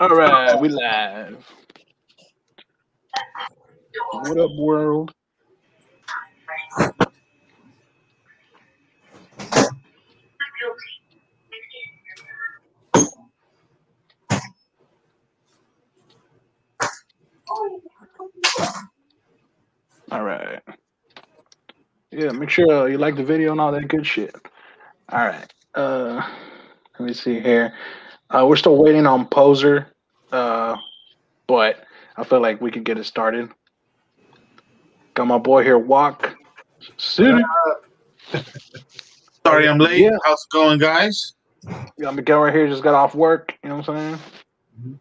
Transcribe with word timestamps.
All 0.00 0.08
right, 0.08 0.58
we 0.58 0.68
live. 0.70 1.46
What 4.12 4.38
up, 4.38 4.50
world? 4.58 5.12
All 20.10 20.24
right. 20.24 20.62
Yeah, 22.10 22.32
make 22.32 22.50
sure 22.50 22.88
you 22.88 22.98
like 22.98 23.16
the 23.16 23.24
video 23.24 23.52
and 23.52 23.60
all 23.60 23.72
that 23.72 23.88
good 23.88 24.06
shit. 24.06 24.34
All 25.10 25.26
right. 25.26 25.52
Uh, 25.74 26.26
let 26.98 27.06
me 27.06 27.12
see 27.14 27.40
here. 27.40 27.74
Uh, 28.30 28.46
we're 28.46 28.56
still 28.56 28.76
waiting 28.76 29.06
on 29.06 29.26
Poser, 29.26 29.88
uh, 30.30 30.76
but 31.48 31.84
I 32.16 32.22
feel 32.24 32.40
like 32.40 32.60
we 32.60 32.70
could 32.70 32.84
get 32.84 32.96
it 32.96 33.04
started. 33.04 33.50
Got 35.14 35.26
my 35.26 35.38
boy 35.38 35.64
here, 35.64 35.78
Walk 35.78 36.36
City. 36.96 37.42
Sorry, 39.44 39.68
I'm 39.68 39.78
late. 39.78 40.02
Yeah. 40.02 40.16
How's 40.24 40.38
it 40.44 40.52
going, 40.52 40.78
guys? 40.78 41.32
Got 42.00 42.14
Miguel 42.14 42.40
right 42.40 42.54
here, 42.54 42.68
just 42.68 42.84
got 42.84 42.94
off 42.94 43.16
work. 43.16 43.58
You 43.64 43.70
know 43.70 43.78
what 43.78 43.88
I'm 43.88 44.18
saying? 44.18 44.98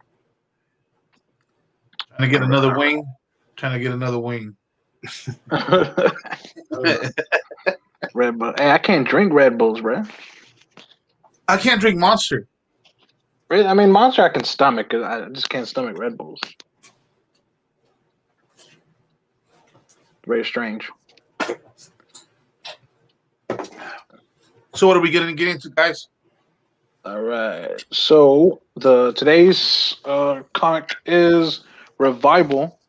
Trying 2.17 2.29
to 2.31 2.37
get 2.37 2.41
another 2.41 2.77
wing. 2.77 3.05
Trying 3.55 3.73
to 3.73 3.79
get 3.79 3.91
another 3.91 4.19
wing. 4.19 4.55
Red 8.13 8.39
Bull. 8.39 8.53
Hey, 8.57 8.71
I 8.71 8.77
can't 8.79 9.07
drink 9.07 9.31
Red 9.33 9.57
Bulls, 9.57 9.81
bro. 9.81 10.03
I 11.47 11.57
can't 11.57 11.79
drink 11.79 11.97
Monster. 11.99 12.47
I 13.51 13.73
mean, 13.73 13.91
Monster 13.91 14.23
I 14.23 14.29
can 14.29 14.43
stomach. 14.43 14.93
I 14.93 15.27
just 15.31 15.49
can't 15.49 15.67
stomach 15.67 15.97
Red 15.97 16.17
Bulls. 16.17 16.39
Very 20.27 20.45
strange. 20.45 20.89
So 24.75 24.87
what 24.87 24.95
are 24.95 25.01
we 25.01 25.09
getting 25.09 25.29
to 25.29 25.33
get 25.33 25.47
into, 25.47 25.69
guys? 25.69 26.07
All 27.03 27.21
right. 27.21 27.83
So 27.91 28.61
the 28.75 29.13
today's 29.13 29.95
uh, 30.05 30.43
comic 30.53 30.95
is 31.07 31.61
Revival. 31.97 32.79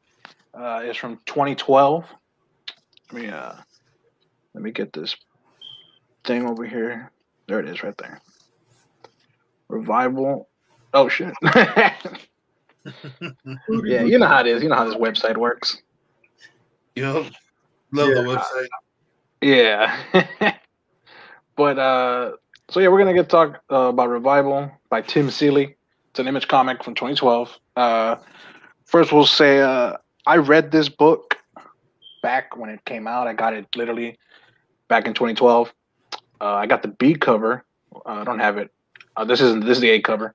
Uh, 0.52 0.82
is 0.84 0.96
from 0.96 1.16
2012. 1.24 2.04
Let 3.12 3.22
me 3.22 3.28
uh, 3.28 3.54
let 4.52 4.62
me 4.62 4.72
get 4.72 4.92
this 4.92 5.16
thing 6.24 6.46
over 6.46 6.66
here. 6.66 7.10
There 7.46 7.60
it 7.60 7.68
is, 7.68 7.82
right 7.82 7.96
there. 7.96 8.20
Revival. 9.68 10.49
Oh 10.92 11.08
shit. 11.08 11.34
yeah, 11.42 11.94
you 14.04 14.18
know 14.18 14.26
how 14.26 14.40
it 14.40 14.46
is. 14.46 14.62
You 14.62 14.68
know 14.68 14.76
how 14.76 14.84
this 14.84 14.94
website 14.94 15.36
works. 15.36 15.82
Yep. 16.96 17.26
Love 17.92 18.08
the 18.14 18.20
website. 18.20 18.68
Yeah. 19.40 19.96
but 21.56 21.78
uh 21.78 22.32
so 22.68 22.80
yeah, 22.80 22.88
we're 22.88 22.98
gonna 22.98 23.14
get 23.14 23.28
talk 23.28 23.62
uh, 23.70 23.88
about 23.88 24.08
Revival 24.08 24.70
by 24.88 25.02
Tim 25.02 25.30
Seeley. 25.30 25.76
It's 26.10 26.18
an 26.18 26.28
image 26.28 26.48
comic 26.48 26.82
from 26.82 26.94
2012. 26.94 27.58
Uh 27.76 28.16
first 28.84 29.12
we'll 29.12 29.26
say 29.26 29.60
uh 29.60 29.96
I 30.26 30.36
read 30.36 30.70
this 30.70 30.88
book 30.88 31.38
back 32.22 32.56
when 32.56 32.70
it 32.70 32.84
came 32.84 33.06
out. 33.06 33.26
I 33.26 33.32
got 33.32 33.54
it 33.54 33.66
literally 33.74 34.18
back 34.88 35.06
in 35.06 35.14
2012. 35.14 35.72
Uh, 36.40 36.44
I 36.54 36.66
got 36.66 36.82
the 36.82 36.88
B 36.88 37.14
cover. 37.14 37.64
Uh, 37.94 37.98
I 38.06 38.24
don't 38.24 38.38
have 38.38 38.58
it. 38.58 38.70
Uh, 39.16 39.24
this 39.24 39.40
isn't 39.40 39.64
this 39.64 39.78
is 39.78 39.80
the 39.80 39.90
A 39.90 40.00
cover. 40.00 40.34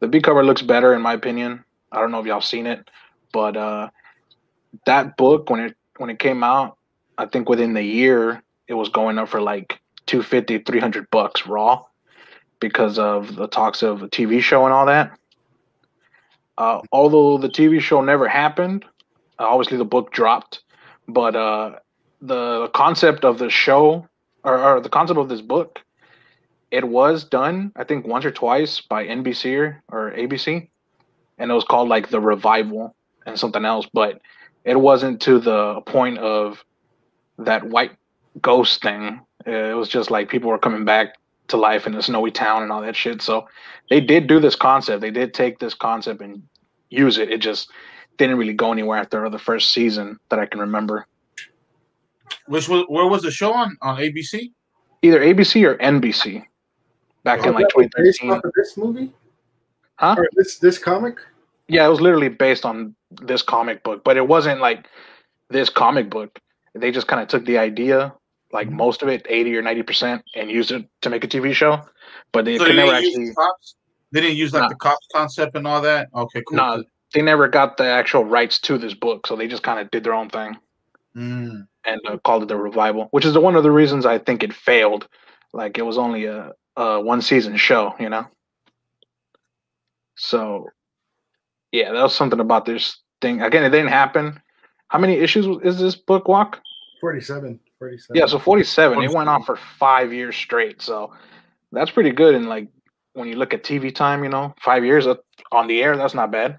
The 0.00 0.08
B 0.08 0.20
cover 0.20 0.44
looks 0.44 0.62
better 0.62 0.94
in 0.94 1.02
my 1.02 1.14
opinion. 1.14 1.64
I 1.92 2.00
don't 2.00 2.10
know 2.10 2.20
if 2.20 2.26
y'all 2.26 2.40
seen 2.40 2.66
it, 2.66 2.88
but 3.32 3.56
uh 3.56 3.88
that 4.86 5.16
book 5.16 5.50
when 5.50 5.60
it 5.60 5.76
when 5.96 6.10
it 6.10 6.18
came 6.18 6.44
out, 6.44 6.76
I 7.16 7.26
think 7.26 7.48
within 7.48 7.74
the 7.74 7.82
year 7.82 8.42
it 8.68 8.74
was 8.74 8.88
going 8.88 9.18
up 9.18 9.28
for 9.28 9.40
like 9.40 9.80
250 10.06 10.58
300 10.60 11.10
bucks 11.10 11.46
raw 11.46 11.84
because 12.60 12.98
of 12.98 13.36
the 13.36 13.46
talks 13.46 13.82
of 13.82 14.02
a 14.02 14.08
tv 14.08 14.40
show 14.40 14.64
and 14.64 14.72
all 14.72 14.86
that 14.86 15.16
uh, 16.56 16.80
although 16.92 17.38
the 17.38 17.48
tv 17.48 17.80
show 17.80 18.00
never 18.00 18.26
happened 18.26 18.84
uh, 19.38 19.46
obviously 19.46 19.76
the 19.76 19.84
book 19.84 20.10
dropped 20.12 20.62
but 21.08 21.36
uh, 21.36 21.76
the 22.22 22.68
concept 22.74 23.24
of 23.24 23.38
the 23.38 23.50
show 23.50 24.06
or, 24.44 24.58
or 24.58 24.80
the 24.80 24.88
concept 24.88 25.18
of 25.18 25.28
this 25.28 25.42
book 25.42 25.80
it 26.70 26.86
was 26.86 27.24
done 27.24 27.72
i 27.76 27.84
think 27.84 28.06
once 28.06 28.24
or 28.24 28.30
twice 28.30 28.80
by 28.80 29.06
nbc 29.06 29.58
or, 29.58 29.82
or 29.90 30.12
abc 30.12 30.68
and 31.38 31.50
it 31.50 31.54
was 31.54 31.64
called 31.64 31.88
like 31.88 32.08
the 32.10 32.20
revival 32.20 32.94
and 33.26 33.38
something 33.38 33.64
else 33.64 33.86
but 33.92 34.20
it 34.64 34.78
wasn't 34.78 35.20
to 35.22 35.38
the 35.38 35.80
point 35.86 36.18
of 36.18 36.64
that 37.38 37.64
white 37.64 37.92
ghost 38.40 38.82
thing. 38.82 39.20
It 39.46 39.76
was 39.76 39.88
just 39.88 40.10
like 40.10 40.28
people 40.28 40.50
were 40.50 40.58
coming 40.58 40.84
back 40.84 41.14
to 41.48 41.56
life 41.56 41.86
in 41.86 41.94
a 41.94 42.02
snowy 42.02 42.30
town 42.30 42.62
and 42.62 42.70
all 42.70 42.82
that 42.82 42.96
shit. 42.96 43.22
So 43.22 43.48
they 43.88 44.00
did 44.00 44.26
do 44.26 44.40
this 44.40 44.54
concept. 44.54 45.00
They 45.00 45.10
did 45.10 45.32
take 45.32 45.58
this 45.58 45.74
concept 45.74 46.20
and 46.20 46.42
use 46.90 47.16
it. 47.18 47.30
It 47.30 47.38
just 47.38 47.70
didn't 48.18 48.36
really 48.36 48.52
go 48.52 48.72
anywhere 48.72 48.98
after 48.98 49.28
the 49.30 49.38
first 49.38 49.70
season 49.70 50.18
that 50.28 50.38
I 50.38 50.46
can 50.46 50.60
remember. 50.60 51.06
Which 52.46 52.68
was 52.68 52.84
where 52.88 53.06
was 53.06 53.22
the 53.22 53.30
show 53.30 53.52
on? 53.54 53.76
On 53.80 53.96
ABC? 53.96 54.52
Either 55.00 55.20
ABC 55.20 55.66
or 55.66 55.76
NBC 55.76 56.44
back 57.28 57.46
in 57.46 57.52
like 57.54 57.66
that 57.68 57.90
based 57.96 58.20
2013. 58.20 58.30
off 58.30 58.44
of 58.44 58.52
this 58.56 58.76
movie? 58.76 59.12
Huh? 59.96 60.14
Or 60.18 60.28
this 60.34 60.58
this 60.58 60.78
comic? 60.78 61.18
Yeah, 61.68 61.86
it 61.86 61.90
was 61.90 62.00
literally 62.00 62.28
based 62.28 62.64
on 62.64 62.94
this 63.10 63.42
comic 63.42 63.82
book, 63.82 64.02
but 64.04 64.16
it 64.16 64.26
wasn't 64.26 64.60
like 64.60 64.86
this 65.50 65.68
comic 65.68 66.08
book. 66.08 66.38
They 66.74 66.90
just 66.90 67.08
kind 67.08 67.20
of 67.20 67.28
took 67.28 67.44
the 67.44 67.58
idea, 67.58 68.14
like 68.52 68.70
most 68.70 69.02
of 69.02 69.08
it, 69.08 69.26
80 69.28 69.56
or 69.56 69.62
90%, 69.62 70.22
and 70.36 70.50
used 70.50 70.70
it 70.70 70.86
to 71.02 71.10
make 71.10 71.24
a 71.24 71.28
TV 71.28 71.52
show. 71.52 71.80
But 72.32 72.44
they 72.44 72.56
So 72.56 72.64
could 72.64 72.72
they 72.72 72.76
never 72.76 72.92
actually, 72.94 73.26
the 73.28 73.34
cops? 73.34 73.74
They 74.12 74.20
didn't 74.22 74.36
use 74.36 74.52
like 74.54 74.62
No. 74.62 74.68
the 74.70 74.76
cops 74.76 75.06
concept 75.12 75.56
and 75.56 75.66
all 75.66 75.82
that? 75.82 76.08
Okay, 76.14 76.42
cool. 76.48 76.56
no, 76.56 76.84
they 77.12 77.20
never 77.20 77.48
got 77.48 77.76
the 77.76 77.84
actual 77.86 78.24
rights 78.24 78.58
to 78.60 78.78
this 78.78 78.94
book. 78.94 79.26
So 79.26 79.36
they 79.36 79.48
just 79.48 79.62
kind 79.62 79.80
of 79.80 79.90
did 79.90 80.04
their 80.04 80.14
own 80.14 80.30
thing 80.30 80.56
Mm. 81.16 81.66
and 81.84 82.00
uh, 82.06 82.16
called 82.18 82.44
it 82.44 82.48
the 82.48 82.56
revival, 82.56 83.08
which 83.10 83.24
is 83.26 83.32
the, 83.34 83.40
one 83.40 83.56
of 83.56 83.62
the 83.64 83.70
reasons 83.72 84.06
I 84.06 84.18
think 84.18 84.42
it 84.42 84.52
failed. 84.54 85.08
Like 85.52 85.76
it 85.76 85.82
was 85.82 85.98
only 85.98 86.26
a, 86.26 86.52
a 86.78 87.00
one 87.00 87.20
season 87.20 87.56
show, 87.56 87.94
you 87.98 88.08
know? 88.08 88.26
So, 90.16 90.68
yeah, 91.72 91.92
that 91.92 92.02
was 92.02 92.14
something 92.14 92.40
about 92.40 92.64
this 92.64 92.98
thing. 93.20 93.42
Again, 93.42 93.64
it 93.64 93.70
didn't 93.70 93.88
happen. 93.88 94.40
How 94.88 94.98
many 94.98 95.14
issues 95.14 95.46
is 95.64 95.78
this 95.78 95.96
book, 95.96 96.28
Walk? 96.28 96.60
47. 97.00 97.58
47. 97.78 98.16
Yeah, 98.16 98.26
so 98.26 98.38
47. 98.38 99.02
It 99.02 99.10
went 99.10 99.28
on 99.28 99.42
for 99.42 99.56
five 99.56 100.12
years 100.12 100.36
straight. 100.36 100.80
So 100.80 101.12
that's 101.72 101.90
pretty 101.90 102.10
good. 102.10 102.34
And 102.34 102.48
like 102.48 102.68
when 103.12 103.28
you 103.28 103.36
look 103.36 103.52
at 103.52 103.64
TV 103.64 103.94
time, 103.94 104.22
you 104.22 104.30
know, 104.30 104.54
five 104.60 104.84
years 104.84 105.06
on 105.52 105.66
the 105.66 105.82
air, 105.82 105.96
that's 105.96 106.14
not 106.14 106.30
bad. 106.30 106.58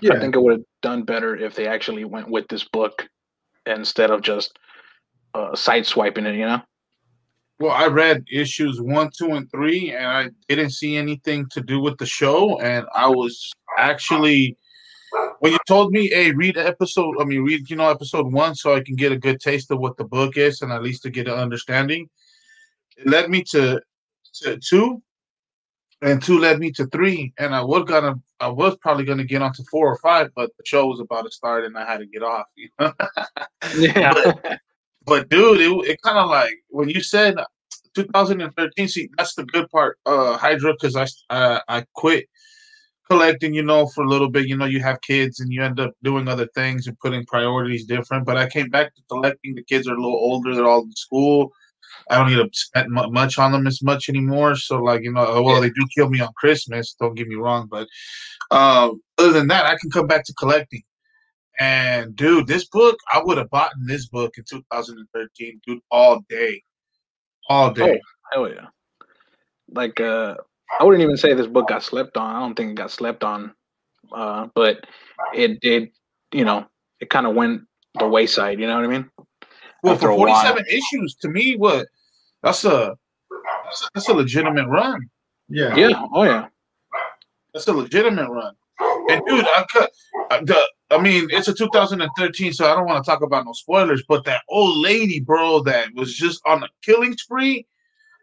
yeah. 0.00 0.14
I 0.14 0.20
think 0.20 0.36
it 0.36 0.42
would 0.42 0.52
have 0.52 0.64
done 0.80 1.02
better 1.02 1.36
if 1.36 1.54
they 1.54 1.66
actually 1.66 2.04
went 2.04 2.30
with 2.30 2.46
this 2.48 2.64
book 2.64 3.08
instead 3.66 4.10
of 4.10 4.22
just 4.22 4.58
uh, 5.34 5.54
side 5.54 5.86
swiping 5.86 6.26
it, 6.26 6.36
you 6.36 6.46
know? 6.46 6.62
Well, 7.60 7.72
I 7.72 7.86
read 7.86 8.24
issues 8.30 8.80
one, 8.80 9.10
two, 9.16 9.32
and 9.32 9.50
three, 9.50 9.90
and 9.92 10.06
I 10.06 10.28
didn't 10.48 10.70
see 10.70 10.96
anything 10.96 11.46
to 11.50 11.60
do 11.60 11.80
with 11.80 11.98
the 11.98 12.06
show. 12.06 12.60
And 12.60 12.86
I 12.94 13.08
was 13.08 13.52
actually, 13.76 14.56
when 15.40 15.52
you 15.52 15.58
told 15.66 15.90
me, 15.92 16.08
"Hey, 16.08 16.30
read 16.30 16.56
episode," 16.56 17.16
I 17.20 17.24
mean, 17.24 17.42
read 17.42 17.68
you 17.68 17.76
know 17.76 17.90
episode 17.90 18.32
one, 18.32 18.54
so 18.54 18.74
I 18.74 18.80
can 18.80 18.94
get 18.94 19.10
a 19.12 19.16
good 19.18 19.40
taste 19.40 19.70
of 19.72 19.80
what 19.80 19.96
the 19.96 20.04
book 20.04 20.36
is, 20.36 20.62
and 20.62 20.72
at 20.72 20.82
least 20.84 21.02
to 21.02 21.10
get 21.10 21.26
an 21.26 21.34
understanding. 21.34 22.08
It 22.96 23.08
led 23.08 23.28
me 23.28 23.42
to 23.50 23.80
to 24.42 24.58
two, 24.58 25.02
and 26.02 26.22
two 26.22 26.38
led 26.38 26.60
me 26.60 26.70
to 26.72 26.86
three, 26.86 27.32
and 27.38 27.54
I 27.54 27.62
was 27.62 27.84
gonna, 27.84 28.14
I 28.38 28.48
was 28.48 28.76
probably 28.76 29.04
gonna 29.04 29.24
get 29.24 29.42
onto 29.42 29.64
four 29.70 29.88
or 29.88 29.96
five, 29.98 30.30
but 30.36 30.50
the 30.58 30.64
show 30.64 30.86
was 30.86 31.00
about 31.00 31.24
to 31.24 31.30
start, 31.32 31.64
and 31.64 31.76
I 31.76 31.84
had 31.84 31.98
to 31.98 32.06
get 32.06 32.22
off. 32.22 32.46
You 32.56 32.68
know? 32.78 32.92
Yeah. 33.78 34.14
But 34.44 34.60
dude, 35.28 35.60
it, 35.60 35.90
it 35.90 36.02
kind 36.02 36.18
of 36.18 36.30
like 36.30 36.54
when 36.68 36.88
you 36.88 37.02
said 37.02 37.36
2013. 37.94 38.88
See, 38.88 39.08
that's 39.16 39.34
the 39.34 39.44
good 39.44 39.68
part, 39.70 39.98
uh, 40.06 40.36
Hydra, 40.36 40.74
because 40.74 40.96
I 40.96 41.06
uh, 41.34 41.60
I 41.68 41.84
quit 41.94 42.26
collecting. 43.08 43.54
You 43.54 43.62
know, 43.62 43.86
for 43.86 44.04
a 44.04 44.08
little 44.08 44.30
bit. 44.30 44.46
You 44.46 44.56
know, 44.56 44.66
you 44.66 44.80
have 44.80 45.00
kids 45.02 45.40
and 45.40 45.52
you 45.52 45.62
end 45.62 45.80
up 45.80 45.92
doing 46.02 46.28
other 46.28 46.48
things 46.54 46.86
and 46.86 46.98
putting 47.00 47.24
priorities 47.26 47.86
different. 47.86 48.26
But 48.26 48.36
I 48.36 48.48
came 48.48 48.68
back 48.68 48.94
to 48.94 49.02
collecting. 49.08 49.54
The 49.54 49.64
kids 49.64 49.88
are 49.88 49.94
a 49.94 50.00
little 50.00 50.18
older. 50.18 50.54
They're 50.54 50.66
all 50.66 50.82
in 50.82 50.92
school. 50.92 51.52
I 52.10 52.18
don't 52.18 52.30
need 52.30 52.36
to 52.36 52.48
spend 52.52 52.90
mu- 52.90 53.10
much 53.10 53.38
on 53.38 53.52
them 53.52 53.66
as 53.66 53.82
much 53.82 54.08
anymore. 54.08 54.56
So 54.56 54.82
like 54.82 55.02
you 55.02 55.12
know, 55.12 55.42
well 55.42 55.60
they 55.60 55.70
do 55.70 55.86
kill 55.96 56.08
me 56.08 56.20
on 56.20 56.32
Christmas. 56.36 56.94
Don't 56.98 57.14
get 57.14 57.28
me 57.28 57.36
wrong, 57.36 57.68
but 57.70 57.88
um, 58.50 59.02
other 59.18 59.32
than 59.32 59.48
that, 59.48 59.66
I 59.66 59.76
can 59.78 59.90
come 59.90 60.06
back 60.06 60.24
to 60.24 60.34
collecting. 60.34 60.82
And 61.58 62.14
dude, 62.14 62.46
this 62.46 62.66
book, 62.68 62.96
I 63.12 63.20
would 63.22 63.38
have 63.38 63.50
bought 63.50 63.72
this 63.84 64.06
book 64.06 64.34
in 64.38 64.44
2013, 64.48 65.60
dude, 65.66 65.80
all 65.90 66.20
day, 66.28 66.62
all 67.48 67.72
day. 67.72 68.00
Oh, 68.34 68.46
hell 68.46 68.48
yeah. 68.48 68.66
Like, 69.70 70.00
uh, 70.00 70.36
I 70.78 70.84
wouldn't 70.84 71.02
even 71.02 71.16
say 71.16 71.34
this 71.34 71.46
book 71.46 71.68
got 71.68 71.82
slept 71.82 72.16
on. 72.16 72.36
I 72.36 72.40
don't 72.40 72.54
think 72.54 72.70
it 72.70 72.76
got 72.76 72.90
slept 72.90 73.24
on, 73.24 73.54
uh, 74.12 74.48
but 74.54 74.86
it 75.34 75.60
did. 75.60 75.90
You 76.32 76.44
know, 76.44 76.66
it 77.00 77.10
kind 77.10 77.26
of 77.26 77.34
went 77.34 77.62
the 77.98 78.06
wayside. 78.06 78.60
You 78.60 78.66
know 78.66 78.76
what 78.76 78.84
I 78.84 78.88
mean? 78.88 79.10
Well, 79.82 79.94
After 79.94 80.08
for 80.08 80.16
47 80.16 80.64
issues, 80.66 81.14
to 81.22 81.28
me, 81.28 81.56
what 81.56 81.86
that's 82.42 82.64
a 82.64 82.96
that's 83.64 83.82
a, 83.82 83.88
that's 83.94 84.08
a 84.08 84.14
legitimate 84.14 84.68
run. 84.68 85.00
Yeah. 85.48 85.74
Yeah. 85.76 86.02
Oh 86.12 86.24
yeah. 86.24 86.48
That's 87.52 87.66
a 87.68 87.72
legitimate 87.72 88.28
run. 88.28 88.54
And 89.10 89.22
dude, 89.26 89.44
I 89.44 89.64
cut 89.72 89.90
uh, 90.30 90.40
the. 90.42 90.62
I 90.90 90.98
mean, 90.98 91.28
it's 91.30 91.48
a 91.48 91.54
2013, 91.54 92.52
so 92.52 92.70
I 92.70 92.74
don't 92.74 92.86
want 92.86 93.04
to 93.04 93.10
talk 93.10 93.22
about 93.22 93.44
no 93.44 93.52
spoilers. 93.52 94.02
But 94.08 94.24
that 94.24 94.42
old 94.48 94.78
lady, 94.78 95.20
bro, 95.20 95.60
that 95.64 95.88
was 95.94 96.14
just 96.14 96.40
on 96.46 96.62
a 96.62 96.68
killing 96.82 97.16
spree. 97.16 97.66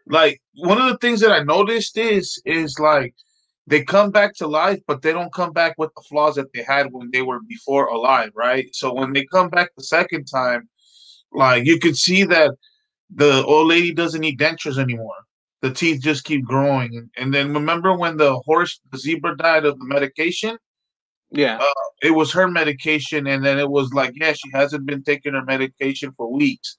Like 0.06 0.40
one 0.54 0.80
of 0.80 0.88
the 0.88 0.98
things 0.98 1.20
that 1.20 1.32
I 1.32 1.42
noticed 1.42 1.96
is 1.96 2.40
is 2.44 2.78
like 2.78 3.14
they 3.66 3.82
come 3.82 4.10
back 4.10 4.34
to 4.36 4.46
life, 4.46 4.80
but 4.86 5.02
they 5.02 5.12
don't 5.12 5.32
come 5.32 5.52
back 5.52 5.74
with 5.78 5.90
the 5.96 6.02
flaws 6.08 6.36
that 6.36 6.52
they 6.52 6.62
had 6.62 6.92
when 6.92 7.10
they 7.12 7.22
were 7.22 7.40
before 7.48 7.86
alive, 7.86 8.30
right? 8.34 8.68
So 8.72 8.92
when 8.94 9.12
they 9.12 9.24
come 9.26 9.48
back 9.48 9.70
the 9.76 9.82
second 9.84 10.26
time, 10.26 10.68
like 11.32 11.66
you 11.66 11.78
could 11.78 11.96
see 11.96 12.24
that 12.24 12.52
the 13.14 13.44
old 13.44 13.68
lady 13.68 13.92
doesn't 13.92 14.20
need 14.20 14.38
dentures 14.38 14.78
anymore. 14.78 15.14
The 15.62 15.72
teeth 15.72 16.00
just 16.02 16.24
keep 16.24 16.44
growing. 16.44 17.08
And, 17.16 17.32
then 17.32 17.52
remember 17.52 17.96
when 17.96 18.16
the 18.16 18.36
horse, 18.40 18.80
the 18.92 18.98
zebra 18.98 19.36
died 19.36 19.64
of 19.64 19.78
the 19.78 19.84
medication? 19.84 20.58
Yeah. 21.36 21.58
Uh, 21.58 21.86
it 22.02 22.12
was 22.12 22.32
her 22.32 22.48
medication, 22.48 23.26
and 23.26 23.44
then 23.44 23.58
it 23.58 23.70
was 23.70 23.92
like, 23.92 24.12
yeah, 24.14 24.32
she 24.32 24.50
hasn't 24.52 24.86
been 24.86 25.02
taking 25.02 25.34
her 25.34 25.44
medication 25.44 26.12
for 26.16 26.32
weeks. 26.32 26.76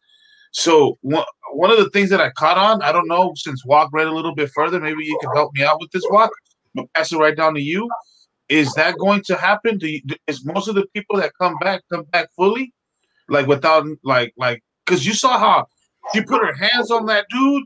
So 0.51 0.97
one 1.01 1.25
one 1.53 1.71
of 1.71 1.77
the 1.77 1.89
things 1.91 2.09
that 2.09 2.21
I 2.21 2.31
caught 2.31 2.57
on, 2.57 2.81
I 2.81 2.91
don't 2.91 3.07
know, 3.07 3.33
since 3.35 3.65
Walk 3.65 3.89
read 3.93 4.07
a 4.07 4.11
little 4.13 4.33
bit 4.33 4.49
further, 4.55 4.79
maybe 4.79 5.03
you 5.05 5.17
can 5.21 5.31
help 5.35 5.53
me 5.53 5.63
out 5.63 5.79
with 5.79 5.91
this 5.91 6.03
Walk. 6.09 6.31
I'll 6.77 6.89
pass 6.95 7.11
it 7.11 7.17
right 7.17 7.35
down 7.35 7.53
to 7.53 7.61
you. 7.61 7.87
Is 8.49 8.73
that 8.73 8.97
going 8.97 9.21
to 9.25 9.35
happen? 9.35 9.77
Do 9.77 9.87
you, 9.87 10.01
is 10.25 10.45
most 10.45 10.67
of 10.67 10.75
the 10.75 10.85
people 10.93 11.17
that 11.17 11.33
come 11.39 11.55
back 11.61 11.81
come 11.91 12.03
back 12.11 12.29
fully, 12.35 12.73
like 13.29 13.45
without 13.45 13.85
like 14.03 14.33
like 14.37 14.63
because 14.85 15.05
you 15.05 15.13
saw 15.13 15.37
how 15.37 15.67
she 16.13 16.21
put 16.21 16.41
her 16.41 16.53
hands 16.53 16.89
on 16.89 17.05
that 17.07 17.25
dude, 17.29 17.63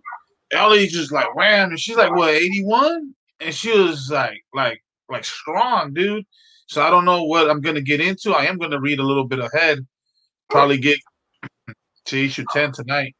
Ellie 0.51 0.87
just 0.87 1.11
like 1.11 1.33
wham, 1.35 1.69
and 1.69 1.79
she's 1.79 1.97
like 1.97 2.13
what 2.15 2.33
eighty 2.33 2.63
one, 2.63 3.13
and 3.39 3.53
she 3.53 3.71
was 3.77 4.09
like 4.11 4.43
like 4.53 4.83
like 5.07 5.23
strong, 5.23 5.93
dude. 5.93 6.25
So 6.71 6.81
I 6.81 6.89
don't 6.89 7.03
know 7.03 7.23
what 7.23 7.49
I'm 7.49 7.59
gonna 7.59 7.81
get 7.81 7.99
into. 7.99 8.31
I 8.31 8.45
am 8.45 8.57
gonna 8.57 8.79
read 8.79 8.99
a 8.99 9.03
little 9.03 9.25
bit 9.25 9.39
ahead, 9.39 9.85
probably 10.49 10.77
get 10.77 10.97
to 12.05 12.25
issue 12.25 12.45
ten 12.53 12.71
tonight. 12.71 13.13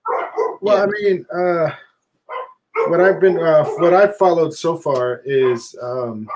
Well, 0.62 0.82
I 0.82 0.86
mean, 0.86 1.26
uh, 1.36 1.72
what 2.88 3.02
I've 3.02 3.20
been, 3.20 3.38
uh, 3.38 3.66
what 3.66 3.94
I've 3.94 4.16
followed 4.16 4.54
so 4.54 4.78
far 4.78 5.22
is, 5.26 5.76
um, 5.82 6.30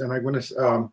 and 0.00 0.12
I'm 0.12 0.24
gonna, 0.24 0.42
um, 0.58 0.92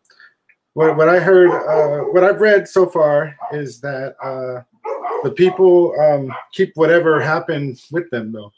what 0.76 0.96
what 0.96 1.10
I 1.10 1.18
heard, 1.22 1.50
uh, 1.50 2.04
what 2.12 2.24
I've 2.24 2.40
read 2.40 2.68
so 2.68 2.86
far 2.86 3.36
is 3.52 3.82
that 3.82 4.16
uh, 4.24 4.62
the 5.24 5.32
people 5.32 6.00
um, 6.00 6.32
keep 6.54 6.72
whatever 6.76 7.20
happened 7.20 7.82
with 7.92 8.08
them, 8.12 8.32
though. 8.32 8.54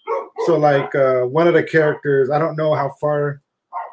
So, 0.45 0.57
like 0.57 0.93
uh, 0.95 1.21
one 1.21 1.47
of 1.47 1.53
the 1.53 1.63
characters, 1.63 2.29
I 2.29 2.39
don't 2.39 2.57
know 2.57 2.75
how 2.75 2.93
far 2.99 3.41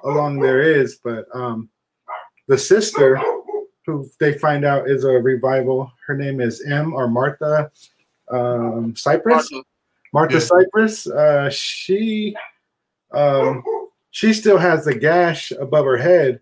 along 0.02 0.40
there 0.40 0.60
is, 0.60 0.98
but 1.04 1.26
um, 1.32 1.70
the 2.48 2.58
sister 2.58 3.20
who 3.86 4.08
they 4.18 4.32
find 4.38 4.64
out 4.64 4.88
is 4.88 5.04
a 5.04 5.10
revival. 5.10 5.92
Her 6.06 6.16
name 6.16 6.40
is 6.40 6.64
Em 6.64 6.92
or 6.92 7.08
Martha 7.08 7.70
um, 8.28 8.94
Cypress. 8.96 9.50
Martha 10.12 10.34
Yeah. 10.34 10.40
Cypress. 10.40 11.06
Uh, 11.06 11.50
she 11.50 12.36
um, 13.12 13.62
she 14.10 14.32
still 14.32 14.58
has 14.58 14.84
the 14.84 14.94
gash 14.94 15.52
above 15.52 15.84
her 15.84 15.96
head 15.96 16.40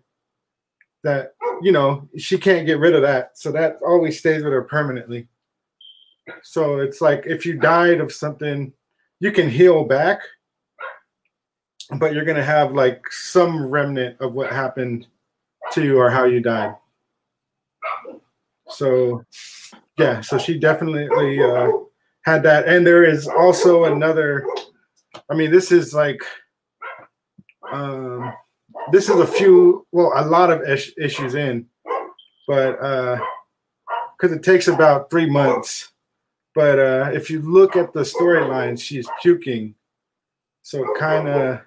that 1.03 1.35
you 1.61 1.71
know 1.71 2.07
she 2.17 2.37
can't 2.37 2.65
get 2.65 2.79
rid 2.79 2.95
of 2.95 3.01
that, 3.03 3.37
so 3.37 3.51
that 3.51 3.77
always 3.85 4.19
stays 4.19 4.43
with 4.43 4.53
her 4.53 4.63
permanently. 4.63 5.27
So 6.41 6.79
it's 6.79 7.01
like 7.01 7.23
if 7.25 7.45
you 7.45 7.59
died 7.59 7.99
of 7.99 8.11
something, 8.11 8.73
you 9.19 9.31
can 9.31 9.49
heal 9.49 9.83
back, 9.83 10.21
but 11.99 12.13
you're 12.13 12.25
gonna 12.25 12.43
have 12.43 12.71
like 12.71 13.03
some 13.11 13.67
remnant 13.67 14.19
of 14.19 14.33
what 14.33 14.51
happened 14.51 15.07
to 15.75 15.83
you 15.83 15.97
or 15.97 16.09
how 16.09 16.25
you 16.25 16.39
died. 16.41 16.75
So 18.67 19.23
yeah, 19.97 20.21
so 20.21 20.37
she 20.37 20.57
definitely 20.57 21.41
uh, 21.41 21.71
had 22.23 22.43
that, 22.43 22.67
and 22.67 22.85
there 22.85 23.05
is 23.05 23.27
also 23.27 23.85
another. 23.85 24.45
I 25.29 25.35
mean, 25.35 25.51
this 25.51 25.71
is 25.71 25.93
like, 25.93 26.19
um, 27.71 28.33
this 28.91 29.07
is 29.07 29.19
a 29.19 29.27
few, 29.27 29.87
well, 29.91 30.11
a 30.15 30.25
lot 30.25 30.51
of 30.51 30.61
issues 30.97 31.35
in, 31.35 31.67
but 32.47 32.73
because 34.17 34.35
it 34.35 34.43
takes 34.43 34.67
about 34.67 35.09
three 35.09 35.29
months. 35.29 35.91
But 36.53 36.79
uh, 36.79 37.11
if 37.13 37.29
you 37.29 37.41
look 37.41 37.75
at 37.75 37.93
the 37.93 38.01
storyline, 38.01 38.79
she's 38.79 39.07
puking, 39.21 39.75
so 40.61 40.85
kind 40.97 41.27
of, 41.27 41.61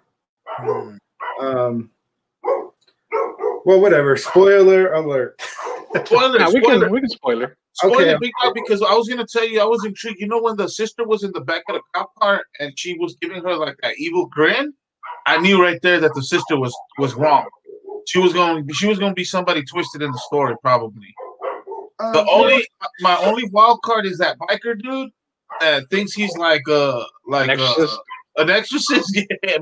um, 1.40 1.90
well, 3.64 3.80
whatever. 3.80 4.16
Spoiler 4.16 4.92
alert. 4.92 5.40
Spoiler, 6.04 6.38
Yeah, 6.38 6.48
we 6.48 6.60
can 6.60 6.90
we 6.90 7.00
can 7.00 7.08
spoiler. 7.08 7.56
spoiler, 7.72 8.02
Okay. 8.02 8.16
big 8.20 8.32
dog, 8.42 8.54
because 8.54 8.82
I 8.82 8.92
was 8.94 9.08
gonna 9.08 9.26
tell 9.26 9.46
you, 9.48 9.60
I 9.60 9.64
was 9.64 9.84
intrigued. 9.84 10.20
You 10.20 10.28
know, 10.28 10.40
when 10.42 10.56
the 10.56 10.68
sister 10.68 11.04
was 11.06 11.22
in 11.24 11.32
the 11.32 11.40
back 11.40 11.62
of 11.68 11.76
the 11.76 11.82
cop 11.94 12.10
car 12.20 12.44
and 12.60 12.78
she 12.78 12.98
was 12.98 13.16
giving 13.22 13.42
her 13.42 13.54
like 13.56 13.76
that 13.82 13.94
evil 13.98 14.26
grin, 14.26 14.72
I 15.26 15.38
knew 15.38 15.60
right 15.62 15.80
there 15.82 15.98
that 16.00 16.14
the 16.14 16.22
sister 16.22 16.58
was 16.58 16.74
was 16.98 17.14
wrong. 17.14 17.46
She 18.06 18.18
was 18.18 18.32
going, 18.32 18.66
she 18.72 18.86
was 18.86 18.98
going 18.98 19.10
to 19.10 19.14
be 19.14 19.24
somebody 19.24 19.62
twisted 19.64 20.00
in 20.00 20.10
the 20.10 20.18
story, 20.28 20.54
probably. 20.62 21.14
The 21.98 22.20
Um, 22.20 22.26
only, 22.30 22.66
my 23.00 23.16
only 23.18 23.44
wild 23.50 23.82
card 23.82 24.06
is 24.06 24.16
that 24.16 24.38
biker 24.38 24.80
dude 24.80 25.10
that 25.60 25.90
thinks 25.90 26.12
he's 26.14 26.34
like 26.38 26.62
a 26.68 27.04
like 27.26 27.50
An 27.50 27.60
uh, 27.60 27.64
exorcist? 27.64 27.98
an 28.38 28.50
exorcist. 28.50 29.14
Yeah, 29.42 29.58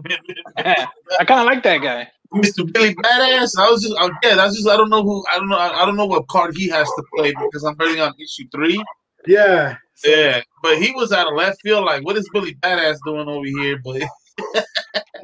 I 1.20 1.25
kind 1.25 1.40
of 1.40 1.46
like 1.46 1.62
that 1.64 1.78
guy. 1.82 2.08
Mr. 2.34 2.70
Billy 2.73 2.94
Badass. 2.96 3.58
I 3.58 3.70
was 3.70 3.82
just, 3.82 3.94
I, 3.99 4.08
yeah, 4.23 4.34
that's 4.37 4.56
just, 4.56 4.69
I 4.69 4.76
don't 4.76 4.90
know 4.90 5.02
who, 5.02 5.25
I 5.32 5.38
don't 5.38 5.49
know, 5.49 5.56
I, 5.58 5.82
I 5.82 5.87
don't 5.87 5.96
know 5.96 6.06
what 6.06 6.26
card 6.28 6.56
he 6.56 6.69
has 6.69 6.87
to 6.88 7.02
play 7.17 7.32
because 7.32 7.64
I'm 7.64 7.76
already 7.81 8.00
on 8.00 8.12
issue 8.20 8.49
three. 8.55 8.82
yeah. 9.26 9.76
So- 9.94 10.11
Yeah, 10.11 10.43
but 10.62 10.78
he 10.78 10.93
was 10.93 11.12
out 11.12 11.26
of 11.28 11.34
left 11.34 11.61
field. 11.62 11.84
Like, 11.84 12.05
what 12.05 12.17
is 12.17 12.28
Billy 12.32 12.55
Badass 12.56 12.99
doing 13.05 13.28
over 13.28 13.46
here? 13.46 13.81
But 13.82 14.02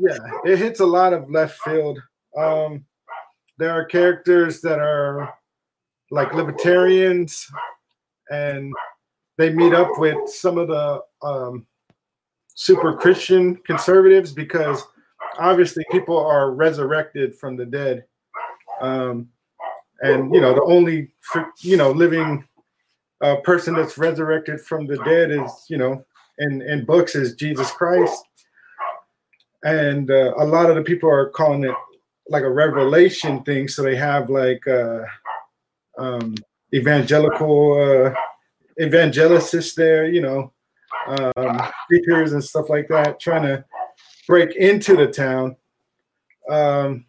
yeah 0.00 0.16
it 0.46 0.58
hits 0.58 0.81
a 0.81 0.87
lot 0.87 1.12
of 1.12 1.28
left 1.31 1.58
field 1.60 2.00
um 2.38 2.82
there 3.58 3.70
are 3.70 3.84
characters 3.84 4.62
that 4.62 4.79
are 4.79 5.34
like 6.10 6.32
libertarians 6.32 7.46
and 8.31 8.72
they 9.36 9.53
meet 9.53 9.74
up 9.74 9.91
with 9.98 10.17
some 10.31 10.56
of 10.56 10.69
the 10.69 11.03
um 11.22 11.67
super 12.55 12.96
christian 12.96 13.55
conservatives 13.67 14.32
because 14.32 14.82
obviously 15.39 15.84
people 15.91 16.19
are 16.19 16.53
resurrected 16.53 17.34
from 17.34 17.56
the 17.56 17.67
dead. 17.67 18.05
Um 18.81 19.29
and 20.03 20.34
you 20.34 20.41
know 20.41 20.55
the 20.55 20.62
only 20.62 21.12
you 21.60 21.77
know 21.77 21.91
living 21.91 22.44
uh, 23.22 23.36
person 23.36 23.74
that's 23.74 23.98
resurrected 23.98 24.60
from 24.60 24.86
the 24.86 24.96
dead 25.05 25.31
is 25.31 25.51
you 25.69 25.79
know 25.79 26.05
in 26.39 26.60
in 26.62 26.84
books 26.84 27.15
is 27.15 27.34
jesus 27.34 27.70
christ. 27.70 28.24
And 29.65 30.10
uh, 30.10 30.34
a 30.39 30.44
lot 30.44 30.70
of 30.70 30.77
the 30.77 30.82
people 30.82 31.08
are 31.08 31.31
calling 31.31 31.62
it 31.62 31.74
like 32.29 32.43
a 32.43 32.51
revelation 32.51 33.44
thing. 33.44 33.69
So 33.69 33.82
they 33.82 33.94
have 33.94 34.29
like 34.29 34.67
uh, 34.67 35.03
um, 35.98 36.34
evangelical 36.74 37.74
uh, 37.81 38.15
evangelicists 38.81 39.74
there 39.74 40.06
you 40.08 40.20
know 40.20 40.53
um, 41.06 41.60
speakers 41.84 42.32
and 42.32 42.43
stuff 42.43 42.70
like 42.70 42.89
that 42.89 43.20
trying 43.20 43.43
to 43.43 43.65
break 44.32 44.56
into 44.56 44.96
the 44.96 45.06
town 45.06 45.55
um, 46.48 47.05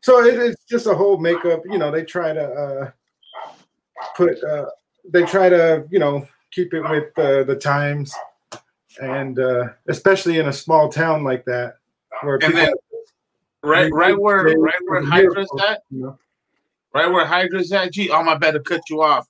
so 0.00 0.24
it, 0.24 0.34
it's 0.38 0.64
just 0.64 0.86
a 0.86 0.94
whole 0.94 1.18
makeup 1.18 1.60
you 1.66 1.76
know 1.78 1.90
they 1.90 2.04
try 2.04 2.32
to 2.32 2.44
uh, 2.64 2.90
put 4.16 4.42
uh, 4.42 4.66
they 5.10 5.24
try 5.24 5.50
to 5.50 5.84
you 5.90 5.98
know 5.98 6.26
keep 6.50 6.72
it 6.72 6.80
with 6.82 7.18
uh, 7.18 7.42
the 7.44 7.56
times 7.56 8.14
and 9.00 9.38
uh, 9.38 9.64
especially 9.88 10.38
in 10.38 10.48
a 10.48 10.52
small 10.52 10.88
town 10.88 11.24
like 11.24 11.44
that, 11.46 11.76
where 12.22 12.34
And 12.34 12.54
people, 12.54 12.60
then- 12.60 12.74
right, 13.62 13.90
right 13.92 14.18
where, 14.18 14.44
right 14.58 14.74
where 14.86 15.02
Hydra's 15.04 15.50
at, 15.66 15.82
you 15.90 16.02
know, 16.02 16.18
right 16.94 17.10
where 17.10 17.24
Hydra's 17.24 17.72
at. 17.72 17.92
Gee, 17.92 18.10
oh 18.10 18.22
my 18.22 18.36
bad 18.36 18.52
to 18.52 18.60
cut 18.60 18.82
you 18.90 19.02
off. 19.02 19.26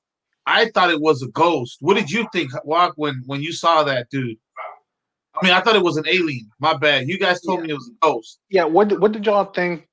I 0.47 0.71
thought 0.71 0.90
it 0.90 1.00
was 1.00 1.23
a 1.23 1.28
ghost. 1.28 1.78
What 1.80 1.94
did 1.94 2.11
you 2.11 2.26
think, 2.32 2.50
Walk, 2.64 2.94
when 2.97 3.23
when 3.26 3.40
you 3.40 3.52
saw 3.52 3.85
that 3.85 4.11
dude? 4.11 4.37
I 5.42 5.44
mean, 5.44 5.54
I 5.54 5.61
thought 5.61 5.75
it 5.75 5.82
was 5.82 5.96
an 5.96 6.04
alien. 6.06 6.49
My 6.61 6.76
bad. 6.76 7.08
You 7.08 7.18
guys 7.18 7.40
told 7.40 7.62
me 7.62 7.70
it 7.70 7.75
was 7.75 7.88
a 7.88 8.06
ghost. 8.06 8.38
Yeah. 8.49 8.62
What 8.64 8.87
did- 8.88 9.00
what 9.00 9.11
did 9.11 9.26
y'all 9.26 9.46
think? 9.46 9.88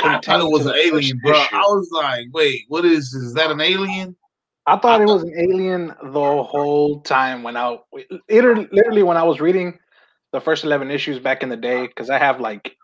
I 0.00 0.20
thought 0.20 0.40
it 0.40 0.44
was 0.46 0.64
an 0.64 0.76
alien, 0.76 1.18
bro. 1.18 1.32
issue? 1.32 1.56
I 1.56 1.60
was 1.62 1.90
like, 1.92 2.26
wait, 2.32 2.66
what 2.68 2.84
is? 2.84 3.12
Is 3.12 3.34
that 3.34 3.50
an 3.50 3.60
alien? 3.60 4.14
I 4.64 4.78
thought 4.78 5.00
it 5.00 5.06
was 5.08 5.24
an 5.24 5.34
alien 5.36 5.88
the 6.04 6.42
whole 6.44 7.00
time 7.00 7.42
when 7.42 7.56
I 7.56 7.78
literally, 8.30 8.68
literally 8.70 9.02
when 9.02 9.16
I 9.16 9.24
was 9.24 9.40
reading 9.40 9.76
the 10.32 10.40
first 10.40 10.62
eleven 10.62 10.88
issues 10.90 11.18
back 11.18 11.42
in 11.42 11.48
the 11.48 11.56
day 11.56 11.88
because 11.88 12.10
I 12.10 12.18
have 12.18 12.40
like 12.40 12.76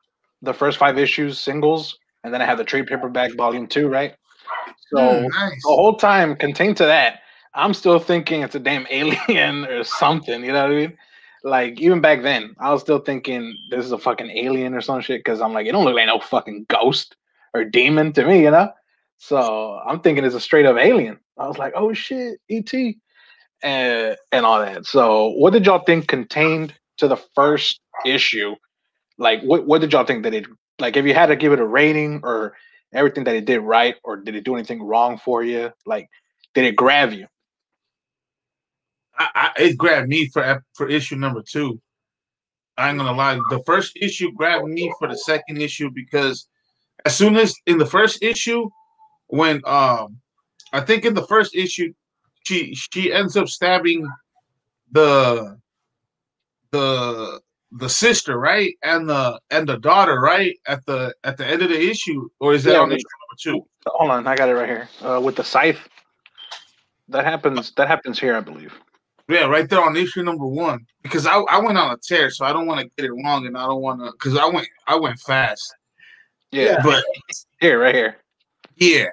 the 0.43 0.53
first 0.53 0.77
five 0.79 0.99
issues 0.99 1.39
singles, 1.39 1.97
and 2.25 2.35
then 2.35 2.43
I 2.43 2.47
have 2.47 2.59
the 2.59 2.65
trade 2.65 2.89
paperback 2.89 3.37
volume 3.37 3.69
two, 3.69 3.87
right? 3.89 4.15
So 4.91 4.99
Mm, 4.99 5.29
nice. 5.35 5.63
the 5.63 5.69
whole 5.69 5.95
time 5.97 6.35
contained 6.35 6.79
to 6.79 6.87
that, 6.87 7.21
I'm 7.55 7.75
still 7.75 8.01
thinking 8.01 8.43
it's 8.43 8.57
a 8.57 8.61
damn 8.61 8.87
alien 8.91 9.65
or 9.67 9.85
something. 9.85 10.43
You 10.45 10.53
know 10.53 10.63
what 10.63 10.73
I 10.73 10.75
mean? 10.75 10.99
Like 11.45 11.81
even 11.81 12.01
back 12.01 12.23
then, 12.23 12.55
I 12.59 12.73
was 12.73 12.83
still 12.83 12.99
thinking 12.99 13.57
this 13.71 13.85
is 13.85 13.93
a 13.93 13.99
fucking 13.99 14.31
alien 14.31 14.75
or 14.75 14.81
some 14.81 15.01
shit 15.01 15.21
because 15.21 15.41
I'm 15.41 15.53
like, 15.53 15.67
it 15.67 15.73
don't 15.73 15.85
look 15.85 15.95
like 15.95 16.07
no 16.07 16.21
fucking 16.21 16.67
ghost 16.69 17.17
or 17.55 17.65
demon 17.65 18.13
to 18.15 18.27
me, 18.27 18.43
you 18.43 18.51
know. 18.51 18.71
So 19.19 19.81
I'm 19.87 20.01
thinking 20.01 20.25
it's 20.25 20.35
a 20.35 20.41
straight 20.41 20.67
up 20.67 20.77
alien. 20.77 21.19
I 21.39 21.47
was 21.47 21.59
like, 21.59 21.73
oh 21.77 21.93
shit, 21.93 22.41
ET, 22.51 22.73
and 23.63 24.17
and 24.33 24.47
all 24.47 24.61
that. 24.61 24.87
So 24.87 25.29
what 25.31 25.53
did 25.53 25.67
y'all 25.67 25.85
think 25.85 26.09
contained 26.09 26.75
to 26.99 27.09
the 27.09 27.17
first 27.35 27.81
issue? 28.05 28.55
Like, 29.19 29.43
what 29.43 29.67
what 29.67 29.81
did 29.81 29.93
y'all 29.93 30.05
think 30.05 30.25
that 30.25 30.35
it 30.35 30.47
like? 30.79 30.97
If 30.97 31.05
you 31.05 31.15
had 31.15 31.27
to 31.27 31.37
give 31.37 31.53
it 31.53 31.61
a 31.61 31.67
rating 31.67 32.21
or 32.23 32.55
everything 32.93 33.25
that 33.25 33.37
it 33.37 33.45
did 33.45 33.61
right, 33.61 33.97
or 34.05 34.17
did 34.17 34.35
it 34.35 34.45
do 34.45 34.55
anything 34.55 34.83
wrong 34.83 35.19
for 35.19 35.43
you? 35.43 35.73
Like, 35.87 36.09
did 36.55 36.65
it 36.65 36.77
grab 36.77 37.13
you? 37.13 37.27
I, 39.19 39.29
I, 39.35 39.63
it 39.63 39.77
grabbed 39.77 40.09
me 40.09 40.29
for 40.29 40.65
for 40.75 40.89
issue 40.89 41.17
number 41.17 41.43
two. 41.43 41.81
I 42.77 42.91
ain't 42.91 42.99
gonna 42.99 43.13
lie. 43.13 43.39
The 43.51 43.63
first 43.67 43.97
issue 43.97 44.33
grabbed 44.33 44.69
me 44.69 44.93
for 44.99 45.09
the 45.09 45.19
second 45.19 45.61
issue 45.61 45.91
because 45.91 46.49
as 47.05 47.17
soon 47.17 47.37
as 47.37 47.55
in 47.67 47.79
the 47.79 47.87
first 47.87 48.23
issue, 48.23 48.69
when 49.27 49.61
um, 49.67 50.19
I 50.73 50.81
think 50.81 51.05
in 51.05 51.15
the 51.15 51.27
first 51.27 51.55
issue, 51.55 51.93
she 52.45 52.75
she 52.75 53.13
ends 53.13 53.37
up 53.37 53.49
stabbing 53.49 54.09
the 54.93 55.59
the 56.71 57.41
the 57.73 57.89
sister 57.89 58.39
right 58.39 58.75
and 58.83 59.09
the 59.09 59.39
and 59.51 59.69
the 59.69 59.79
daughter 59.79 60.21
right 60.21 60.57
at 60.67 60.85
the 60.87 61.15
at 61.25 61.37
the 61.37 61.47
end 61.47 61.63
of 61.63 61.69
the 61.69 61.91
issue 61.91 62.29
or 62.41 62.55
is 62.55 62.65
that 62.65 62.75
Yeah, 62.75 62.81
on 62.81 62.93
issue 62.93 63.05
number 63.21 63.63
two? 63.63 63.69
Hold 63.87 64.11
on, 64.11 64.27
I 64.27 64.37
got 64.37 64.49
it 64.49 64.55
right 64.55 64.69
here 64.69 64.89
uh, 65.03 65.21
with 65.21 65.37
the 65.37 65.45
scythe. 65.45 65.81
That 67.09 67.25
happens. 67.25 67.73
That 67.73 67.89
happens 67.89 68.19
here, 68.19 68.37
I 68.37 68.41
believe. 68.41 68.73
Yeah, 69.29 69.45
right 69.45 69.69
there 69.69 69.83
on 69.83 69.95
issue 69.97 70.23
number 70.23 70.47
one. 70.47 70.87
Because 71.03 71.27
I, 71.27 71.39
I 71.39 71.59
went 71.61 71.77
on 71.77 71.93
a 71.93 71.99
tear, 71.99 72.31
so 72.31 72.45
I 72.47 72.53
don't 72.53 72.67
want 72.67 72.81
to 72.81 72.89
get 72.97 73.05
it 73.05 73.13
wrong, 73.13 73.47
and 73.47 73.57
I 73.57 73.67
don't 73.67 73.83
want 73.83 74.01
to 74.01 74.11
because 74.13 74.37
I 74.37 74.47
went 74.47 74.69
I 74.87 74.97
went 74.97 75.19
fast. 75.21 75.75
Yeah, 76.51 76.65
Yeah. 76.65 76.81
But 76.83 77.05
here, 77.61 77.79
right 77.79 77.95
here. 77.95 78.17
yeah, 78.77 79.07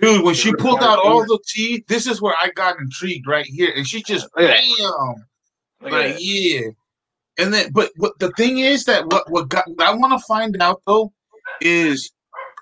dude, 0.00 0.24
when 0.24 0.34
she 0.34 0.54
pulled 0.54 0.82
out 0.82 0.98
all 0.98 1.22
the 1.22 1.38
teeth, 1.46 1.86
this 1.86 2.06
is 2.06 2.22
where 2.22 2.34
I 2.42 2.50
got 2.54 2.78
intrigued 2.78 3.26
right 3.26 3.44
here, 3.44 3.72
and 3.76 3.86
she 3.86 4.02
just 4.02 4.26
Look 4.36 4.50
at 4.50 4.56
bam, 4.56 5.14
Look 5.82 5.92
at 5.92 5.92
like 5.92 6.16
yeah. 6.18 6.68
And 7.38 7.52
then, 7.52 7.70
but 7.72 7.90
what 7.96 8.18
the 8.18 8.30
thing 8.32 8.60
is 8.60 8.84
that 8.84 9.04
what 9.12 9.30
what, 9.30 9.50
got, 9.50 9.64
what 9.68 9.86
I 9.86 9.94
want 9.94 10.18
to 10.18 10.26
find 10.26 10.56
out 10.62 10.80
though 10.86 11.12
is 11.60 12.10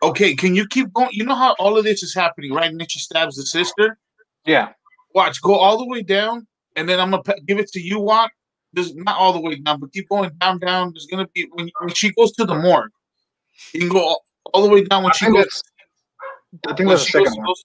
okay. 0.03 0.35
Can 0.35 0.57
you 0.57 0.67
keep 0.67 0.93
going? 0.93 1.11
You 1.13 1.25
know 1.25 1.37
how 1.37 1.55
all 1.61 1.79
of 1.79 1.85
this 1.85 2.03
is 2.03 2.13
happening, 2.13 2.53
right? 2.53 2.69
And 2.69 2.81
then 2.81 2.89
she 2.89 2.99
stabs 2.99 3.37
the 3.37 3.47
sister. 3.47 3.97
Yeah, 4.45 4.73
Watch, 5.15 5.41
go 5.41 5.55
all 5.55 5.79
the 5.79 5.87
way 5.87 6.03
down, 6.03 6.47
and 6.77 6.89
then 6.89 7.01
I'm 7.01 7.11
gonna 7.11 7.23
give 7.47 7.59
it 7.59 7.69
to 7.73 7.81
you, 7.81 8.01
Walk. 8.01 8.33
There's 8.73 8.95
not 8.95 9.17
all 9.17 9.33
the 9.33 9.41
way 9.41 9.55
down, 9.57 9.81
but 9.81 9.93
keep 9.93 10.09
going 10.09 10.31
down, 10.41 10.59
down. 10.59 10.93
There's 10.93 11.07
gonna 11.07 11.29
be 11.35 11.49
when, 11.53 11.71
when 11.81 11.95
she 11.95 12.11
goes 12.13 12.33
to 12.33 12.45
the 12.45 12.55
morgue. 12.55 12.91
You 13.73 13.81
can 13.81 13.89
go 13.89 14.01
all, 14.01 14.25
all 14.53 14.63
the 14.63 14.69
way 14.69 14.85
down 14.85 15.03
when 15.05 15.13
I 15.13 15.17
she 15.17 15.27
goes. 15.27 15.63
I 16.67 16.75
think 16.75 16.89
that's 16.89 17.03
the 17.05 17.07
she 17.11 17.19
goes 17.19 17.27
second 17.29 17.37
one. 17.39 17.47
those- 17.47 17.65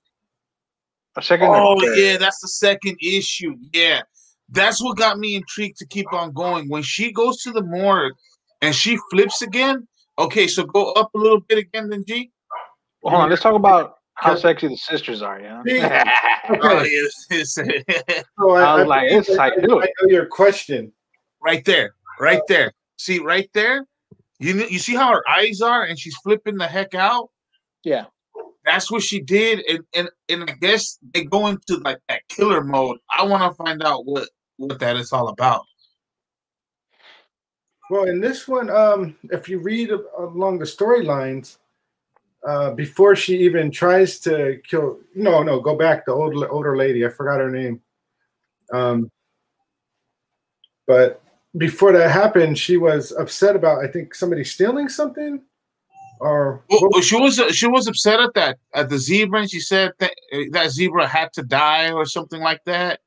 A 1.17 1.21
second. 1.21 1.47
Oh 1.49 1.81
yeah, 1.95 2.17
that's 2.17 2.39
the 2.41 2.47
second 2.47 2.97
issue. 3.01 3.55
Yeah, 3.73 4.01
that's 4.49 4.81
what 4.83 4.97
got 4.97 5.17
me 5.19 5.35
intrigued 5.35 5.77
to 5.79 5.87
keep 5.87 6.11
on 6.13 6.31
going. 6.33 6.69
When 6.69 6.83
she 6.83 7.11
goes 7.11 7.41
to 7.43 7.51
the 7.51 7.63
morgue 7.63 8.13
and 8.61 8.75
she 8.75 8.97
flips 9.09 9.41
again. 9.41 9.87
Okay, 10.17 10.47
so 10.47 10.63
go 10.63 10.91
up 10.93 11.09
a 11.15 11.17
little 11.17 11.39
bit 11.39 11.57
again, 11.57 11.89
then 11.89 12.03
G. 12.05 12.31
Well, 13.01 13.11
hold 13.11 13.23
on. 13.23 13.29
Let's 13.29 13.41
talk 13.41 13.55
about 13.55 13.98
how 14.21 14.35
sexy 14.35 14.67
the 14.67 14.77
sisters 14.77 15.21
are. 15.21 15.39
Yeah. 15.39 15.61
Yeah. 15.65 16.03
Oh, 16.61 16.77
Okay. 16.79 16.89
yes, 16.89 17.25
yes. 17.29 17.53
So 18.39 18.51
I 18.55 18.75
was 18.79 18.87
like, 18.87 19.07
believe 19.09 19.19
it's 19.19 19.29
I- 19.31 19.35
like, 19.35 19.53
I, 19.53 19.61
dude. 19.61 19.71
I 19.71 19.87
know 20.01 20.09
your 20.09 20.25
question. 20.25 20.91
right 21.43 21.63
there, 21.63 21.93
right 22.19 22.41
there. 22.47 22.71
See, 22.97 23.19
right 23.19 23.49
there. 23.53 23.85
You 24.39 24.55
you 24.67 24.79
see 24.79 24.95
how 24.95 25.11
her 25.13 25.23
eyes 25.29 25.61
are, 25.61 25.83
and 25.83 25.99
she's 25.99 26.15
flipping 26.23 26.57
the 26.57 26.67
heck 26.67 26.95
out. 26.95 27.29
yeah. 27.83 28.05
That's 28.65 28.91
what 28.91 29.01
she 29.03 29.19
did, 29.21 29.63
and 29.69 29.79
and 29.95 30.09
and 30.27 30.49
I 30.49 30.53
guess 30.53 30.97
they 31.13 31.23
go 31.23 31.47
into 31.47 31.77
like 31.77 31.97
that 32.09 32.21
killer 32.29 32.63
mode. 32.63 32.97
I 33.17 33.23
want 33.23 33.41
to 33.43 33.55
find 33.63 33.81
out 33.83 34.05
what 34.05 34.27
what 34.57 34.79
that 34.79 34.95
is 34.97 35.11
all 35.13 35.29
about. 35.29 35.63
Well, 37.89 38.03
in 38.03 38.19
this 38.21 38.47
one, 38.47 38.69
um, 38.69 39.15
if 39.31 39.49
you 39.49 39.59
read 39.59 39.91
along 40.17 40.59
the 40.59 40.65
storylines, 40.65 41.57
uh, 42.47 42.71
before 42.71 43.15
she 43.15 43.37
even 43.39 43.71
tries 43.71 44.19
to 44.21 44.59
kill, 44.67 44.99
no, 45.15 45.43
no, 45.43 45.59
go 45.59 45.75
back. 45.75 46.05
The 46.05 46.13
old 46.13 46.35
older 46.49 46.77
lady, 46.77 47.05
I 47.05 47.09
forgot 47.09 47.39
her 47.39 47.51
name. 47.51 47.81
Um, 48.71 49.11
but 50.87 51.21
before 51.57 51.91
that 51.93 52.11
happened, 52.11 52.57
she 52.57 52.77
was 52.77 53.11
upset 53.11 53.55
about 53.55 53.83
I 53.83 53.87
think 53.87 54.15
somebody 54.15 54.43
stealing 54.43 54.87
something, 54.87 55.41
or 56.21 56.63
Well, 56.69 57.01
she 57.01 57.15
was 57.15 57.41
she 57.55 57.67
was 57.67 57.87
upset 57.87 58.19
at 58.19 58.33
that 58.35 58.57
at 58.73 58.89
the 58.89 58.97
zebra, 58.97 59.41
and 59.41 59.51
she 59.51 59.59
said 59.59 59.91
that 59.99 60.13
uh, 60.33 60.37
that 60.51 60.71
zebra 60.71 61.07
had 61.07 61.33
to 61.33 61.43
die 61.43 61.91
or 61.91 62.05
something 62.05 62.41
like 62.41 62.63
that. 62.65 63.01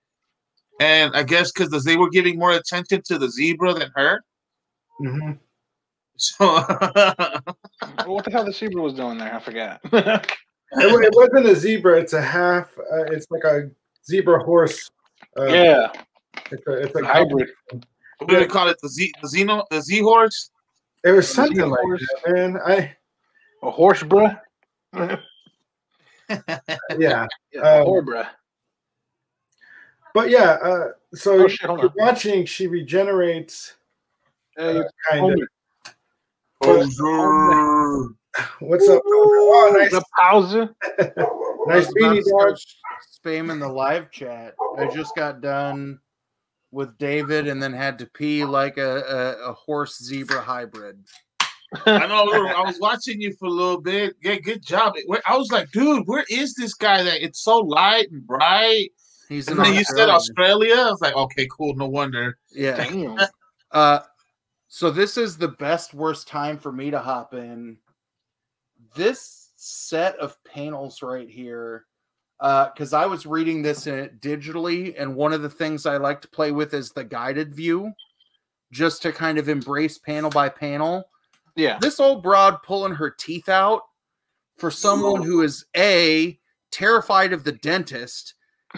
And 0.81 1.15
I 1.15 1.23
guess 1.23 1.53
because 1.53 1.85
they 1.85 1.97
were 1.97 2.11
giving 2.11 2.39
more 2.39 2.53
attention 2.53 3.03
to 3.07 3.19
the 3.19 3.31
zebra 3.31 3.75
than 3.75 3.91
her, 3.95 4.23
Mhm. 5.01 5.39
So 6.17 6.47
What 8.07 8.25
the 8.25 8.31
hell 8.33 8.45
the 8.45 8.53
zebra 8.53 8.83
was 8.83 8.95
doing 8.95 9.19
there? 9.19 9.35
I 9.35 9.41
forgot. 9.41 9.81
it, 9.93 10.27
it 10.73 11.15
wasn't 11.15 11.47
a 11.47 11.55
zebra. 11.57 11.99
It's 12.01 12.13
a 12.13 12.23
half. 12.23 12.71
Uh, 12.79 13.05
it's 13.05 13.27
like 13.31 13.45
a 13.45 13.71
zebra 14.07 14.43
horse. 14.43 14.91
Uh, 15.39 15.45
yeah. 15.47 15.89
it's 16.51 16.67
a, 16.67 16.73
it's 16.73 16.95
a 16.95 17.05
Hybrid. 17.05 17.49
what 18.19 18.29
do 18.29 18.37
they 18.39 18.47
call 18.47 18.69
it? 18.69 18.77
The 18.83 18.89
z 18.89 19.13
the 19.23 19.29
xeno 19.29 19.65
the 19.71 19.81
z 19.81 20.01
horse. 20.01 20.51
It 21.05 21.11
was 21.13 21.31
A 21.31 21.35
something 21.35 21.69
like 21.69 21.81
horse. 21.81 22.07
that, 22.25 22.33
man. 22.33 22.61
I 22.65 22.97
A 23.63 23.71
horse, 23.71 24.03
bruh. 24.03 24.39
yeah. 24.95 25.17
Yeah, 26.99 27.27
Um, 27.61 27.85
horse, 27.85 28.05
bruh. 28.07 28.29
But 30.15 30.31
yeah, 30.31 30.59
uh, 30.63 30.89
so 31.15 31.45
Oh, 31.45 31.49
shit, 31.49 31.63
you're 31.63 31.93
watching, 31.97 32.45
she 32.45 32.67
regenerates, 32.67 33.75
Hey, 34.57 34.79
uh, 34.79 34.83
kind 35.11 35.33
of. 35.43 35.49
Poser. 36.63 38.15
What's 38.61 38.89
up? 38.89 39.03
Oh, 39.05 39.77
nice, 39.79 39.91
The 39.91 40.05
pauser. 40.19 40.75
nice 40.99 41.11
I 41.69 41.77
was 41.77 41.87
about 41.89 41.97
beanie 41.97 42.17
to 42.19 42.23
start 42.25 42.49
dog. 42.51 42.59
Spamming 43.25 43.61
the 43.61 43.69
live 43.69 44.11
chat. 44.11 44.55
I 44.79 44.87
just 44.87 45.15
got 45.15 45.41
done 45.41 45.99
with 46.71 46.97
David 46.99 47.49
and 47.49 47.63
then 47.63 47.73
had 47.73 47.99
to 47.99 48.07
pee 48.07 48.45
like 48.45 48.79
a, 48.79 49.37
a, 49.43 49.51
a 49.51 49.53
horse 49.53 50.03
zebra 50.03 50.41
hybrid. 50.41 50.99
I 51.87 52.07
know. 52.07 52.25
I 52.49 52.63
was 52.63 52.79
watching 52.81 53.21
you 53.21 53.35
for 53.39 53.47
a 53.47 53.51
little 53.51 53.81
bit. 53.81 54.15
Yeah, 54.23 54.37
good 54.37 54.63
job. 54.65 54.95
I 55.27 55.37
was 55.37 55.51
like, 55.53 55.71
dude, 55.73 56.05
where 56.07 56.25
is 56.31 56.55
this 56.55 56.75
guy? 56.75 57.03
That 57.03 57.23
it's 57.23 57.43
so 57.43 57.59
light 57.59 58.11
and 58.11 58.27
bright. 58.27 58.91
He's 59.29 59.49
And 59.49 59.57
in 59.59 59.65
then 59.65 59.75
you 59.75 59.85
said 59.85 60.09
Australia. 60.09 60.71
Australia. 60.71 60.87
I 60.89 60.91
was 60.91 61.01
like, 61.01 61.17
okay, 61.17 61.47
cool. 61.51 61.75
No 61.75 61.87
wonder. 61.87 62.39
Yeah. 62.51 62.77
Damn. 62.77 63.19
Uh, 63.71 64.01
so 64.75 64.91
this 64.91 65.19
is 65.19 65.37
the 65.37 65.49
best 65.49 65.93
worst 65.93 66.27
time 66.27 66.57
for 66.57 66.73
me 66.73 66.91
to 66.91 66.99
hop 66.99 67.35
in. 67.35 67.77
This 68.97 69.51
set 69.55 70.17
of 70.17 70.43
panels 70.45 71.03
right 71.03 71.29
here, 71.29 71.85
uh, 72.41 72.71
because 72.71 72.95
I 72.95 73.05
was 73.05 73.27
reading 73.27 73.61
this 73.61 73.87
in, 73.87 74.09
digitally, 74.23 74.95
and 74.99 75.15
one 75.15 75.35
of 75.35 75.43
the 75.43 75.51
things 75.51 75.85
I 75.85 75.99
like 75.99 76.23
to 76.23 76.29
play 76.29 76.53
with 76.53 76.73
is 76.73 76.91
the 76.91 77.05
guided 77.05 77.55
view, 77.55 77.93
just 78.73 79.03
to 79.03 79.13
kind 79.13 79.37
of 79.37 79.51
embrace 79.51 79.99
panel 79.99 80.31
by 80.31 80.49
panel. 80.49 81.05
Yeah. 81.55 81.77
This 81.79 82.01
old 82.01 82.23
broad 82.23 82.63
pulling 82.63 82.95
her 82.95 83.11
teeth 83.11 83.51
out 83.51 83.83
for 84.57 84.71
someone 84.71 85.23
who 85.23 85.43
is 85.43 85.67
a 85.77 86.41
terrified 86.71 87.35
of 87.35 87.45
the 87.45 87.53
dentist 87.53 88.33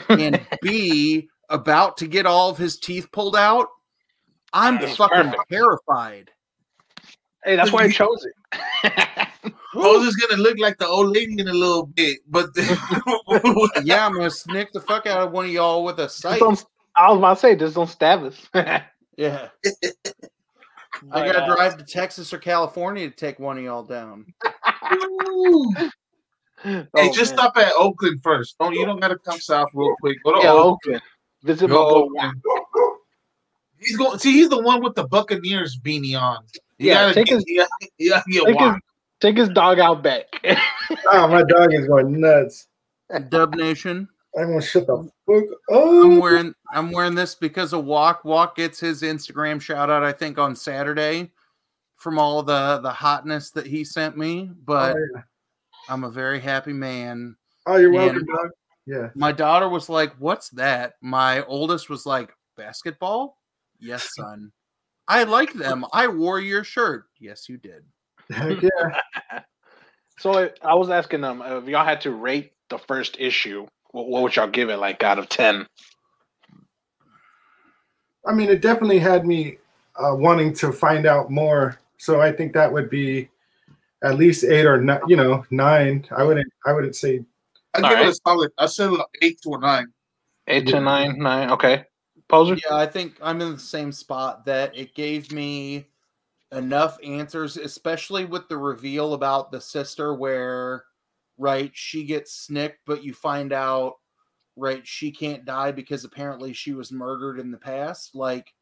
and 0.09 0.45
b 0.61 1.29
about 1.51 1.97
to 1.99 2.09
get 2.09 2.27
all 2.27 2.51
of 2.51 2.59
his 2.59 2.81
teeth 2.81 3.13
pulled 3.13 3.37
out. 3.37 3.69
I'm 4.55 4.79
That's 4.81 4.97
fucking 4.97 5.17
perfect. 5.33 5.51
terrified. 5.51 6.31
Hey, 7.45 7.57
that's 7.57 7.73
why 7.73 7.83
I 7.85 7.91
chose 7.91 8.25
it. 8.25 9.29
Rose 9.75 10.07
is 10.07 10.17
gonna 10.17 10.41
look 10.41 10.59
like 10.59 10.79
the 10.79 10.87
old 10.87 11.15
lady 11.15 11.39
in 11.41 11.49
a 11.49 11.53
little 11.53 11.87
bit, 11.87 12.21
but 12.29 12.47
Yeah, 13.85 14.07
I'm 14.07 14.15
gonna 14.15 14.31
snick 14.31 14.73
the 14.73 14.81
fuck 14.81 15.07
out 15.07 15.19
of 15.27 15.33
one 15.33 15.47
of 15.47 15.51
y'all 15.51 15.85
with 15.85 15.99
a 15.99 16.09
sight. 16.09 16.41
I 16.97 17.11
was 17.11 17.19
about 17.19 17.35
to 17.35 17.41
say, 17.41 17.57
just 17.57 17.75
don't 17.75 17.89
stab 17.89 18.23
us. 18.23 18.49
Yeah, 19.17 19.51
I 21.13 21.25
gotta 21.25 21.43
uh, 21.45 21.55
drive 21.55 21.77
to 21.79 21.85
Texas 21.85 22.33
or 22.33 22.39
California 22.39 23.09
to 23.09 23.15
take 23.15 23.39
one 23.39 23.59
of 23.59 23.63
y'all 23.63 23.85
down. 23.85 24.27
hey, 26.65 26.89
oh, 26.97 27.13
just 27.13 27.37
man. 27.37 27.39
stop 27.39 27.57
at 27.57 27.73
Oakland 27.79 28.21
first. 28.25 28.57
Don't 28.59 28.75
you 28.75 28.85
don't 28.85 28.99
gotta 29.01 29.17
come 29.19 29.39
south 29.39 29.69
real 29.73 29.95
quick. 30.01 30.19
Go 30.25 30.33
to 30.33 30.43
Yeah, 30.43 30.51
Oakland. 30.51 30.67
Oakland. 30.67 31.03
Visit 31.45 31.69
Go 31.69 32.09
boy. 32.09 32.17
Oakland. 32.17 32.43
He's 33.85 33.97
going. 33.97 34.19
See, 34.19 34.33
he's 34.33 34.49
the 34.49 34.61
one 34.63 34.83
with 34.83 34.95
the 34.95 35.07
Buccaneers 35.07 35.79
beanie 35.79 36.21
on. 36.21 36.39
You 36.79 36.89
Yeah, 36.89 36.95
gotta 36.95 37.15
take 37.15 37.27
get, 37.27 37.35
his- 37.37 37.45
you 37.47 37.59
gotta, 37.59 37.89
you 37.99 38.11
gotta 38.11 38.31
get 38.31 38.45
take 38.47 38.61
his- 38.61 38.81
Take 39.21 39.37
his 39.39 39.49
dog 39.51 39.79
out 39.79 40.03
back. 40.03 40.27
Oh, 41.11 41.27
my 41.29 41.43
dog 41.43 41.73
is 41.73 41.87
going 41.87 42.21
nuts. 42.21 42.67
Dub 43.31 43.55
Nation. 43.55 44.07
I'm 44.37 44.49
gonna 44.49 44.61
shut 44.61 44.87
the 44.87 45.09
fuck 45.27 45.45
I'm 45.71 46.19
wearing 46.19 46.55
I'm 46.73 46.91
wearing 46.91 47.15
this 47.15 47.35
because 47.35 47.73
of 47.73 47.85
Walk. 47.87 48.25
Walk 48.25 48.57
gets 48.57 48.81
his 48.81 49.01
Instagram 49.03 49.61
shout 49.63 49.89
out, 49.89 50.03
I 50.03 50.13
think, 50.13 50.39
on 50.39 50.55
Saturday 50.55 51.31
from 51.97 52.19
all 52.19 52.43
the 52.43 52.81
the 52.83 52.91
hotness 52.93 53.51
that 53.53 53.67
he 53.67 53.83
sent 53.85 54.19
me. 54.19 54.51
But 54.67 54.97
oh, 54.97 55.07
yeah. 55.15 55.23
I'm 55.89 56.05
a 56.05 56.11
very 56.11 56.41
happy 56.41 56.73
man. 56.75 57.37
Oh, 57.67 57.77
you're 57.77 57.91
Man. 57.93 58.01
welcome, 58.07 58.27
dog. 58.27 58.51
Yeah. 58.87 59.09
My 59.15 59.33
daughter 59.33 59.69
was 59.69 59.89
like, 59.89 60.15
"What's 60.19 60.51
that?" 60.51 60.95
My 61.01 61.43
oldest 61.45 61.89
was 61.89 62.05
like, 62.05 62.31
"Basketball." 62.57 63.39
Yes, 63.81 64.09
son. 64.15 64.53
I 65.09 65.25
like 65.25 65.53
them. 65.53 65.85
I 65.93 66.07
wore 66.09 66.41
your 66.41 66.65
shirt. 66.65 67.07
Yes, 67.21 67.49
you 67.49 67.59
did. 67.59 67.85
Heck 68.31 68.63
yeah. 68.63 69.41
so 70.19 70.39
I- 70.45 70.51
I 70.63 70.75
was 70.75 70.91
asking 70.91 71.21
them 71.21 71.43
uh, 71.43 71.59
if 71.59 71.69
y'all 71.69 71.85
had 71.85 72.01
to 72.03 72.11
rate 72.11 72.53
the 72.71 72.79
first 72.79 73.17
issue. 73.19 73.67
What, 73.91 74.09
what 74.09 74.23
would 74.23 74.37
y'all 74.37 74.49
give 74.49 74.71
it? 74.71 74.79
Like 74.79 75.03
out 75.03 75.19
of 75.19 75.29
ten? 75.29 75.67
I 78.27 78.33
mean, 78.33 78.49
it 78.49 78.63
definitely 78.63 78.99
had 78.99 79.27
me 79.27 79.59
uh, 79.97 80.15
wanting 80.15 80.55
to 80.55 80.73
find 80.73 81.07
out 81.07 81.31
more. 81.31 81.79
So 81.99 82.21
I 82.21 82.33
think 82.33 82.55
that 82.55 82.73
would 82.73 82.89
be 82.89 83.29
at 84.03 84.17
least 84.17 84.45
eight 84.45 84.67
or 84.67 84.81
nine. 84.81 85.01
You 85.07 85.17
know, 85.17 85.45
nine. 85.51 86.07
I 86.11 86.23
wouldn't. 86.23 86.51
I 86.67 86.73
wouldn't 86.73 86.97
say. 86.97 87.25
I 87.75 87.81
give 87.81 87.91
Alright. 87.91 88.07
it 88.07 88.11
a 88.11 88.15
solid. 88.27 88.51
I 88.59 88.67
said 88.67 88.91
like 88.93 89.07
eight 89.21 89.41
to 89.43 89.55
a 89.55 89.59
nine. 89.59 89.87
Eight 90.47 90.67
to 90.69 90.81
nine, 90.81 91.19
nine. 91.19 91.51
Okay. 91.51 91.85
Poser. 92.29 92.57
Yeah, 92.65 92.77
I 92.77 92.87
think 92.87 93.19
I'm 93.23 93.41
in 93.41 93.53
the 93.53 93.59
same 93.59 93.93
spot 93.93 94.45
that 94.47 94.77
it 94.77 94.95
gave 94.95 95.31
me 95.31 95.87
enough 96.53 96.99
answers, 97.05 97.57
especially 97.57 98.25
with 98.25 98.49
the 98.49 98.57
reveal 98.57 99.15
about 99.15 99.53
the 99.53 99.61
sister, 99.61 100.15
where 100.15 100.85
right 101.37 101.71
she 101.75 102.05
gets 102.05 102.33
snicked, 102.33 102.81
but 102.87 103.05
you 103.05 103.13
find 103.13 103.53
out 103.53 103.95
right 104.57 104.87
she 104.87 105.11
can't 105.11 105.45
die 105.45 105.73
because 105.73 106.05
apparently 106.05 106.53
she 106.53 106.73
was 106.73 106.93
murdered 106.93 107.39
in 107.41 107.51
the 107.51 107.59
past. 107.59 108.15
Like 108.15 108.55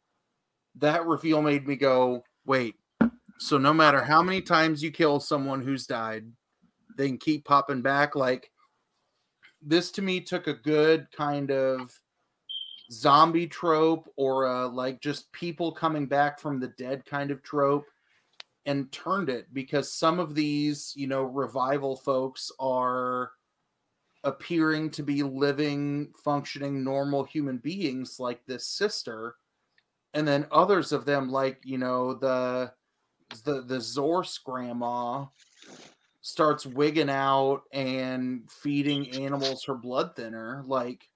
that 0.77 1.07
reveal 1.07 1.43
made 1.43 1.67
me 1.67 1.77
go, 1.77 2.25
wait. 2.47 2.75
So 3.39 3.59
no 3.59 3.75
matter 3.75 4.03
how 4.03 4.23
many 4.23 4.41
times 4.41 4.83
you 4.83 4.91
kill 4.91 5.21
someone 5.21 5.63
who's 5.63 5.87
died, 5.87 6.25
they 6.97 7.09
can 7.09 7.19
keep 7.19 7.45
popping 7.45 7.83
back. 7.83 8.17
Like 8.17 8.51
this 9.61 9.91
to 9.93 10.03
me 10.03 10.21
took 10.21 10.47
a 10.47 10.55
good 10.55 11.07
kind 11.17 11.51
of 11.51 11.93
zombie 12.91 13.47
trope 13.47 14.09
or 14.17 14.47
uh, 14.47 14.69
like 14.69 15.01
just 15.01 15.31
people 15.33 15.73
coming 15.73 16.07
back 16.07 16.39
from 16.39 16.61
the 16.61 16.69
dead 16.69 17.05
kind 17.05 17.31
of 17.31 17.43
trope 17.43 17.87
and 18.67 18.91
turned 18.93 19.29
it 19.29 19.53
because 19.53 19.93
some 19.93 20.19
of 20.19 20.35
these 20.35 20.93
you 20.97 21.07
know 21.07 21.23
revival 21.23 21.97
folks 21.97 22.51
are 22.59 23.33
appearing 24.25 24.91
to 24.91 25.03
be 25.03 25.23
living 25.23 26.13
functioning 26.25 26.85
normal 26.85 27.25
human 27.25 27.59
beings 27.59 28.21
like 28.21 28.45
this 28.47 28.67
sister. 28.67 29.37
And 30.15 30.29
then 30.29 30.47
others 30.53 30.93
of 30.93 31.05
them 31.05 31.31
like 31.31 31.61
you 31.65 31.79
know 31.79 32.15
the 32.15 32.73
the 33.45 33.63
the 33.63 33.79
zorse 33.79 34.43
grandma 34.43 35.25
starts 36.21 36.67
wigging 36.67 37.09
out 37.09 37.63
and 37.73 38.49
feeding 38.51 39.11
animals 39.13 39.65
her 39.65 39.75
blood 39.75 40.15
thinner 40.15 40.63
like 40.67 41.09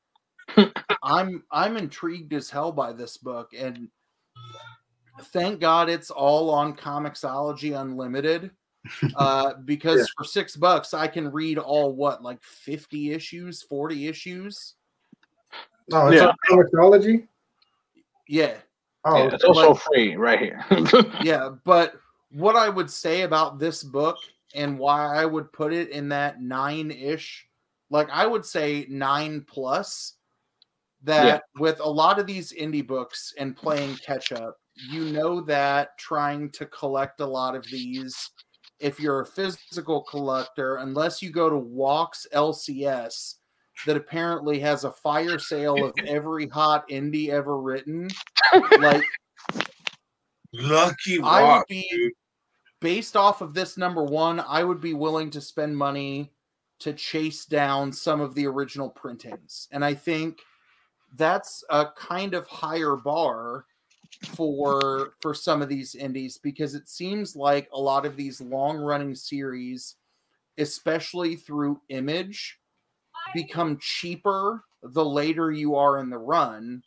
i'm 1.06 1.42
i'm 1.50 1.76
intrigued 1.76 2.32
as 2.32 2.50
hell 2.50 2.72
by 2.72 2.92
this 2.92 3.16
book 3.16 3.50
and 3.58 3.88
thank 5.32 5.60
god 5.60 5.88
it's 5.88 6.10
all 6.10 6.50
on 6.50 6.76
Comixology 6.76 7.80
unlimited 7.80 8.50
uh 9.16 9.54
because 9.64 10.00
Yeah. 10.00 10.04
for 10.18 10.24
six 10.24 10.56
bucks 10.56 10.92
i 10.94 11.06
can 11.06 11.30
read 11.32 11.58
all 11.58 11.92
what 11.94 12.22
like 12.22 12.42
50 12.42 13.12
issues 13.12 13.62
40 13.62 14.08
issues 14.08 14.74
Oh, 15.92 16.08
it's 16.08 16.20
Yeah. 16.20 16.28
on 16.28 16.34
Comixology. 16.50 17.26
yeah 18.28 18.54
Oh, 19.04 19.18
yeah, 19.18 19.34
it's 19.34 19.44
also 19.44 19.74
but- 19.74 19.82
free 19.82 20.16
right 20.16 20.40
here. 20.40 20.64
yeah 21.22 21.50
but 21.64 21.94
what 22.32 22.56
i 22.56 22.68
would 22.68 22.90
say 22.90 23.22
about 23.22 23.58
this 23.60 23.82
book 23.84 24.16
and 24.54 24.78
why 24.78 25.14
i 25.16 25.24
would 25.24 25.52
put 25.52 25.72
it 25.72 25.90
in 25.90 26.08
that 26.10 26.42
nine-ish 26.42 27.46
like 27.90 28.08
i 28.10 28.26
would 28.26 28.44
say 28.44 28.84
nine 28.88 29.44
plus 29.48 30.14
that 31.02 31.42
with 31.58 31.78
a 31.80 31.88
lot 31.88 32.18
of 32.18 32.26
these 32.26 32.52
indie 32.52 32.86
books 32.86 33.32
and 33.38 33.56
playing 33.56 33.94
catch 33.96 34.32
up 34.32 34.56
you 34.90 35.04
know 35.06 35.40
that 35.40 35.96
trying 35.98 36.50
to 36.50 36.66
collect 36.66 37.20
a 37.20 37.26
lot 37.26 37.54
of 37.54 37.64
these 37.70 38.30
if 38.78 39.00
you're 39.00 39.20
a 39.20 39.26
physical 39.26 40.02
collector 40.02 40.76
unless 40.76 41.22
you 41.22 41.30
go 41.30 41.48
to 41.48 41.58
walks 41.58 42.26
lcs 42.34 43.34
that 43.84 43.96
apparently 43.96 44.58
has 44.58 44.84
a 44.84 44.90
fire 44.90 45.38
sale 45.38 45.84
of 45.84 45.92
every 46.06 46.48
hot 46.48 46.88
indie 46.88 47.28
ever 47.28 47.60
written 47.60 48.08
like 48.80 49.04
Lucky 50.58 51.20
I 51.22 51.58
would 51.58 51.66
be 51.68 51.86
dude. 51.90 52.12
based 52.80 53.16
off 53.16 53.40
of 53.40 53.54
this 53.54 53.76
number 53.76 54.02
one, 54.02 54.40
I 54.40 54.64
would 54.64 54.80
be 54.80 54.94
willing 54.94 55.30
to 55.30 55.40
spend 55.40 55.76
money 55.76 56.32
to 56.80 56.92
chase 56.92 57.44
down 57.44 57.92
some 57.92 58.20
of 58.20 58.34
the 58.34 58.46
original 58.46 58.90
printings. 58.90 59.68
And 59.72 59.84
I 59.84 59.94
think 59.94 60.38
that's 61.16 61.64
a 61.70 61.86
kind 61.96 62.34
of 62.34 62.46
higher 62.46 62.96
bar 62.96 63.64
for 64.34 65.14
for 65.20 65.34
some 65.34 65.60
of 65.62 65.68
these 65.68 65.94
indies 65.94 66.38
because 66.38 66.74
it 66.74 66.88
seems 66.88 67.36
like 67.36 67.68
a 67.72 67.80
lot 67.80 68.06
of 68.06 68.16
these 68.16 68.40
long 68.40 68.78
running 68.78 69.14
series 69.14 69.96
especially 70.58 71.36
through 71.36 71.80
image 71.90 72.58
become 73.34 73.76
cheaper 73.80 74.64
the 74.82 75.04
later 75.04 75.50
you 75.50 75.74
are 75.74 75.98
in 75.98 76.08
the 76.08 76.16
run 76.18 76.82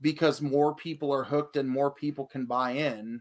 because 0.00 0.40
more 0.42 0.74
people 0.74 1.12
are 1.12 1.22
hooked 1.24 1.56
and 1.56 1.68
more 1.68 1.90
people 1.90 2.26
can 2.26 2.46
buy 2.46 2.72
in 2.72 3.20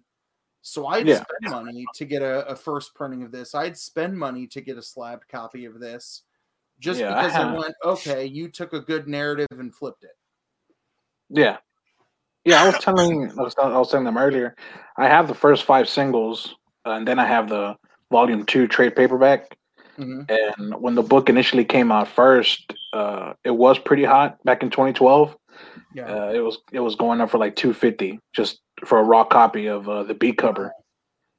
so 0.63 0.87
I'd 0.87 1.07
Yeah. 1.07 1.23
spend 1.23 1.51
money 1.65 1.85
to 1.95 2.05
get 2.05 2.21
a, 2.21 2.47
a 2.47 2.55
first 2.55 2.93
printing 2.93 3.23
of 3.23 3.31
this. 3.31 3.55
I'd 3.55 3.75
spend 3.75 4.15
money 4.17 4.45
to 4.45 4.61
get 4.61 4.77
a 4.77 4.81
slabbed 4.83 5.27
copy 5.27 5.65
of 5.65 5.79
this 5.79 6.21
just 6.79 6.99
Yeah, 6.99 7.09
because 7.09 7.35
I 7.35 7.45
have- 7.45 7.57
went, 7.57 7.73
okay, 7.83 8.25
you 8.25 8.47
took 8.47 8.73
a 8.73 8.79
good 8.79 9.07
narrative 9.07 9.47
and 9.51 9.73
flipped 9.73 10.03
it. 10.03 10.15
Yeah. 11.31 11.57
Yeah, 12.43 12.63
I 12.63 12.67
was 12.67 12.77
telling 12.79 13.31
I 13.37 13.41
was, 13.41 13.55
I 13.61 13.77
was 13.77 13.91
telling 13.91 14.05
them 14.05 14.17
earlier. 14.17 14.55
I 14.97 15.07
have 15.07 15.27
the 15.27 15.35
first 15.35 15.63
five 15.63 15.87
singles, 15.87 16.55
uh, 16.85 16.91
and 16.91 17.07
then 17.07 17.19
I 17.19 17.25
have 17.25 17.49
the 17.49 17.75
volume 18.11 18.45
two 18.45 18.67
trade 18.67 18.95
paperback. 18.95 19.55
Mhm. 19.97 20.29
And 20.29 20.81
when 20.81 20.95
the 20.95 21.03
book 21.03 21.29
initially 21.29 21.65
came 21.65 21.91
out 21.91 22.07
first, 22.07 22.73
uh, 22.93 23.33
it 23.43 23.51
was 23.51 23.77
pretty 23.77 24.03
hot 24.03 24.43
back 24.43 24.63
in 24.63 24.69
2012. 24.71 25.35
Yeah. 25.93 26.05
Uh, 26.05 26.31
it 26.33 26.39
was 26.39 26.57
it 26.71 26.79
was 26.79 26.95
going 26.95 27.21
up 27.21 27.29
for 27.29 27.37
like 27.37 27.55
250 27.55 28.19
just 28.33 28.59
for 28.85 28.99
a 28.99 29.03
raw 29.03 29.23
copy 29.23 29.67
of 29.67 29.87
uh, 29.87 30.03
the 30.03 30.15
B 30.15 30.33
cover 30.33 30.71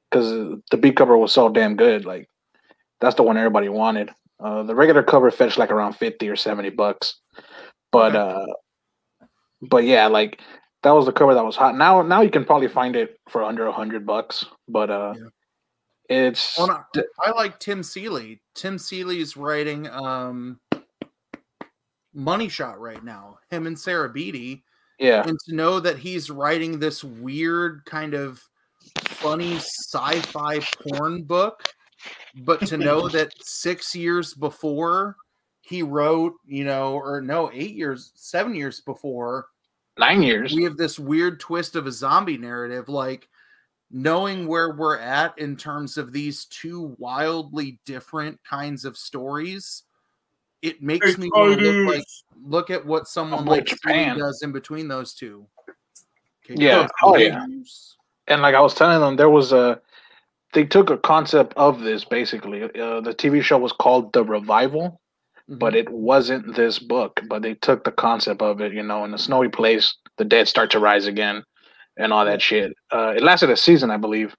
because 0.09 0.29
the 0.71 0.77
B 0.77 0.91
cover 0.91 1.17
was 1.17 1.33
so 1.33 1.49
damn 1.49 1.75
good. 1.75 2.05
Like 2.05 2.27
that's 3.01 3.15
the 3.15 3.23
one 3.23 3.37
everybody 3.37 3.69
wanted. 3.69 4.11
Uh, 4.39 4.63
the 4.63 4.75
regular 4.75 5.03
cover 5.03 5.31
fetched 5.31 5.57
like 5.57 5.71
around 5.71 5.93
50 5.93 6.29
or 6.29 6.35
70 6.35 6.69
bucks, 6.69 7.19
but 7.91 8.15
uh, 8.15 8.45
but 9.69 9.83
yeah, 9.83 10.07
like 10.07 10.39
that 10.83 10.91
was 10.91 11.05
the 11.05 11.11
cover 11.11 11.33
that 11.33 11.45
was 11.45 11.55
hot. 11.55 11.77
Now 11.77 12.01
now 12.01 12.21
you 12.21 12.29
can 12.29 12.45
probably 12.45 12.67
find 12.67 12.95
it 12.95 13.19
for 13.29 13.43
under 13.43 13.67
a 13.67 13.71
hundred 13.71 14.05
bucks, 14.05 14.45
but 14.67 14.89
uh, 14.89 15.13
Yeah. 15.17 15.27
it's 16.09 16.57
Well, 16.57 16.67
no, 16.95 17.03
I 17.21 17.31
like 17.31 17.59
Tim 17.59 17.83
Seeley. 17.83 18.41
Tim 18.55 18.77
Seeley's 18.77 19.37
writing 19.37 19.89
um 19.89 20.59
Money 22.13 22.49
Shot 22.49 22.79
right 22.79 23.03
now. 23.03 23.39
Him 23.49 23.67
and 23.67 23.79
Sarah 23.79 24.09
Beattie. 24.09 24.63
yeah 24.99 25.23
And 25.27 25.37
to 25.47 25.55
know 25.55 25.79
that 25.79 25.97
he's 25.97 26.29
writing 26.29 26.79
this 26.79 27.03
weird 27.03 27.83
kind 27.85 28.13
of 28.13 28.41
funny 29.05 29.55
sci-fi 29.55 30.59
porn 30.59 31.23
book, 31.23 31.63
but 32.43 32.59
to 32.67 32.77
know 32.77 33.07
that 33.09 33.33
six 33.39 33.95
years 33.95 34.33
before 34.33 35.15
he 35.61 35.81
wrote, 35.81 36.33
you 36.45 36.65
know, 36.65 36.93
or 36.95 37.21
no, 37.21 37.49
eight 37.53 37.73
years, 37.73 38.11
seven 38.15 38.53
years 38.53 38.81
before, 38.81 39.47
nine 39.97 40.23
years. 40.23 40.53
we 40.53 40.63
have 40.63 40.77
this 40.77 40.97
weird 40.97 41.39
twist 41.39 41.75
of 41.75 41.87
a 41.87 41.91
zombie 41.91 42.37
narrative 42.37 42.89
like 42.89 43.27
knowing 43.91 44.47
where 44.47 44.71
we're 44.71 44.97
at 44.97 45.37
in 45.37 45.55
terms 45.55 45.97
of 45.97 46.11
these 46.11 46.45
two 46.45 46.95
wildly 46.97 47.79
different 47.85 48.39
kinds 48.43 48.85
of 48.85 48.97
stories 48.97 49.83
it 50.63 50.81
makes 50.81 51.17
me 51.17 51.29
look 51.33 51.93
like 51.93 52.03
look 52.43 52.69
at 52.69 52.85
what 52.85 53.07
someone 53.07 53.45
like 53.45 53.65
Japan. 53.65 54.17
Does 54.17 54.41
in 54.43 54.51
between 54.51 54.87
those 54.87 55.13
two 55.13 55.45
Okay, 56.45 56.61
Yeah. 56.61 56.87
Oh, 57.01 57.15
yeah. 57.15 57.45
and 58.27 58.41
like 58.41 58.55
I 58.55 58.61
was 58.61 58.73
telling 58.73 58.99
them, 58.99 59.15
there 59.15 59.29
was 59.29 59.53
a 59.53 59.79
they 60.53 60.63
took 60.65 60.89
a 60.89 60.97
concept 60.97 61.53
of 61.55 61.81
this 61.81 62.03
basically. 62.05 62.63
Uh, 62.63 63.01
the 63.01 63.13
TV 63.13 63.41
show 63.41 63.57
was 63.57 63.71
called 63.71 64.13
The 64.13 64.23
Revival, 64.23 64.99
but 65.47 65.73
Mhm. 65.73 65.79
it 65.79 65.89
wasn't 65.89 66.55
this 66.55 66.79
book. 66.79 67.19
But 67.27 67.41
they 67.41 67.55
took 67.55 67.83
the 67.83 67.91
concept 67.91 68.41
of 68.41 68.61
it, 68.61 68.73
you 68.73 68.83
know, 68.83 69.03
in 69.05 69.13
a 69.13 69.17
snowy 69.17 69.49
place, 69.49 69.95
the 70.17 70.25
dead 70.25 70.47
start 70.47 70.71
to 70.71 70.79
rise 70.79 71.05
again, 71.07 71.43
and 71.97 72.11
all 72.13 72.25
that 72.25 72.41
shit. 72.41 72.73
Uh, 72.91 73.13
it 73.15 73.23
lasted 73.23 73.49
a 73.49 73.57
season, 73.57 73.91
I 73.91 73.97
believe. 73.97 74.35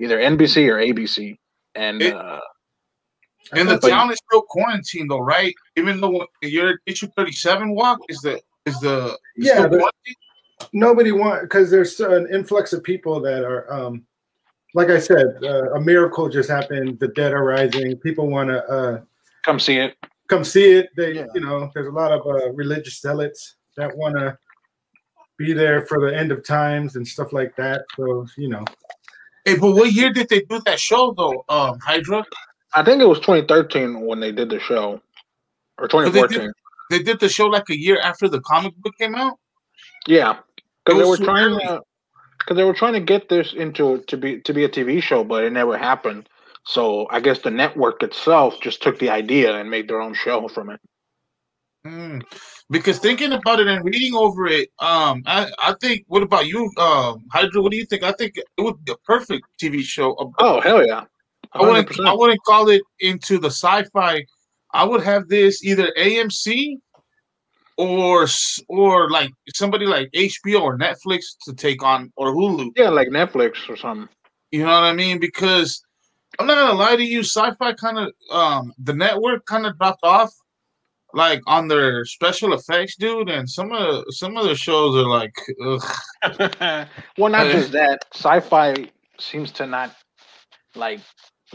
either 0.00 0.18
NBC 0.18 0.68
or 0.68 0.78
ABC, 0.78 1.38
and 1.74 2.02
It- 2.02 2.14
uh, 2.14 2.40
And 3.52 3.68
the 3.68 3.78
town 3.78 4.10
is 4.10 4.18
still 4.26 4.42
quarantined 4.42 5.10
though, 5.10 5.20
right? 5.20 5.54
Even 5.76 6.00
though 6.00 6.26
your 6.40 6.80
issue 6.86 7.08
thirty 7.16 7.32
seven 7.32 7.74
walk 7.74 8.00
is 8.08 8.22
the 8.22 8.40
is 8.66 8.80
the 8.80 9.16
is 9.36 9.46
Yeah, 9.48 9.66
still 9.68 9.90
nobody 10.72 11.12
want 11.12 11.42
because 11.42 11.70
there's 11.70 12.00
an 12.00 12.26
influx 12.32 12.72
of 12.72 12.82
people 12.82 13.20
that 13.20 13.44
are 13.44 13.70
um 13.72 14.06
like 14.74 14.88
i 14.88 14.98
said 14.98 15.26
uh, 15.42 15.74
a 15.74 15.80
miracle 15.80 16.28
just 16.28 16.48
happened 16.48 16.98
the 16.98 17.08
dead 17.08 17.32
are 17.32 17.44
rising 17.44 17.96
people 17.98 18.28
want 18.28 18.48
to 18.48 18.64
uh 18.66 19.00
come 19.42 19.58
see 19.60 19.76
it. 19.78 19.94
Come 20.32 20.44
see 20.44 20.68
it 20.78 20.88
they 20.96 21.12
Yeah. 21.18 21.26
you 21.34 21.40
know 21.46 21.70
there's 21.74 21.88
a 21.94 21.96
lot 22.02 22.10
of 22.16 22.20
uh, 22.26 22.50
religious 22.62 23.00
zealots 23.00 23.56
that 23.76 23.90
want 23.96 24.14
to 24.16 24.36
be 25.38 25.52
there 25.52 25.86
for 25.86 25.98
the 26.04 26.16
end 26.16 26.30
of 26.32 26.44
times 26.44 26.96
and 26.96 27.06
stuff 27.14 27.32
like 27.32 27.54
that 27.56 27.82
so 27.96 28.26
you 28.36 28.48
know 28.48 28.64
Hey, 29.44 29.56
but 29.58 29.72
what 29.72 29.92
year 29.92 30.10
did 30.12 30.28
they 30.28 30.42
do 30.42 30.60
that 30.66 30.78
show 30.78 31.12
though? 31.16 31.44
Um, 31.48 31.76
Hydra. 31.80 32.24
I 32.74 32.84
think 32.84 33.02
it 33.02 33.06
was 33.06 33.18
2013 33.18 34.00
when 34.06 34.20
they 34.20 34.30
did 34.30 34.48
the 34.50 34.60
show, 34.60 35.00
or 35.78 35.88
they 35.88 35.98
did- 36.12 36.12
2014. 36.30 36.52
They 36.90 37.02
did 37.02 37.18
the 37.18 37.28
show 37.28 37.46
like 37.46 37.68
a 37.68 37.76
year 37.76 37.98
after 37.98 38.28
the 38.28 38.40
comic 38.42 38.72
book 38.76 38.94
came 38.98 39.16
out. 39.16 39.36
Yeah, 40.06 40.38
because 40.84 41.00
they 41.02 41.08
were 41.08 41.16
trying 41.16 41.54
early. 41.54 41.64
to, 41.64 41.80
because 42.38 42.56
they 42.56 42.62
were 42.62 42.72
trying 42.82 42.92
to 42.92 43.00
get 43.00 43.28
this 43.28 43.52
into 43.64 43.98
to 44.06 44.16
be 44.16 44.40
to 44.42 44.52
be 44.54 44.62
a 44.62 44.68
TV 44.68 45.02
show, 45.02 45.24
but 45.24 45.42
it 45.42 45.52
never 45.52 45.76
happened. 45.76 46.28
So 46.64 47.06
I 47.10 47.20
guess 47.20 47.40
the 47.40 47.50
network 47.50 48.02
itself 48.02 48.60
just 48.60 48.82
took 48.82 48.98
the 48.98 49.10
idea 49.10 49.56
and 49.56 49.70
made 49.70 49.88
their 49.88 50.00
own 50.00 50.14
show 50.14 50.48
from 50.48 50.70
it. 50.70 50.80
Mm. 51.86 52.22
Because 52.70 52.98
thinking 52.98 53.32
about 53.32 53.58
it 53.58 53.66
and 53.66 53.84
reading 53.84 54.14
over 54.14 54.46
it, 54.46 54.68
um, 54.78 55.22
I, 55.26 55.50
I 55.58 55.74
think. 55.80 56.04
What 56.06 56.22
about 56.22 56.46
you, 56.46 56.70
um, 56.78 57.24
Hydra? 57.32 57.60
What 57.60 57.72
do 57.72 57.76
you 57.76 57.84
think? 57.86 58.04
I 58.04 58.12
think 58.12 58.36
it 58.36 58.46
would 58.58 58.84
be 58.84 58.92
a 58.92 58.96
perfect 59.04 59.44
TV 59.60 59.82
show. 59.82 60.12
A- 60.12 60.30
Oh 60.38 60.60
hell 60.60 60.86
yeah, 60.86 61.04
I 61.52 61.62
wouldn't. 61.62 62.00
I 62.00 62.14
wouldn't 62.14 62.42
call 62.44 62.68
it 62.68 62.82
into 63.00 63.38
the 63.38 63.48
Syfy. 63.48 64.24
I 64.72 64.84
would 64.84 65.02
have 65.02 65.28
this 65.28 65.64
either 65.64 65.92
AMC 65.98 66.76
or 67.76 68.26
or 68.68 69.10
like 69.10 69.32
somebody 69.54 69.86
like 69.86 70.08
HBO 70.12 70.62
or 70.62 70.78
Netflix 70.78 71.36
to 71.44 71.52
take 71.52 71.82
on 71.82 72.12
or 72.16 72.32
Hulu. 72.32 72.70
Yeah, 72.76 72.90
like 72.90 73.08
Netflix 73.08 73.68
or 73.68 73.76
something. 73.76 74.08
You 74.50 74.60
know 74.60 74.66
what 74.66 74.84
I 74.84 74.92
mean? 74.92 75.18
Because 75.18 75.82
I'm 76.38 76.46
not 76.46 76.54
gonna 76.54 76.78
lie 76.78 76.96
to 76.96 77.04
you, 77.04 77.20
Syfy 77.20 77.76
kind 77.76 77.98
of 77.98 78.12
um 78.30 78.72
the 78.78 78.94
network 78.94 79.46
kind 79.46 79.66
of 79.66 79.78
dropped 79.78 80.04
off 80.04 80.32
like 81.14 81.42
on 81.46 81.68
their 81.68 82.04
special 82.04 82.54
effects, 82.54 82.96
dude, 82.96 83.28
and 83.28 83.48
some 83.48 83.72
of 83.72 84.04
some 84.10 84.36
of 84.36 84.44
the 84.44 84.54
shows 84.54 84.96
are 84.96 85.08
like 85.08 85.34
ugh. 85.64 86.88
well, 87.18 87.30
not 87.30 87.50
just 87.50 87.72
that. 87.72 88.10
Syfy 88.14 88.90
seems 89.18 89.52
to 89.52 89.66
not 89.66 89.94
like 90.74 91.00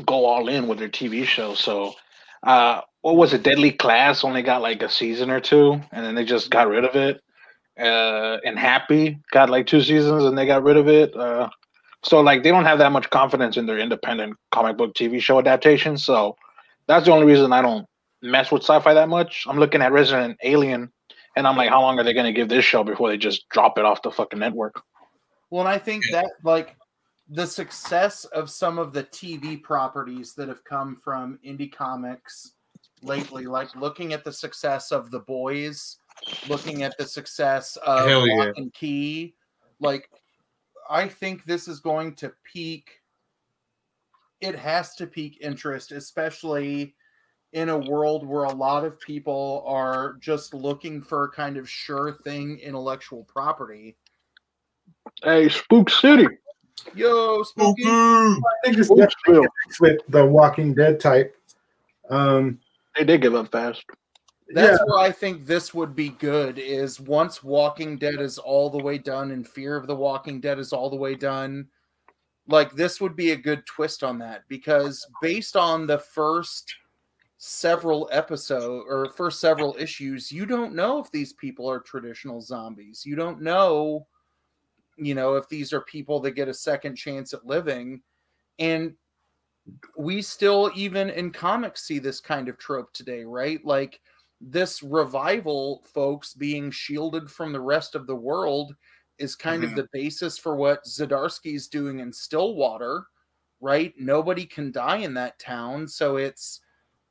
go 0.06 0.26
all 0.26 0.48
in 0.48 0.68
with 0.68 0.80
their 0.80 0.90
TV 0.90 1.26
shows. 1.26 1.60
So, 1.60 1.94
uh, 2.44 2.82
what 3.02 3.16
was 3.16 3.34
it? 3.34 3.44
Deadly 3.44 3.72
Class 3.72 4.24
only 4.24 4.44
got 4.44 4.62
like 4.62 4.82
a 4.84 4.90
season 4.90 5.30
or 5.30 5.40
two, 5.40 5.82
and 5.92 6.06
then 6.06 6.16
they 6.16 6.26
just 6.26 6.50
got 6.50 6.68
rid 6.68 6.86
of 6.86 6.96
it. 6.96 7.22
Uh, 7.80 8.38
and 8.44 8.58
Happy 8.58 9.20
got 9.32 9.50
like 9.50 9.68
two 9.68 9.82
seasons, 9.82 10.24
and 10.24 10.38
they 10.38 10.46
got 10.46 10.64
rid 10.64 10.78
of 10.78 10.88
it. 10.88 11.16
Uh, 11.16 11.50
so 12.08 12.22
like 12.22 12.42
they 12.44 12.50
don't 12.50 12.66
have 12.66 12.80
that 12.80 12.92
much 12.92 13.10
confidence 13.10 13.58
in 13.58 13.66
their 13.66 13.80
independent 13.80 14.38
comic 14.52 14.78
book 14.78 14.96
TV 14.96 15.22
show 15.22 15.40
adaptations. 15.40 16.06
So 16.06 16.38
that's 16.88 17.06
the 17.06 17.12
only 17.12 17.26
reason 17.26 17.52
I 17.52 17.62
don't 17.62 17.86
mess 18.22 18.52
with 18.52 18.64
Syfy 18.64 18.94
that 18.94 19.10
much. 19.10 19.46
I'm 19.48 19.60
looking 19.60 19.82
at 19.82 19.92
Resident 19.92 20.38
Alien, 20.42 20.92
and 21.36 21.46
I'm 21.46 21.58
like, 21.58 21.70
how 21.70 21.82
long 21.82 22.00
are 22.00 22.04
they 22.04 22.14
going 22.14 22.26
to 22.26 22.32
give 22.32 22.48
this 22.48 22.64
show 22.64 22.84
before 22.84 23.10
they 23.10 23.18
just 23.18 23.50
drop 23.50 23.78
it 23.78 23.86
off 23.86 24.02
the 24.02 24.12
fucking 24.12 24.40
network? 24.40 24.82
Well, 25.50 25.62
and 25.62 25.70
I 25.70 25.78
think 25.78 26.06
that 26.12 26.28
like 26.44 26.78
the 27.30 27.46
success 27.46 28.24
of 28.26 28.50
some 28.50 28.80
of 28.80 28.94
the 28.94 29.04
TV 29.04 29.62
properties 29.62 30.34
that 30.36 30.48
have 30.48 30.64
come 30.64 30.96
from 30.96 31.40
indie 31.46 31.72
comics 31.72 32.54
lately, 33.02 33.48
like 33.48 33.76
looking 33.76 34.14
at 34.14 34.24
the 34.24 34.32
success 34.32 34.92
of 34.94 35.12
The 35.12 35.20
Boys, 35.20 35.98
looking 36.48 36.84
at 36.84 36.98
the 36.98 37.06
success 37.06 37.76
of 37.78 38.08
Hell 38.08 38.26
yeah. 38.26 38.34
Locke 38.36 38.58
and 38.58 38.74
Key, 38.74 39.36
like 39.82 40.10
I 40.90 41.08
think 41.08 41.46
this 41.46 41.68
is 41.68 41.80
going 41.80 42.16
to 42.16 42.34
peak. 42.44 43.02
It 44.42 44.56
has 44.56 44.96
to 44.96 45.08
peak 45.08 45.40
interest, 45.42 45.92
especially 45.92 46.96
in 47.54 47.70
a 47.70 47.78
world 47.78 48.28
where 48.28 48.44
a 48.44 48.54
lot 48.54 48.84
of 48.84 49.00
people 49.00 49.64
are 49.66 50.18
just 50.20 50.54
looking 50.54 51.02
for 51.02 51.30
kind 51.30 51.58
of 51.58 51.70
sure 51.70 52.14
thing 52.24 52.60
intellectual 52.60 53.24
property. 53.24 53.98
Hey, 55.24 55.50
Spook 55.50 55.90
City. 55.90 56.28
Yo, 56.94 57.42
spooky. 57.44 57.84
i 57.86 58.36
think 58.64 58.78
it's 58.78 58.90
definitely 58.90 59.48
with 59.80 60.00
the 60.10 60.24
walking 60.24 60.76
dead 60.76 61.00
type 61.00 61.36
um 62.10 62.60
They 62.96 63.04
did 63.04 63.22
give 63.22 63.36
up 63.36 63.52
fast. 63.52 63.84
That's 64.54 64.80
yeah 64.80 64.96
I 65.02 65.12
think 65.12 65.46
this 65.46 65.74
would 65.74 65.96
be 65.96 66.10
good. 66.10 66.58
Is 66.60 67.00
once 67.00 67.44
Walking 67.44 67.98
Dead 67.98 68.22
is 68.22 68.38
all 68.38 68.70
the 68.70 68.84
way 68.84 68.98
done 68.98 69.32
and 69.32 69.48
Fear 69.48 69.76
of 69.76 69.88
the 69.88 69.96
Walking 69.96 70.40
Dead 70.40 70.60
is 70.60 70.74
all 70.74 70.90
the 70.90 70.96
way 70.96 71.16
done, 71.16 71.68
like 72.48 72.74
this 72.74 73.02
would 73.02 73.16
be 73.16 73.32
a 73.32 73.38
good 73.38 73.66
twist 73.66 74.04
on 74.04 74.18
that 74.20 74.44
because 74.48 75.06
based 75.22 75.56
on 75.56 75.86
the 75.86 76.00
first 76.00 76.74
several 77.38 78.10
episode 78.12 78.86
or 78.88 79.12
first 79.16 79.40
several 79.40 79.76
issues, 79.78 80.32
you 80.32 80.46
don't 80.46 80.74
know 80.74 81.00
if 81.00 81.12
these 81.12 81.34
people 81.34 81.70
are 81.70 81.80
traditional 81.80 82.42
zombies. 82.42 83.04
You 83.06 83.16
don't 83.16 83.42
know, 83.42 84.08
you 84.98 85.14
know, 85.14 85.36
if 85.36 85.48
these 85.50 85.74
are 85.74 85.82
people 85.82 86.20
that 86.22 86.32
get 86.32 86.48
a 86.48 86.54
second 86.54 86.96
chance 86.96 87.34
at 87.34 87.46
living, 87.46 88.02
and 88.60 88.94
we 89.98 90.22
still 90.22 90.72
even 90.76 91.10
in 91.10 91.32
comics 91.32 91.84
see 91.84 92.00
this 92.00 92.20
kind 92.20 92.48
of 92.48 92.58
trope 92.58 92.94
today, 92.94 93.24
right? 93.24 93.64
Like 93.66 94.00
this 94.40 94.84
revival 94.84 95.84
folks 95.94 96.34
being 96.34 96.70
shielded 96.72 97.30
from 97.30 97.52
the 97.52 97.60
rest 97.62 97.96
of 97.96 98.06
the 98.08 98.16
world 98.16 98.76
is 99.18 99.36
kind 99.36 99.64
Mhm. 99.64 99.70
of 99.70 99.76
the 99.76 99.90
basis 99.94 100.38
for 100.38 100.56
what 100.56 100.84
Zdarsky's 100.86 101.68
doing 101.68 102.00
in 102.00 102.14
Stillwater, 102.14 103.08
right? 103.60 103.94
Nobody 103.98 104.46
can 104.46 104.72
die 104.72 104.98
in 104.98 105.16
that 105.16 105.40
town, 105.40 105.88
so 105.88 106.18
it's 106.18 106.62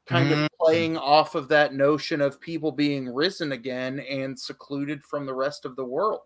kind 0.06 0.30
Mhm. 0.30 0.44
of 0.44 0.50
playing 0.60 0.96
off 0.96 1.34
of 1.34 1.48
that 1.48 1.74
notion 1.74 2.20
of 2.20 2.40
people 2.40 2.70
being 2.70 3.08
risen 3.12 3.50
again 3.50 3.98
and 3.98 4.38
secluded 4.38 5.02
from 5.02 5.26
the 5.26 5.34
rest 5.34 5.64
of 5.64 5.74
the 5.74 5.84
world. 5.84 6.22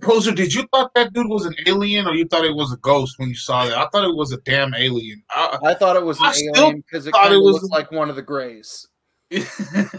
Poser, 0.00 0.32
did 0.32 0.52
you 0.52 0.66
thought 0.72 0.92
that 0.94 1.12
dude 1.12 1.28
was 1.28 1.46
an 1.46 1.54
alien 1.66 2.08
or 2.08 2.14
you 2.14 2.26
thought 2.26 2.44
it 2.44 2.54
was 2.54 2.72
a 2.72 2.76
ghost 2.78 3.14
when 3.18 3.28
you 3.28 3.36
saw 3.36 3.64
that? 3.66 3.78
I 3.78 3.86
thought 3.92 4.04
it 4.04 4.14
was 4.16 4.32
a 4.32 4.38
damn 4.38 4.74
alien. 4.74 5.22
I, 5.30 5.58
I 5.62 5.74
thought 5.74 5.94
it 5.94 6.04
was 6.04 6.18
an 6.18 6.26
I 6.26 6.34
alien 6.56 6.80
because 6.80 7.06
it 7.06 7.12
kind 7.14 7.32
it 7.32 7.36
of 7.36 7.42
was- 7.42 7.54
looked 7.62 7.70
like 7.70 7.92
one 7.92 8.10
of 8.10 8.16
the 8.16 8.22
Greys. 8.22 8.88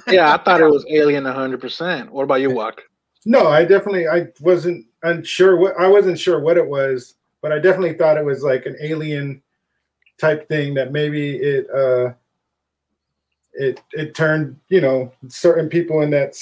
Yeah, 0.07 0.33
I 0.33 0.37
thought 0.43 0.61
it 0.61 0.69
was 0.69 0.85
Alien 0.89 1.23
100%. 1.23 2.09
What 2.09 2.23
about 2.23 2.41
you, 2.41 2.51
Walk? 2.51 2.81
No, 3.25 3.47
I 3.47 3.63
definitely 3.63 4.07
I 4.07 4.27
wasn't 4.41 4.85
unsure 5.03 5.55
what 5.57 5.79
I 5.79 5.87
wasn't 5.87 6.19
sure 6.19 6.39
what 6.39 6.57
it 6.57 6.67
was, 6.67 7.15
but 7.41 7.51
I 7.51 7.59
definitely 7.59 7.93
thought 7.93 8.17
it 8.17 8.25
was 8.25 8.43
like 8.43 8.65
an 8.65 8.75
alien 8.81 9.41
type 10.19 10.47
thing 10.47 10.73
that 10.73 10.91
maybe 10.91 11.37
it 11.37 11.69
uh 11.69 12.13
it 13.53 13.81
it 13.93 14.13
turned 14.15 14.59
you 14.69 14.81
know 14.81 15.11
certain 15.27 15.69
people 15.69 16.01
in 16.01 16.09
that 16.11 16.35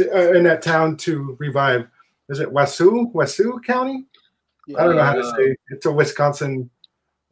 uh, 0.00 0.32
in 0.32 0.42
that 0.44 0.62
town 0.62 0.96
to 0.98 1.36
revive. 1.38 1.86
Is 2.28 2.40
it 2.40 2.52
Wasu 2.52 3.12
Wasu 3.12 3.62
County? 3.64 4.06
I 4.76 4.82
don't 4.82 4.96
know 4.96 5.02
how 5.02 5.14
to 5.14 5.24
say. 5.24 5.56
It's 5.70 5.86
a 5.86 5.92
Wisconsin 5.92 6.68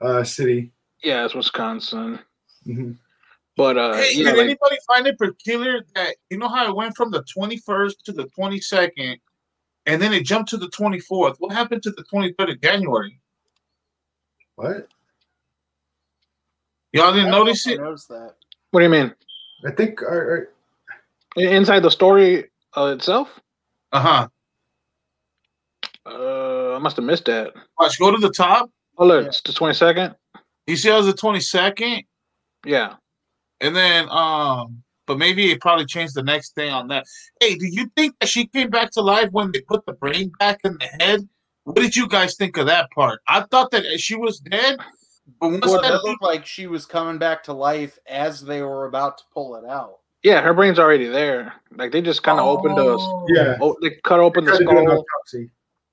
uh 0.01 0.23
city. 0.23 0.71
Yeah, 1.03 1.25
it's 1.25 1.35
Wisconsin. 1.35 2.21
Mhm. 2.67 2.97
But 3.57 3.77
uh, 3.79 3.95
Hey, 3.95 4.11
yeah, 4.14 4.25
did 4.31 4.37
like, 4.38 4.45
anybody 4.45 4.77
find 4.87 5.07
it 5.07 5.19
peculiar 5.19 5.85
that 5.95 6.17
you 6.31 6.38
know 6.38 6.49
how 6.49 6.69
it 6.69 6.75
went 6.77 6.97
from 6.97 7.11
the 7.11 7.23
21st 7.23 8.03
to 8.05 8.12
the 8.12 8.25
22nd 8.38 9.21
and 9.87 10.03
then 10.03 10.12
it 10.12 10.25
jumped 10.25 10.51
to 10.51 10.57
the 10.57 10.67
24th? 10.69 11.37
What 11.38 11.53
happened 11.53 11.83
to 11.85 11.90
the 11.93 12.03
23rd 12.12 12.53
of 12.53 12.61
January? 12.61 13.21
What? 14.57 14.88
Y'all 16.93 17.12
didn't 17.12 17.31
don't 17.31 17.45
notice 17.47 17.67
if 17.67 17.73
I 17.73 17.75
it? 17.75 17.85
Noticed 17.85 18.09
that. 18.09 18.35
what 18.71 18.81
do 18.81 18.85
you 18.85 18.90
mean? 18.90 19.14
I 19.67 19.71
think 19.71 20.01
uh, 20.03 20.07
uh, 20.07 20.37
I- 21.37 21.40
Inside 21.40 21.81
the 21.81 21.90
story 21.90 22.45
uh, 22.77 22.95
itself? 22.97 23.29
Uh 23.93 24.01
huh. 24.01 24.29
Uh, 26.07 26.75
I 26.75 26.79
must 26.79 26.97
have 26.97 27.05
missed 27.05 27.25
that. 27.27 27.53
Watch, 27.79 27.99
go 27.99 28.11
to 28.11 28.19
the 28.19 28.31
top. 28.31 28.71
Oh, 28.99 29.07
look, 29.07 29.23
Yeah. 29.23 29.29
it's 29.29 29.40
the 29.40 29.53
22nd. 29.53 30.14
You 30.67 30.77
see, 30.77 30.90
it 30.90 30.95
was 30.95 31.07
the 31.07 31.12
22nd, 31.14 32.05
Yeah. 32.64 32.95
And 33.64 33.74
then 33.74 34.09
um, 34.11 34.83
but 35.07 35.18
maybe 35.18 35.50
it 35.50 35.61
probably 35.61 35.87
changed 35.87 36.14
the 36.14 36.22
next 36.22 36.55
day 36.57 36.70
on 36.70 36.88
that. 36.88 37.07
Hey, 37.40 37.57
do 37.57 37.66
you 37.66 37.90
think 37.96 38.14
that 38.20 38.29
she 38.29 38.46
came 38.46 38.70
back 38.70 38.90
to 38.92 39.00
life 39.00 39.31
when 39.33 39.53
they 39.53 39.61
put 39.61 39.85
the 39.87 39.92
brain 39.92 40.33
back 40.38 40.61
in 40.64 40.79
the 40.79 41.05
head? 41.05 41.29
What 41.64 41.77
did 41.77 41.96
you 41.96 42.07
guys 42.09 42.37
think 42.37 42.57
of 42.57 42.66
that 42.66 42.90
part? 42.90 43.20
I 43.29 43.42
thought 43.50 43.70
that 43.70 43.85
she 43.98 44.16
was 44.16 44.38
dead, 44.38 44.79
but 45.40 45.48
once 45.48 45.66
Well, 45.66 45.81
that 45.81 45.94
it 45.94 46.05
looked 46.05 46.22
like 46.22 46.44
she 46.44 46.66
was 46.66 46.85
coming 46.85 47.18
back 47.18 47.42
to 47.44 47.53
life 47.53 47.98
as 48.07 48.42
they 48.42 48.62
were 48.62 48.87
about 48.87 49.18
to 49.18 49.24
pull 49.33 49.57
it 49.57 49.64
out. 49.64 49.98
Yeah, 50.22 50.40
her 50.40 50.55
brain's 50.55 50.79
already 50.79 51.07
there. 51.07 51.55
Like 51.77 51.92
they 51.92 52.03
just 52.03 52.22
kind 52.22 52.38
of 52.38 52.46
opened 52.46 52.77
the, 52.77 52.96
Oh. 52.98 53.27
yeah. 53.29 53.59
oh, 53.61 53.77
they 53.83 53.90
cut 54.05 54.20
open 54.20 54.44
the 54.44 54.53
Tried 54.53 54.59
to 54.59 54.64
skull 54.64 55.05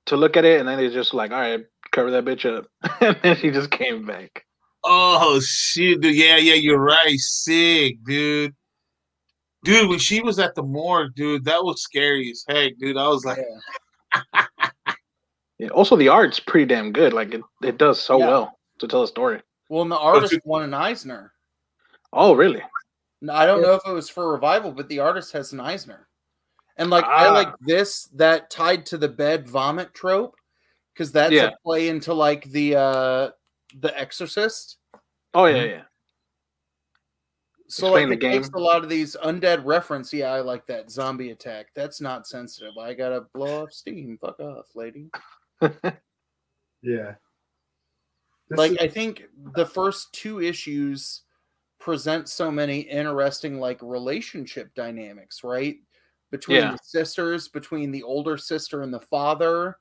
to 0.06 0.16
look 0.16 0.36
at 0.36 0.44
it, 0.44 0.58
and 0.60 0.68
then 0.68 0.78
they 0.78 0.88
just 0.88 1.14
like, 1.14 1.30
all 1.30 1.40
right, 1.40 1.64
cover 1.92 2.10
that 2.10 2.24
bitch 2.24 2.44
up, 2.44 2.66
and 3.00 3.16
then 3.22 3.36
she 3.36 3.50
just 3.50 3.70
came 3.70 4.04
back. 4.04 4.44
Oh 4.84 5.40
shit, 5.40 6.00
dude. 6.00 6.14
Yeah, 6.16 6.36
yeah, 6.36 6.54
you're 6.54 6.78
right. 6.80 7.18
Sick, 7.18 7.96
dude. 8.04 8.54
Dude, 9.64 9.88
when 9.88 9.98
she 10.00 10.20
was 10.20 10.38
at 10.40 10.54
the 10.56 10.62
morgue, 10.62 11.14
dude, 11.14 11.44
that 11.44 11.62
was 11.62 11.82
scary 11.82 12.30
as 12.32 12.44
heck, 12.48 12.72
dude. 12.78 12.96
I 12.96 13.06
was 13.08 13.24
like, 13.24 13.38
Yeah. 14.34 14.48
Yeah. 15.58 15.68
Also, 15.68 15.94
the 15.96 16.08
art's 16.08 16.40
pretty 16.40 16.66
damn 16.66 16.92
good. 16.92 17.12
Like 17.12 17.32
it, 17.34 17.42
it 17.62 17.78
does 17.78 18.00
so 18.02 18.18
Yeah. 18.18 18.26
well 18.26 18.58
to 18.80 18.88
tell 18.88 19.04
a 19.04 19.08
story. 19.08 19.40
Well, 19.68 19.82
and 19.82 19.92
the 19.92 19.98
artist 19.98 20.38
won 20.44 20.64
an 20.64 20.74
Eisner. 20.74 21.32
Oh, 22.12 22.34
really? 22.34 22.60
No, 23.20 23.32
I 23.32 23.46
don't 23.46 23.62
know 23.62 23.74
if 23.74 23.82
it 23.86 23.92
was 23.92 24.10
for 24.10 24.32
revival, 24.32 24.72
but 24.72 24.88
the 24.88 24.98
artist 24.98 25.32
has 25.32 25.52
an 25.52 25.60
Eisner. 25.60 26.08
And 26.76 26.90
like 26.90 27.04
I 27.04 27.28
Ah. 27.28 27.32
like 27.32 27.54
this 27.60 28.06
that 28.14 28.50
tied 28.50 28.84
to 28.86 28.98
the 28.98 29.08
bed 29.08 29.48
vomit 29.48 29.94
trope 29.94 30.34
because 30.92 31.12
that's 31.12 31.32
Yeah. 31.32 31.48
a 31.48 31.52
play 31.64 31.88
into 31.88 32.12
like 32.12 32.44
the 32.50 32.74
uh 32.76 33.30
the 33.80 33.98
Exorcist. 33.98 34.78
Oh 35.34 35.46
yeah, 35.46 35.54
Mm-hmm. 35.56 35.70
yeah. 35.70 35.82
So 37.68 37.86
Explain 37.86 38.10
like 38.10 38.20
the 38.20 38.26
it 38.26 38.32
takes 38.32 38.48
a 38.50 38.58
lot 38.58 38.82
of 38.82 38.90
these 38.90 39.16
undead 39.24 39.62
reference. 39.64 40.12
Yeah, 40.12 40.32
I 40.32 40.40
like 40.40 40.66
that 40.66 40.90
zombie 40.90 41.30
attack. 41.30 41.68
That's 41.74 42.02
not 42.02 42.26
sensitive. 42.26 42.76
I 42.78 42.92
gotta 42.92 43.22
blow 43.32 43.62
off 43.62 43.72
steam. 43.72 44.18
Fuck 44.20 44.40
off, 44.40 44.66
lady. 44.74 45.10
Yeah. 46.82 47.14
This 48.48 48.58
like 48.58 48.72
is- 48.72 48.78
I 48.80 48.88
think 48.88 49.22
the 49.54 49.64
first 49.64 50.12
two 50.12 50.40
issues 50.42 51.22
present 51.78 52.28
so 52.28 52.50
many 52.50 52.80
interesting 52.80 53.58
like 53.60 53.78
relationship 53.82 54.74
dynamics, 54.74 55.44
right? 55.44 55.76
Between 56.32 56.58
Yeah. 56.58 56.72
the 56.72 56.78
sisters, 56.82 57.48
between 57.48 57.90
the 57.92 58.02
older 58.02 58.36
sister 58.36 58.82
and 58.82 58.92
the 58.92 59.00
father, 59.00 59.78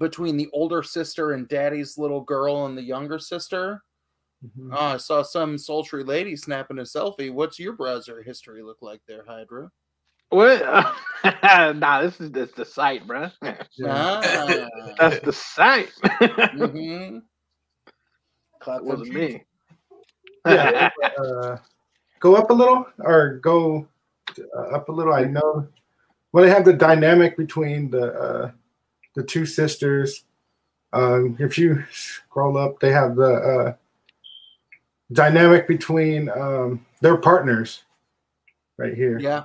between 0.00 0.36
the 0.36 0.48
older 0.52 0.82
sister 0.82 1.32
and 1.32 1.46
daddy's 1.46 1.96
little 1.98 2.22
girl 2.22 2.66
and 2.66 2.76
the 2.76 2.82
younger 2.82 3.18
sister. 3.18 3.82
Mhm. 4.44 4.70
Oh, 4.72 4.94
I 4.94 4.96
saw 4.96 5.22
some 5.22 5.58
sultry 5.58 6.02
lady 6.02 6.34
snapping 6.34 6.78
a 6.78 6.82
selfie. 6.82 7.30
What's 7.30 7.58
your 7.58 7.74
browser 7.74 8.22
history 8.22 8.62
look 8.62 8.78
like 8.80 9.02
there, 9.06 9.22
Hydra? 9.28 9.70
What? 10.30 10.62
nah, 11.76 12.00
this 12.00 12.18
is 12.20 12.30
this 12.32 12.50
the 12.52 12.64
site, 12.64 13.06
bruh. 13.06 13.30
Yeah. 13.42 14.20
Ah, 14.24 14.68
That's 14.98 15.20
the 15.24 15.32
site. 15.32 15.92
mm-hmm. 16.02 17.18
Clap 18.60 18.82
wasn't 18.82 19.12
me. 19.12 19.44
Yeah. 20.46 20.88
uh, 21.18 21.58
go 22.20 22.36
up 22.36 22.48
a 22.50 22.54
little 22.54 22.86
or 23.00 23.38
go 23.42 23.86
uh, 24.56 24.60
up 24.74 24.88
a 24.88 24.92
little. 24.92 25.12
I 25.12 25.24
know. 25.24 25.68
Well, 26.32 26.44
they 26.44 26.50
have 26.50 26.64
the 26.64 26.72
dynamic 26.72 27.36
between 27.36 27.90
the 27.90 28.12
uh, 28.14 28.50
the 29.14 29.22
two 29.22 29.46
sisters. 29.46 30.24
Um, 30.92 31.36
if 31.38 31.56
you 31.58 31.84
scroll 31.92 32.56
up, 32.58 32.80
they 32.80 32.90
have 32.92 33.14
the 33.16 33.32
uh, 33.34 33.74
dynamic 35.12 35.68
between 35.68 36.28
um, 36.30 36.84
their 37.00 37.16
partners 37.16 37.84
right 38.76 38.94
here. 38.94 39.18
Yeah. 39.18 39.44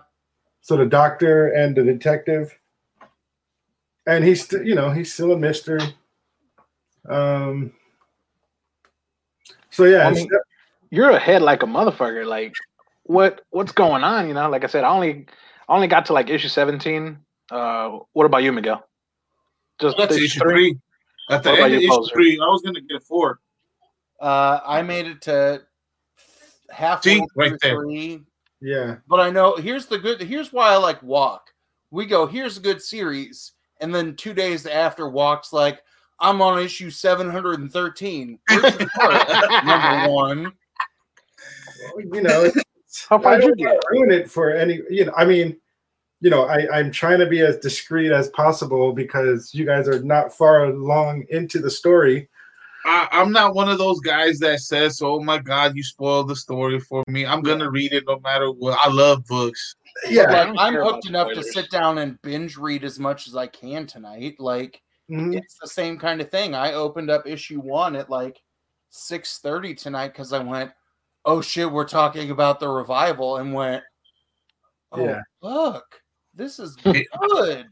So 0.62 0.78
the 0.78 0.86
doctor 0.86 1.49
and 1.49 1.75
the 1.75 1.84
detective, 1.84 2.58
and 4.08 4.23
he's 4.23 4.47
st- 4.47 4.65
you 4.65 4.73
know 4.75 4.89
he's 4.91 5.13
still 5.13 5.32
a 5.34 5.38
mystery. 5.38 5.82
Um. 7.08 7.73
So 9.69 9.84
yeah, 9.86 10.08
I 10.08 10.12
it's- 10.12 10.15
mean, 10.17 10.30
You're 10.89 11.12
ahead 11.12 11.41
like 11.41 11.62
a 11.62 11.67
motherfucker. 11.67 12.25
Like, 12.25 12.54
what 13.04 13.41
what's 13.51 13.71
going 13.71 14.04
on? 14.04 14.28
You 14.28 14.34
know, 14.34 14.49
like 14.49 14.63
I 14.63 14.67
said, 14.67 14.84
I 14.84 14.89
only 14.89 15.28
I 15.69 15.75
only 15.75 15.88
got 15.88 16.06
to 16.08 16.13
like 16.13 16.30
issue 16.30 16.47
seventeen. 16.47 17.19
Uh, 17.51 17.99
what 18.13 18.25
about 18.25 18.41
you, 18.41 18.51
Miguel? 18.51 18.88
Just 19.79 19.97
that's 19.97 20.15
issue 20.15 20.25
issue 20.25 20.39
three. 20.39 20.77
At 21.29 21.43
the 21.43 21.51
What 21.51 21.59
end 21.63 21.73
of 21.75 21.81
you, 21.81 21.88
issue 21.89 21.97
Poser? 21.97 22.13
three, 22.13 22.39
I 22.39 22.45
was 22.45 22.61
gonna 22.61 22.81
get 22.81 23.03
four. 23.03 23.39
Uh, 24.21 24.59
I 24.65 24.81
made 24.81 25.07
it 25.07 25.21
to 25.23 25.63
half 26.69 27.03
See, 27.03 27.21
right 27.35 27.53
there. 27.61 27.75
three, 27.81 28.21
yeah. 28.61 28.97
but 29.07 29.19
I 29.19 29.29
know 29.29 29.55
here's 29.55 29.85
the 29.88 29.97
good. 29.97 30.21
Here's 30.21 30.53
why 30.53 30.69
I 30.69 30.77
like 30.77 31.01
Walk. 31.03 31.51
We 31.91 32.05
go 32.05 32.25
here's 32.25 32.57
a 32.57 32.61
good 32.61 32.81
series, 32.81 33.53
and 33.81 33.93
then 33.93 34.15
two 34.15 34.33
days 34.33 34.65
after 34.65 35.09
Walk's 35.09 35.51
like 35.53 35.81
I'm 36.19 36.41
on 36.41 36.59
issue 36.61 36.89
seven 36.89 37.29
hundred 37.29 37.59
and 37.59 37.71
thirteen. 37.71 38.39
Number 38.49 40.09
one. 40.09 40.53
you 42.13 42.21
know, 42.21 42.49
How 43.09 43.19
far 43.19 43.33
I 43.33 43.38
did 43.39 43.45
you 43.59 43.65
don't 43.65 43.67
wanna 43.67 43.73
get? 43.75 43.83
ruin 43.91 44.11
it 44.11 44.31
for 44.31 44.51
any. 44.51 44.81
You 44.89 45.05
know, 45.05 45.13
I 45.17 45.25
mean, 45.25 45.57
you 46.21 46.30
know, 46.30 46.45
I 46.45 46.67
I'm 46.78 46.91
trying 46.91 47.19
to 47.19 47.25
be 47.25 47.41
as 47.41 47.58
discreet 47.58 48.12
as 48.12 48.30
possible 48.30 48.93
because 48.93 49.54
you 49.54 49.65
guys 49.65 49.88
are 49.88 50.01
not 50.01 50.34
far 50.34 50.65
along 50.65 51.25
into 51.30 51.60
the 51.60 51.69
story. 51.69 52.30
I, 52.86 53.08
I'm 53.12 53.32
not 53.32 53.56
one 53.56 53.67
of 53.67 53.78
those 53.80 53.99
guys 53.99 54.38
that 54.39 54.60
says, 54.60 55.01
"Oh 55.01 55.19
my 55.19 55.39
God, 55.39 55.75
you 55.75 55.84
spoiled 55.84 56.28
the 56.28 56.36
story 56.36 56.80
for 56.80 57.04
me." 57.08 57.25
I'm 57.25 57.41
gonna 57.41 57.69
read 57.69 57.93
it 57.93 58.04
no 58.08 58.19
matter 58.19 58.51
what. 58.51 58.78
I 58.82 58.89
love 58.89 59.25
books. 59.25 59.75
Yeah. 60.10 60.23
like, 60.23 60.56
I'm 60.58 60.73
hooked 60.75 61.08
about 61.10 61.30
enough 61.32 61.34
to 61.34 61.43
sit 61.43 61.69
down 61.71 61.97
and 61.99 62.21
binge 62.21 62.58
read 62.58 62.84
as 62.84 62.99
much 62.99 63.28
as 63.28 63.36
I 63.36 63.47
can 63.47 63.88
tonight. 63.88 64.36
Like 64.39 64.82
Mhm. 65.10 65.36
it's 65.38 65.58
the 65.60 65.67
same 65.67 65.97
kind 65.97 66.21
of 66.21 66.30
thing. 66.30 66.54
I 66.56 66.73
opened 66.73 67.10
up 67.10 67.25
issue 67.28 67.60
one 67.60 67.95
at 67.95 68.10
like 68.10 68.41
six 68.89 69.39
thirty 69.39 69.73
tonight 69.73 70.10
because 70.10 70.32
I 70.34 70.39
went, 70.39 70.71
"Oh 71.25 71.41
shit, 71.41 71.71
we're 71.71 71.88
talking 71.88 72.30
about 72.32 72.60
the 72.60 72.67
revival," 72.69 73.38
and 73.38 73.54
went, 73.54 73.84
"Oh 74.91 75.06
Yeah. 75.06 75.21
fuck, 75.41 76.01
this 76.36 76.60
is 76.60 76.76
good." 76.76 77.67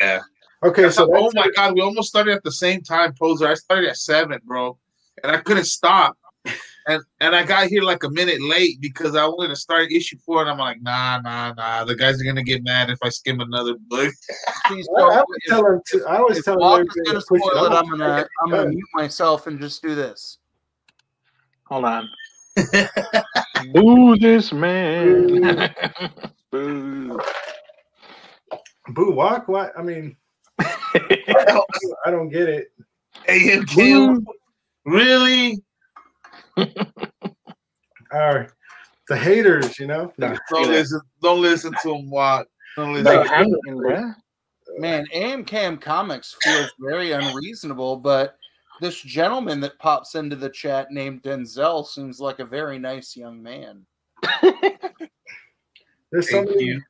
Yeah. 0.00 0.20
Okay, 0.62 0.90
so 0.90 1.08
oh 1.10 1.22
that's, 1.22 1.34
my 1.34 1.50
God, 1.56 1.74
we 1.74 1.80
almost 1.80 2.08
started 2.08 2.34
at 2.34 2.44
the 2.44 2.52
same 2.52 2.82
time, 2.82 3.14
Poser. 3.18 3.48
I 3.48 3.54
started 3.54 3.88
at 3.88 3.96
seven, 3.96 4.40
bro, 4.44 4.78
and 5.22 5.32
I 5.32 5.38
couldn't 5.38 5.64
stop. 5.64 6.16
And 6.86 7.02
and 7.20 7.36
I 7.36 7.44
got 7.44 7.66
here 7.66 7.82
like 7.82 8.04
a 8.04 8.10
minute 8.10 8.42
late 8.42 8.80
because 8.80 9.14
I 9.14 9.26
wanted 9.26 9.48
to 9.48 9.56
start 9.56 9.92
issue 9.92 10.16
four, 10.24 10.40
and 10.40 10.50
I'm 10.50 10.58
like, 10.58 10.80
nah, 10.82 11.20
nah, 11.20 11.52
nah. 11.52 11.84
The 11.84 11.94
guys 11.94 12.20
are 12.20 12.24
gonna 12.24 12.42
get 12.42 12.62
mad 12.62 12.90
if 12.90 12.98
I 13.02 13.08
skim 13.10 13.40
another 13.40 13.74
book. 13.88 14.12
See, 14.68 14.74
I, 14.74 14.76
I 14.78 14.82
so 14.82 15.10
always 15.10 15.40
tell 15.48 15.62
them. 15.62 15.80
I 16.08 16.16
always 16.16 16.38
if 16.38 16.44
tell 16.44 16.54
them 16.54 16.60
Walker's 16.60 16.88
everybody 16.96 17.06
gonna 17.06 17.20
to 17.20 17.26
push 17.26 17.40
spoil 17.40 17.64
it. 17.66 17.72
I'm 17.72 17.88
gonna 17.90 18.26
I'm 18.42 18.50
gonna 18.50 18.66
mute 18.66 18.88
myself 18.94 19.46
and 19.46 19.60
just 19.60 19.82
do 19.82 19.94
this. 19.94 20.38
Hold 21.64 21.84
on. 21.84 22.08
Boo 23.72 24.16
this 24.16 24.52
man. 24.52 25.74
Boo. 26.50 27.20
Boo 28.92 29.12
walk. 29.12 29.48
What? 29.48 29.72
I 29.78 29.82
mean, 29.82 30.16
I 30.58 31.62
don't 32.06 32.28
get 32.28 32.48
it. 32.48 32.72
AM 33.28 33.64
Kim, 33.66 34.26
really? 34.84 35.62
All 36.56 36.64
right, 38.12 38.50
the 39.08 39.16
haters, 39.16 39.78
you 39.78 39.86
know. 39.86 40.12
Nah. 40.18 40.36
Don't 40.50 40.68
listen. 40.68 41.00
Don't 41.22 41.40
listen 41.40 41.72
to 41.82 41.94
him, 41.94 42.10
Watt. 42.10 42.46
Don't 42.76 42.92
listen. 42.92 43.04
They 43.04 43.16
No. 43.16 43.22
hating, 43.24 43.56
bruh. 43.66 44.14
Man, 44.78 45.04
AMCAM 45.14 45.80
Comics 45.80 46.36
feels 46.42 46.70
very 46.78 47.12
unreasonable, 47.12 47.96
but 47.96 48.36
this 48.80 49.00
gentleman 49.02 49.60
that 49.60 49.78
pops 49.78 50.14
into 50.14 50.36
the 50.36 50.48
chat 50.48 50.90
named 50.90 51.22
Denzel 51.22 51.86
seems 51.86 52.20
like 52.20 52.38
a 52.38 52.44
very 52.44 52.78
nice 52.78 53.16
young 53.16 53.42
man. 53.42 53.84
There's 56.10 56.30
so 56.30 56.38
Thank 56.38 56.50
many, 56.50 56.64
you. 56.64 56.82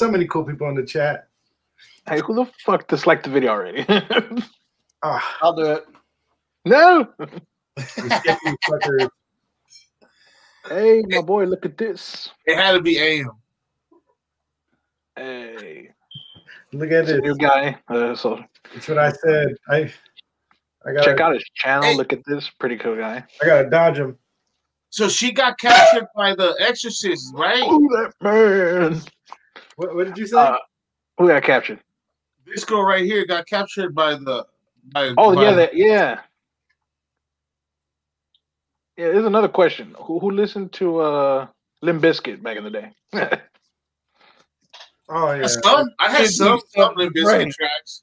So 0.00 0.10
many 0.10 0.26
cool 0.26 0.44
people 0.44 0.66
in 0.70 0.74
the 0.74 0.82
chat. 0.82 1.28
Hey, 2.08 2.20
who 2.20 2.34
the 2.34 2.46
fuck 2.64 2.88
disliked 2.88 3.24
the 3.24 3.30
video 3.30 3.50
already? 3.52 3.84
Ah, 5.02 5.38
I'll 5.40 5.54
do 5.54 5.64
it. 5.64 5.86
no. 6.66 7.08
you 7.18 8.10
skipping 8.10 8.56
fuckers. 8.68 9.08
Hey, 10.68 11.02
my 11.08 11.22
boy, 11.22 11.44
look 11.46 11.64
at 11.64 11.78
this. 11.78 12.28
It 12.44 12.54
had 12.54 12.72
to 12.72 12.82
be 12.82 12.98
AM. 12.98 13.30
Hey, 15.16 15.88
Look 16.74 16.90
at 16.90 17.06
this. 17.06 17.22
new 17.22 17.34
guy. 17.34 17.78
Uh, 17.88 18.14
so 18.14 18.44
That's 18.74 18.88
what 18.88 18.98
I 18.98 19.10
said. 19.10 19.54
I, 19.70 19.90
I 20.84 20.92
got, 20.92 21.04
check 21.06 21.18
out 21.20 21.32
his 21.32 21.44
channel. 21.54 21.84
Hey. 21.84 21.96
Look 21.96 22.12
at 22.12 22.20
this, 22.26 22.50
pretty 22.60 22.76
cool 22.76 22.94
guy. 22.94 23.24
I 23.40 23.46
got 23.46 23.62
to 23.62 23.70
dodge 23.70 23.96
him. 23.96 24.18
So 24.90 25.08
she 25.08 25.32
got 25.32 25.58
captured 25.58 26.08
by 26.14 26.34
the 26.34 26.54
exorcist, 26.60 27.32
right? 27.34 27.62
Oh, 27.64 27.80
that 27.96 28.12
man. 28.20 29.00
What, 29.80 29.94
what 29.94 30.06
did 30.08 30.18
you 30.18 30.26
say? 30.26 30.36
Uh, 30.36 30.58
who 31.16 31.28
got 31.28 31.42
captured? 31.42 31.80
This 32.44 32.64
girl 32.66 32.82
right 32.82 33.02
here 33.02 33.24
got 33.24 33.46
captured 33.46 33.94
by 33.94 34.14
the. 34.14 34.44
By, 34.92 35.14
Oh 35.16 35.34
by- 35.34 35.42
yeah, 35.42 35.52
that, 35.52 35.74
yeah. 35.74 36.20
Yeah, 38.98 39.08
there's 39.12 39.24
another 39.24 39.48
question. 39.48 39.94
Who 39.96 40.18
who 40.18 40.32
listened 40.32 40.74
to 40.74 40.98
uh 41.00 41.46
Limp 41.80 42.02
Bizkit 42.02 42.42
back 42.42 42.58
in 42.58 42.64
the 42.64 42.70
day? 42.70 42.92
oh 45.08 45.32
yeah. 45.32 45.46
Some 45.46 45.88
I 45.98 46.10
had 46.10 46.18
Dude, 46.24 46.32
some 46.32 46.52
you 46.56 46.60
some 46.68 46.92
said 46.92 46.96
Limp 46.98 47.14
the 47.14 47.20
Bizkit 47.20 47.24
brain. 47.24 47.52
tracks. 47.52 48.02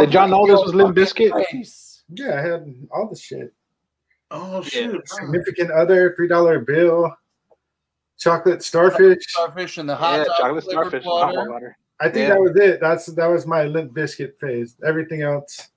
Did 0.00 0.12
y'all 0.12 0.26
know 0.26 0.44
this 0.44 0.64
was 0.64 0.74
Limp 0.74 0.96
Bizkit? 0.96 1.30
Nice. 1.52 2.02
Yeah, 2.08 2.36
I 2.36 2.42
had 2.42 2.74
all 2.90 3.08
the 3.08 3.14
shit. 3.16 3.54
Oh 4.32 4.60
shit! 4.60 5.08
Significant 5.08 5.70
other, 5.70 6.14
three 6.16 6.26
dollar 6.26 6.58
bill, 6.58 7.14
chocolate 8.18 8.62
starfish. 8.62 9.18
Starfish 9.28 9.78
and 9.78 9.88
the 9.88 9.96
hot 9.96 10.18
yeah, 10.20 10.24
chocolate 10.38 10.64
starfish, 10.64 11.04
water. 11.04 11.36
hot 11.38 11.48
water. 11.48 11.78
I 12.00 12.04
think 12.08 12.28
Yeah. 12.28 12.34
that 12.34 12.40
was 12.40 12.56
it. 12.56 12.80
That's 12.80 13.06
that 13.06 13.26
was 13.26 13.46
my 13.46 13.64
Limp 13.64 13.92
Bizkit 13.92 14.38
phase. 14.38 14.76
Everything 14.86 15.22
else, 15.22 15.68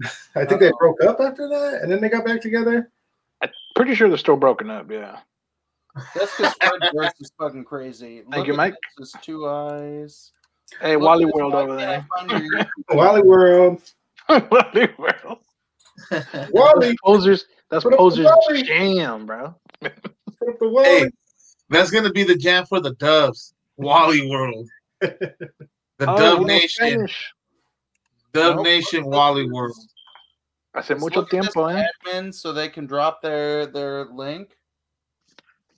I 0.36 0.44
think 0.44 0.60
they 0.60 0.68
Uh-oh. 0.68 0.78
broke 0.78 1.02
up 1.04 1.20
after 1.20 1.48
that, 1.48 1.80
and 1.82 1.90
then 1.90 2.00
they 2.00 2.08
got 2.08 2.24
back 2.24 2.40
together. 2.40 2.90
Pretty 3.76 3.94
sure 3.94 4.08
they're 4.08 4.16
still 4.18 4.36
broken 4.36 4.70
up. 4.70 4.90
Yeah. 4.90 5.18
That's 6.14 6.36
because 6.36 6.54
Fred 6.54 6.90
Durst 6.92 7.14
is 7.20 7.32
fucking 7.38 7.64
crazy. 7.64 8.22
Thank 8.30 8.46
you, 8.46 8.52
at 8.52 8.56
Mike. 8.56 8.74
this, 8.98 9.12
His 9.12 9.22
two 9.22 9.48
eyes. 9.48 10.32
Hey, 10.80 10.94
Look 10.96 11.04
Wally 11.04 11.24
World 11.26 11.54
over 11.54 11.76
there. 11.76 12.06
can't 12.18 12.32
I 12.32 12.46
find 12.56 12.66
Wally 12.90 13.22
World, 13.22 13.82
Wally 14.28 14.88
World. 14.98 15.38
Wally, 16.52 16.96
Posers. 17.04 17.44
That's 17.70 17.84
Put 17.84 17.94
posers 17.96 18.26
Wally. 18.26 18.62
jam, 18.62 19.26
bro. 19.26 19.54
put 19.80 19.92
up 20.48 20.58
the 20.58 20.68
Wally. 20.68 20.86
Hey, 20.88 21.10
that's 21.74 21.90
gonna 21.90 22.12
be 22.12 22.22
the 22.24 22.36
jam 22.36 22.64
for 22.66 22.80
the 22.80 22.94
Doves. 22.94 23.54
Wally 23.76 24.28
World. 24.30 24.68
The 25.98 26.10
Oh, 26.10 26.16
Dub 26.16 26.38
we 26.40 26.44
know 26.46 26.54
Nation. 26.54 26.68
Spanish. 26.88 27.32
Dub 28.32 28.56
Nope. 28.56 28.64
Nation 28.64 29.04
Wally 29.04 29.48
World. 29.48 29.76
I 30.74 30.80
said 30.80 30.98
mucho 30.98 31.20
look 31.20 31.32
at 31.32 31.40
this 31.42 31.52
tiempo, 31.54 31.68
eh? 31.68 31.86
admin 32.04 32.34
so 32.34 32.52
they 32.52 32.68
can 32.68 32.86
drop 32.86 33.22
their 33.22 33.66
their 33.66 34.06
link 34.06 34.56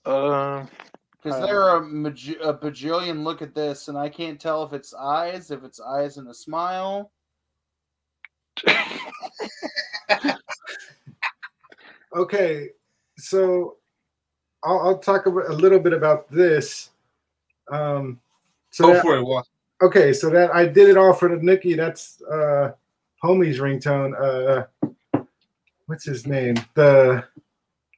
Uh, 0.06 0.64
because 1.22 1.42
Uh, 1.42 1.46
there 1.46 1.62
are 1.62 1.76
a, 1.78 1.86
maj- 1.86 2.38
a 2.42 2.54
bajillion. 2.54 3.24
Look 3.24 3.42
at 3.42 3.54
this, 3.54 3.88
and 3.88 3.98
I 3.98 4.08
can't 4.08 4.40
tell 4.40 4.62
if 4.62 4.72
it's 4.72 4.94
eyes, 4.94 5.50
if 5.50 5.62
it's 5.64 5.80
eyes 5.80 6.16
and 6.16 6.28
a 6.28 6.34
smile. 6.34 7.12
Okay, 12.14 12.70
so 13.18 13.76
I'll, 14.66 14.80
I'll 14.80 14.98
talk 14.98 15.26
about, 15.26 15.48
a 15.48 15.52
little 15.52 15.78
bit 15.78 15.92
about 15.92 16.30
this. 16.30 16.90
Um, 17.70 18.20
so 18.70 18.88
Go 18.88 18.92
that- 18.94 19.02
for 19.02 19.16
it, 19.16 19.22
Wally. 19.24 19.44
okay, 19.80 20.12
so 20.12 20.28
that 20.30 20.54
I 20.54 20.66
did 20.66 20.88
it 20.90 20.96
all 20.96 21.12
for 21.12 21.28
the 21.28 21.36
Nookie. 21.36 21.76
That's 21.76 22.20
uh, 22.22 22.72
homie's 23.22 23.58
ringtone. 23.58 24.12
Uh, 24.82 24.90
what's 25.86 26.04
his 26.04 26.26
name? 26.26 26.56
The 26.74 27.24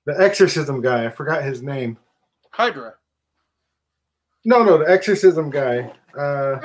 the 0.04 0.20
exorcism 0.20 0.80
guy. 0.80 1.06
I 1.06 1.10
forgot 1.10 1.42
his 1.42 1.62
name. 1.62 1.98
Hydra. 2.50 2.94
No, 4.44 4.62
no, 4.62 4.78
the 4.78 4.90
exorcism 4.90 5.50
guy. 5.50 5.92
Uh, 6.18 6.60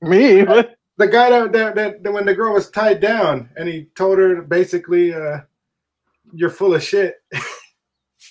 me? 0.00 0.42
What? 0.42 0.76
the 0.98 1.06
guy 1.08 1.30
that, 1.30 1.52
that, 1.52 1.74
that, 1.74 2.02
that 2.02 2.12
when 2.12 2.26
the 2.26 2.34
girl 2.34 2.52
was 2.52 2.70
tied 2.70 3.00
down 3.00 3.48
and 3.56 3.68
he 3.68 3.84
told 3.94 4.18
her 4.18 4.42
basically, 4.42 5.14
uh, 5.14 5.40
"You're 6.34 6.50
full 6.50 6.74
of 6.74 6.82
shit." 6.82 7.22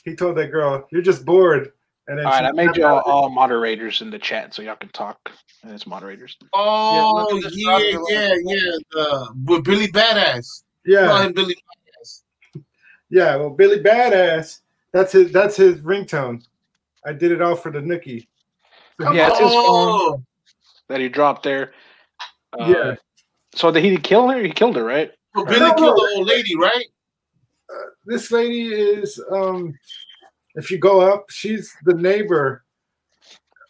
he 0.04 0.16
told 0.16 0.38
that 0.38 0.52
girl, 0.52 0.88
"You're 0.92 1.02
just 1.02 1.26
bored." 1.26 1.72
And 2.08 2.18
then 2.18 2.26
All 2.26 2.32
right, 2.32 2.46
I 2.46 2.52
made 2.52 2.76
y'all 2.76 2.98
out 2.98 3.04
all 3.06 3.30
moderators 3.30 4.02
in 4.02 4.10
the 4.10 4.20
chat 4.20 4.54
so 4.54 4.62
y'all 4.62 4.76
can 4.76 4.90
talk 4.90 5.32
as 5.64 5.86
moderators. 5.86 6.38
Oh 6.54 7.14
look 7.14 7.32
at 7.32 7.44
this 7.44 7.54
yeah, 7.56 7.78
yeah, 8.10 8.36
yeah. 8.44 8.72
The 8.92 9.28
with 9.46 9.64
Billy 9.64 9.88
Badass. 9.88 10.64
Yeah, 10.86 11.08
Call 11.08 11.22
him 11.22 11.34
Billy 11.34 11.56
Badass. 11.56 12.24
yeah. 13.10 13.36
Well, 13.36 13.52
Billy 13.52 13.80
Badass. 13.80 14.60
That's 14.94 15.14
his. 15.14 15.32
That's 15.32 15.56
his 15.56 15.78
ringtone. 15.78 16.44
I 17.06 17.14
did 17.14 17.32
it 17.32 17.42
all 17.42 17.56
for 17.56 17.72
the 17.72 17.80
Nookie. 17.80 18.28
So 19.02 19.14
Yeah, 19.14 19.28
it's 19.30 19.40
his 19.40 19.54
phone. 19.66 20.26
That 20.90 21.00
he 21.00 21.08
dropped 21.10 21.44
there. 21.44 21.74
Uh, 22.60 22.66
Yeah. 22.68 22.96
So 23.56 23.72
did 23.72 23.84
he 23.84 23.98
kill 23.98 24.28
her? 24.30 24.42
He 24.42 24.52
killed 24.52 24.76
her, 24.76 24.84
right? 24.84 25.12
so 25.36 25.46
Billy 25.46 25.60
No, 25.60 25.74
killed 25.76 25.80
no. 25.80 25.96
the 25.96 26.14
old 26.18 26.28
lady, 26.28 26.56
right? 26.58 26.86
This 28.06 28.32
lady 28.32 28.74
is 28.74 29.22
um 29.32 29.78
if 30.56 30.72
you 30.72 30.78
go 30.78 31.02
up 31.02 31.30
she's 31.30 31.74
the 31.86 31.94
neighbor 31.94 32.64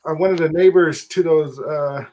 uh, 0.06 0.14
one 0.14 0.32
of 0.32 0.38
the 0.38 0.50
neighbors 0.50 1.08
to 1.08 1.22
those 1.24 1.60
uh 1.60 2.04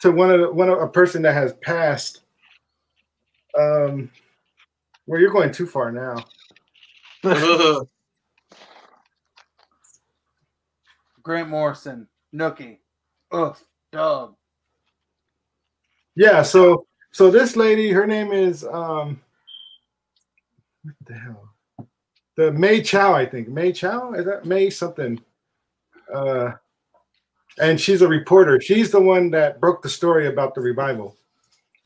to 0.00 0.10
one 0.10 0.30
of 0.30 0.40
the, 0.40 0.50
one 0.52 0.68
of 0.68 0.80
a 0.80 0.88
person 0.88 1.22
that 1.22 1.34
has 1.34 1.52
passed 1.54 2.22
um 3.58 4.10
well 5.06 5.20
you're 5.20 5.32
going 5.32 5.52
too 5.52 5.66
far 5.66 5.92
now 5.92 6.24
Grant 11.22 11.50
Morrison. 11.50 12.08
Nookie. 12.34 12.78
Oof. 13.34 13.62
Dub. 13.92 14.34
yeah 16.14 16.42
so 16.42 16.86
so 17.10 17.30
this 17.30 17.56
lady 17.56 17.90
her 17.90 18.06
name 18.06 18.30
is 18.32 18.64
um 18.64 19.20
what 20.82 20.94
the 21.06 21.14
hell? 21.14 21.54
The 22.36 22.52
may 22.52 22.80
chow 22.82 23.12
i 23.14 23.26
think. 23.26 23.48
May 23.48 23.72
chow 23.72 24.12
is 24.12 24.24
that 24.24 24.44
may 24.44 24.70
something? 24.70 25.20
Uh 26.12 26.52
and 27.60 27.80
she's 27.80 28.02
a 28.02 28.08
reporter. 28.08 28.60
She's 28.60 28.90
the 28.90 29.00
one 29.00 29.30
that 29.32 29.60
broke 29.60 29.82
the 29.82 29.88
story 29.88 30.28
about 30.28 30.54
the 30.54 30.60
revival 30.60 31.16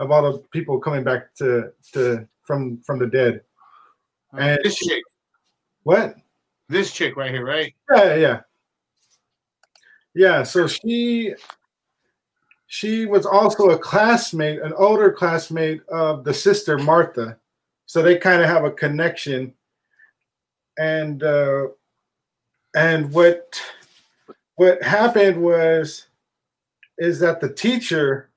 of 0.01 0.11
all 0.11 0.33
the 0.33 0.39
people 0.53 0.79
coming 0.79 1.05
back 1.05 1.35
to 1.37 1.73
to 1.93 2.27
from 2.43 2.79
from 2.79 2.99
the 2.99 3.07
dead. 3.07 3.43
And 4.37 4.59
this 4.63 4.77
chick, 4.77 5.03
what? 5.85 6.17
This 6.69 6.93
chick 6.93 7.17
right 7.17 7.31
here, 7.31 7.45
right? 7.45 7.75
yeah 7.95 8.15
yeah. 8.15 8.41
Yeah 10.15 10.43
so 10.43 10.67
she 10.67 11.35
she 12.67 13.07
was 13.07 13.27
also 13.27 13.71
a 13.71 13.79
classmate 13.79 14.61
an 14.61 14.73
older 14.75 15.13
classmate 15.13 15.83
of 15.89 16.25
the 16.25 16.35
sister 16.35 16.79
martha 16.79 17.37
so 17.87 18.03
they 18.03 18.17
kind 18.17 18.43
of 18.43 18.49
have 18.49 18.65
a 18.65 18.71
connection. 18.71 19.55
And 20.79 21.23
uh 21.23 21.69
and 22.75 23.13
what 23.13 23.61
what 24.57 24.83
happened 24.83 25.41
was 25.41 26.07
is 26.99 27.21
that 27.21 27.41
the 27.41 27.53
teacher 27.53 28.31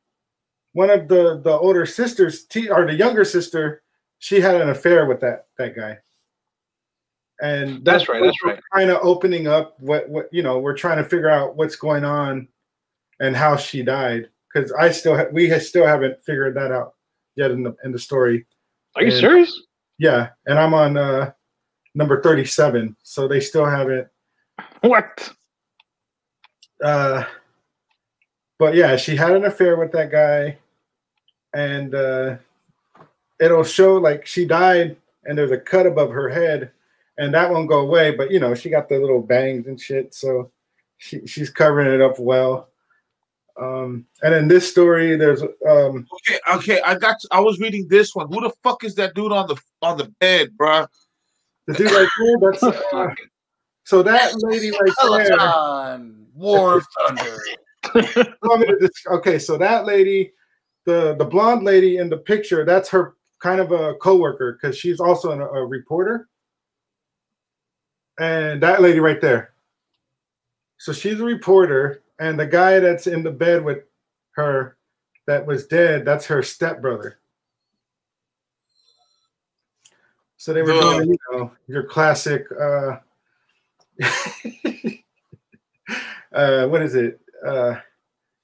one 0.73 0.89
of 0.89 1.07
the 1.07 1.41
the 1.43 1.51
older 1.51 1.85
sisters 1.85 2.45
te- 2.45 2.69
or 2.69 2.85
the 2.85 2.93
younger 2.93 3.25
sister 3.25 3.81
she 4.19 4.39
had 4.39 4.59
an 4.59 4.69
affair 4.69 5.05
with 5.05 5.19
that 5.21 5.47
that 5.57 5.75
guy. 5.75 5.97
And 7.39 7.85
That's 7.85 8.09
right, 8.09 8.23
that's 8.23 8.43
right. 8.43 8.59
kind 8.73 8.89
of 8.89 8.97
opening 9.03 9.47
up 9.47 9.79
what 9.79 10.09
what 10.09 10.27
you 10.31 10.41
know 10.41 10.59
we're 10.59 10.75
trying 10.77 10.97
to 10.97 11.03
figure 11.03 11.29
out 11.29 11.55
what's 11.55 11.75
going 11.75 12.03
on 12.03 12.47
and 13.19 13.35
how 13.35 13.55
she 13.55 13.83
died. 13.83 14.29
Because 14.51 14.71
i 14.73 14.89
still 14.91 15.15
ha- 15.15 15.27
we 15.31 15.49
still 15.59 15.85
haven't 15.85 16.21
figured 16.23 16.55
that 16.55 16.71
out 16.71 16.95
yet 17.35 17.51
in 17.51 17.61
the 17.63 17.75
in 17.83 17.91
the 17.91 17.99
story 17.99 18.45
Are 18.97 19.03
you 19.03 19.11
And- 19.11 19.19
serious? 19.19 19.61
yeah 19.99 20.29
and 20.45 20.59
i'm 20.59 20.73
on 20.75 20.95
uh 20.97 21.31
number 21.95 22.21
37 22.21 22.95
so 23.01 23.27
they 23.27 23.39
still 23.39 23.65
haven't 23.65 24.07
What? 24.81 25.33
uh 26.83 27.23
but 28.59 28.75
yeah 28.75 28.95
she 28.95 29.15
had 29.15 29.31
an 29.31 29.45
affair 29.45 29.75
with 29.77 29.91
that 29.93 30.11
guy 30.11 30.57
and 31.55 31.95
uh 31.95 32.35
it'll 33.39 33.63
show 33.63 33.95
like 33.95 34.25
she 34.27 34.45
died 34.45 34.97
and 35.25 35.37
there's 35.37 35.51
a 35.51 35.57
cut 35.57 35.85
above 35.87 36.11
her 36.11 36.29
head 36.29 36.71
and 37.17 37.33
that 37.33 37.49
won't 37.49 37.69
go 37.69 37.79
away 37.79 38.11
but 38.11 38.29
you 38.31 38.39
know 38.39 38.53
she 38.53 38.69
got 38.69 38.87
the 38.89 38.99
little 38.99 39.21
bangs 39.21 39.65
and 39.67 39.81
shit 39.81 40.13
so 40.13 40.51
she, 40.97 41.25
she's 41.25 41.49
covering 41.49 41.91
it 41.91 42.01
up 42.01 42.19
well 42.19 42.69
um 43.59 44.05
and 44.21 44.33
in 44.35 44.47
this 44.47 44.69
story 44.69 45.15
there's 45.15 45.41
um 45.41 46.05
Okay, 46.13 46.39
okay. 46.53 46.81
I 46.81 46.95
got. 46.95 47.15
I 47.31 47.39
was 47.39 47.59
reading 47.59 47.87
this 47.87 48.13
one. 48.13 48.27
Who 48.27 48.41
the 48.41 48.51
fuck 48.63 48.83
is 48.83 48.95
that 48.95 49.13
dude 49.15 49.31
on 49.31 49.47
the 49.47 49.57
on 49.81 49.97
the 49.97 50.05
bed, 50.19 50.49
bruh? 50.57 50.87
the 51.67 51.73
dude 51.73 51.91
right 51.91 52.07
there 52.19 52.51
that's 52.51 52.63
uh, 52.63 53.13
so 53.83 54.01
that 54.01 54.33
lady 54.37 54.71
right 54.71 54.91
there 55.01 55.37
Peloton. 55.37 56.27
War 56.33 56.81
Thunder. 57.07 57.37
want 58.43 58.61
me 58.61 58.67
to 58.67 58.77
dis- 58.79 59.05
okay, 59.07 59.39
so 59.39 59.57
that 59.57 59.85
lady, 59.85 60.31
the 60.85 61.15
the 61.17 61.25
blonde 61.25 61.63
lady 61.63 61.97
in 61.97 62.09
the 62.09 62.17
picture, 62.17 62.65
that's 62.65 62.89
her 62.89 63.15
kind 63.39 63.59
of 63.59 63.71
a 63.71 63.95
coworker 63.95 64.53
because 64.53 64.77
she's 64.77 64.99
also 64.99 65.31
an, 65.31 65.41
a 65.41 65.65
reporter. 65.65 66.29
And 68.19 68.61
that 68.63 68.81
lady 68.81 68.99
right 68.99 69.21
there. 69.21 69.53
So 70.79 70.91
she's 70.91 71.19
a 71.19 71.23
reporter, 71.23 72.01
and 72.19 72.39
the 72.39 72.47
guy 72.47 72.79
that's 72.79 73.07
in 73.07 73.23
the 73.23 73.31
bed 73.31 73.63
with 73.63 73.83
her 74.31 74.77
that 75.27 75.45
was 75.45 75.67
dead, 75.67 76.05
that's 76.05 76.25
her 76.27 76.41
stepbrother. 76.41 77.19
So 80.37 80.53
they 80.53 80.61
were 80.61 80.71
Ugh. 80.71 81.01
doing, 81.01 81.09
you 81.09 81.17
know, 81.31 81.51
your 81.67 81.83
classic 81.83 82.45
uh 82.51 82.97
uh 86.33 86.67
what 86.67 86.81
is 86.81 86.95
it? 86.95 87.19
Uh 87.45 87.75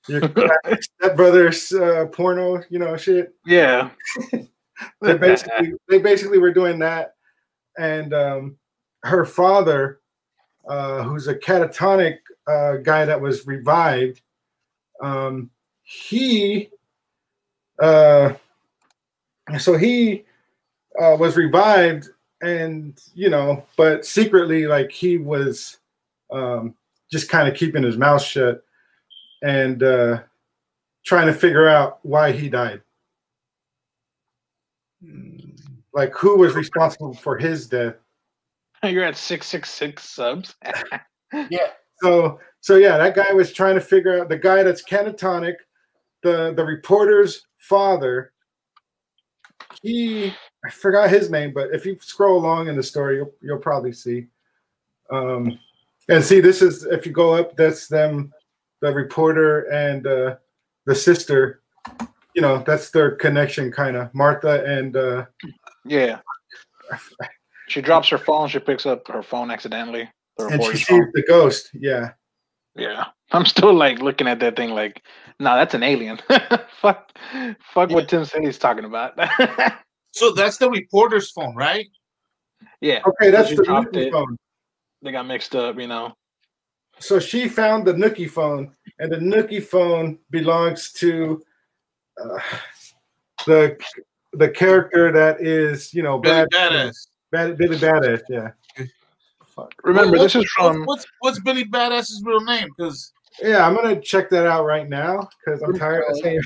your 0.07 0.21
classic 0.29 0.83
stepbrothers 1.01 1.79
uh 1.79 2.07
porno, 2.07 2.61
you 2.69 2.79
know, 2.79 2.97
shit. 2.97 3.33
Yeah. 3.45 3.91
They 5.01 5.17
basically 5.17 5.73
they 5.87 5.99
basically 5.99 6.39
were 6.39 6.53
doing 6.53 6.79
that. 6.79 7.13
And 7.77 8.13
um 8.13 8.57
her 9.03 9.25
father, 9.25 9.99
uh, 10.67 11.03
who's 11.03 11.27
a 11.27 11.35
catatonic 11.35 12.17
uh 12.47 12.77
guy 12.77 13.05
that 13.05 13.19
was 13.21 13.47
revived, 13.47 14.21
um, 15.01 15.49
he 15.83 16.69
uh 17.79 18.33
so 19.59 19.75
he 19.77 20.23
uh 21.01 21.15
was 21.19 21.35
revived 21.35 22.09
and 22.41 23.01
you 23.13 23.29
know, 23.29 23.65
but 23.77 24.05
secretly 24.05 24.67
like 24.67 24.91
he 24.91 25.17
was 25.17 25.77
um 26.31 26.75
just 27.11 27.29
kind 27.29 27.47
of 27.47 27.55
keeping 27.55 27.83
his 27.83 27.97
mouth 27.97 28.21
shut 28.21 28.63
and 29.41 29.83
uh 29.83 30.19
trying 31.05 31.27
to 31.27 31.33
figure 31.33 31.67
out 31.67 31.99
why 32.03 32.31
he 32.31 32.49
died. 32.49 32.81
Like 35.93 36.13
who 36.15 36.37
was 36.37 36.55
responsible 36.55 37.13
for 37.13 37.37
his 37.37 37.67
death. 37.67 37.95
You're 38.89 39.03
at 39.03 39.17
six 39.17 39.47
six 39.47 39.69
six 39.69 40.09
subs. 40.09 40.55
Yeah. 41.49 41.69
So 41.99 42.39
so 42.61 42.75
yeah, 42.75 42.99
that 42.99 43.15
guy 43.15 43.33
was 43.33 43.51
trying 43.51 43.73
to 43.73 43.81
figure 43.81 44.21
out 44.21 44.29
the 44.29 44.37
guy 44.37 44.61
that's 44.61 44.83
catatonic, 44.83 45.55
the 46.21 46.53
the 46.55 46.63
reporter's 46.63 47.47
father. 47.57 48.33
He 49.81 50.31
I 50.63 50.69
forgot 50.69 51.09
his 51.09 51.31
name, 51.31 51.51
but 51.51 51.73
if 51.73 51.87
you 51.87 51.97
scroll 51.99 52.37
along 52.37 52.67
in 52.67 52.75
the 52.75 52.83
story, 52.83 53.15
you'll 53.15 53.33
you'll 53.41 53.57
probably 53.57 53.93
see. 53.93 54.27
Um, 55.11 55.57
and 56.07 56.23
see, 56.23 56.39
this 56.39 56.61
is 56.61 56.83
if 56.85 57.07
you 57.07 57.11
go 57.11 57.33
up, 57.33 57.57
that's 57.57 57.87
them, 57.87 58.31
the 58.81 58.93
reporter 58.93 59.61
and 59.71 60.05
uh, 60.05 60.35
the 60.85 60.93
sister. 60.93 61.63
You 62.35 62.43
know, 62.43 62.63
that's 62.65 62.91
their 62.91 63.15
connection, 63.15 63.71
kind 63.71 63.95
of 63.95 64.13
Martha 64.13 64.63
and 64.65 64.95
uh, 64.95 65.25
yeah. 65.83 66.19
She 67.67 67.81
drops 67.81 68.09
her 68.09 68.17
phone. 68.17 68.47
She 68.49 68.59
picks 68.59 68.85
up 68.85 69.07
her 69.07 69.23
phone 69.23 69.51
accidentally. 69.51 70.09
The 70.37 70.47
and 70.47 70.63
she 70.63 70.77
sees 70.77 70.85
phone. 70.87 71.11
the 71.13 71.23
ghost. 71.23 71.69
Yeah. 71.73 72.11
Yeah. 72.75 73.05
I'm 73.31 73.45
still 73.45 73.73
like 73.73 73.99
looking 73.99 74.27
at 74.27 74.39
that 74.41 74.55
thing 74.55 74.71
like, 74.71 75.01
nah, 75.39 75.55
that's 75.55 75.73
an 75.73 75.83
alien. 75.83 76.19
fuck, 76.81 77.11
fuck 77.73 77.89
what 77.89 78.07
Tim 78.09 78.25
City's 78.25 78.57
talking 78.57 78.85
about. 78.85 79.17
So 80.15 80.31
that's 80.31 80.57
the 80.57 80.69
reporter's 80.69 81.31
phone, 81.31 81.55
right? 81.55 81.87
yeah. 82.81 82.99
Okay, 83.07 83.31
that's 83.31 83.49
She 83.49 83.55
the 83.55 83.63
dropped 83.63 83.93
Nookie 83.93 84.07
it. 84.07 84.11
phone. 84.13 84.37
They 85.01 85.11
got 85.11 85.25
mixed 85.25 85.55
up, 85.55 85.79
you 85.79 85.87
know. 85.87 86.13
So 86.99 87.19
she 87.19 87.47
found 87.49 87.87
the 87.87 87.93
Nookie 87.93 88.29
phone, 88.29 88.75
and 88.99 89.11
the 89.11 89.17
Nookie 89.17 89.63
phone 89.63 90.19
belongs 90.29 90.91
to 90.93 91.41
uh, 92.23 92.39
the 93.47 93.75
the 94.33 94.49
character 94.49 95.11
that 95.11 95.41
is, 95.41 95.95
you 95.95 96.03
know, 96.03 96.19
Billy 96.19 96.45
bad, 96.51 96.71
Badass. 96.71 97.07
Bad 97.33 97.57
Billy 97.57 97.77
Badass. 97.77 98.21
Yeah. 98.29 98.51
Fuck. 99.55 99.73
Remember, 99.83 100.17
What's- 100.17 100.33
this 100.33 100.43
is 100.43 100.51
from 100.55 100.83
what's 100.85 101.05
what's 101.19 101.39
Billy 101.41 101.65
Badass's 101.65 102.21
real 102.25 102.41
name? 102.41 102.69
Because 102.77 103.11
Yeah, 103.41 103.67
I'm 103.67 103.75
gonna 103.75 103.99
check 103.99 104.29
that 104.29 104.47
out 104.47 104.65
right 104.65 104.87
now 104.87 105.27
because 105.45 105.61
I'm 105.63 105.77
tired 105.77 106.03
of 106.09 106.17
saying. 106.17 106.41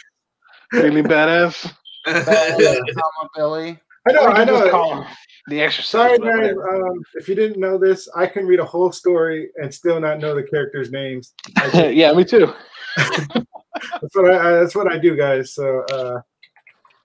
Billy 0.71 1.01
Badass. 1.03 1.71
Mama 2.07 3.29
Billy. 3.35 3.79
I 4.07 4.11
know, 4.13 4.25
I 4.27 4.43
know. 4.45 4.69
call 4.71 5.01
him 5.01 5.07
The 5.49 5.61
Exorcist. 5.61 5.89
Sorry, 5.91 6.17
but 6.17 6.27
guys. 6.39 6.51
Um, 6.51 7.01
if 7.15 7.27
you 7.27 7.35
didn't 7.35 7.59
know 7.59 7.77
this, 7.77 8.07
I 8.15 8.25
can 8.25 8.45
read 8.47 8.59
a 8.61 8.65
whole 8.65 8.91
story 8.91 9.49
and 9.57 9.73
still 9.73 9.99
not 9.99 10.19
know 10.19 10.33
the 10.33 10.43
characters' 10.43 10.91
names. 10.91 11.33
yeah, 11.73 12.13
me 12.13 12.23
too. 12.23 12.53
That's 12.97 14.15
what 14.15 14.31
I, 14.33 14.37
I 14.37 14.51
that's 14.59 14.75
what 14.75 14.91
I 14.91 14.97
do, 14.97 15.15
guys. 15.15 15.53
So 15.53 15.81
uh, 15.91 16.21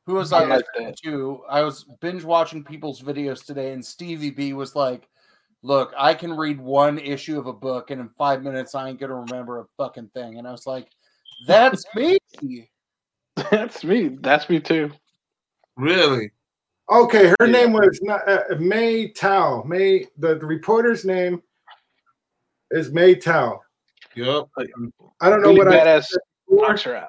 Who 0.07 0.15
was 0.15 0.33
I 0.33 0.43
I 0.43 0.47
like 0.47 0.97
to? 1.05 1.43
I 1.49 1.63
was 1.63 1.85
binge 2.01 2.25
watching 2.25 2.65
people's 2.65 3.01
videos 3.01 3.45
today, 3.45 3.73
and 3.73 3.85
Stevie 3.85 4.31
B 4.31 4.53
was 4.53 4.75
like, 4.75 5.09
"Look, 5.63 5.93
I 5.97 6.13
can 6.15 6.37
read 6.37 6.61
one 6.61 6.99
issue 6.99 7.39
of 7.39 7.47
a 7.47 7.53
book, 7.53 7.91
and 7.91 8.01
in 8.01 8.09
five 8.19 8.43
minutes, 8.43 8.75
I 8.75 8.89
ain't 8.89 8.99
gonna 8.99 9.15
remember 9.15 9.61
a 9.61 9.67
fucking 9.77 10.09
thing." 10.15 10.39
And 10.39 10.49
I 10.49 10.51
was 10.51 10.67
like, 10.67 10.89
"That's 11.47 11.85
me." 11.95 12.19
That's 13.51 13.85
me. 13.85 14.09
That's 14.21 14.49
me 14.51 14.61
too. 14.61 14.91
really? 15.77 16.31
okay, 16.91 17.29
her 17.29 17.47
Yeah. 17.47 17.53
name 17.53 17.73
was 17.73 17.99
not 18.03 18.29
uh, 18.29 18.43
May 18.59 19.09
Tao. 19.13 19.63
May 19.63 20.07
the, 20.19 20.35
the 20.35 20.45
reporter's 20.45 21.05
name 21.05 21.43
is 22.73 22.93
May 22.93 23.15
Tao. 23.15 23.63
Yep. 24.15 24.49
I 25.21 25.31
don't 25.31 25.41
know 25.41 25.49
Really 25.49 25.59
what 25.59 25.69
I 25.69 25.77
Badass 25.79 26.05
said 26.05 26.21
knocks 26.49 26.83
her 26.83 26.97
out. 26.97 27.09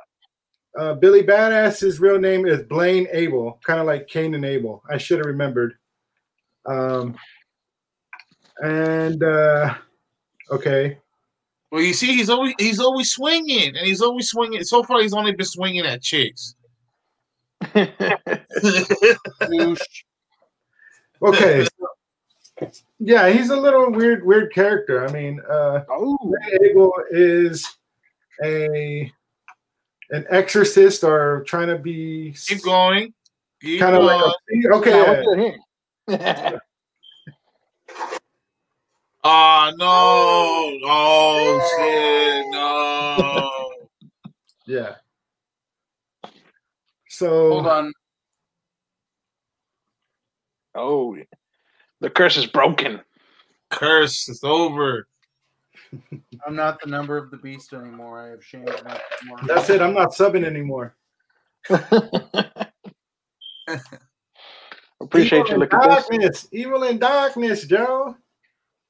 Uh, 0.78 0.94
Billy 0.96 1.22
Badass's 1.24 2.00
real 2.00 2.20
name 2.20 2.46
is 2.46 2.64
Blaine 2.64 3.08
Abel, 3.12 3.60
kind 3.66 3.80
of 3.80 3.86
like 3.86 4.08
Cain 4.08 4.34
and 4.34 4.44
Abel. 4.46 4.82
I 4.90 4.98
should 4.98 5.20
have 5.20 5.28
remembered. 5.28 5.76
Um, 6.66 7.16
and 8.64 9.22
uh, 9.24 9.76
okay, 10.52 10.98
Well, 11.72 11.82
you 11.82 11.94
see, 11.94 12.08
he's 12.16 12.30
always 12.30 12.54
he's 12.58 12.80
always 12.80 13.12
swinging, 13.12 13.76
and 13.76 13.86
he's 13.86 14.02
always 14.02 14.30
swinging. 14.30 14.64
So 14.64 14.82
far, 14.84 15.02
he's 15.02 15.14
only 15.14 15.34
been 15.34 15.46
swinging 15.46 15.86
at 15.86 16.02
chicks. 16.02 16.56
Okay. 21.22 21.64
so- 21.66 21.88
yeah, 23.00 23.30
he's 23.30 23.50
a 23.50 23.56
little 23.56 23.92
weird, 23.92 24.26
weird 24.26 24.54
character. 24.54 25.08
I 25.08 25.12
mean, 25.12 25.40
uh, 25.50 25.84
oh, 25.90 26.18
Blaine 26.22 26.70
Abel 26.70 26.94
is 27.12 27.68
a 28.44 29.12
an 30.14 30.26
exorcist 30.30 31.04
or 31.04 31.44
trying 31.48 31.68
to 31.68 31.78
be 31.78 32.34
Keep 32.46 32.64
going. 32.64 33.14
Keep 33.62 33.80
kind 33.82 33.96
of 33.96 34.04
like 34.04 34.22
a, 34.22 34.76
okay. 34.76 35.24
yeah, 35.28 35.52
yeah. 36.08 36.08
look 36.08 36.22
at. 36.22 36.62
Oh 39.26 39.72
no! 39.78 40.78
Oh 40.86 41.62
shit! 41.78 42.46
No! 42.52 43.72
Yeah. 44.66 44.96
So 47.08 47.52
Hold 47.52 47.68
on. 47.68 47.94
oh, 50.76 51.18
the 52.02 52.10
curse 52.10 52.36
is 52.36 52.48
broken. 52.48 53.00
Curse! 53.70 54.28
It's 54.28 54.44
over. 54.44 55.08
I'm 56.46 56.56
not 56.56 56.80
the 56.82 56.88
number 56.90 57.18
of 57.18 57.30
the 57.32 57.38
beast 57.38 57.74
anymore. 57.74 58.26
I 58.26 58.30
have 58.32 58.42
changed 58.42 58.84
my. 58.86 59.00
that's 59.46 59.70
it. 59.70 59.82
I'm 59.82 59.94
not 59.94 60.10
subbing 60.12 60.44
anymore. 60.46 60.96
Appreciate 65.02 65.40
Evil 65.40 65.48
you 65.50 65.54
in 65.56 65.60
looking 65.60 65.80
at 65.80 65.90
this. 65.90 66.08
darkness. 66.08 66.48
Evil 66.52 66.84
in 66.84 66.98
darkness, 67.00 67.66
Joe. 67.66 68.16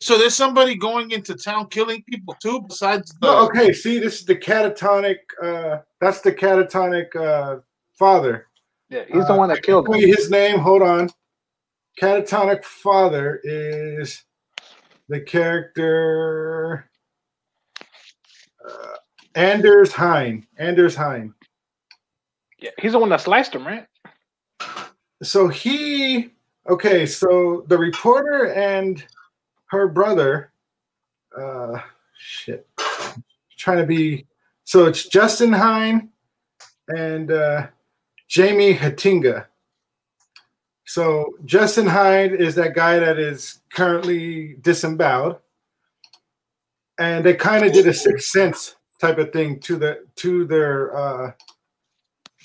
So 0.02 0.18
there's 0.18 0.36
somebody 0.36 0.76
going 0.76 1.12
into 1.12 1.34
town 1.36 1.68
killing 1.68 2.04
people 2.10 2.36
too, 2.42 2.62
besides 2.68 3.14
the. 3.22 3.28
No, 3.28 3.46
okay. 3.48 3.72
See, 3.74 4.00
this 4.00 4.20
is 4.20 4.26
the 4.26 4.36
catatonic. 4.36 5.18
Uh, 5.42 5.80
that's 6.02 6.22
the 6.22 6.32
catatonic 6.34 7.16
uh, 7.16 7.60
father. 7.98 8.48
Yeah, 8.90 9.06
he's 9.08 9.26
the 9.28 9.34
Uh, 9.34 9.38
one 9.38 9.50
that 9.50 9.64
killed 9.64 9.86
Tell 9.86 9.96
him. 9.96 10.08
his 10.08 10.30
name. 10.30 10.60
Hold 10.60 10.82
on. 10.82 11.10
Catatonic 12.00 12.64
father 12.64 13.40
is 13.44 14.24
the 15.14 15.22
character 15.22 16.90
uh, 18.68 18.96
Anders 19.36 19.94
Hein. 19.94 20.48
Anders 20.58 20.96
Hein. 20.96 21.34
Yeah, 22.60 22.72
he's 22.80 22.94
the 22.94 23.00
one 23.00 23.10
that 23.10 23.22
sliced 23.22 23.54
him, 23.54 23.66
right? 23.68 23.86
So 25.22 25.48
he. 25.48 26.32
Okay, 26.70 27.06
so 27.06 27.66
the 27.68 27.78
reporter 27.78 28.54
and 28.54 29.06
her 29.68 29.88
brother. 29.88 30.52
Uh, 31.38 31.80
shit. 32.18 32.68
Trying 33.58 33.80
to 33.80 33.86
be. 33.86 34.26
So 34.64 34.86
it's 34.86 35.08
Justin 35.08 35.54
Hein 35.54 36.10
and 36.88 37.32
uh, 37.32 37.68
Jamie 38.28 38.74
Hatinga. 38.74 39.46
So 40.94 41.34
Justin 41.44 41.88
Hyde 41.88 42.34
is 42.34 42.54
that 42.54 42.76
guy 42.76 43.00
that 43.00 43.18
is 43.18 43.62
currently 43.72 44.58
disemboweled, 44.62 45.38
and 47.00 47.26
they 47.26 47.34
kind 47.34 47.66
of 47.66 47.74
did 47.74 47.88
a 47.88 47.94
sixth 47.96 48.28
sense 48.28 48.76
type 49.02 49.18
of 49.18 49.34
thing 49.34 49.60
to 49.62 49.76
the 49.76 50.06
to 50.18 50.46
their 50.46 50.96
uh, 50.96 51.32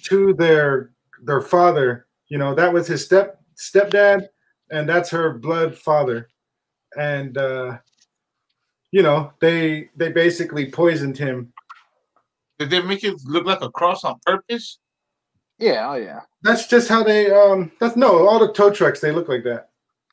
to 0.05 0.33
their 0.33 0.93
their 1.25 1.43
father. 1.43 2.07
You 2.29 2.39
know 2.39 2.55
that 2.55 2.73
was 2.73 2.87
his 2.87 3.05
step 3.05 3.39
stepdad, 3.55 4.29
and 4.71 4.89
that's 4.89 5.11
her 5.11 5.35
blood 5.35 5.77
father, 5.77 6.31
and 6.99 7.37
uh, 7.37 7.77
you 8.93 9.03
know 9.03 9.31
they 9.41 9.91
they 9.95 10.11
basically 10.11 10.71
poisoned 10.71 11.19
him. 11.19 11.53
Did 12.59 12.71
they 12.71 12.81
make 12.81 13.05
it 13.05 13.21
look 13.27 13.45
like 13.45 13.61
a 13.61 13.71
cross 13.71 14.05
on 14.05 14.19
purpose? 14.25 14.79
Yeah, 15.59 15.91
oh 15.91 15.95
yeah. 15.95 16.21
That's 16.43 16.67
just 16.69 16.89
how 16.89 17.03
they. 17.03 17.31
Um, 17.31 17.73
that's 17.81 17.97
no 17.97 18.27
all 18.29 18.39
the 18.39 18.53
tow 18.53 18.71
trucks 18.71 19.01
they 19.01 19.13
look 19.13 19.29
like 19.29 19.43
that. 19.45 19.71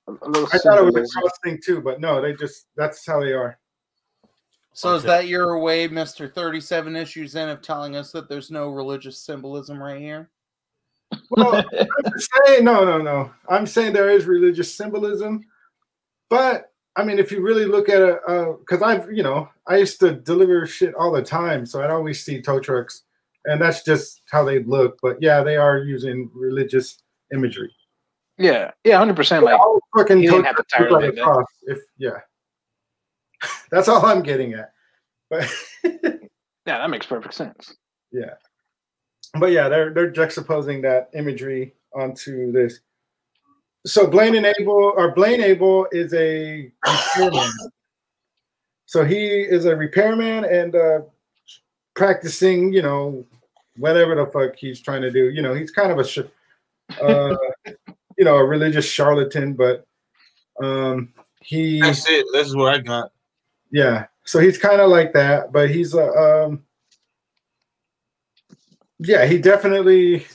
A, 0.08 0.12
a 0.12 0.28
little 0.28 0.50
I 0.52 0.58
thought 0.58 0.80
it 0.80 0.86
was 0.86 0.96
a 0.96 1.20
cross 1.20 1.32
thing 1.44 1.60
too, 1.64 1.82
but 1.82 2.00
no, 2.00 2.22
they 2.22 2.34
just 2.34 2.68
that's 2.76 3.06
how 3.06 3.20
they 3.20 3.34
are. 3.34 3.60
So 4.74 4.94
is 4.94 5.04
that 5.04 5.28
your 5.28 5.60
way, 5.60 5.88
Mister 5.88 6.28
Thirty 6.28 6.60
Seven 6.60 6.96
issues 6.96 7.36
in, 7.36 7.48
of 7.48 7.62
telling 7.62 7.96
us 7.96 8.12
that 8.12 8.28
there's 8.28 8.52
no 8.52 8.70
religious 8.70 9.20
symbolism 9.20 9.82
right 9.82 10.02
here? 10.02 10.30
Well, 11.30 11.64
I'm 11.74 12.20
saying 12.46 12.66
no, 12.66 12.84
no, 12.84 12.98
no. 12.98 13.32
I'm 13.48 13.68
saying 13.68 13.94
there 13.94 14.10
is 14.10 14.26
religious 14.26 14.76
symbolism, 14.76 15.46
but 16.30 16.74
I 16.98 17.06
mean, 17.06 17.20
if 17.20 17.32
you 17.32 17.42
really 17.42 17.66
look 17.66 17.88
at 17.88 18.02
it, 18.02 18.20
uh, 18.28 18.54
because 18.60 18.82
I've, 18.82 19.10
you 19.12 19.24
know, 19.24 19.48
I 19.66 19.78
used 19.78 20.00
to 20.02 20.12
deliver 20.14 20.66
shit 20.66 20.94
all 20.96 21.12
the 21.12 21.22
time, 21.22 21.66
so 21.66 21.82
I'd 21.82 21.90
always 21.90 22.26
see 22.26 22.42
tow 22.42 22.60
trucks, 22.60 23.04
and 23.46 23.62
that's 23.62 23.84
just 23.84 24.22
how 24.32 24.44
they 24.44 24.64
look. 24.64 25.00
But 25.02 25.22
yeah, 25.22 25.44
they 25.44 25.58
are 25.58 25.80
using 25.80 26.30
religious 26.34 26.98
imagery. 27.34 27.74
yeah, 28.38 28.72
yeah, 28.84 28.98
hundred 28.98 29.16
percent. 29.16 29.44
Like, 29.46 29.60
all 29.60 29.80
fucking 29.98 30.20
you 30.20 30.32
didn't 30.32 30.46
have 30.46 30.58
to 30.58 30.64
tire 30.64 30.92
like 30.92 31.16
cross. 31.16 31.46
If 31.64 31.80
yeah, 31.98 32.20
that's 33.72 33.88
all 33.88 34.06
I'm 34.06 34.24
getting 34.24 34.54
at. 34.54 34.72
But 35.30 35.52
yeah, 35.84 36.20
that 36.66 36.90
makes 36.90 37.06
perfect 37.06 37.34
sense. 37.34 37.76
yeah. 38.12 38.36
but 39.40 39.52
yeah, 39.52 39.70
they're 39.70 39.94
they're 39.94 40.12
juxtaposing 40.12 40.82
that 40.84 41.10
imagery 41.14 41.74
onto 41.94 42.52
this. 42.52 42.80
So 43.86 44.08
Blaine 44.08 44.36
and 44.36 44.48
Abel, 44.60 44.94
or 44.96 45.14
Blaine 45.14 45.42
Abel, 45.42 45.88
is 45.92 46.14
a 46.14 46.72
repairman. 46.86 47.52
So 48.88 49.04
he 49.04 49.28
is 49.42 49.66
a 49.66 49.76
repairman 49.76 50.46
and 50.46 50.76
uh, 50.76 51.00
practicing, 51.96 52.74
you 52.74 52.82
know, 52.82 53.26
whatever 53.78 54.16
the 54.16 54.26
fuck 54.28 54.56
he's 54.56 54.80
trying 54.80 55.02
to 55.02 55.12
do. 55.12 55.30
You 55.30 55.42
know, 55.42 55.54
he's 55.54 55.72
kind 55.72 55.92
of 55.92 56.00
a, 56.00 56.06
sh- 56.06 56.20
uh, 57.02 57.36
you 58.18 58.26
know, 58.26 58.38
a 58.38 58.46
religious 58.46 58.86
charlatan, 58.86 59.54
but 59.54 59.86
um, 60.62 61.14
he. 61.42 61.82
That's 61.82 62.10
it. 62.10 62.26
That's 62.34 62.56
what 62.56 62.74
I 62.74 62.78
got. 62.80 63.12
Yeah, 63.72 64.06
so 64.24 64.40
he's 64.40 64.58
kind 64.58 64.82
of 64.82 64.90
like 64.90 65.14
that, 65.14 65.52
but 65.52 65.70
he's 65.70 65.94
a. 65.94 66.08
Um, 66.08 66.64
yeah, 69.00 69.26
he 69.26 69.38
definitely 69.38 70.26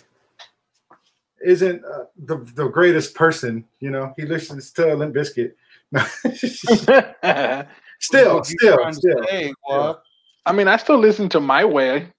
isn't 1.45 1.85
uh, 1.85 2.05
the 2.17 2.39
the 2.55 2.69
greatest 2.69 3.15
person. 3.15 3.65
You 3.81 3.91
know, 3.91 4.13
he 4.17 4.25
listens 4.25 4.73
to 4.73 4.95
Limp 4.95 5.15
Bizkit. 5.15 5.53
still, 7.99 8.45
still, 8.45 8.93
still. 8.93 9.25
say, 9.25 9.53
what? 9.63 10.03
I 10.47 10.53
mean, 10.53 10.69
I 10.69 10.77
still 10.77 10.99
listen 10.99 11.29
to 11.31 11.41
My 11.41 11.65
Way. 11.65 12.13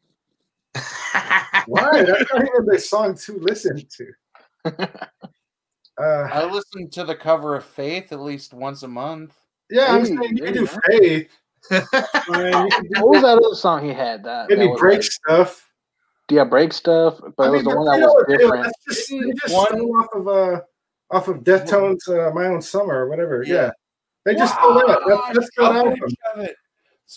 Why? 1.68 2.04
That's 2.04 2.34
not 2.34 2.42
even 2.44 2.66
the 2.66 2.80
song 2.80 3.16
to 3.16 3.38
listen 3.38 3.82
to. 3.98 4.88
Uh, 6.02 6.28
I 6.32 6.46
listen 6.46 6.90
to 6.92 7.04
the 7.04 7.14
cover 7.14 7.56
of 7.56 7.64
Faith 7.66 8.12
at 8.12 8.22
least 8.22 8.54
once 8.56 8.82
a 8.82 8.88
month. 8.88 9.36
yeah, 9.70 9.88
I'm 9.94 10.06
saying 10.06 10.20
you 10.38 10.44
can 10.44 10.54
do 10.54 10.66
faith. 10.66 11.30
Fine, 11.70 11.84
you 12.90 13.02
What 13.02 13.10
was 13.10 13.22
that 13.22 13.38
other 13.38 13.54
song 13.56 13.84
he 13.84 13.94
had? 13.94 14.24
That, 14.24 14.48
that 14.50 14.58
maybe 14.58 14.72
was 14.72 14.80
break 14.80 14.98
like- 15.00 15.04
stuff. 15.04 15.70
yeah, 16.32 16.44
break 16.46 16.74
stuff. 16.74 17.20
But 17.38 17.50
it 17.50 17.52
was 17.52 17.64
the 17.66 17.76
one 17.78 18.00
that 18.00 18.08
was 18.08 18.26
different. 18.28 18.64
That's 18.64 18.86
just, 18.88 19.10
just 19.44 19.54
One- 19.54 19.82
off 19.82 20.08
of 20.16 20.28
uh 20.28 20.62
off 21.12 21.28
of 21.28 21.44
Deftones, 21.44 22.08
uh, 22.08 22.34
My 22.34 22.46
Own 22.48 22.62
Summer 22.64 23.06
or 23.06 23.10
whatever. 23.10 23.44
Yeah, 23.44 23.54
Yeah. 23.56 23.72
they 24.26 24.34
just 24.36 24.56
stole 24.56 24.74
that. 24.76 25.02
That's, 25.06 25.38
that's 25.38 25.50
good 25.52 25.66
I'll 25.66 25.88
album. 25.90 26.48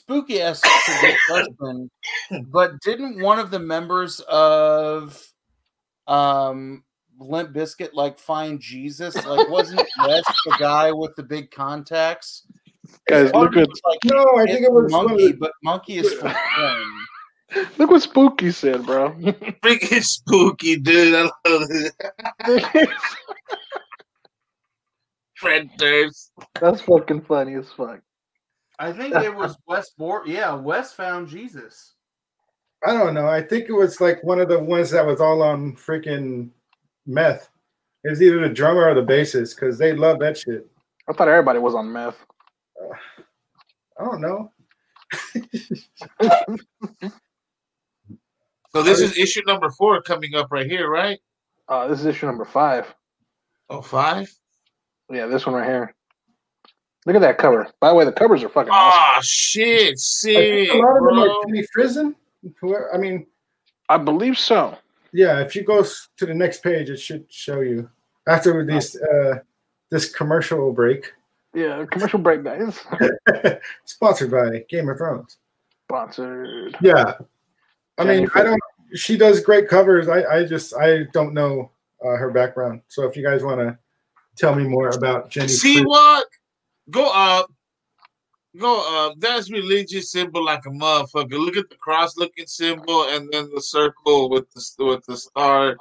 Think 0.06 0.30
of 0.30 0.30
it. 0.30 0.34
Spooky 0.34 0.40
asked 0.42 0.64
a 0.64 1.16
question, 1.28 1.90
but 2.52 2.80
didn't 2.80 3.20
one 3.22 3.38
of 3.38 3.50
the 3.50 3.58
members 3.58 4.20
of 4.20 5.22
um 6.06 6.84
Limp 7.18 7.52
Bizkit 7.54 7.90
like 7.94 8.18
find 8.18 8.60
Jesus? 8.60 9.14
Like, 9.24 9.48
wasn't 9.48 9.80
Wes 10.06 10.24
the 10.46 10.56
guy 10.58 10.90
with 10.92 11.14
the 11.16 11.22
big 11.22 11.50
contacts? 11.50 12.46
Guys, 13.08 13.32
look 13.32 13.56
at 13.56 13.68
like 13.86 13.98
No, 14.04 14.24
I 14.38 14.46
think 14.46 14.64
it 14.64 14.72
was 14.72 14.92
Munky, 14.92 15.32
the- 15.32 15.36
but 15.38 15.52
Munky 15.64 16.02
is 16.02 16.12
from 16.14 16.34
Korn. 16.56 17.66
look 17.78 17.90
what 17.90 18.02
Spooky 18.02 18.50
said, 18.50 18.84
bro. 18.84 19.12
Freaking 19.62 20.02
spooky, 20.02 20.76
dude. 20.76 21.14
I 21.14 21.22
love 21.48 21.68
it. 21.70 22.88
Fred 25.36 25.70
Durst. 25.76 26.32
That's 26.60 26.80
fucking 26.80 27.22
funny 27.22 27.54
as 27.54 27.70
fuck. 27.70 28.00
I 28.78 28.92
think 28.92 29.14
it 29.14 29.34
was 29.34 29.56
Wes. 29.66 29.90
Bor. 29.90 30.22
Yeah, 30.26 30.54
Wes 30.54 30.92
found 30.92 31.28
Jesus. 31.28 31.94
I 32.86 32.92
don't 32.92 33.14
know. 33.14 33.28
I 33.28 33.40
think 33.42 33.68
it 33.68 33.72
was 33.72 34.00
like 34.00 34.22
one 34.24 34.40
of 34.40 34.48
the 34.48 34.58
ones 34.58 34.90
that 34.90 35.06
was 35.06 35.20
all 35.20 35.42
on 35.42 35.74
freaking 35.76 36.50
meth. 37.06 37.48
It 38.02 38.10
was 38.10 38.20
either 38.20 38.40
the 38.40 38.54
drummer 38.54 38.88
or 38.88 38.94
the 38.94 39.02
bassist 39.02 39.54
because 39.54 39.78
they 39.78 39.94
love 39.94 40.18
that 40.18 40.36
shit. 40.36 40.66
I 41.08 41.12
thought 41.12 41.28
everybody 41.28 41.58
was 41.58 41.74
on 41.74 41.92
meth. 41.92 42.16
I 43.98 44.04
don't 44.04 44.20
know. 44.20 44.50
So 48.74 48.82
this 48.82 49.00
is 49.00 49.16
issue 49.16 49.42
number 49.46 49.70
four 49.70 50.02
coming 50.02 50.34
up 50.34 50.50
right 50.50 50.66
here, 50.66 50.90
right? 50.90 51.20
Uh, 51.68 51.86
this 51.86 52.00
is 52.00 52.06
issue 52.06 52.26
number 52.26 52.44
five. 52.44 52.92
Oh, 53.70 53.80
five. 53.80 54.28
Yeah, 55.08 55.26
this 55.26 55.46
one 55.46 55.54
right 55.54 55.64
here. 55.64 55.94
Look 57.06 57.16
at 57.16 57.20
that 57.20 57.38
cover. 57.38 57.68
By 57.80 57.90
the 57.90 57.94
way, 57.94 58.04
the 58.04 58.12
covers 58.12 58.42
are 58.42 58.48
fucking 58.48 58.72
awesome. 58.72 59.00
Oh 59.16 59.20
shit, 59.22 59.90
I 59.90 59.94
sick, 59.96 60.70
a 60.70 60.76
lot 60.76 60.96
of 60.96 61.04
them 61.04 61.14
bro. 61.16 61.30
are 61.30 61.44
Jenny 61.46 61.66
Frison. 61.76 62.14
I 62.92 62.98
mean, 62.98 63.26
I 63.88 63.98
believe 63.98 64.38
so. 64.38 64.76
yeah. 65.12 65.40
If 65.40 65.54
you 65.54 65.62
go 65.64 65.82
to 65.82 66.26
the 66.26 66.34
next 66.34 66.62
page, 66.62 66.88
it 66.90 66.98
should 66.98 67.30
show 67.30 67.60
you 67.60 67.88
after 68.26 68.64
this 68.64 68.96
uh, 68.96 69.36
this 69.90 70.10
commercial 70.14 70.72
break. 70.72 71.12
Yeah, 71.54 71.84
commercial 71.90 72.18
break, 72.18 72.42
guys. 72.42 72.80
Sponsored 73.84 74.30
by 74.30 74.64
Game 74.68 74.88
of 74.88 74.96
Thrones. 74.98 75.36
Sponsored. 75.88 76.76
Yeah. 76.80 77.14
I 77.98 78.04
mean, 78.04 78.28
I 78.34 78.42
don't. 78.42 78.60
She 78.94 79.16
does 79.16 79.40
great 79.40 79.68
covers. 79.68 80.08
I, 80.08 80.24
I 80.24 80.44
just 80.44 80.74
I 80.74 81.04
don't 81.12 81.34
know 81.34 81.70
uh, 82.04 82.16
her 82.16 82.30
background. 82.30 82.80
So 82.88 83.04
if 83.04 83.16
you 83.16 83.22
guys 83.22 83.42
want 83.44 83.60
to 83.60 83.78
tell 84.36 84.54
me 84.54 84.64
more 84.64 84.88
about 84.88 85.30
Jenny, 85.30 85.48
See 85.48 85.76
Fri- 85.78 85.84
what? 85.84 86.26
Go 86.90 87.10
up. 87.12 87.50
Go 88.58 89.06
up. 89.06 89.14
That's 89.18 89.50
religious 89.50 90.12
symbol 90.12 90.44
like 90.44 90.64
a 90.66 90.70
motherfucker. 90.70 91.32
Look 91.32 91.56
at 91.56 91.68
the 91.70 91.76
cross 91.76 92.16
looking 92.16 92.46
symbol 92.46 93.06
and 93.08 93.28
then 93.32 93.50
the 93.54 93.60
circle 93.60 94.30
with 94.30 94.50
the 94.52 94.84
with 94.84 95.04
the 95.06 95.16
star. 95.16 95.76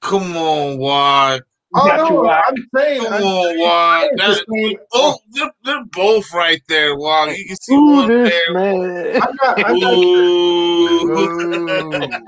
Come 0.00 0.36
on, 0.36 0.78
Watt. 0.78 1.42
Oh 1.74 1.86
no, 1.86 2.28
I'm 2.30 2.54
saying, 2.76 3.02
Come 3.02 3.12
I'm 3.12 3.22
on, 3.22 3.44
saying- 3.44 3.60
Watt. 3.60 4.08
I'm 4.10 4.18
just 4.18 4.40
That, 4.40 4.46
saying- 4.54 4.78
oh, 4.92 5.18
they're, 5.30 5.52
they're 5.64 5.84
both 5.92 6.32
right 6.32 6.60
there, 6.68 6.96
Watt. 6.96 7.36
You 7.36 7.46
can 7.46 7.56
see 7.56 7.74
Ooh, 7.74 7.92
one 7.96 8.08
this 8.08 8.32
there. 8.46 8.54
man. 8.54 9.22
I'm 9.22 9.36
not, 9.42 9.64
I'm 9.66 9.78
not, 9.78 9.94
Ooh. 9.94 12.26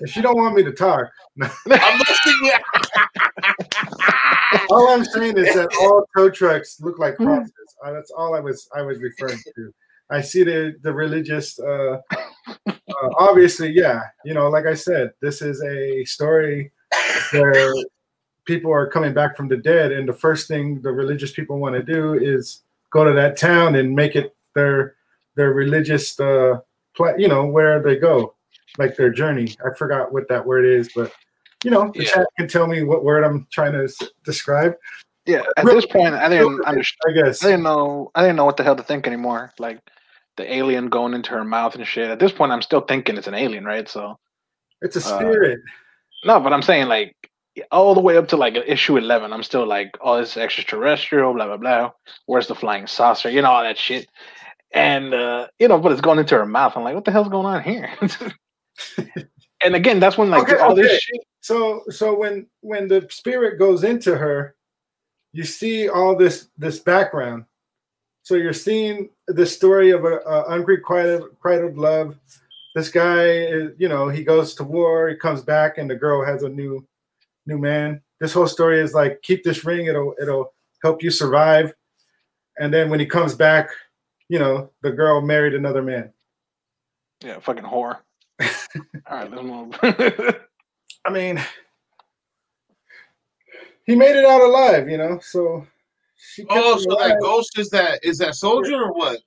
if 0.00 0.16
you 0.16 0.22
don't 0.22 0.36
want 0.36 0.56
me 0.56 0.62
to 0.64 0.72
talk, 0.72 1.06
I'm 1.42 1.98
listening. 1.98 2.50
all 4.70 4.88
I'm 4.90 5.04
saying 5.04 5.38
is 5.38 5.54
that 5.54 5.68
all 5.80 6.04
tow 6.16 6.30
trucks 6.30 6.80
look 6.80 6.98
like 6.98 7.16
crosses. 7.16 7.52
Uh, 7.84 7.92
that's 7.92 8.10
all 8.16 8.34
I 8.34 8.40
was 8.40 8.68
I 8.76 8.82
was 8.82 8.98
referring 9.00 9.38
to. 9.56 9.72
I 10.10 10.20
see 10.20 10.44
the 10.44 10.74
the 10.82 10.92
religious. 10.92 11.58
Uh, 11.58 11.98
uh, 12.66 12.72
obviously, 13.18 13.70
yeah. 13.72 14.00
You 14.24 14.34
know, 14.34 14.48
like 14.48 14.66
I 14.66 14.74
said, 14.74 15.10
this 15.20 15.42
is 15.42 15.62
a 15.62 16.04
story 16.04 16.70
where 17.32 17.72
people 18.44 18.72
are 18.72 18.86
coming 18.86 19.14
back 19.14 19.36
from 19.36 19.48
the 19.48 19.56
dead, 19.56 19.92
and 19.92 20.08
the 20.08 20.12
first 20.12 20.48
thing 20.48 20.80
the 20.82 20.92
religious 20.92 21.32
people 21.32 21.58
want 21.58 21.74
to 21.74 21.82
do 21.82 22.14
is 22.14 22.62
go 22.90 23.04
to 23.04 23.12
that 23.12 23.36
town 23.36 23.76
and 23.76 23.94
make 23.94 24.16
it 24.16 24.34
their 24.54 24.96
their 25.36 25.52
religious. 25.52 26.18
Uh, 26.18 26.58
pla 26.96 27.12
you 27.16 27.28
know, 27.28 27.44
where 27.46 27.82
they 27.82 27.96
go, 27.96 28.34
like 28.78 28.96
their 28.96 29.10
journey. 29.10 29.48
I 29.64 29.74
forgot 29.76 30.12
what 30.12 30.28
that 30.28 30.44
word 30.46 30.64
is, 30.64 30.90
but 30.94 31.12
you 31.64 31.70
know, 31.70 31.90
the 31.94 32.04
Yeah. 32.04 32.10
chat 32.10 32.26
can 32.38 32.48
tell 32.48 32.66
me 32.66 32.82
what 32.84 33.04
word 33.04 33.24
I'm 33.24 33.46
trying 33.50 33.72
to 33.72 33.84
s- 33.84 33.98
describe. 34.24 34.74
Yeah, 35.26 35.42
at 35.56 35.64
Real- 35.64 35.74
this 35.76 35.86
point, 35.86 36.14
I 36.14 36.28
didn't 36.28 36.60
understand. 36.64 37.00
I 37.08 37.12
guess. 37.12 37.42
I 37.42 37.46
didn't 37.46 37.62
know. 37.62 38.10
I 38.14 38.20
didn't 38.22 38.36
know 38.36 38.44
what 38.44 38.56
the 38.58 38.62
hell 38.62 38.76
to 38.76 38.82
think 38.82 39.06
anymore. 39.06 39.52
Like 39.58 39.80
the 40.36 40.52
alien 40.54 40.88
going 40.88 41.14
into 41.14 41.30
her 41.30 41.44
mouth 41.44 41.74
and 41.74 41.86
shit. 41.86 42.10
At 42.10 42.18
this 42.18 42.32
point, 42.32 42.52
I'm 42.52 42.60
still 42.62 42.82
thinking 42.82 43.16
it's 43.16 43.26
an 43.28 43.34
alien, 43.34 43.64
right? 43.64 43.88
So 43.88 44.18
It's 44.82 44.96
a 44.96 45.00
Uh, 45.00 45.18
spirit. 45.18 45.60
no, 46.24 46.40
but 46.40 46.52
I'm 46.52 46.62
saying 46.62 46.88
like 46.88 47.14
all 47.70 47.94
the 47.94 48.00
way 48.00 48.16
up 48.16 48.28
to 48.28 48.36
like 48.36 48.56
issue 48.56 48.96
11, 48.96 49.32
I'm 49.32 49.42
still 49.42 49.66
like, 49.66 49.96
oh, 50.00 50.18
this 50.18 50.32
is 50.32 50.36
extraterrestrial, 50.36 51.32
blah 51.34 51.46
blah 51.46 51.56
blah. 51.56 51.92
Where's 52.26 52.46
the 52.46 52.54
flying 52.54 52.86
saucer? 52.86 53.30
You 53.30 53.42
know 53.42 53.50
all 53.50 53.62
that 53.62 53.78
shit. 53.78 54.08
And 54.72 55.14
uh, 55.14 55.48
you 55.58 55.68
know, 55.68 55.78
but 55.78 55.92
it's 55.92 56.00
going 56.00 56.18
into 56.18 56.36
her 56.36 56.46
mouth. 56.46 56.72
I'm 56.76 56.82
like, 56.82 56.94
what 56.94 57.04
the 57.04 57.12
hell's 57.12 57.28
going 57.28 57.46
on 57.46 57.62
here? 57.62 57.90
and 59.64 59.74
again, 59.74 60.00
that's 60.00 60.18
when 60.18 60.30
like 60.30 60.44
Okay, 60.44 60.58
all 60.58 60.74
this 60.74 61.00
shit. 61.00 61.20
so 61.40 61.82
so 61.90 62.18
when 62.18 62.46
when 62.60 62.88
the 62.88 63.06
spirit 63.10 63.58
goes 63.58 63.84
into 63.84 64.16
her, 64.16 64.56
you 65.32 65.44
see 65.44 65.88
all 65.88 66.16
this 66.16 66.48
this 66.58 66.80
background. 66.80 67.44
So 68.22 68.36
you're 68.36 68.52
seeing 68.52 69.10
the 69.28 69.46
story 69.46 69.90
of 69.90 70.04
a, 70.04 70.16
a 70.26 70.46
unrequited 70.48 71.22
requited 71.22 71.76
love. 71.76 72.18
This 72.74 72.88
guy 72.88 73.26
is, 73.26 73.70
you 73.78 73.88
know, 73.88 74.08
he 74.08 74.24
goes 74.24 74.54
to 74.54 74.64
war, 74.64 75.08
he 75.08 75.14
comes 75.14 75.42
back, 75.42 75.78
and 75.78 75.88
the 75.88 75.94
girl 75.94 76.24
has 76.24 76.42
a 76.42 76.48
new 76.48 76.84
new 77.46 77.58
man. 77.58 78.00
This 78.20 78.32
whole 78.32 78.46
story 78.46 78.80
is 78.80 78.94
like 78.94 79.22
keep 79.22 79.44
this 79.44 79.64
ring, 79.64 79.86
it'll 79.86 80.14
it'll 80.20 80.52
help 80.82 81.02
you 81.02 81.10
survive. 81.10 81.72
And 82.58 82.72
then 82.72 82.88
when 82.88 83.00
he 83.00 83.06
comes 83.06 83.34
back, 83.34 83.70
you 84.28 84.38
know, 84.38 84.70
the 84.82 84.90
girl 84.90 85.20
married 85.20 85.54
another 85.54 85.82
man. 85.82 86.12
Yeah, 87.22 87.40
fucking 87.40 87.64
whore. 87.64 87.98
all 88.40 88.46
right, 89.10 89.30
let's 89.30 89.42
move. 89.42 89.76
I 91.06 91.10
mean, 91.10 91.40
he 93.86 93.94
made 93.94 94.16
it 94.16 94.24
out 94.24 94.40
alive, 94.40 94.88
you 94.88 94.98
know. 94.98 95.18
So 95.22 95.66
she. 96.16 96.44
Oh, 96.48 96.78
so 96.78 96.92
alive. 96.92 97.10
that 97.10 97.20
ghost 97.20 97.58
is 97.58 97.70
that 97.70 98.04
is 98.04 98.18
that 98.18 98.34
soldier 98.34 98.84
or 98.84 98.92
what? 98.92 99.20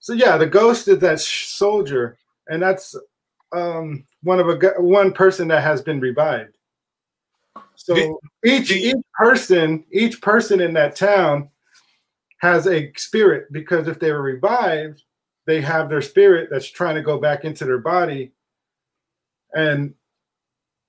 So 0.00 0.12
yeah, 0.12 0.36
the 0.36 0.46
ghost 0.46 0.88
is 0.88 0.98
that 1.00 1.20
sh- 1.20 1.48
soldier, 1.48 2.18
and 2.48 2.62
that's 2.62 2.94
um, 3.52 4.04
one 4.22 4.40
of 4.40 4.48
a 4.48 4.80
one 4.80 5.12
person 5.12 5.48
that 5.48 5.62
has 5.62 5.82
been 5.82 6.00
revived. 6.00 6.56
So 7.82 8.20
each 8.44 8.70
each 8.70 9.02
person, 9.14 9.84
each 9.90 10.20
person 10.20 10.60
in 10.60 10.74
that 10.74 10.96
town 10.96 11.48
has 12.40 12.66
a 12.66 12.92
spirit 12.96 13.46
because 13.52 13.88
if 13.88 13.98
they 13.98 14.12
were 14.12 14.20
revived, 14.20 15.02
they 15.46 15.62
have 15.62 15.88
their 15.88 16.02
spirit 16.02 16.48
that's 16.50 16.70
trying 16.70 16.96
to 16.96 17.02
go 17.02 17.18
back 17.18 17.44
into 17.44 17.64
their 17.64 17.78
body, 17.78 18.32
and 19.54 19.94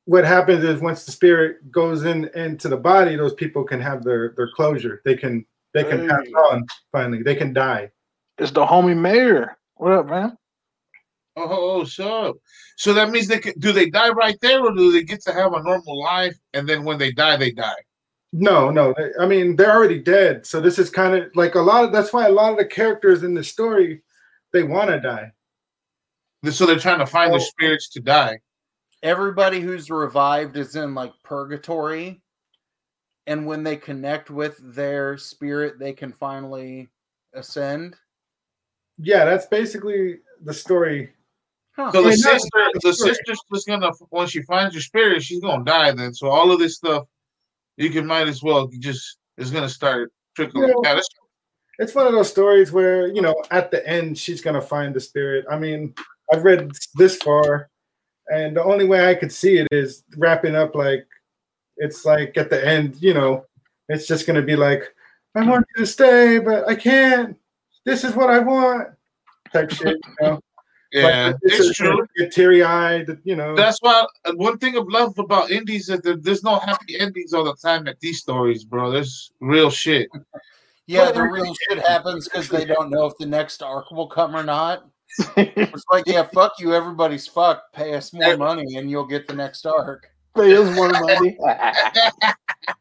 what 0.03 0.25
happens 0.25 0.65
is 0.65 0.81
once 0.81 1.05
the 1.05 1.13
spirit 1.13 1.71
goes 1.71 2.03
in 2.03 2.29
into 2.35 2.67
the 2.67 2.77
body, 2.77 3.15
those 3.15 3.35
people 3.35 3.63
can 3.63 3.79
have 3.79 4.03
their 4.03 4.33
their 4.35 4.49
closure. 4.53 5.01
They 5.05 5.15
can 5.15 5.45
they 5.73 5.85
can 5.85 6.09
pass 6.09 6.25
on 6.51 6.65
finally. 6.91 7.23
They 7.23 7.35
can 7.35 7.53
die. 7.53 7.89
It's 8.37 8.51
the 8.51 8.65
homie 8.65 8.97
mayor. 8.97 9.57
What 9.75 9.93
up, 9.93 10.07
man? 10.07 10.37
Oh, 11.37 11.83
so 11.85 12.39
so 12.75 12.93
that 12.93 13.09
means 13.09 13.27
they 13.27 13.39
can. 13.39 13.53
Do 13.59 13.71
they 13.71 13.89
die 13.89 14.09
right 14.09 14.37
there, 14.41 14.61
or 14.61 14.75
do 14.75 14.91
they 14.91 15.03
get 15.03 15.21
to 15.23 15.33
have 15.33 15.53
a 15.53 15.63
normal 15.63 15.99
life, 16.01 16.37
and 16.53 16.67
then 16.67 16.83
when 16.83 16.97
they 16.97 17.11
die, 17.11 17.37
they 17.37 17.51
die? 17.51 17.81
No, 18.33 18.69
no. 18.69 18.93
I 19.19 19.25
mean, 19.25 19.55
they're 19.55 19.71
already 19.71 19.99
dead. 19.99 20.45
So 20.45 20.59
this 20.59 20.79
is 20.79 20.89
kind 20.89 21.15
of 21.15 21.29
like 21.35 21.55
a 21.55 21.61
lot 21.61 21.85
of. 21.85 21.91
That's 21.91 22.11
why 22.11 22.27
a 22.27 22.31
lot 22.31 22.51
of 22.51 22.57
the 22.57 22.65
characters 22.65 23.23
in 23.23 23.33
the 23.33 23.43
story, 23.43 24.01
they 24.51 24.63
want 24.63 24.89
to 24.89 24.99
die. 24.99 25.31
So 26.49 26.65
they're 26.65 26.79
trying 26.79 26.99
to 26.99 27.05
find 27.05 27.31
their 27.31 27.39
spirits 27.39 27.89
to 27.89 27.99
die. 27.99 28.39
Everybody 29.03 29.61
who's 29.61 29.89
revived 29.89 30.57
is 30.57 30.75
in 30.75 30.95
like 30.95 31.13
purgatory. 31.23 32.21
And 33.27 33.45
when 33.45 33.63
they 33.63 33.77
connect 33.77 34.31
with 34.31 34.59
their 34.75 35.17
spirit, 35.17 35.77
they 35.79 35.93
can 35.93 36.11
finally 36.11 36.89
ascend. 37.33 37.95
Yeah, 38.97 39.25
that's 39.25 39.45
basically 39.45 40.17
the 40.43 40.53
story. 40.53 41.11
Huh. 41.75 41.91
So 41.91 42.03
the 42.03 42.13
sister, 42.13 42.69
the 42.81 42.93
sister's 42.93 43.39
just 43.53 43.67
gonna 43.67 43.91
when 44.09 44.27
she 44.27 44.41
finds 44.43 44.75
her 44.75 44.81
spirit, 44.81 45.23
she's 45.23 45.39
gonna 45.39 45.63
die. 45.63 45.91
Then, 45.91 46.13
so 46.13 46.27
all 46.27 46.51
of 46.51 46.59
this 46.59 46.75
stuff, 46.75 47.05
you 47.77 47.89
can 47.89 48.05
might 48.05 48.27
as 48.27 48.43
well 48.43 48.67
just 48.79 49.17
is 49.37 49.51
gonna 49.51 49.69
start 49.69 50.11
trickling. 50.35 50.73
Yeah. 50.83 50.95
Yeah, 50.95 51.01
It's 51.79 51.95
one 51.95 52.07
of 52.07 52.13
those 52.13 52.29
stories 52.29 52.71
where 52.71 53.07
you 53.07 53.21
know 53.21 53.35
at 53.51 53.71
the 53.71 53.87
end 53.87 54.17
she's 54.17 54.41
gonna 54.41 54.61
find 54.61 54.93
the 54.93 54.99
spirit. 54.99 55.45
I 55.49 55.57
mean, 55.57 55.93
I've 56.31 56.43
read 56.43 56.71
this 56.95 57.15
far, 57.17 57.69
and 58.27 58.57
the 58.57 58.63
only 58.63 58.85
way 58.85 59.09
I 59.09 59.15
could 59.15 59.31
see 59.31 59.57
it 59.57 59.67
is 59.71 60.03
wrapping 60.17 60.55
up 60.55 60.75
like 60.75 61.07
it's 61.77 62.03
like 62.03 62.35
at 62.37 62.49
the 62.49 62.65
end. 62.67 62.97
You 62.99 63.13
know, 63.13 63.45
it's 63.87 64.07
just 64.07 64.27
gonna 64.27 64.41
be 64.41 64.57
like, 64.57 64.93
I 65.35 65.47
want 65.47 65.65
you 65.75 65.85
to 65.85 65.87
stay, 65.87 66.37
but 66.39 66.67
I 66.67 66.75
can't. 66.75 67.37
This 67.85 68.03
is 68.03 68.13
what 68.13 68.29
I 68.29 68.39
want. 68.39 68.89
Type 69.53 69.71
shit. 69.71 69.97
You 70.19 70.27
know? 70.27 70.41
Yeah, 70.91 71.27
Like, 71.27 71.35
it's 71.43 71.75
true. 71.75 72.05
Get 72.17 72.31
teary 72.31 72.63
eyed. 72.63 73.19
You 73.23 73.35
know. 73.35 73.55
That's 73.55 73.77
why 73.81 74.05
uh, 74.25 74.33
one 74.35 74.57
thing 74.57 74.77
I've 74.77 74.87
loved 74.87 75.19
about 75.19 75.51
indies 75.51 75.89
is 75.89 75.99
that 76.01 76.23
there's 76.23 76.43
no 76.43 76.59
happy 76.59 76.99
endings 76.99 77.33
all 77.33 77.43
the 77.43 77.55
time 77.55 77.87
at 77.87 77.99
these 77.99 78.19
stories, 78.19 78.63
bro. 78.63 78.91
There's 78.91 79.31
real 79.39 79.69
shit. 79.69 80.09
Yeah, 80.87 81.11
the 81.11 81.23
real 81.23 81.53
shit 81.69 81.79
happens 81.85 82.27
because 82.27 82.49
they 82.49 82.65
don't 82.65 82.89
know 82.89 83.05
if 83.05 83.17
the 83.17 83.25
next 83.25 83.63
arc 83.63 83.91
will 83.91 84.07
come 84.07 84.35
or 84.35 84.43
not. 84.43 84.85
It's 85.37 85.83
like, 85.91 86.05
yeah, 86.07 86.23
fuck 86.23 86.53
you, 86.59 86.73
everybody's 86.73 87.27
fucked. 87.27 87.73
Pay 87.73 87.93
us 87.95 88.13
more 88.13 88.37
money 88.37 88.77
and 88.77 88.89
you'll 88.89 89.05
get 89.05 89.27
the 89.27 89.35
next 89.35 89.65
arc. 89.65 90.09
Pay 90.35 90.55
us 90.55 90.75
more 90.75 90.89
money. 90.89 91.37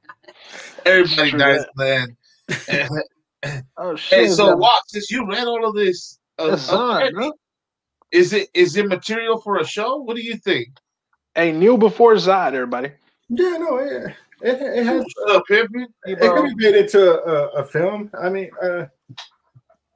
Everybody 0.86 1.30
True 1.30 1.38
dies, 1.38 1.64
man. 1.76 2.16
oh 3.76 3.96
shit! 3.96 4.18
hey, 4.18 4.28
so 4.28 4.46
got- 4.46 4.58
Watts, 4.58 4.92
since 4.92 5.10
you 5.10 5.26
read 5.26 5.46
all 5.46 5.66
of 5.68 5.74
this, 5.74 6.18
uh, 6.38 6.48
Yes, 6.50 6.66
sir, 6.66 7.10
bro. 7.12 7.32
Is 8.12 8.32
it 8.32 8.48
is 8.54 8.76
it 8.76 8.86
material 8.86 9.38
for 9.38 9.58
a 9.58 9.64
show? 9.64 9.96
What 9.96 10.16
do 10.16 10.22
you 10.22 10.36
think? 10.36 10.68
Hey, 11.34 11.52
Neil 11.52 11.76
before 11.76 12.14
Zod, 12.14 12.54
everybody. 12.54 12.90
yeah, 13.28 13.56
no, 13.58 13.78
it, 13.78 14.14
it, 14.42 14.60
it 14.78 14.84
has. 14.84 15.04
What's 15.16 15.36
up, 15.36 15.44
Pimpin? 15.48 15.86
It 16.04 16.18
could 16.18 16.56
be 16.56 16.70
made 16.70 16.74
into 16.76 17.22
a, 17.22 17.48
a 17.60 17.64
film. 17.64 18.10
I 18.20 18.28
mean, 18.28 18.50
uh, 18.62 18.86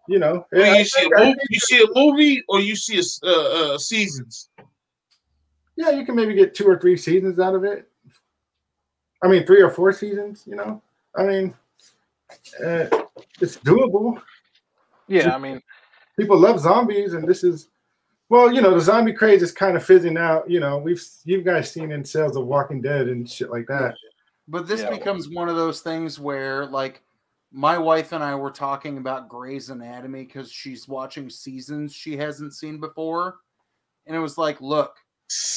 you 0.09 0.19
know, 0.19 0.47
Well, 0.53 0.75
I 0.75 0.79
you 0.79 0.85
see 0.85 1.01
think- 1.01 1.15
a 1.17 1.21
I 1.21 1.25
movie, 1.27 1.39
you 1.51 1.59
see 1.61 1.83
a 1.83 1.87
movie, 1.95 2.45
or 2.49 2.61
you 2.61 2.77
see 2.77 2.99
a 2.99 3.27
uh, 3.27 3.75
uh, 3.75 3.79
seasons. 3.79 4.51
yeah, 5.77 5.91
you 5.91 6.05
can 6.07 6.15
maybe 6.15 6.35
get 6.35 6.55
two 6.55 6.67
or 6.69 6.79
three 6.79 6.97
seasons 6.97 7.39
out 7.41 7.55
of 7.55 7.65
it. 7.65 7.89
I 9.23 9.29
mean, 9.29 9.45
three 9.47 9.63
or 9.63 9.71
four 9.71 9.93
seasons. 9.93 10.45
You 10.47 10.57
know, 10.57 10.83
I 11.17 11.25
mean, 11.25 11.55
uh, 12.65 12.87
it's 13.41 13.57
doable. 13.59 14.21
Yeah, 15.09 15.35
I 15.35 15.39
mean, 15.39 15.61
People 16.19 16.39
love 16.39 16.61
zombies, 16.61 17.13
and 17.15 17.27
this 17.27 17.43
is, 17.43 17.69
well, 18.29 18.53
you 18.53 18.61
know, 18.61 18.75
the 18.75 18.81
zombie 18.81 19.13
craze 19.13 19.43
is 19.43 19.53
kind 19.53 19.77
of 19.77 19.85
fizzing 19.85 20.17
out. 20.17 20.49
You 20.49 20.61
know, 20.61 20.79
we've 20.79 21.03
you 21.25 21.43
guys 21.43 21.71
seen 21.71 21.93
in 21.93 22.05
sales 22.05 22.37
of 22.37 22.47
Walking 22.47 22.81
Dead 22.81 23.09
and 23.09 23.29
shit 23.29 23.51
like 23.51 23.67
that. 23.69 23.95
But 24.49 24.67
this 24.67 24.81
Yeah. 24.83 24.91
becomes 24.91 25.29
one 25.29 25.49
of 25.49 25.57
those 25.57 25.81
things 25.81 26.19
where, 26.21 26.67
like, 26.67 27.03
my 27.53 27.79
wife 27.79 28.13
and 28.13 28.23
I 28.23 28.35
were 28.35 28.51
talking 28.51 28.99
about 28.99 29.29
Grey's 29.29 29.71
Anatomy 29.71 30.25
because 30.25 30.51
she's 30.51 30.89
watching 30.89 31.31
seasons 31.31 31.95
she 31.95 32.17
hasn't 32.17 32.53
seen 32.55 32.81
before. 32.81 33.39
And 34.07 34.17
it 34.17 34.21
was 34.21 34.37
like, 34.37 34.61
look, 34.61 34.97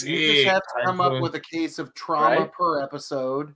you 0.04 0.34
just 0.34 0.48
have 0.48 0.62
to 0.62 0.86
come 0.86 1.02
up 1.02 1.22
with 1.22 1.36
a 1.36 1.40
case 1.40 1.80
of 1.80 1.94
trauma 1.96 2.42
Right. 2.42 2.52
per 2.54 2.82
episode, 2.82 3.56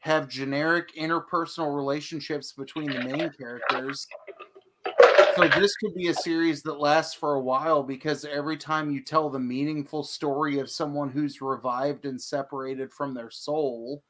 have 0.00 0.28
generic 0.28 0.94
interpersonal 0.94 1.74
relationships 1.74 2.52
between 2.52 2.90
the 2.92 3.00
main 3.02 3.30
characters. 3.32 4.06
So 5.36 5.48
this 5.48 5.76
could 5.76 5.94
be 5.94 6.08
a 6.08 6.14
series 6.14 6.62
that 6.62 6.78
lasts 6.80 7.14
for 7.14 7.34
a 7.34 7.40
while 7.40 7.82
because 7.82 8.24
every 8.24 8.56
time 8.56 8.90
you 8.90 9.02
tell 9.02 9.30
the 9.30 9.38
meaningful 9.38 10.02
story 10.02 10.58
of 10.58 10.70
someone 10.70 11.10
who's 11.10 11.40
revived 11.40 12.04
and 12.04 12.20
separated 12.20 12.92
from 12.92 13.14
their 13.14 13.30
soul, 13.30 14.02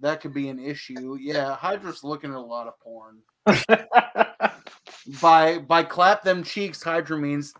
that 0.00 0.20
could 0.20 0.34
be 0.34 0.48
an 0.48 0.58
issue. 0.58 1.16
Yeah, 1.20 1.54
Hydra's 1.54 2.02
looking 2.02 2.30
at 2.30 2.36
a 2.36 2.40
lot 2.40 2.66
of 2.66 2.80
porn. 2.80 3.18
By 5.20 5.58
by 5.58 5.82
clap 5.82 6.22
them 6.22 6.42
cheeks, 6.42 6.82
Hydra 6.82 7.18
means 7.18 7.52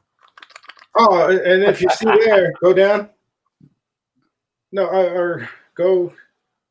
Oh, 0.97 1.29
and 1.29 1.65
if 1.65 1.81
you 1.83 1.89
see 1.91 2.07
there, 2.25 2.53
go 2.63 2.73
down. 2.73 3.11
No, 4.73 4.87
or, 4.87 5.09
or 5.09 5.49
go. 5.75 6.13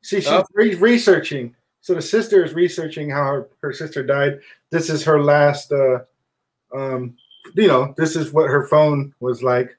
See, 0.02 0.16
she's 0.16 0.28
Up. 0.28 0.46
re- 0.54 0.74
researching. 0.74 1.54
So 1.84 1.92
the 1.92 2.00
sister 2.00 2.42
is 2.42 2.54
researching 2.54 3.10
how 3.10 3.24
her, 3.26 3.48
her 3.60 3.72
sister 3.74 4.02
died. 4.02 4.40
This 4.70 4.88
is 4.88 5.04
her 5.04 5.22
last. 5.22 5.70
Uh, 5.70 5.98
um, 6.74 7.14
you 7.54 7.68
know, 7.68 7.92
this 7.98 8.16
is 8.16 8.32
what 8.32 8.48
her 8.48 8.66
phone 8.68 9.14
was 9.20 9.42
like, 9.42 9.76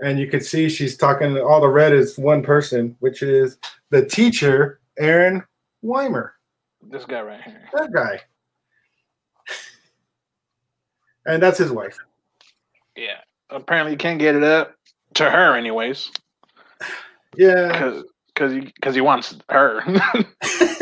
and 0.00 0.18
you 0.18 0.28
can 0.28 0.40
see 0.40 0.70
she's 0.70 0.96
talking. 0.96 1.36
All 1.38 1.60
the 1.60 1.68
red 1.68 1.92
is 1.92 2.16
one 2.16 2.42
person, 2.42 2.96
which 3.00 3.22
is 3.22 3.58
the 3.90 4.06
teacher, 4.06 4.80
Aaron 4.98 5.44
Weimer. 5.82 6.32
this 6.80 7.04
guy 7.04 7.20
right 7.20 7.42
here. 7.42 7.60
That 7.74 7.92
guy, 7.92 8.20
and 11.26 11.42
that's 11.42 11.58
his 11.58 11.70
wife. 11.70 11.98
Yeah. 12.96 13.20
Apparently, 13.50 13.92
you 13.92 13.98
can't 13.98 14.18
get 14.18 14.34
it 14.34 14.42
up 14.42 14.76
to 15.12 15.28
her, 15.28 15.54
anyways, 15.58 16.10
Yeah, 17.36 18.00
because 18.28 18.50
he 18.50 18.60
because 18.60 18.94
he 18.94 19.02
wants 19.02 19.36
her. 19.50 19.82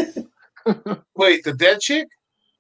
Wait, 1.17 1.45
the 1.45 1.53
dead 1.55 1.81
chick? 1.81 2.09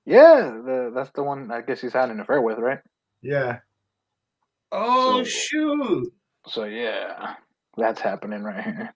yeah, 0.04 0.52
the, 0.64 0.92
that's 0.94 1.10
the 1.14 1.22
one. 1.22 1.50
I 1.50 1.60
guess 1.62 1.80
he's 1.80 1.92
had 1.92 2.10
an 2.10 2.20
affair 2.20 2.40
with, 2.40 2.58
right? 2.58 2.78
yeah. 3.22 3.58
Oh 4.72 5.22
So- 5.22 5.24
shoot! 5.24 6.12
So 6.48 6.64
yeah, 6.64 7.34
that's 7.76 8.00
happening 8.00 8.42
right 8.42 8.62
here. 8.64 8.94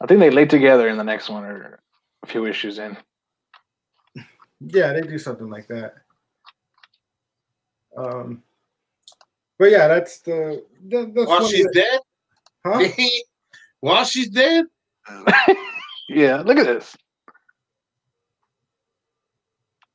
I 0.00 0.06
think 0.06 0.20
they 0.20 0.30
lay 0.30 0.46
together 0.46 0.88
in 0.88 0.96
the 0.98 1.04
next 1.04 1.28
one 1.28 1.44
or 1.44 1.80
a 2.22 2.26
few 2.26 2.46
issues 2.46 2.78
in. 2.78 2.96
Yeah, 4.60 4.92
they 4.92 5.00
do 5.02 5.18
something 5.18 5.48
like 5.50 5.68
that. 5.68 5.94
Um, 7.96 8.42
but 9.58 9.70
yeah, 9.70 9.88
that's 9.88 10.20
the 10.20 10.64
that, 10.88 11.12
that's 11.14 11.26
While 11.28 11.46
she's 11.46 11.66
of 11.66 11.72
the- 11.72 11.80
dead, 11.80 12.00
huh? 12.66 12.88
while 13.80 14.04
she's 14.04 14.28
dead. 14.30 14.66
yeah, 16.08 16.36
look 16.42 16.58
at 16.58 16.66
this. 16.66 16.96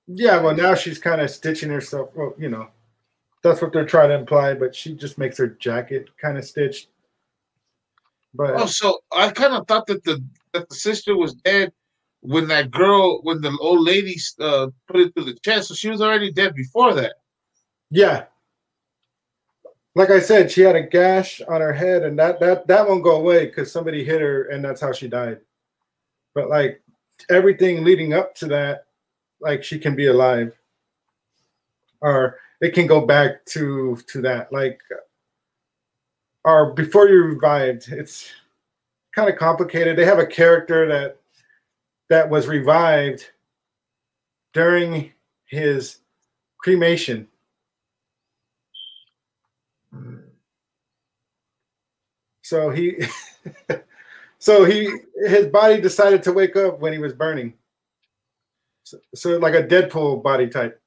Yeah, 0.07 0.39
well 0.41 0.55
now 0.55 0.73
she's 0.75 0.99
kind 0.99 1.21
of 1.21 1.29
stitching 1.29 1.69
herself. 1.69 2.09
Well, 2.15 2.33
you 2.37 2.49
know, 2.49 2.69
that's 3.43 3.61
what 3.61 3.73
they're 3.73 3.85
trying 3.85 4.09
to 4.09 4.15
imply, 4.15 4.53
but 4.53 4.75
she 4.75 4.95
just 4.95 5.17
makes 5.17 5.37
her 5.37 5.47
jacket 5.47 6.09
kind 6.21 6.37
of 6.37 6.45
stitched. 6.45 6.87
But 8.33 8.55
Oh, 8.55 8.65
so 8.65 8.99
I 9.11 9.29
kind 9.31 9.53
of 9.53 9.67
thought 9.67 9.87
that 9.87 10.03
the 10.03 10.23
that 10.53 10.69
the 10.69 10.75
sister 10.75 11.15
was 11.17 11.33
dead 11.33 11.73
when 12.21 12.47
that 12.47 12.71
girl, 12.71 13.21
when 13.23 13.41
the 13.41 13.55
old 13.61 13.85
lady 13.85 14.15
uh, 14.39 14.67
put 14.87 15.01
it 15.01 15.13
through 15.13 15.25
the 15.25 15.37
chest. 15.43 15.69
So 15.69 15.75
she 15.75 15.89
was 15.89 16.01
already 16.01 16.31
dead 16.31 16.55
before 16.55 16.93
that. 16.95 17.15
yeah, 17.89 18.25
like 19.95 20.09
I 20.11 20.19
said, 20.19 20.51
she 20.51 20.61
had 20.61 20.75
a 20.75 20.83
gash 20.83 21.41
on 21.47 21.61
her 21.61 21.73
head, 21.73 22.03
and 22.03 22.17
that 22.19 22.39
that 22.39 22.67
that 22.67 22.87
won't 22.87 23.03
go 23.03 23.15
away 23.17 23.47
because 23.47 23.71
somebody 23.71 24.03
hit 24.03 24.21
her, 24.21 24.43
and 24.49 24.63
that's 24.63 24.81
how 24.81 24.91
she 24.91 25.07
died. 25.07 25.39
But 26.35 26.49
like 26.49 26.81
everything 27.29 27.83
leading 27.83 28.13
up 28.13 28.35
to 28.35 28.47
that, 28.47 28.86
like 29.39 29.63
she 29.63 29.79
can 29.79 29.95
be 29.95 30.07
alive, 30.07 30.55
or 32.01 32.37
it 32.61 32.73
can 32.73 32.87
go 32.87 33.05
back 33.05 33.45
to 33.45 33.97
to 34.07 34.21
that, 34.21 34.51
like, 34.51 34.79
or 36.43 36.73
before 36.73 37.07
you 37.07 37.23
revived. 37.23 37.91
It's 37.91 38.29
kind 39.13 39.29
of 39.29 39.37
complicated. 39.37 39.97
They 39.97 40.05
have 40.05 40.19
a 40.19 40.25
character 40.25 40.87
that 40.87 41.17
that 42.09 42.29
was 42.29 42.47
revived 42.47 43.29
during 44.53 45.11
his 45.45 45.99
cremation. 46.57 47.27
So 52.41 52.69
he, 52.69 52.95
so 54.39 54.63
he, 54.63 54.89
his 55.27 55.47
body 55.47 55.81
decided 55.81 56.23
to 56.23 56.31
wake 56.31 56.55
up 56.55 56.79
when 56.79 56.93
he 56.93 56.99
was 56.99 57.11
burning. 57.11 57.53
So, 58.87 58.99
so 59.13 59.37
like 59.37 59.53
a 59.53 59.63
Deadpool 59.63 60.23
body 60.23 60.47
type. 60.47 60.81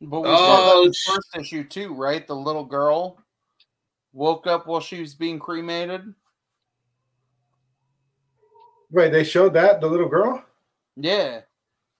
But 0.00 0.22
we 0.22 0.28
saw 0.28 0.62
that 0.62 0.62
in 0.62 0.78
Oh, 0.78 0.86
the 0.86 0.94
sh- 0.94 1.06
first 1.06 1.36
issue 1.38 1.64
too, 1.64 1.92
right? 1.94 2.26
The 2.26 2.34
little 2.34 2.64
girl 2.64 3.18
woke 4.14 4.46
up 4.46 4.66
while 4.66 4.80
she 4.80 5.00
was 5.02 5.14
being 5.14 5.38
cremated. 5.38 6.14
Wait, 8.90 9.12
they 9.12 9.24
showed 9.24 9.52
that 9.52 9.82
the 9.82 9.86
little 9.86 10.08
girl. 10.08 10.42
Yeah. 10.96 11.40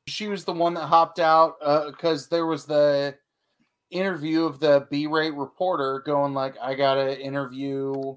She 0.06 0.28
was 0.28 0.46
the 0.46 0.52
one 0.54 0.72
that 0.74 0.86
hopped 0.86 1.18
out 1.18 1.56
because 1.90 2.28
there 2.28 2.46
was 2.46 2.64
the 2.64 3.14
interview 3.90 4.44
of 4.44 4.60
the 4.60 4.86
B-rate 4.90 5.34
reporter 5.34 6.02
going 6.06 6.32
like, 6.32 6.54
I 6.60 6.74
gotta 6.74 7.20
interview 7.20 8.16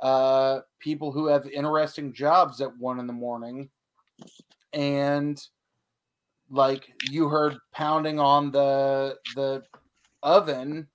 uh 0.00 0.60
people 0.78 1.12
who 1.12 1.26
have 1.26 1.46
interesting 1.48 2.14
jobs 2.14 2.62
at 2.62 2.74
one 2.78 2.98
in 2.98 3.06
the 3.06 3.12
morning. 3.12 3.68
And 4.72 5.38
like 6.50 6.92
you 7.10 7.28
heard 7.28 7.56
pounding 7.72 8.18
on 8.20 8.50
the 8.50 9.16
the 9.34 9.62
oven 10.22 10.86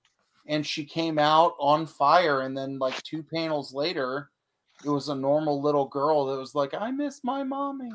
and 0.48 0.66
she 0.66 0.84
came 0.84 1.18
out 1.18 1.54
on 1.60 1.86
fire 1.86 2.40
and 2.40 2.56
then 2.56 2.78
like 2.78 3.00
two 3.02 3.22
panels 3.22 3.72
later 3.74 4.30
it 4.84 4.88
was 4.88 5.08
a 5.08 5.14
normal 5.14 5.60
little 5.62 5.86
girl 5.86 6.26
that 6.26 6.38
was 6.38 6.54
like 6.54 6.74
i 6.74 6.90
miss 6.90 7.20
my 7.22 7.42
mommy 7.42 7.90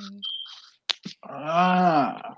Ah. 1.29 2.35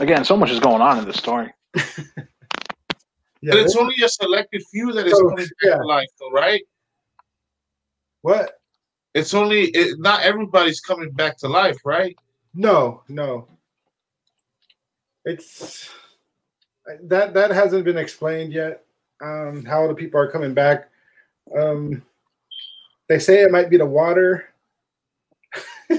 Again, 0.00 0.24
so 0.24 0.36
much 0.36 0.50
is 0.50 0.60
going 0.60 0.80
on 0.82 0.98
in 0.98 1.04
this 1.04 1.16
story. 1.16 1.52
Yeah. 3.42 3.52
But 3.52 3.60
it's 3.60 3.74
they- 3.74 3.80
only 3.80 3.94
a 4.02 4.08
selected 4.08 4.62
few 4.72 4.92
that 4.92 5.06
is 5.06 5.12
So, 5.12 5.20
coming 5.28 5.36
back 5.44 5.48
yeah. 5.62 5.76
to 5.76 5.84
life, 5.86 6.08
though, 6.18 6.30
right? 6.30 6.62
what? 8.22 8.52
It's 9.14 9.34
only 9.34 9.64
it, 9.68 10.00
not 10.00 10.22
everybody's 10.22 10.80
coming 10.80 11.10
back 11.12 11.36
to 11.38 11.48
life, 11.48 11.76
right? 11.84 12.16
No, 12.56 13.02
no. 13.08 13.46
It's 15.26 15.90
that 17.04 17.34
that 17.34 17.50
hasn't 17.50 17.84
been 17.84 17.98
explained 17.98 18.52
yet. 18.52 18.82
Um, 19.22 19.64
how 19.64 19.86
the 19.86 19.94
people 19.94 20.18
are 20.18 20.30
coming 20.30 20.54
back. 20.54 20.88
Um, 21.56 22.02
they 23.08 23.18
say 23.18 23.42
it 23.42 23.52
might 23.52 23.70
be 23.70 23.76
the 23.76 23.86
water. 23.86 24.46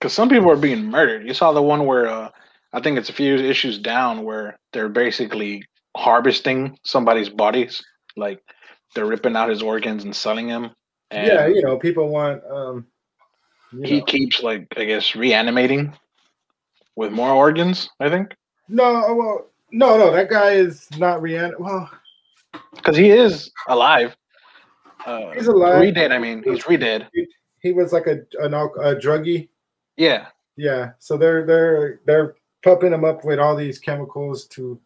Because 0.00 0.14
some 0.14 0.30
people 0.30 0.50
are 0.50 0.56
being 0.56 0.86
murdered. 0.86 1.26
You 1.26 1.34
saw 1.34 1.52
the 1.52 1.60
one 1.60 1.84
where 1.84 2.08
uh, 2.08 2.30
I 2.72 2.80
think 2.80 2.96
it's 2.96 3.10
a 3.10 3.12
few 3.12 3.34
issues 3.36 3.78
down 3.78 4.24
where 4.24 4.58
they're 4.72 4.88
basically 4.88 5.62
harvesting 5.94 6.78
somebody's 6.84 7.28
bodies. 7.28 7.84
Like 8.16 8.42
they're 8.94 9.04
ripping 9.04 9.36
out 9.36 9.50
his 9.50 9.60
organs 9.60 10.04
and 10.04 10.16
selling 10.16 10.48
them. 10.48 10.70
And 11.10 11.26
yeah, 11.26 11.46
you 11.48 11.60
know, 11.60 11.76
people 11.76 12.08
want. 12.08 12.42
Um, 12.50 12.86
you 13.72 13.82
he 13.82 13.98
know. 13.98 14.04
keeps 14.04 14.42
like 14.42 14.66
I 14.76 14.84
guess 14.84 15.14
reanimating 15.14 15.92
with 16.96 17.12
more 17.12 17.30
organs. 17.32 17.88
I 18.00 18.08
think 18.08 18.34
No, 18.68 18.92
well, 19.14 19.46
no, 19.72 19.96
no, 19.98 20.10
that 20.12 20.28
guy 20.30 20.52
is 20.52 20.88
not 20.98 21.22
rean. 21.22 21.52
Well, 21.58 21.90
because 22.74 22.96
he 22.96 23.10
is 23.10 23.50
alive. 23.68 24.16
Uh, 25.06 25.30
He's 25.32 25.46
alive. 25.46 25.80
Redead. 25.80 26.12
I 26.12 26.18
mean, 26.18 26.42
he's 26.42 26.66
redead. 26.66 27.08
he 27.62 27.72
was 27.72 27.92
like 27.92 28.06
a 28.06 28.20
an 28.42 28.52
a 28.54 28.68
druggie. 28.96 29.48
Yeah. 29.96 30.26
Yeah, 30.56 30.90
so 30.98 31.16
they're 31.16 31.46
they're 31.46 32.00
they're 32.04 32.34
pumping 32.62 32.92
him 32.92 33.02
up 33.04 33.24
with 33.24 33.38
all 33.38 33.56
these 33.56 33.78
chemicals 33.78 34.44
to 34.48 34.78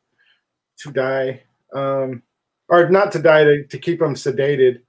to 0.77 0.93
die, 0.93 1.43
um, 1.75 2.23
or 2.69 2.89
not 2.91 3.11
to 3.13 3.19
die 3.19 3.43
to, 3.43 3.65
to 3.65 3.79
keep 3.79 4.01
him 4.01 4.15
sedated, 4.15 4.83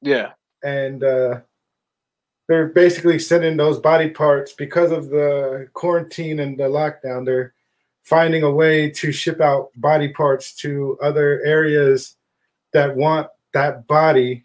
Yeah. 0.00 0.30
and 0.62 1.04
uh, 1.04 1.40
they're 2.48 2.68
basically 2.68 3.18
sending 3.18 3.56
those 3.56 3.78
body 3.78 4.10
parts 4.10 4.52
because 4.52 4.90
of 4.90 5.08
the 5.10 5.68
quarantine 5.72 6.40
and 6.40 6.58
the 6.58 6.64
lockdown. 6.64 7.24
They're 7.24 7.54
finding 8.02 8.42
a 8.42 8.50
way 8.50 8.90
to 8.90 9.12
ship 9.12 9.40
out 9.40 9.70
body 9.76 10.08
parts 10.08 10.54
to 10.56 10.98
other 11.00 11.40
areas 11.44 12.16
that 12.72 12.96
want 12.96 13.28
that 13.54 13.86
body, 13.86 14.44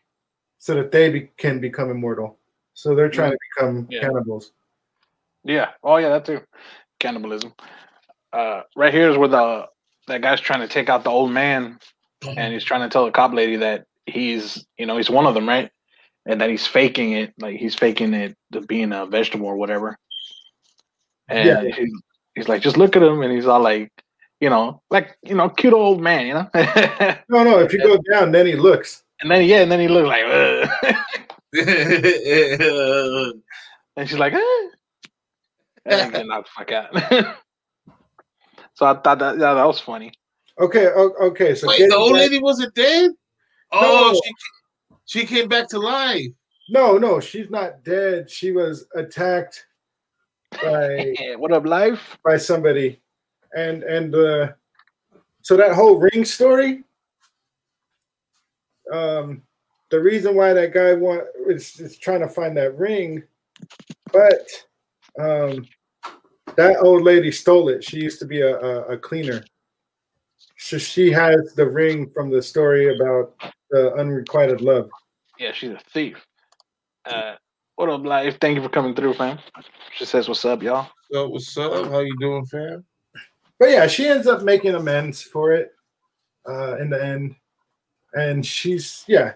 so 0.59 0.75
that 0.75 0.91
they 0.91 1.09
be, 1.09 1.29
can 1.37 1.59
become 1.59 1.89
immortal. 1.89 2.37
So 2.73 2.93
they're 2.93 3.09
trying 3.09 3.31
to 3.31 3.37
become 3.55 3.87
Yeah. 3.89 4.01
cannibals. 4.01 4.51
Yeah. 5.43 5.69
Oh 5.83 5.97
yeah, 5.97 6.09
that 6.09 6.25
too. 6.25 6.41
Cannibalism. 6.99 7.53
Uh, 8.33 8.63
right 8.75 8.93
here 8.93 9.09
is 9.09 9.17
where 9.17 9.29
the 9.29 9.67
that 10.07 10.21
guy's 10.21 10.41
trying 10.41 10.59
to 10.61 10.67
take 10.67 10.89
out 10.89 11.03
the 11.03 11.09
old 11.09 11.31
man, 11.31 11.79
and 12.35 12.53
he's 12.53 12.63
trying 12.63 12.81
to 12.81 12.89
tell 12.89 13.05
the 13.05 13.11
cop 13.11 13.33
lady 13.33 13.55
that 13.57 13.85
he's 14.05 14.65
you 14.77 14.85
know 14.85 14.97
he's 14.97 15.09
one 15.09 15.25
of 15.25 15.33
them, 15.33 15.47
right? 15.47 15.71
And 16.29 16.41
that 16.41 16.49
he's 16.49 16.67
faking 16.67 17.13
it, 17.13 17.33
like 17.39 17.55
he's 17.57 17.73
faking 17.73 18.13
it 18.13 18.35
to 18.51 18.59
being 18.61 18.91
a 18.91 19.05
vegetable 19.05 19.47
or 19.47 19.55
whatever. 19.55 19.97
And 21.29 21.47
Yeah. 21.47 21.63
he's, 21.63 21.91
he's 22.35 22.47
like, 22.49 22.61
just 22.61 22.77
look 22.77 22.95
at 22.97 23.01
him, 23.03 23.21
and 23.21 23.31
he's 23.33 23.45
all 23.47 23.61
like, 23.61 23.91
you 24.41 24.49
know, 24.49 24.81
like 24.89 25.17
you 25.23 25.35
know, 25.35 25.49
cute 25.49 25.73
old 25.73 26.01
man, 26.01 26.27
you 26.27 26.33
know. 26.33 26.49
No, 27.29 27.43
no. 27.43 27.59
If 27.59 27.71
you 27.73 27.79
go 27.81 27.97
down, 28.11 28.31
then 28.31 28.45
he 28.45 28.55
looks. 28.55 29.03
And 29.21 29.31
then 29.31 29.43
yeah, 29.45 29.61
and 29.61 29.71
then 29.71 29.79
he 29.79 29.87
looks 29.87 30.07
like, 30.07 30.23
Ugh. 30.25 30.69
and 33.95 34.07
she's 34.09 34.19
like, 34.19 34.33
eh. 34.33 34.67
and 35.85 35.99
then 35.99 36.11
get 36.11 36.27
knocked 36.27 36.49
the 36.49 36.65
fuck 36.65 36.71
out. 36.71 36.93
so 38.75 38.85
I 38.85 38.93
thought 38.95 39.19
that 39.19 39.37
yeah, 39.39 39.53
that 39.53 39.65
was 39.65 39.79
funny. 39.79 40.11
Okay, 40.59 40.87
okay. 40.87 41.55
So 41.55 41.67
Wait, 41.67 41.87
the 41.89 41.95
old 41.95 42.13
back- 42.13 42.21
lady 42.23 42.39
wasn't 42.39 42.73
dead? 42.75 43.11
Oh, 43.71 44.11
No. 44.11 44.13
she 44.23 44.31
she 45.07 45.25
came 45.25 45.47
back 45.47 45.67
to 45.69 45.79
life. 45.79 46.27
no, 46.69 46.97
no, 46.97 47.19
she's 47.19 47.49
not 47.49 47.83
dead. 47.83 48.29
She 48.29 48.51
was 48.51 48.85
attacked 48.93 49.65
by 50.61 51.15
what 51.37 51.51
up, 51.51 51.65
life? 51.65 52.17
by 52.23 52.37
somebody, 52.37 53.01
and 53.55 53.83
and 53.83 54.13
uh, 54.13 54.51
so 55.41 55.57
that 55.57 55.73
whole 55.73 55.97
ring 55.97 56.23
story. 56.23 56.83
Um, 58.93 59.41
the 59.89 59.99
reason 59.99 60.35
why 60.35 60.53
that 60.53 60.73
guy 60.73 60.93
want 60.93 61.23
is, 61.47 61.79
is 61.79 61.97
trying 61.97 62.19
to 62.19 62.27
find 62.27 62.55
that 62.57 62.77
ring, 62.77 63.23
but 64.11 64.47
um, 65.19 65.65
that 66.57 66.77
old 66.81 67.03
lady 67.03 67.31
stole 67.31 67.69
it. 67.69 67.83
She 67.83 67.97
used 67.97 68.19
to 68.19 68.25
be 68.25 68.41
a, 68.41 68.57
a, 68.57 68.81
a 68.93 68.97
cleaner. 68.97 69.43
So 70.57 70.77
she 70.77 71.11
has 71.11 71.53
the 71.55 71.69
ring 71.69 72.09
from 72.09 72.29
the 72.29 72.41
story 72.41 72.95
about 72.95 73.33
the 73.69 73.93
unrequited 73.93 74.61
love. 74.61 74.89
Yeah, 75.39 75.51
she's 75.53 75.71
a 75.71 75.79
thief. 75.93 76.25
Uh, 77.05 77.35
what 77.75 77.89
up, 77.89 78.03
life? 78.03 78.37
Thank 78.39 78.55
you 78.55 78.63
for 78.63 78.69
coming 78.69 78.95
through, 78.95 79.13
fam. 79.13 79.39
She 79.95 80.05
says, 80.05 80.27
"What's 80.27 80.45
up, 80.45 80.63
y'all?" 80.63 80.89
So 81.11 81.29
what's 81.29 81.57
up? 81.57 81.89
How 81.89 81.99
you 81.99 82.15
doing, 82.19 82.45
fam? 82.45 82.83
But 83.59 83.69
yeah, 83.69 83.87
she 83.87 84.07
ends 84.07 84.27
up 84.27 84.43
making 84.43 84.75
amends 84.75 85.21
for 85.21 85.53
it 85.53 85.71
uh, 86.47 86.77
in 86.77 86.89
the 86.89 87.03
end, 87.03 87.35
and 88.13 88.45
she's 88.45 89.03
yeah, 89.07 89.33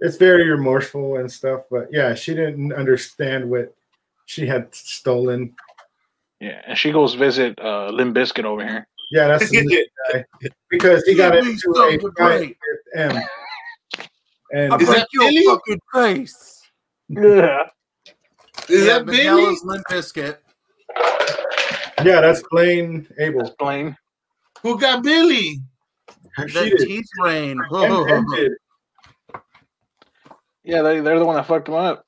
it's 0.00 0.16
very 0.16 0.48
remorseful 0.48 1.16
and 1.16 1.30
stuff. 1.30 1.62
But 1.70 1.88
yeah, 1.92 2.14
she 2.14 2.34
didn't 2.34 2.72
understand 2.72 3.48
what 3.50 3.74
she 4.26 4.46
had 4.46 4.74
stolen. 4.74 5.54
Yeah, 6.40 6.60
and 6.66 6.76
she 6.76 6.92
goes 6.92 7.14
visit 7.14 7.58
uh, 7.58 7.90
Limp 7.90 8.14
Bizkit 8.14 8.44
over 8.44 8.66
here. 8.66 8.86
Yeah, 9.10 9.28
that's 9.28 9.50
the 9.50 9.86
guy 10.12 10.24
because 10.70 11.04
he 11.04 11.14
got 11.14 11.36
into 11.36 11.70
a 11.70 11.98
fight 11.98 12.02
with 12.02 12.96
Em. 12.96 13.22
And 14.52 14.80
Is 14.80 14.88
that 14.88 15.06
Billy? 15.12 15.44
fucking 15.44 15.80
face. 15.92 16.62
Yeah, 17.08 17.68
Is 18.68 18.86
yeah, 18.86 18.98
that 18.98 19.06
Billy? 19.06 19.24
Manila's 19.24 19.62
Limp 19.64 19.84
Bizkit. 19.90 20.38
yeah, 22.04 22.20
that's 22.20 22.42
Blaine 22.50 23.06
Abel. 23.18 23.54
plain. 23.58 23.96
Who 24.62 24.78
got 24.78 25.02
Billy? 25.02 25.60
She 26.48 26.70
The 26.70 26.76
teeth 26.78 27.06
rain. 27.22 27.60
Em- 27.74 28.08
Em 28.08 28.26
did. 28.34 28.52
Yeah, 30.64 30.82
they 30.82 31.00
they're 31.00 31.18
the 31.18 31.24
one 31.24 31.36
that 31.36 31.46
fucked 31.46 31.68
him 31.68 31.74
up. 31.74 32.04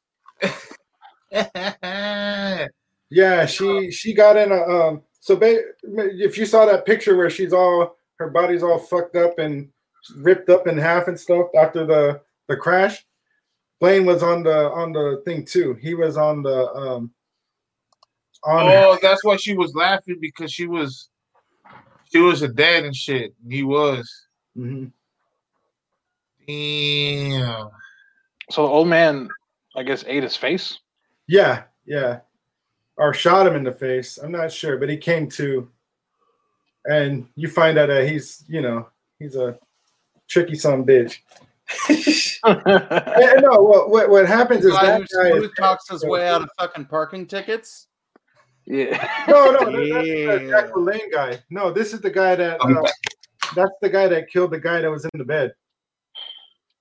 Yeah, 3.10 3.46
she 3.46 3.90
she 3.90 4.12
got 4.12 4.36
in 4.36 4.52
a 4.52 4.56
um. 4.62 5.02
So 5.28 5.36
ba- 5.36 5.60
if 5.82 6.38
you 6.38 6.46
saw 6.46 6.64
that 6.64 6.86
picture 6.86 7.14
where 7.14 7.28
she's 7.28 7.52
all 7.52 7.98
her 8.18 8.30
body's 8.30 8.62
all 8.62 8.78
fucked 8.78 9.14
up 9.14 9.38
and 9.38 9.68
ripped 10.16 10.48
up 10.48 10.66
in 10.66 10.78
half 10.78 11.06
and 11.06 11.20
stuff 11.20 11.48
after 11.54 11.84
the 11.84 12.22
the 12.46 12.56
crash, 12.56 13.04
Blaine 13.78 14.06
was 14.06 14.22
on 14.22 14.42
the 14.42 14.70
on 14.70 14.92
the 14.92 15.20
thing 15.26 15.44
too. 15.44 15.74
He 15.74 15.92
was 15.92 16.16
on 16.16 16.42
the 16.42 16.72
um. 16.72 17.12
On 18.44 18.70
oh, 18.70 18.98
that's 19.02 19.22
why 19.22 19.36
she 19.36 19.54
was 19.54 19.74
laughing 19.74 20.16
because 20.18 20.50
she 20.50 20.66
was 20.66 21.10
she 22.10 22.20
was 22.20 22.40
a 22.40 22.48
dad 22.48 22.86
and 22.86 22.96
shit. 22.96 23.34
He 23.46 23.62
was. 23.62 24.10
Mhm. 24.56 24.92
Damn. 26.46 27.68
So 28.50 28.62
the 28.62 28.68
old 28.72 28.88
man, 28.88 29.28
I 29.76 29.82
guess, 29.82 30.04
ate 30.06 30.22
his 30.22 30.36
face. 30.36 30.78
Yeah, 31.26 31.64
yeah, 31.84 32.20
or 32.98 33.14
shot 33.14 33.46
him 33.46 33.54
in 33.56 33.64
the 33.64 33.72
face. 33.72 34.18
I'm 34.18 34.32
not 34.32 34.52
sure, 34.52 34.76
but 34.76 34.88
he 34.90 34.96
came 34.96 35.28
to, 35.30 35.68
and 36.84 37.26
you 37.36 37.48
find 37.48 37.78
out 37.78 37.86
that 37.86 38.08
he's 38.08 38.44
you 38.48 38.60
know 38.60 38.88
he's 39.18 39.36
a 39.36 39.58
tricky 40.28 40.56
son 40.56 40.84
bitch. 40.84 41.18
Eh, 42.46 43.40
no, 43.40 43.60
what, 43.60 43.90
what 43.90 44.08
what 44.08 44.26
happens 44.26 44.64
is 44.64 44.72
that 44.72 45.00
who 45.00 45.06
guy 45.22 45.36
is, 45.36 45.50
talks 45.58 45.88
his 45.88 46.04
way 46.04 46.26
out 46.28 46.40
of 46.40 46.48
fucking 46.58 46.84
parking 46.86 47.26
tickets. 47.26 47.88
yeah. 48.64 49.24
no, 49.28 49.50
no, 49.50 49.58
that- 49.58 49.66
that's 49.66 50.06
the 50.06 50.44
Yeah. 50.44 50.50
Jack 50.50 50.70
LaLanne 50.70 51.12
guy. 51.12 51.38
No, 51.50 51.70
this 51.72 51.92
is 51.92 52.00
the 52.00 52.10
guy 52.10 52.36
that 52.36 52.58
uh, 52.60 52.82
that's 53.56 53.72
the 53.82 53.90
guy 53.90 54.06
that 54.08 54.30
killed 54.30 54.52
the 54.52 54.60
guy 54.60 54.80
that 54.80 54.90
was 54.90 55.04
in 55.04 55.10
the 55.18 55.24
bed. 55.24 55.52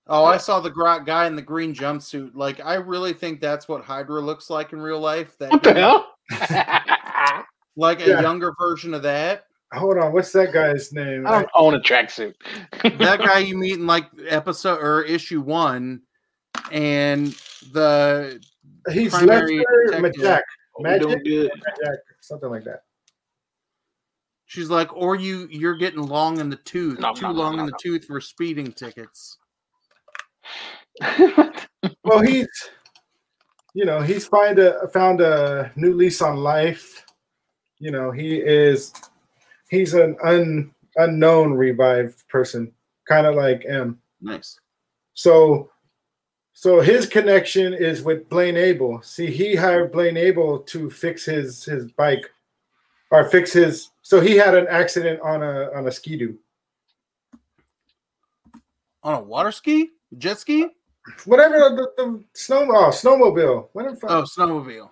Oh, 0.10 0.24
I 0.26 0.38
saw 0.38 0.60
the 0.60 0.70
gr- 0.70 1.00
guy 1.06 1.28
in 1.28 1.36
the 1.36 1.42
green 1.42 1.74
jumpsuit. 1.74 2.32
Like, 2.34 2.64
I 2.66 2.76
really 2.76 3.14
think 3.14 3.42
that's 3.42 3.68
what 3.68 3.84
Hydra 3.84 4.22
looks 4.22 4.50
like 4.50 4.72
in 4.74 4.80
real 4.80 5.00
life. 5.00 5.38
That 5.38 5.52
What 5.52 5.64
the 5.64 5.74
he- 5.74 5.80
hell? 5.80 6.14
Like 7.80 8.00
a 8.02 8.22
younger 8.24 8.54
version 8.60 8.96
of 8.96 9.04
that. 9.04 9.46
Hold 9.72 10.00
on, 10.00 10.12
what's 10.12 10.32
that 10.32 10.52
guy's 10.52 10.92
name? 10.94 11.28
I 11.28 11.32
don't 11.32 11.50
own 11.54 11.76
a 11.76 11.80
tracksuit. 11.80 12.34
That 12.98 13.20
guy 13.20 13.38
you 13.46 13.56
meet 13.56 13.74
in 13.74 13.86
like 13.86 14.06
episode 14.28 14.80
or 14.82 15.04
issue 15.04 15.42
one, 15.42 16.02
and 16.72 17.28
the 17.72 18.44
He's 18.92 19.12
primary 19.12 19.58
Lester 19.58 20.00
detective. 20.02 20.22
Majak, 20.24 20.42
oh, 20.80 20.82
Magic? 20.82 21.02
doing 21.08 21.24
good. 21.24 21.52
Something 22.22 22.50
like 22.50 22.64
that. 22.64 22.80
she's 24.46 24.72
like, 24.72 24.92
or 24.96 25.16
you 25.16 25.48
you're 25.52 25.76
getting 25.76 26.02
long 26.02 26.40
in 26.40 26.50
the 26.50 26.56
tooth, 26.56 27.00
No, 27.00 27.14
too 27.14 27.24
no, 27.28 27.32
no, 27.32 27.40
long 27.40 27.56
no, 27.58 27.60
in 27.60 27.66
the 27.68 27.72
no. 27.74 27.78
tooth 27.80 28.06
for 28.06 28.20
speeding 28.20 28.72
tickets. 28.72 29.38
Well, 32.04 32.22
he's, 32.22 32.48
you 33.74 33.86
know, 33.86 34.02
he's 34.02 34.28
find 34.28 34.60
a 34.60 34.88
found 34.88 35.22
a 35.22 35.72
new 35.76 35.94
lease 35.94 36.22
on 36.22 36.38
life. 36.38 37.06
You 37.80 37.92
know, 37.92 38.12
he 38.12 38.38
is, 38.38 38.94
he's 39.70 39.94
an 39.94 40.16
un, 40.24 40.72
unknown 40.96 41.54
revived 41.54 42.28
person, 42.30 42.72
kind 43.08 43.28
of 43.28 43.36
like 43.36 43.66
Em. 43.66 44.00
Nice. 44.22 44.60
So, 45.14 45.70
so 46.54 46.80
his 46.80 47.06
connection 47.06 47.74
is 47.74 48.02
with 48.02 48.30
Blaine 48.30 48.58
Abel. 48.58 49.02
See, 49.04 49.28
he 49.28 49.56
hired 49.56 49.92
Blaine 49.92 50.18
Abel 50.18 50.60
to 50.60 50.90
fix 50.90 51.26
his 51.26 51.64
his 51.66 51.92
bike, 51.92 52.26
or 53.12 53.26
fix 53.26 53.54
his. 53.54 53.92
So 54.02 54.22
he 54.22 54.36
had 54.36 54.56
an 54.56 54.68
accident 54.70 55.20
on 55.22 55.44
a 55.44 55.72
on 55.76 55.88
a 55.88 55.92
ski 55.92 56.12
skidoo. 56.12 56.38
On 59.04 59.14
a 59.14 59.22
water 59.22 59.52
ski, 59.52 59.92
jet 60.18 60.40
ski, 60.40 60.68
Whatever 61.26 61.58
the, 61.58 61.92
the 61.98 62.24
snow 62.34 62.66
oh 62.70 62.90
snowmobile. 62.90 63.70
What 63.74 63.90
the 63.90 63.96
fuck? 63.96 64.12
oh 64.12 64.24
snowmobile. 64.24 64.90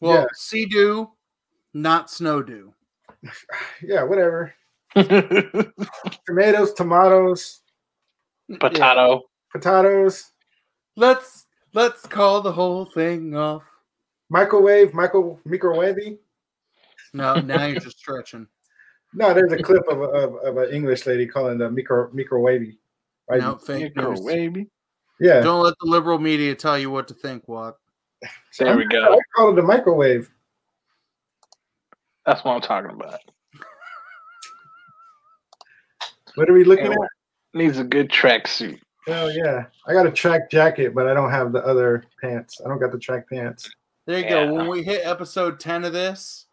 Well, 0.00 0.12
Yeah. 0.22 0.26
Sea-Doo, 0.34 1.10
not 1.74 2.10
snow 2.10 2.42
dew. 2.42 2.72
Yeah, 3.82 4.02
whatever. 4.04 4.54
Tomatoes, 6.26 6.72
tomatoes, 6.74 7.60
Yeah. 8.48 8.58
Potato. 8.58 9.22
potatoes, 9.52 10.32
Let's 10.96 11.46
let's 11.74 12.06
call 12.06 12.40
the 12.40 12.52
whole 12.52 12.86
thing 12.86 13.36
off. 13.36 13.62
microwave, 14.30 14.94
micro 14.94 15.38
microwavy. 15.46 16.18
No, 17.12 17.34
now 17.40 17.66
you're 17.66 17.80
just 17.80 17.98
stretching. 17.98 18.46
No, 19.14 19.32
there's 19.32 19.52
a 19.52 19.62
clip 19.62 19.84
of, 19.88 20.02
of, 20.02 20.34
of 20.44 20.56
an 20.58 20.70
English 20.74 21.06
lady 21.06 21.26
calling 21.26 21.56
the 21.56 21.70
micro 21.70 22.10
microwavy. 22.10 22.76
Right? 23.30 23.40
No, 23.40 23.54
fake 23.56 23.96
news. 23.96 24.20
Microwavy. 24.20 24.68
Yeah. 25.20 25.40
Don't 25.40 25.62
let 25.62 25.74
the 25.80 25.88
liberal 25.88 26.18
media 26.18 26.54
tell 26.54 26.78
you 26.78 26.90
what 26.90 27.08
to 27.08 27.14
think, 27.14 27.48
Walk. 27.48 27.78
There 28.58 28.76
we 28.76 28.84
go. 28.86 29.02
I 29.02 29.08
go. 29.08 29.20
call 29.34 29.52
it 29.52 29.58
a 29.58 29.62
microwave. 29.62 30.30
That's 32.24 32.44
what 32.44 32.52
I'm 32.52 32.60
talking 32.60 32.90
about. 32.90 33.20
What 36.34 36.50
are 36.50 36.52
we 36.52 36.64
looking 36.64 36.86
Yeah, 36.86 36.92
at? 37.02 37.08
Needs 37.54 37.78
a 37.78 37.84
good 37.84 38.10
tracksuit. 38.10 38.78
Oh 39.08 39.28
yeah, 39.28 39.66
I 39.86 39.92
got 39.92 40.06
a 40.06 40.10
track 40.10 40.50
jacket, 40.50 40.94
but 40.94 41.06
I 41.06 41.14
don't 41.14 41.30
have 41.30 41.52
the 41.52 41.64
other 41.64 42.04
pants. 42.20 42.60
I 42.64 42.68
don't 42.68 42.80
got 42.80 42.92
the 42.92 42.98
track 42.98 43.28
pants. 43.30 43.70
There 44.06 44.18
you 44.18 44.24
Yeah. 44.24 44.46
go. 44.46 44.54
When 44.54 44.68
we 44.68 44.82
hit 44.82 45.06
episode 45.06 45.58
10 45.60 45.84
of 45.84 45.92
this, 45.92 46.46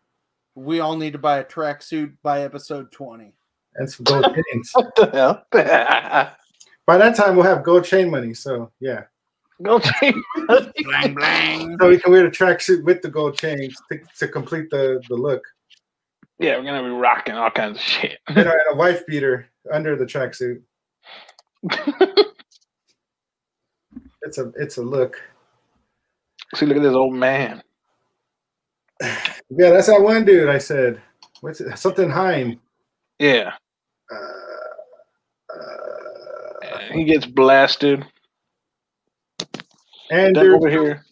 we 0.55 0.79
all 0.79 0.95
need 0.95 1.13
to 1.13 1.19
buy 1.19 1.39
a 1.39 1.43
tracksuit 1.43 2.13
by 2.21 2.41
episode 2.43 2.91
20. 2.91 3.33
and 3.75 3.91
some 3.91 4.03
gold 4.03 4.23
chains. 4.25 4.71
What 4.75 4.95
the 4.95 5.09
hell? 5.51 6.35
By 6.85 6.97
that 6.97 7.15
time, 7.15 7.35
we'll 7.35 7.45
have 7.45 7.63
gold 7.63 7.85
chain 7.85 8.09
money. 8.09 8.33
So 8.33 8.71
yeah, 8.79 9.03
Go 9.61 9.79
change. 9.79 10.15
Blang, 10.83 11.13
blang. 11.13 11.77
so 11.79 11.87
we 11.89 11.99
can 11.99 12.11
wear 12.11 12.23
the 12.23 12.29
tracksuit 12.35 12.83
with 12.83 13.01
the 13.01 13.09
gold 13.09 13.37
chains 13.37 13.75
to, 13.91 13.99
to 14.19 14.27
complete 14.27 14.69
the 14.69 15.01
the 15.09 15.15
look, 15.15 15.43
Yeah, 16.39 16.57
we're 16.57 16.65
gonna 16.65 16.83
be 16.83 16.89
rocking 16.89 17.35
all 17.35 17.51
kinds 17.51 17.77
of 17.77 17.81
shit. 17.83 18.19
and 18.27 18.37
a, 18.39 18.51
and 18.51 18.61
a 18.71 18.75
wife 18.75 19.05
beater 19.07 19.47
under 19.71 19.95
the 19.95 20.05
tracksuit. 20.05 20.61
It's 24.25 24.37
a 24.37 24.51
it's 24.55 24.77
a 24.77 24.81
look. 24.81 25.21
See, 26.55 26.65
look 26.65 26.77
at 26.77 26.83
this 26.83 26.93
old 26.95 27.13
man. 27.13 27.61
Yeah, 29.55 29.69
that's 29.69 29.87
that 29.87 30.01
one 30.01 30.25
dude. 30.25 30.49
I 30.49 30.57
said, 30.57 30.99
what's 31.41 31.59
it? 31.61 31.77
Something 31.77 32.09
Hein. 32.09 32.59
Yeah, 33.19 33.51
uh, 34.11 34.42
he 36.93 37.03
gets 37.03 37.25
blasted. 37.25 38.05
and 40.11 40.35
That 40.35 40.45
over 40.45 40.69
here. 40.69 41.05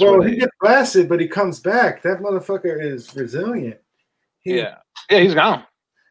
well, 0.00 0.20
he 0.20 0.36
gets 0.36 0.52
blasted, 0.60 1.08
but 1.08 1.20
he 1.20 1.28
comes 1.28 1.60
back. 1.60 2.02
That 2.02 2.20
motherfucker 2.20 2.82
is 2.82 3.14
resilient. 3.14 3.78
He, 4.40 4.56
yeah, 4.58 4.76
yeah, 5.10 5.20
he's 5.20 5.34
gone. 5.34 5.64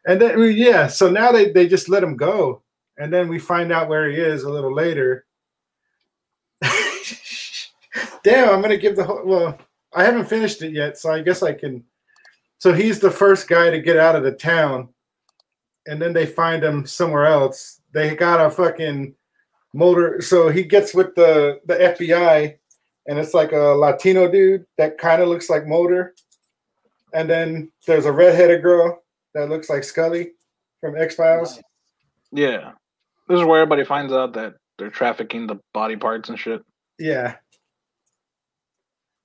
And 0.06 0.20
then 0.20 0.38
we- 0.38 0.50
yeah, 0.50 0.86
so 0.86 1.10
now 1.10 1.32
they, 1.32 1.50
they 1.52 1.66
just 1.68 1.88
let 1.88 2.02
him 2.02 2.16
go. 2.16 2.62
And 2.98 3.12
then 3.12 3.28
we 3.28 3.38
find 3.38 3.72
out 3.72 3.88
where 3.88 4.10
he 4.10 4.16
is 4.16 4.42
a 4.42 4.50
little 4.50 4.74
later. 4.74 5.24
Damn, 8.24 8.48
I'm 8.52 8.60
gonna 8.60 8.76
give 8.76 8.96
the 8.96 9.04
whole 9.04 9.24
well, 9.24 9.58
I 9.94 10.02
haven't 10.04 10.28
finished 10.28 10.62
it 10.62 10.72
yet, 10.72 10.98
so 10.98 11.12
I 11.12 11.22
guess 11.22 11.42
I 11.42 11.52
can 11.52 11.84
so 12.58 12.72
he's 12.72 12.98
the 12.98 13.10
first 13.10 13.46
guy 13.48 13.70
to 13.70 13.80
get 13.80 13.96
out 13.96 14.16
of 14.16 14.24
the 14.24 14.32
town, 14.32 14.88
and 15.86 16.02
then 16.02 16.12
they 16.12 16.26
find 16.26 16.62
him 16.62 16.84
somewhere 16.86 17.26
else. 17.26 17.80
They 17.98 18.14
got 18.14 18.46
a 18.46 18.48
fucking 18.48 19.16
motor, 19.74 20.20
so 20.22 20.50
he 20.50 20.62
gets 20.62 20.94
with 20.94 21.16
the 21.16 21.60
the 21.66 21.74
FBI, 21.74 22.56
and 23.08 23.18
it's 23.18 23.34
like 23.34 23.50
a 23.50 23.74
Latino 23.74 24.30
dude 24.30 24.64
that 24.76 24.98
kind 24.98 25.20
of 25.20 25.26
looks 25.26 25.50
like 25.50 25.66
Motor, 25.66 26.14
and 27.12 27.28
then 27.28 27.72
there's 27.88 28.06
a 28.06 28.12
redheaded 28.12 28.62
girl 28.62 29.02
that 29.34 29.48
looks 29.48 29.68
like 29.68 29.82
Scully 29.82 30.30
from 30.80 30.96
X 30.96 31.16
Files. 31.16 31.60
Yeah, 32.30 32.70
this 33.28 33.40
is 33.40 33.44
where 33.44 33.62
everybody 33.62 33.84
finds 33.84 34.12
out 34.12 34.32
that 34.34 34.54
they're 34.78 34.90
trafficking 34.90 35.48
the 35.48 35.58
body 35.74 35.96
parts 35.96 36.28
and 36.28 36.38
shit. 36.38 36.62
Yeah, 37.00 37.34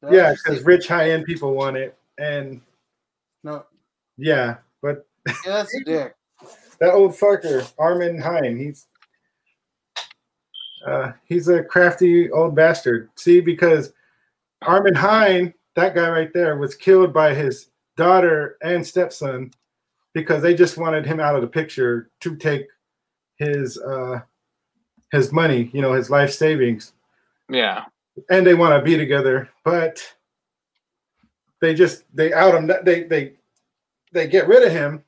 That's 0.02 0.16
yeah, 0.16 0.34
because 0.34 0.64
rich 0.64 0.88
high 0.88 1.12
end 1.12 1.26
people 1.26 1.54
want 1.54 1.78
it, 1.78 1.96
and 2.18 2.60
No, 3.44 3.66
yeah, 4.18 4.56
but 4.82 5.06
yeah, 5.28 5.34
that's 5.46 5.76
a 5.80 5.84
dick. 5.84 6.16
That 6.80 6.94
old 6.94 7.12
fucker 7.12 7.72
Armin 7.78 8.20
Hine, 8.20 8.58
he's 8.58 8.88
uh, 10.86 11.14
he's 11.26 11.48
a 11.48 11.64
crafty 11.64 12.30
old 12.32 12.56
bastard. 12.56 13.10
See, 13.16 13.40
because 13.40 13.94
Armin 14.62 14.96
Hine, 14.96 15.54
that 15.76 15.96
guy 15.96 16.10
right 16.10 16.34
there, 16.34 16.58
was 16.58 16.76
killed 16.76 17.14
by 17.14 17.34
his 17.34 17.70
daughter 17.96 18.58
and 18.62 18.86
stepson 18.86 19.52
because 20.14 20.42
they 20.42 20.54
just 20.54 20.78
wanted 20.78 21.06
him 21.06 21.20
out 21.20 21.36
of 21.36 21.42
the 21.42 21.48
picture 21.48 22.10
to 22.22 22.36
take 22.36 22.68
his 23.38 23.78
uh, 23.80 24.22
his 25.12 25.32
money, 25.32 25.70
you 25.74 25.82
know, 25.82 25.94
his 25.94 26.10
life 26.10 26.32
savings. 26.32 26.94
Yeah, 27.50 27.86
and 28.30 28.46
they 28.46 28.54
want 28.54 28.78
to 28.78 28.84
be 28.84 28.98
together, 28.98 29.50
but 29.64 30.02
they 31.62 31.74
just 31.74 32.04
they 32.14 32.34
out 32.34 32.56
him. 32.56 32.70
They 32.84 33.04
they 33.04 33.34
they 34.12 34.28
get 34.28 34.48
rid 34.48 34.64
of 34.64 34.72
him, 34.72 35.04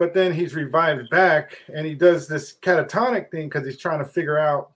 but 0.00 0.14
then 0.14 0.32
he's 0.32 0.54
revived 0.56 1.08
back, 1.10 1.58
and 1.72 1.86
he 1.86 1.94
does 1.94 2.26
this 2.26 2.56
catatonic 2.60 3.30
thing 3.30 3.48
because 3.48 3.64
he's 3.64 3.78
trying 3.78 4.00
to 4.00 4.04
figure 4.04 4.38
out 4.38 4.72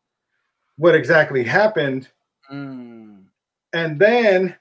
what 0.76 0.94
exactly 0.94 1.42
happened, 1.42 2.08
Mm. 2.52 3.24
and 3.72 3.98
then 3.98 4.54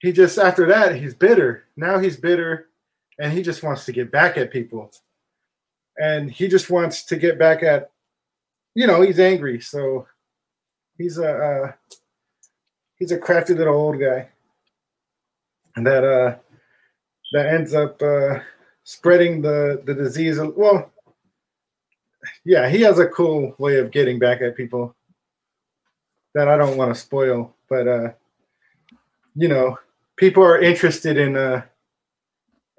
he 0.00 0.10
just 0.12 0.36
after 0.36 0.66
that 0.66 0.96
he's 0.96 1.14
bitter. 1.14 1.64
Now 1.76 1.98
he's 1.98 2.16
bitter, 2.16 2.68
and 3.20 3.32
he 3.32 3.40
just 3.40 3.62
wants 3.62 3.86
to 3.86 3.92
get 3.92 4.10
back 4.10 4.36
at 4.36 4.50
people, 4.50 4.90
and 5.96 6.30
he 6.30 6.48
just 6.48 6.68
wants 6.70 7.04
to 7.04 7.16
get 7.16 7.38
back 7.38 7.62
at, 7.62 7.90
you 8.74 8.86
know, 8.88 9.00
he's 9.00 9.20
angry, 9.20 9.60
so 9.60 10.06
he's 10.98 11.16
a. 11.18 11.32
Uh, 11.34 11.72
he's 12.96 13.10
a 13.12 13.18
crafty 13.18 13.54
little 13.54 13.74
old 13.74 13.98
guy 13.98 14.28
and 15.74 15.84
that 15.84 16.04
uh 16.04 16.36
that 17.32 17.46
ends 17.46 17.74
up 17.74 18.00
uh 18.00 18.38
spreading 18.84 19.40
the 19.42 19.82
the 19.86 19.94
disease 19.94 20.38
well 20.56 20.90
yeah 22.44 22.68
he 22.68 22.80
has 22.82 22.98
a 22.98 23.06
cool 23.08 23.54
way 23.58 23.78
of 23.78 23.90
getting 23.90 24.18
back 24.18 24.40
at 24.42 24.56
people 24.56 24.94
that 26.34 26.48
i 26.48 26.56
don't 26.56 26.76
want 26.76 26.94
to 26.94 27.00
spoil 27.00 27.54
but 27.68 27.88
uh 27.88 28.10
you 29.34 29.48
know 29.48 29.76
people 30.16 30.42
are 30.42 30.60
interested 30.60 31.16
in 31.16 31.36
uh 31.36 31.62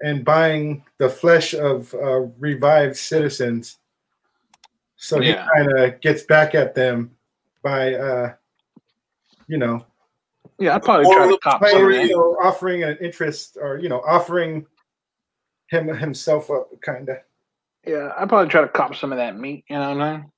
in 0.02 0.22
buying 0.22 0.84
the 0.98 1.08
flesh 1.08 1.54
of 1.54 1.92
uh, 1.94 2.20
revived 2.38 2.96
citizens 2.96 3.78
So 4.98 5.20
Yeah. 5.20 5.42
he 5.44 5.48
kind 5.64 5.78
of 5.78 6.00
gets 6.00 6.22
back 6.22 6.54
at 6.54 6.74
them 6.74 7.10
by, 7.62 7.94
uh, 7.94 8.34
you 9.46 9.58
know, 9.58 9.84
Yeah, 10.58 10.74
I'd 10.76 10.82
probably 10.82 11.06
try 11.14 11.26
to 11.28 11.38
cop 11.38 11.60
by, 11.60 11.70
some 11.70 11.84
of 11.84 11.90
you 11.92 12.08
that. 12.08 12.10
know, 12.10 12.36
offering 12.42 12.82
an 12.82 12.96
interest 13.00 13.58
or 13.60 13.76
you 13.78 13.88
know, 13.90 14.00
offering 14.06 14.66
him 15.68 15.88
himself 15.88 16.50
up, 16.50 16.68
kind 16.80 17.08
of. 17.08 17.18
Yeah, 17.86 18.12
I'd 18.16 18.28
probably 18.28 18.50
try 18.50 18.62
to 18.62 18.68
cop 18.68 18.94
some 18.96 19.12
of 19.12 19.18
that 19.18 19.38
meat. 19.38 19.64
You 19.68 19.76
know 19.76 19.94
what 19.94 20.00
I 20.00 20.16
mean? 20.16 20.32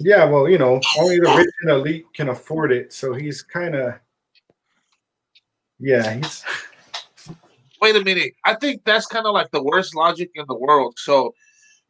Yeah, 0.00 0.24
well, 0.24 0.48
you 0.48 0.58
know, 0.58 0.80
only 0.98 1.18
the 1.18 1.34
rich 1.36 1.54
and 1.62 1.70
elite 1.70 2.06
can 2.14 2.28
afford 2.28 2.72
it, 2.72 2.92
so 2.92 3.14
he's 3.14 3.42
kind 3.42 3.76
of, 3.76 3.94
yeah, 5.78 6.14
he's 6.14 6.44
Wait 7.84 7.96
a 7.96 8.02
minute. 8.02 8.32
I 8.46 8.54
think 8.54 8.82
that's 8.86 9.06
kind 9.06 9.26
of 9.26 9.34
like 9.34 9.50
the 9.50 9.62
worst 9.62 9.94
logic 9.94 10.30
in 10.36 10.46
the 10.48 10.56
world. 10.56 10.94
So 10.96 11.34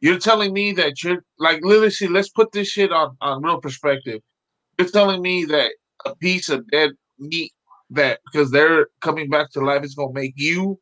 you're 0.01 0.19
telling 0.19 0.51
me 0.51 0.73
that 0.73 1.01
you're 1.01 1.23
like 1.39 1.63
literally 1.63 1.89
see, 1.89 2.09
let's 2.09 2.27
put 2.27 2.51
this 2.51 2.67
shit 2.67 2.91
on, 2.91 3.15
on 3.21 3.41
real 3.41 3.61
perspective. 3.61 4.21
You're 4.77 4.89
telling 4.89 5.21
me 5.21 5.45
that 5.45 5.71
a 6.05 6.13
piece 6.13 6.49
of 6.49 6.69
dead 6.69 6.91
meat 7.17 7.53
that 7.91 8.19
because 8.25 8.51
they're 8.51 8.87
coming 8.99 9.29
back 9.29 9.51
to 9.51 9.61
life 9.61 9.85
is 9.85 9.95
gonna 9.95 10.11
make 10.11 10.33
you 10.35 10.77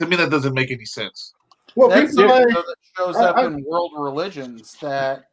to 0.00 0.06
me 0.06 0.16
that 0.16 0.30
doesn't 0.30 0.54
make 0.54 0.70
any 0.70 0.84
sense. 0.84 1.34
well, 1.76 1.88
That's 1.88 2.14
people 2.14 2.28
something 2.28 2.54
like, 2.54 2.66
that 2.66 2.76
shows 2.96 3.16
I- 3.16 3.28
up 3.30 3.36
I- 3.36 3.46
in 3.46 3.64
world 3.64 3.92
religions 3.96 4.76
that 4.80 5.24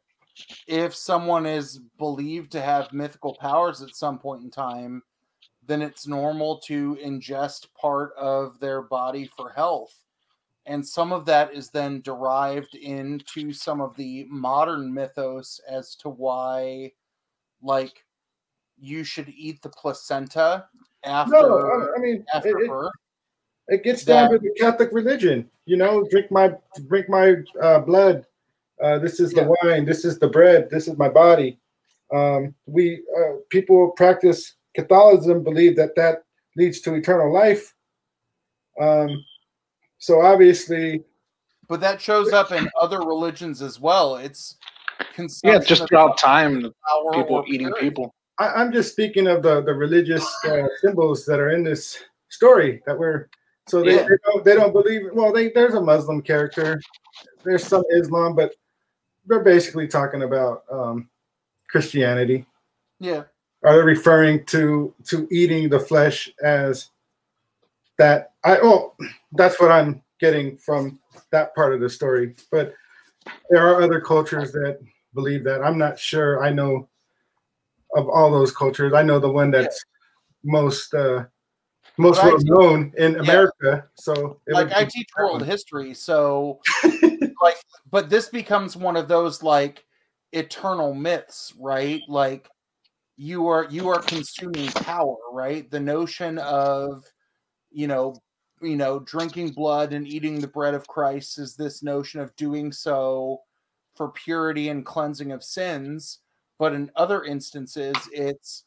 if 0.68 0.96
someone 0.96 1.46
is 1.46 1.80
believed 1.98 2.52
to 2.54 2.62
have 2.62 2.94
mythical 2.94 3.36
powers 3.36 3.82
at 3.82 3.96
some 3.96 4.18
point 4.18 4.44
in 4.44 4.50
time, 4.50 5.04
then 5.68 5.82
it's 5.82 6.08
normal 6.08 6.60
to 6.60 6.98
ingest 7.04 7.68
part 7.80 8.14
of 8.18 8.60
their 8.60 8.82
body 8.82 9.26
for 9.38 9.50
health. 9.50 9.96
And 10.66 10.86
some 10.88 11.12
of 11.12 11.26
that 11.26 11.54
is 11.54 11.70
then 11.70 12.02
derived 12.02 12.76
into 12.76 13.52
some 13.52 13.82
of 13.82 13.96
the 13.96 14.26
modern 14.30 14.94
mythos 14.94 15.60
as 15.68 15.96
to 15.98 16.10
why, 16.10 16.92
like, 17.62 18.06
you 18.80 19.04
should 19.04 19.30
eat 19.30 19.62
the 19.62 19.70
placenta 19.70 20.68
after, 21.04 21.32
no, 21.34 21.58
I, 21.60 21.98
I 21.98 22.00
mean, 22.00 22.26
after 22.34 22.60
it, 22.60 22.66
it, 22.66 22.68
birth. 22.70 22.92
It 23.72 23.84
gets 23.84 24.04
down 24.04 24.30
to 24.32 24.38
the 24.38 24.52
Catholic 24.60 24.90
religion. 24.92 25.50
You 25.66 25.78
know, 25.78 26.04
drink 26.12 26.30
my 26.30 26.54
drink 26.88 27.08
my 27.08 27.36
uh, 27.62 27.80
blood. 27.80 28.26
Uh, 28.84 29.00
this 29.00 29.20
is 29.20 29.32
the 29.32 29.56
wine. 29.64 29.86
This 29.86 30.04
is 30.04 30.20
the 30.20 30.28
bread. 30.28 30.70
This 30.70 30.88
is 30.88 30.98
my 30.98 31.08
body. 31.08 31.58
Um, 32.14 32.54
we 32.66 33.02
uh, 33.18 33.38
people 33.50 33.78
who 33.78 33.94
practice 33.96 34.56
Catholicism 34.76 35.44
believe 35.44 35.78
that 35.78 35.96
that 35.96 36.24
leads 36.58 36.82
to 36.82 36.96
eternal 36.96 37.32
life. 37.34 37.74
Um, 38.80 39.24
so 40.00 40.22
obviously, 40.22 41.04
but 41.70 41.80
that 41.80 42.02
shows 42.02 42.34
up 42.34 42.52
in 42.52 42.70
other 42.80 43.00
religions 43.00 43.62
as 43.62 43.80
well. 43.80 44.18
It's 44.18 44.58
Yeah, 45.00 45.06
consumption 45.14 45.68
just 45.70 45.82
of 45.84 45.88
throughout 45.88 46.18
time, 46.18 46.74
power 46.90 47.14
people 47.14 47.46
eating 47.48 47.68
purity. 47.68 47.90
people. 47.90 48.16
I, 48.38 48.48
I'm 48.50 48.74
just 48.74 48.92
speaking 48.92 49.28
of 49.28 49.44
the 49.44 49.62
the 49.62 49.74
religious 49.74 50.28
uh, 50.44 50.68
symbols 50.82 51.26
that 51.26 51.40
are 51.40 51.52
in 51.52 51.64
this 51.64 51.98
story 52.28 52.82
that 52.86 53.00
we're. 53.00 53.30
So 53.72 53.82
they, 53.82 53.96
Yeah. 53.96 54.04
they 54.10 54.18
don't 54.26 54.44
they 54.44 54.56
don't 54.56 54.74
believe. 54.74 55.04
Well, 55.14 55.32
they, 55.32 55.50
there's 55.50 55.76
a 55.76 55.82
Muslim 55.82 56.22
character. 56.22 56.82
There's 57.46 57.66
some 57.66 57.84
Islam, 57.92 58.36
but 58.36 58.54
they're 59.26 59.44
basically 59.44 59.88
talking 59.88 60.24
about 60.24 60.64
um, 60.70 61.10
Christianity. 61.70 62.46
Yeah, 63.00 63.24
Are 63.64 63.78
they 63.78 63.84
referring 63.84 64.46
to 64.48 64.94
to 65.06 65.26
eating 65.32 65.70
the 65.70 65.80
flesh 65.80 66.30
as 66.44 66.90
that? 67.98 68.34
I 68.44 68.58
oh, 68.62 68.94
that's 69.32 69.58
what 69.58 69.72
I'm 69.72 70.04
getting 70.20 70.58
from 70.58 71.00
that 71.32 71.56
part 71.56 71.74
of 71.74 71.80
the 71.80 71.90
story. 71.90 72.36
But 72.52 72.74
there 73.50 73.66
are 73.66 73.82
other 73.82 74.02
cultures 74.02 74.52
that 74.52 74.80
believe 75.14 75.46
that. 75.46 75.64
I'm 75.64 75.78
not 75.78 75.98
sure. 75.98 76.44
I 76.44 76.50
know 76.52 76.90
of 77.96 78.10
all 78.10 78.32
those 78.32 78.52
cultures. 78.52 78.94
I 78.94 79.04
know 79.04 79.18
the 79.20 79.32
one 79.32 79.50
that's 79.50 79.82
most 80.44 80.94
uh, 80.94 81.24
most 81.98 82.24
well 82.24 82.38
known 82.42 82.94
in 82.98 83.14
yeah. 83.14 83.20
America. 83.20 83.86
So 83.96 84.40
it 84.48 84.54
like 84.54 84.68
would 84.68 84.74
I 84.74 84.86
teach 84.86 85.08
world 85.18 85.46
history, 85.46 85.94
so 85.94 86.60
like, 87.42 87.58
but 87.90 88.10
this 88.10 88.30
becomes 88.30 88.76
one 88.76 88.96
of 88.96 89.08
those 89.08 89.44
like 89.44 89.86
eternal 90.32 90.94
myths, 90.94 91.54
right? 91.60 92.02
Like 92.08 92.50
you 93.18 93.48
are 93.48 93.68
you 93.70 93.90
are 93.90 94.02
consuming 94.02 94.68
power, 94.68 95.18
right? 95.32 95.70
The 95.70 95.80
notion 95.80 96.38
of 96.40 97.06
you 97.72 97.88
know 97.88 98.16
you 98.62 98.76
know 98.76 99.00
drinking 99.00 99.50
blood 99.52 99.94
and 99.94 100.08
eating 100.08 100.40
the 100.40 100.48
bread 100.48 100.74
of 100.74 100.88
Christ 100.88 101.40
is 101.40 101.56
this 101.56 101.84
notion 101.84 102.20
of 102.20 102.36
doing 102.36 102.72
so 102.72 103.42
for 103.96 104.10
purity 104.10 104.70
and 104.70 104.86
cleansing 104.86 105.32
of 105.32 105.44
sins, 105.44 106.20
but 106.58 106.74
in 106.74 106.92
other 106.96 107.24
instances 107.24 107.96
it's 108.12 108.64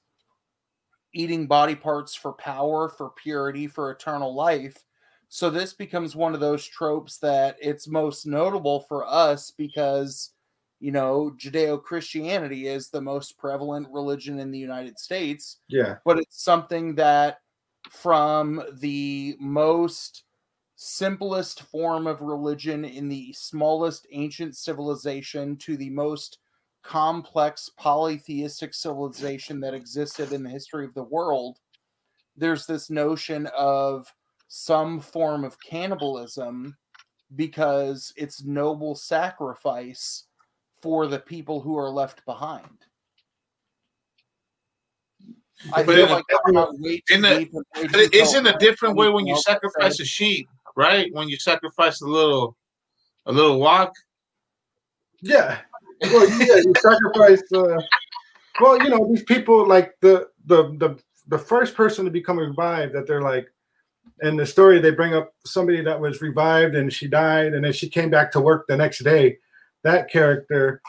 eating 1.15 1.47
body 1.47 1.75
parts 1.75 2.15
for 2.15 2.33
power, 2.33 2.89
for 2.89 3.11
purity, 3.11 3.67
for 3.67 3.91
eternal 3.91 4.35
life. 4.35 4.85
So 5.29 5.51
this 5.51 5.73
becomes 5.73 6.15
one 6.15 6.35
of 6.35 6.41
those 6.41 6.67
tropes 6.67 7.19
that 7.19 7.57
it's 7.61 7.89
most 7.89 8.27
notable 8.27 8.81
for 8.81 9.07
us 9.07 9.51
because 9.51 10.31
you 10.81 10.93
know 10.93 11.35
Judeo-Christianity 11.39 12.67
is 12.67 12.91
the 12.91 13.01
most 13.01 13.39
prevalent 13.39 13.89
religion 13.91 14.39
in 14.39 14.51
the 14.51 14.59
United 14.59 14.99
States, 14.99 15.59
Yeah. 15.69 15.97
but 16.05 16.19
it's 16.19 16.43
something 16.43 16.95
that 16.97 17.39
from 17.91 18.63
the 18.81 19.37
most 19.41 20.25
simplest 20.77 21.63
form 21.63 22.07
of 22.07 22.21
religion 22.21 22.85
in 22.85 23.09
the 23.09 23.33
smallest 23.33 24.07
ancient 24.13 24.57
civilization 24.57 25.57
to 25.57 25.77
the 25.77 25.91
most 25.91 26.39
complex 26.85 27.71
polytheistic 27.79 28.75
civilization 28.75 29.59
that 29.61 29.75
existed 29.75 30.33
in 30.33 30.43
the 30.43 30.51
history 30.51 30.85
of 30.85 30.95
the 30.95 31.03
world 31.03 31.59
there's 32.37 32.67
this 32.67 32.91
notion 32.91 33.47
of 33.57 34.13
some 34.49 35.01
form 35.01 35.45
of 35.45 35.57
cannibalism 35.61 36.77
because 37.37 38.13
it's 38.17 38.45
noble 38.45 38.95
sacrifice 38.95 40.25
for 40.83 41.07
the 41.07 41.19
people 41.21 41.61
who 41.61 41.79
are 41.79 41.89
left 41.91 42.25
behind. 42.27 42.85
I 45.73 45.83
But 45.85 45.95
feel 45.95 46.05
in 46.05 46.11
a- 46.11 46.13
like 46.13 46.25
I'm 46.45 46.53
not 46.55 46.79
way 46.79 47.01
too 47.09 47.15
in 47.15 47.25
a- 47.25 47.39
deep 47.39 47.53
But 47.53 47.65
it's 48.13 48.35
in 48.35 48.47
a 48.47 48.59
different 48.59 48.97
way 48.97 49.09
when 49.09 49.27
you 49.27 49.33
Anything 49.35 49.37
else 49.37 49.45
to 49.45 49.51
sacrifice 49.53 50.01
a 50.01 50.05
sheep, 50.05 50.49
right? 50.77 51.09
When 51.15 51.29
you 51.29 51.39
sacrifice 51.39 52.01
a 52.03 52.07
little 52.07 52.57
a 53.27 53.33
little 53.33 53.59
walk. 53.61 53.93
Yeah. 55.23 55.63
Well, 56.13 56.29
yeah, 56.41 56.57
you 56.57 56.73
sacrifice. 56.81 57.43
Uh, 57.53 57.81
well, 58.61 58.83
you 58.83 58.91
know, 58.91 59.07
these 59.11 59.25
people 59.25 59.67
like 59.67 59.95
the 60.01 60.29
the 60.47 60.65
the 60.79 60.99
the 61.29 61.39
first 61.39 61.75
person 61.75 62.05
to 62.05 62.11
become 62.11 62.39
revived. 62.39 62.95
That 62.95 63.07
they're 63.07 63.23
like, 63.23 63.49
in 64.23 64.37
the 64.37 64.47
story, 64.47 64.81
they 64.81 64.91
bring 64.91 65.15
up 65.15 65.33
somebody 65.45 65.83
that 65.83 66.01
was 66.01 66.21
revived 66.23 66.75
and 66.75 66.93
she 66.93 67.09
died, 67.09 67.55
and 67.55 67.65
then 67.65 67.73
she 67.73 67.89
came 67.89 68.11
back 68.11 68.31
to 68.33 68.41
work 68.41 68.67
the 68.69 68.77
next 68.77 69.03
day. 69.03 69.39
That 69.83 70.11
character, 70.11 70.81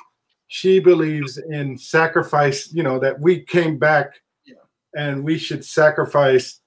she 0.48 0.80
believes 0.80 1.38
in 1.38 1.78
sacrifice. 1.78 2.72
You 2.74 2.84
know 2.84 3.00
that 3.00 3.20
we 3.20 3.42
came 3.42 3.78
back, 3.78 4.14
Yeah. 4.46 4.56
and 4.96 5.24
we 5.24 5.38
should 5.38 5.66
sacrifice 5.66 6.60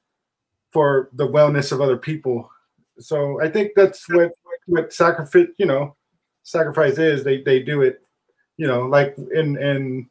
for 0.72 1.08
the 1.14 1.26
wellness 1.28 1.72
of 1.72 1.80
other 1.80 1.96
people. 1.96 2.50
So 2.98 3.40
I 3.40 3.48
think 3.48 3.72
that's 3.76 4.08
what 4.08 4.32
what 4.66 4.92
sacrifice. 4.92 5.46
You 5.58 5.66
know, 5.66 5.96
sacrifice 6.42 6.98
is. 6.98 7.22
They 7.24 7.42
they 7.42 7.62
do 7.62 7.82
it 7.82 8.02
you 8.58 8.66
know, 8.66 8.82
like 8.82 9.16
in 9.34 9.56
in 9.56 10.10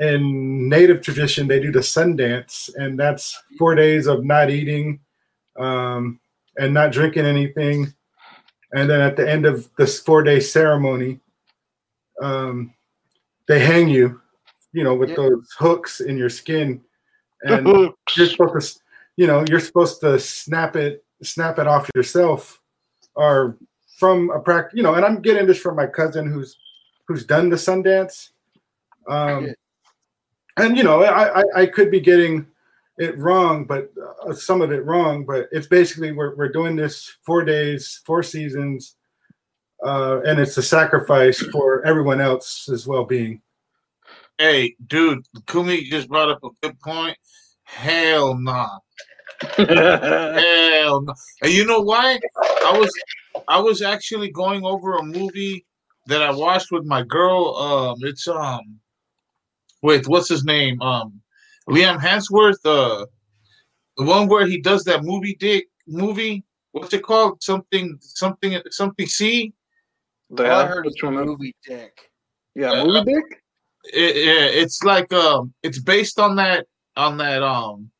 in 0.00 0.68
native 0.68 1.02
tradition, 1.02 1.46
they 1.46 1.60
do 1.60 1.70
the 1.70 1.82
sun 1.82 2.16
dance, 2.16 2.68
and 2.74 2.98
that's 2.98 3.40
four 3.58 3.76
days 3.76 4.08
of 4.08 4.24
not 4.24 4.50
eating 4.50 4.98
um, 5.56 6.18
and 6.58 6.74
not 6.74 6.90
drinking 6.90 7.26
anything, 7.26 7.94
and 8.72 8.90
then 8.90 9.00
at 9.00 9.16
the 9.16 9.30
end 9.30 9.46
of 9.46 9.68
this 9.78 10.00
four 10.00 10.24
day 10.24 10.40
ceremony, 10.40 11.20
um, 12.20 12.74
they 13.46 13.60
hang 13.60 13.88
you, 13.88 14.20
you 14.72 14.82
know, 14.82 14.94
with 14.96 15.10
Yeah. 15.10 15.16
those 15.16 15.48
hooks 15.58 16.00
in 16.00 16.16
your 16.16 16.30
skin, 16.30 16.80
and 17.44 17.66
you're 18.16 18.26
supposed 18.26 18.78
to, 18.78 18.82
you 19.16 19.26
know, 19.26 19.44
you're 19.48 19.60
supposed 19.60 20.00
to 20.00 20.18
snap 20.18 20.76
it, 20.76 21.04
snap 21.22 21.58
it 21.58 21.66
off 21.68 21.88
yourself, 21.94 22.60
or 23.14 23.56
from 23.98 24.30
a 24.30 24.40
practice, 24.40 24.76
you 24.76 24.82
know. 24.82 24.94
And 24.94 25.04
I'm 25.04 25.20
getting 25.22 25.46
this 25.46 25.60
from 25.60 25.76
my 25.76 25.86
cousin 25.86 26.26
who's 26.26 26.56
who's 27.06 27.24
done 27.24 27.50
the 27.50 27.56
Sundance. 27.56 28.30
Um, 29.08 29.54
and 30.56 30.76
you 30.76 30.82
know, 30.82 31.02
I, 31.02 31.40
I 31.40 31.44
I 31.56 31.66
could 31.66 31.90
be 31.90 32.00
getting 32.00 32.46
it 32.98 33.18
wrong, 33.18 33.64
but 33.64 33.90
uh, 34.26 34.32
some 34.32 34.62
of 34.62 34.72
it 34.72 34.84
wrong. 34.84 35.24
But 35.24 35.48
it's 35.52 35.66
basically 35.66 36.12
we're 36.12 36.34
we're 36.36 36.52
doing 36.52 36.76
this 36.76 37.16
four 37.24 37.44
days, 37.44 38.00
four 38.06 38.22
seasons, 38.22 38.96
uh, 39.84 40.20
and 40.26 40.38
it's 40.38 40.56
a 40.56 40.62
sacrifice 40.62 41.40
for 41.40 41.84
everyone 41.84 42.20
else's 42.20 42.86
well 42.86 43.04
being. 43.04 43.40
Hey, 44.38 44.74
dude, 44.86 45.26
Kumi 45.46 45.84
just 45.84 46.08
brought 46.08 46.30
up 46.30 46.42
a 46.42 46.48
good 46.62 46.78
point. 46.80 47.16
Hell 47.64 48.36
nah. 48.36 48.78
Hell 49.56 51.02
no. 51.02 51.14
And 51.42 51.52
you 51.52 51.64
know 51.64 51.80
why? 51.80 52.18
I 52.64 52.78
was 52.78 52.90
I 53.48 53.60
was 53.60 53.82
actually 53.82 54.30
going 54.30 54.64
over 54.64 54.96
a 54.96 55.02
movie 55.02 55.66
that 56.06 56.22
I 56.22 56.30
watched 56.30 56.70
with 56.70 56.84
my 56.84 57.02
girl. 57.02 57.56
Um, 57.56 57.96
it's 58.02 58.26
um, 58.28 58.78
with 59.82 60.06
what's 60.06 60.28
his 60.28 60.44
name? 60.44 60.80
Um, 60.82 61.20
Liam 61.68 61.98
Hemsworth. 61.98 62.64
Uh, 62.64 63.06
the 63.96 64.04
one 64.04 64.28
where 64.28 64.46
he 64.46 64.60
does 64.60 64.84
that 64.84 65.04
movie 65.04 65.36
dick 65.38 65.66
movie. 65.86 66.44
What's 66.72 66.92
it 66.92 67.02
called? 67.02 67.42
Something 67.42 67.96
something 68.00 68.60
something. 68.70 69.06
C. 69.06 69.52
The 70.30 70.50
All 70.50 70.60
I 70.60 70.66
heard 70.66 70.86
is 70.86 70.94
Which 70.94 71.02
one? 71.04 71.26
movie 71.26 71.54
dick. 71.64 72.10
Yeah, 72.54 72.72
Uh, 72.72 72.84
movie 72.86 73.12
dick. 73.14 73.42
It, 73.92 74.16
it, 74.16 74.54
it's 74.62 74.82
like 74.82 75.12
um, 75.12 75.52
it's 75.62 75.78
based 75.78 76.18
on 76.18 76.36
that 76.36 76.66
on 76.96 77.18
that 77.18 77.42
um, 77.42 77.90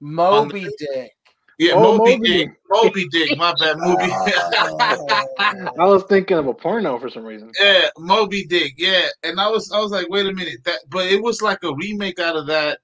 Moby 0.00 0.68
Dick. 0.78 1.12
Yeah, 1.58 1.72
Oh, 1.74 1.98
Moby, 1.98 2.16
Moby 2.16 2.28
Dick, 2.28 2.50
Moby 2.70 3.08
Dick. 3.08 3.38
My 3.38 3.52
bad, 3.58 3.78
movie. 3.78 3.96
I 5.78 5.84
was 5.86 6.04
thinking 6.04 6.38
of 6.38 6.46
a 6.46 6.54
porno 6.54 6.98
for 6.98 7.10
some 7.10 7.24
reason. 7.24 7.50
Yeah, 7.60 7.88
Moby 7.98 8.46
Dick. 8.46 8.74
Yeah, 8.76 9.08
and 9.24 9.40
I 9.40 9.48
was 9.48 9.70
I 9.72 9.78
was 9.80 9.90
like, 9.90 10.08
wait 10.08 10.26
a 10.26 10.32
minute, 10.32 10.58
that 10.64 10.80
but 10.88 11.06
it 11.06 11.22
was 11.22 11.42
like 11.42 11.58
a 11.64 11.74
remake 11.74 12.18
out 12.20 12.36
of 12.36 12.46
that. 12.46 12.78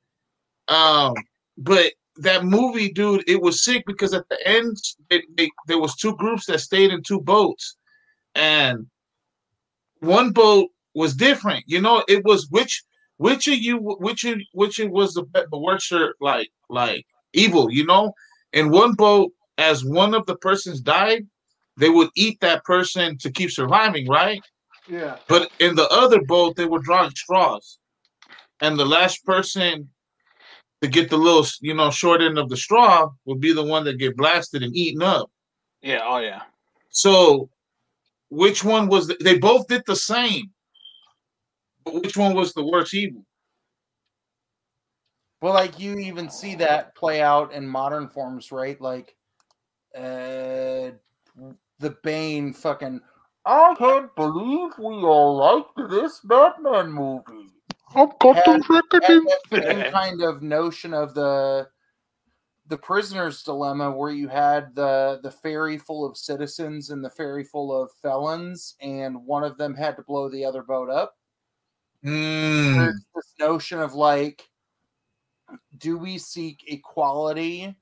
Um, 0.68 1.14
but 1.56 1.92
that 2.16 2.44
movie, 2.44 2.90
dude, 2.90 3.24
it 3.28 3.40
was 3.40 3.64
sick 3.64 3.84
because 3.86 4.14
at 4.14 4.28
the 4.28 4.38
end, 4.46 4.76
it, 5.10 5.24
they, 5.36 5.50
there 5.66 5.78
was 5.78 5.94
two 5.96 6.16
groups 6.16 6.46
that 6.46 6.60
stayed 6.60 6.90
in 6.90 7.02
two 7.02 7.20
boats, 7.20 7.76
and 8.34 8.86
one 10.00 10.32
boat 10.32 10.70
was 10.94 11.14
different. 11.14 11.64
You 11.66 11.80
know, 11.80 12.04
it 12.08 12.24
was 12.24 12.48
which 12.50 12.82
which 13.18 13.46
of 13.48 13.54
you 13.54 13.78
which 13.78 14.24
of, 14.24 14.38
which 14.52 14.80
it 14.80 14.90
was 14.90 15.14
the 15.14 15.22
be- 15.22 15.44
the 15.50 15.58
worst 15.58 15.92
like 16.20 16.50
like 16.68 17.04
evil. 17.32 17.70
You 17.70 17.86
know, 17.86 18.12
in 18.54 18.70
one 18.70 18.94
boat, 18.94 19.32
as 19.58 19.84
one 19.84 20.14
of 20.14 20.24
the 20.26 20.36
persons 20.36 20.80
died, 20.80 21.26
they 21.76 21.90
would 21.90 22.08
eat 22.16 22.40
that 22.40 22.64
person 22.64 23.18
to 23.18 23.30
keep 23.30 23.50
surviving, 23.50 24.08
right? 24.08 24.42
Yeah. 24.88 25.16
But 25.28 25.50
in 25.58 25.74
the 25.74 25.88
other 25.88 26.22
boat, 26.22 26.56
they 26.56 26.64
were 26.64 26.78
drawing 26.78 27.10
straws, 27.10 27.78
and 28.60 28.78
the 28.78 28.86
last 28.86 29.24
person 29.24 29.90
to 30.82 30.88
get 30.88 31.10
the 31.10 31.16
little, 31.16 31.46
you 31.60 31.74
know, 31.74 31.90
short 31.90 32.22
end 32.22 32.38
of 32.38 32.48
the 32.48 32.56
straw 32.56 33.10
would 33.24 33.40
be 33.40 33.52
the 33.52 33.62
one 33.62 33.84
that 33.84 33.98
get 33.98 34.16
blasted 34.16 34.62
and 34.62 34.74
eaten 34.76 35.02
up. 35.02 35.30
Yeah. 35.82 36.00
Oh 36.04 36.18
yeah. 36.18 36.42
So, 36.90 37.50
which 38.30 38.62
one 38.62 38.88
was? 38.88 39.08
The, 39.08 39.16
they 39.20 39.38
both 39.38 39.66
did 39.66 39.82
the 39.86 39.96
same, 39.96 40.50
but 41.84 41.94
which 41.94 42.16
one 42.16 42.34
was 42.34 42.52
the 42.52 42.64
worst 42.64 42.94
evil? 42.94 43.24
Well, 45.44 45.52
like 45.52 45.78
you 45.78 45.98
even 45.98 46.30
see 46.30 46.54
that 46.54 46.94
play 46.94 47.20
out 47.20 47.52
in 47.52 47.68
modern 47.68 48.08
forms, 48.08 48.50
right? 48.50 48.80
Like, 48.80 49.14
uh, 49.94 50.92
the 51.80 51.96
Bane 52.02 52.54
fucking. 52.54 53.02
I 53.44 53.74
can't 53.76 54.16
believe 54.16 54.70
we 54.78 54.94
all 55.04 55.36
liked 55.36 55.90
this 55.90 56.20
Batman 56.20 56.90
movie. 56.90 57.50
I've 57.94 58.18
got 58.20 58.36
Had- 58.36 58.62
the 58.62 59.28
And 59.52 59.82
same 59.82 59.92
kind 59.92 60.22
of 60.22 60.40
notion 60.40 60.94
of 60.94 61.12
the 61.12 61.68
the 62.68 62.78
prisoner's 62.78 63.42
dilemma, 63.42 63.90
where 63.90 64.12
you 64.12 64.28
had 64.28 64.74
the 64.74 65.20
the 65.22 65.30
ferry 65.30 65.76
full 65.76 66.06
of 66.06 66.16
citizens 66.16 66.88
and 66.88 67.04
the 67.04 67.10
ferry 67.10 67.44
full 67.44 67.70
of 67.82 67.90
felons, 68.00 68.76
and 68.80 69.26
one 69.26 69.44
of 69.44 69.58
them 69.58 69.74
had 69.74 69.96
to 69.96 70.02
blow 70.04 70.30
the 70.30 70.42
other 70.46 70.62
boat 70.62 70.88
up. 70.88 71.18
Mm, 72.02 72.76
there's 72.76 73.04
this 73.14 73.34
notion 73.38 73.78
of 73.80 73.92
like 73.92 74.48
do 75.78 75.98
we 75.98 76.18
seek 76.18 76.64
equality? 76.66 77.74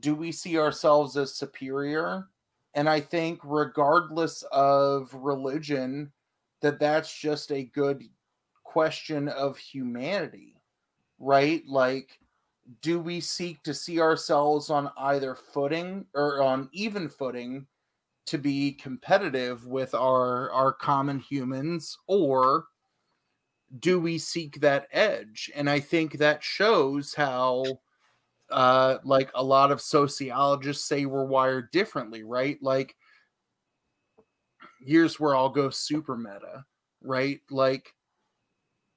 Do 0.00 0.14
we 0.14 0.32
see 0.32 0.58
ourselves 0.58 1.16
as 1.16 1.34
superior? 1.34 2.28
And 2.74 2.88
i 2.88 3.00
think 3.00 3.38
regardless 3.44 4.42
of 4.50 5.12
religion 5.12 6.10
that 6.62 6.80
that's 6.80 7.14
just 7.14 7.52
a 7.52 7.64
good 7.64 8.02
question 8.64 9.28
of 9.28 9.58
humanity 9.58 10.62
right? 11.22 11.62
Like 11.66 12.18
do 12.80 13.00
we 13.00 13.20
seek 13.20 13.62
to 13.64 13.74
see 13.74 14.00
ourselves 14.00 14.70
on 14.70 14.90
either 14.96 15.34
footing 15.34 16.06
or 16.14 16.42
on 16.42 16.68
even 16.72 17.08
footing 17.08 17.66
to 18.26 18.38
be 18.38 18.72
competitive 18.72 19.66
with 19.66 19.94
our 19.94 20.50
our 20.52 20.72
common 20.72 21.18
humans 21.18 21.98
or 22.06 22.66
do 23.78 24.00
we 24.00 24.18
seek 24.18 24.60
that 24.60 24.86
edge? 24.92 25.50
And 25.54 25.68
i 25.68 25.80
think 25.80 26.18
that 26.18 26.42
shows 26.42 27.14
how 27.14 27.64
uh 28.50 28.98
like 29.04 29.30
a 29.34 29.42
lot 29.42 29.72
of 29.72 29.80
sociologists 29.80 30.84
say 30.86 31.06
we're 31.06 31.24
wired 31.24 31.70
differently 31.70 32.22
right? 32.22 32.58
Like 32.62 32.94
here's 34.84 35.18
where 35.18 35.34
i'll 35.34 35.48
go 35.48 35.70
super 35.70 36.16
meta 36.16 36.64
right? 37.04 37.40
Like 37.50 37.94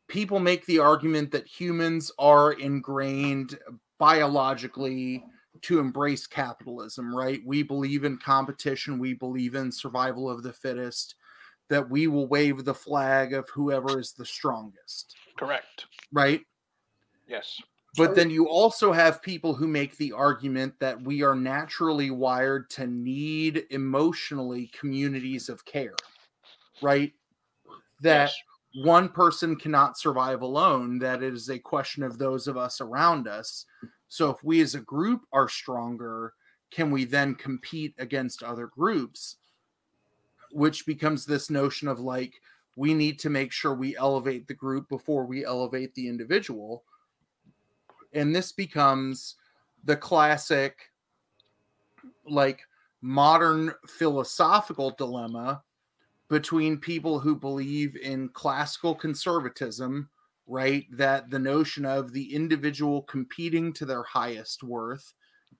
people 0.08 0.40
make 0.40 0.66
the 0.66 0.80
argument 0.80 1.32
that 1.32 1.48
humans 1.48 2.12
are 2.20 2.54
ingrained 2.54 3.58
biologically 3.98 5.24
to 5.62 5.80
embrace 5.80 6.28
capitalism 6.28 7.16
right? 7.16 7.42
We 7.46 7.64
believe 7.64 8.04
in 8.04 8.18
competition. 8.18 9.00
We 9.00 9.14
believe 9.14 9.56
in 9.56 9.72
survival 9.72 10.30
of 10.30 10.44
the 10.44 10.54
fittest 10.54 11.16
that 11.70 11.90
we 11.90 12.08
will 12.08 12.28
wave 12.28 12.64
the 12.64 12.74
flag 12.74 13.34
of 13.34 13.50
whoever 13.50 14.00
is 14.00 14.14
the 14.14 14.26
strongest, 14.26 15.16
Correct. 15.38 15.86
right? 16.12 16.42
Yes. 17.28 17.62
But 17.98 18.14
then 18.14 18.30
you 18.30 18.50
also 18.50 18.92
have 18.92 19.22
people 19.22 19.54
who 19.54 19.68
make 19.68 19.96
the 19.96 20.12
argument 20.12 20.74
that 20.80 21.02
we 21.02 21.24
are 21.24 21.36
naturally 21.36 22.12
wired 22.12 22.70
to 22.72 22.88
need 22.88 23.64
emotionally 23.70 24.68
communities 24.78 25.48
of 25.48 25.64
care, 25.64 25.96
right? 26.82 27.14
That 28.02 28.30
Yes. 28.30 28.36
one 28.84 29.08
person 29.08 29.56
cannot 29.56 29.98
survive 29.98 30.42
alone, 30.42 31.00
that 31.00 31.24
it 31.24 31.34
is 31.34 31.50
a 31.50 31.58
question 31.58 32.04
of 32.04 32.18
those 32.18 32.50
of 32.50 32.58
us 32.58 32.82
around 32.82 33.30
us. 33.30 33.66
So 34.10 34.30
if 34.30 34.44
we 34.44 34.60
as 34.60 34.76
a 34.76 34.82
group 34.82 35.22
are 35.32 35.48
stronger, 35.48 36.34
can 36.72 36.92
we 36.92 37.06
then 37.06 37.34
compete 37.36 37.96
against 37.98 38.44
other 38.44 38.68
groups? 38.68 39.38
Which 40.56 40.86
becomes 40.86 41.26
this 41.26 41.50
notion 41.50 41.90
of 41.90 42.00
like, 42.00 42.36
we 42.78 42.94
need 42.94 43.20
to 43.20 43.30
make 43.30 43.52
sure 43.52 43.74
we 43.74 43.98
elevate 43.98 44.48
the 44.48 44.54
group 44.54 44.88
before 44.88 45.26
we 45.26 45.44
elevate 45.44 45.94
the 45.96 46.08
individual. 46.08 46.86
And 48.14 48.34
this 48.34 48.54
becomes 48.54 49.36
the 49.84 49.98
classic, 49.98 50.92
like, 52.26 52.62
modern 53.02 53.74
philosophical 53.86 54.92
dilemma 54.92 55.62
between 56.30 56.78
people 56.78 57.20
who 57.20 57.36
believe 57.36 57.98
in 57.98 58.30
classical 58.30 58.96
conservatism, 58.96 60.10
right? 60.48 60.86
That 60.90 61.30
the 61.30 61.40
notion 61.40 61.86
of 61.86 62.14
the 62.14 62.34
individual 62.34 63.02
competing 63.02 63.74
to 63.74 63.86
their 63.86 64.04
highest 64.04 64.64
worth 64.64 65.14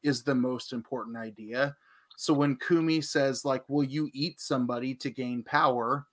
is 0.04 0.24
the 0.24 0.36
most 0.36 0.72
important 0.72 1.18
idea. 1.18 1.76
So 2.18 2.34
when 2.34 2.56
Kumi 2.58 3.02
says, 3.02 3.44
like, 3.46 3.64
will 3.68 3.84
you 3.84 4.10
eat 4.14 4.40
somebody 4.40 4.94
to 4.96 5.10
gain 5.10 5.44
power? 5.44 6.06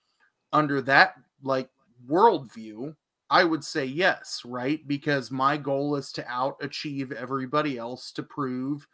Under 0.51 0.81
that, 0.81 1.15
like, 1.41 1.69
worldview, 2.09 2.95
I 3.29 3.43
would 3.43 3.63
say 3.63 3.85
yes, 3.85 4.41
right? 4.45 4.85
Because 4.87 5.31
my 5.31 5.57
goal 5.57 5.95
is 5.95 6.11
to 6.13 6.27
out 6.31 6.57
achieve 6.61 7.11
everybody 7.11 7.77
else 7.77 8.11
to 8.13 8.23
prove 8.23 8.85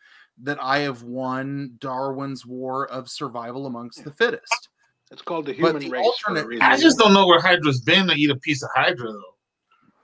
that 0.41 0.57
I 0.61 0.79
have 0.79 1.03
won 1.03 1.75
Darwin's 1.79 2.45
war 2.45 2.89
of 2.89 3.09
survival 3.09 3.65
amongst 3.65 4.05
the 4.05 4.11
fittest. 4.11 4.69
It's 5.11 5.21
called 5.21 5.47
the 5.47 5.53
human 5.53 5.79
the 5.81 5.89
race. 5.89 6.05
for 6.23 6.37
alternate- 6.37 6.61
I 6.61 6.77
just 6.77 6.97
don't 6.99 7.13
know 7.13 7.25
where 7.27 7.41
Hydra's 7.41 7.81
been 7.81 8.07
to 8.07 8.13
eat 8.13 8.29
a 8.29 8.35
piece 8.37 8.63
of 8.63 8.69
Hydra 8.75 9.11
though. 9.11 9.33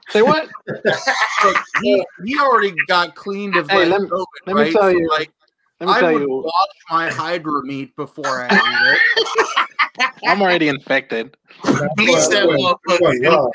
say 0.09 0.21
what? 0.23 0.49
Look, 0.67 1.57
he, 1.81 2.05
he 2.25 2.37
already 2.39 2.73
got 2.87 3.15
cleaned 3.15 3.55
of 3.55 3.69
Hey, 3.69 3.85
like 3.85 3.89
let 3.89 4.01
me- 4.01 4.09
COVID, 4.09 4.25
let 4.47 4.55
me 4.55 4.61
right? 4.63 4.73
tell 4.73 4.81
So, 4.81 4.87
you- 4.89 5.09
like 5.09 5.31
Let 5.79 5.87
me 5.87 5.93
I 5.93 5.99
tell 5.99 6.13
would 6.13 6.21
you, 6.21 6.41
wash 6.45 6.67
my 6.89 7.09
Hydra 7.09 7.65
meat 7.65 7.95
before 7.95 8.25
I 8.25 8.47
eat 8.47 8.57
it. 8.57 9.01
I'm 10.25 10.41
already 10.41 10.69
infected. 10.69 11.35
Bleach 11.95 12.27
that 12.29 12.77
motherfucker. 12.87 13.49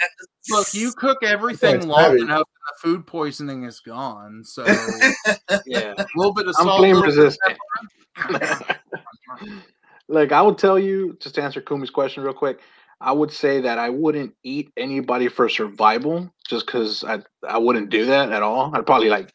Look, 0.51 0.75
you 0.75 0.93
cook 0.93 1.19
everything 1.23 1.87
long 1.87 2.01
heavy. 2.01 2.23
enough, 2.23 2.39
and 2.39 2.47
the 2.67 2.75
food 2.83 3.07
poisoning 3.07 3.65
is 3.65 3.81
gone. 3.81 4.43
So 4.45 4.65
yeah, 5.67 5.95
a 5.97 6.07
little 6.17 6.35
bit 6.35 6.47
of 6.49 6.55
I'm 6.59 6.67
salt. 6.67 6.81
flame 6.81 6.97
little 6.97 7.07
resistant. 7.07 7.59
Like 10.09 10.33
I 10.33 10.43
would 10.43 10.59
tell 10.59 10.79
you, 10.79 11.17
just 11.21 11.37
to 11.37 11.43
answer 11.43 11.61
Kumi's 11.61 11.91
question 11.91 12.23
real 12.23 12.35
quick, 12.35 12.61
I 13.01 13.13
would 13.13 13.31
say 13.33 13.61
that 13.61 13.79
I 13.79 13.89
wouldn't 13.89 14.35
eat 14.43 14.73
anybody 14.77 15.29
for 15.29 15.49
survival, 15.49 16.31
just 16.49 16.67
because 16.67 17.05
I 17.05 17.21
I 17.49 17.59
wouldn't 17.59 17.91
do 17.91 18.07
that 18.07 18.33
at 18.33 18.43
all. 18.43 18.75
I'd 18.75 18.87
probably 18.87 19.09
like, 19.09 19.33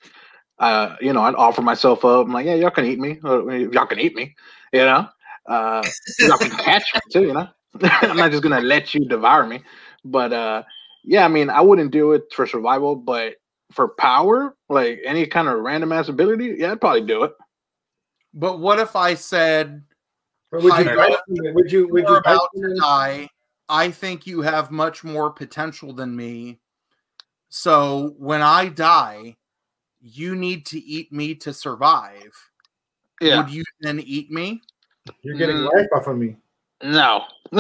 uh, 0.60 0.96
you 1.02 1.14
know, 1.14 1.22
I'd 1.22 1.36
offer 1.36 1.62
myself 1.62 2.06
up. 2.06 2.26
I'm 2.26 2.34
like, 2.34 2.46
yeah, 2.46 2.56
y'all 2.56 2.72
can 2.72 2.86
eat 2.86 3.00
me. 3.00 3.20
Uh, 3.24 3.46
y'all 3.46 3.86
can 3.86 4.00
eat 4.00 4.16
me. 4.16 4.36
You 4.74 4.86
know, 4.86 5.08
uh, 5.48 5.90
y'all 6.20 6.38
can 6.38 6.52
catch 6.52 6.84
me 6.94 7.02
too. 7.12 7.28
You 7.28 7.34
know, 7.34 7.48
I'm 7.82 8.18
not 8.18 8.32
just 8.32 8.44
gonna 8.44 8.62
let 8.62 8.94
you 8.94 9.06
devour 9.06 9.46
me. 9.46 9.62
But 10.04 10.34
uh, 10.34 10.64
yeah, 11.04 11.26
I 11.26 11.28
mean, 11.28 11.50
I 11.50 11.62
wouldn't 11.62 11.92
do 11.92 12.14
it 12.14 12.24
for 12.34 12.46
survival, 12.48 12.96
but 12.96 13.36
for 13.72 13.90
power, 13.90 14.56
like 14.70 15.00
any 15.06 15.26
kind 15.26 15.48
of 15.48 15.60
random 15.60 15.92
ass 15.92 16.10
ability, 16.10 16.56
yeah, 16.60 16.72
I'd 16.72 16.82
probably 16.82 17.06
do 17.06 17.24
it. 17.24 17.34
But 18.34 18.60
what 18.60 18.80
if 18.80 18.96
I 18.96 19.16
said 19.16 19.84
would 20.52 20.64
you 20.64 20.72
Hydra. 20.72 20.96
bite 20.96 21.18
them? 21.28 21.54
Would 21.54 21.72
you 21.72 21.88
would 21.90 22.08
you 22.08 22.16
about 22.16 22.50
to 22.56 22.76
die? 22.80 23.30
I 23.68 23.92
think 23.92 24.28
you 24.28 24.42
have 24.42 24.72
much 24.72 25.04
more 25.04 25.32
potential 25.32 25.94
than 25.94 26.16
me. 26.16 26.60
So 27.50 28.14
when 28.18 28.42
I 28.42 28.70
die, 28.70 29.36
you 30.08 30.36
need 30.36 30.66
to 30.68 30.80
eat 30.80 31.12
me 31.12 31.34
to 31.34 31.52
survive. 31.52 32.32
Yeah. 33.20 33.38
Would 33.38 33.50
you 33.50 33.64
then 33.82 34.00
eat 34.00 34.30
me? 34.30 34.62
You're 35.24 35.36
getting 35.36 35.56
Mm. 35.58 35.74
life 35.74 35.88
off 35.96 36.08
of 36.08 36.18
me. 36.18 36.36
No. 36.84 37.24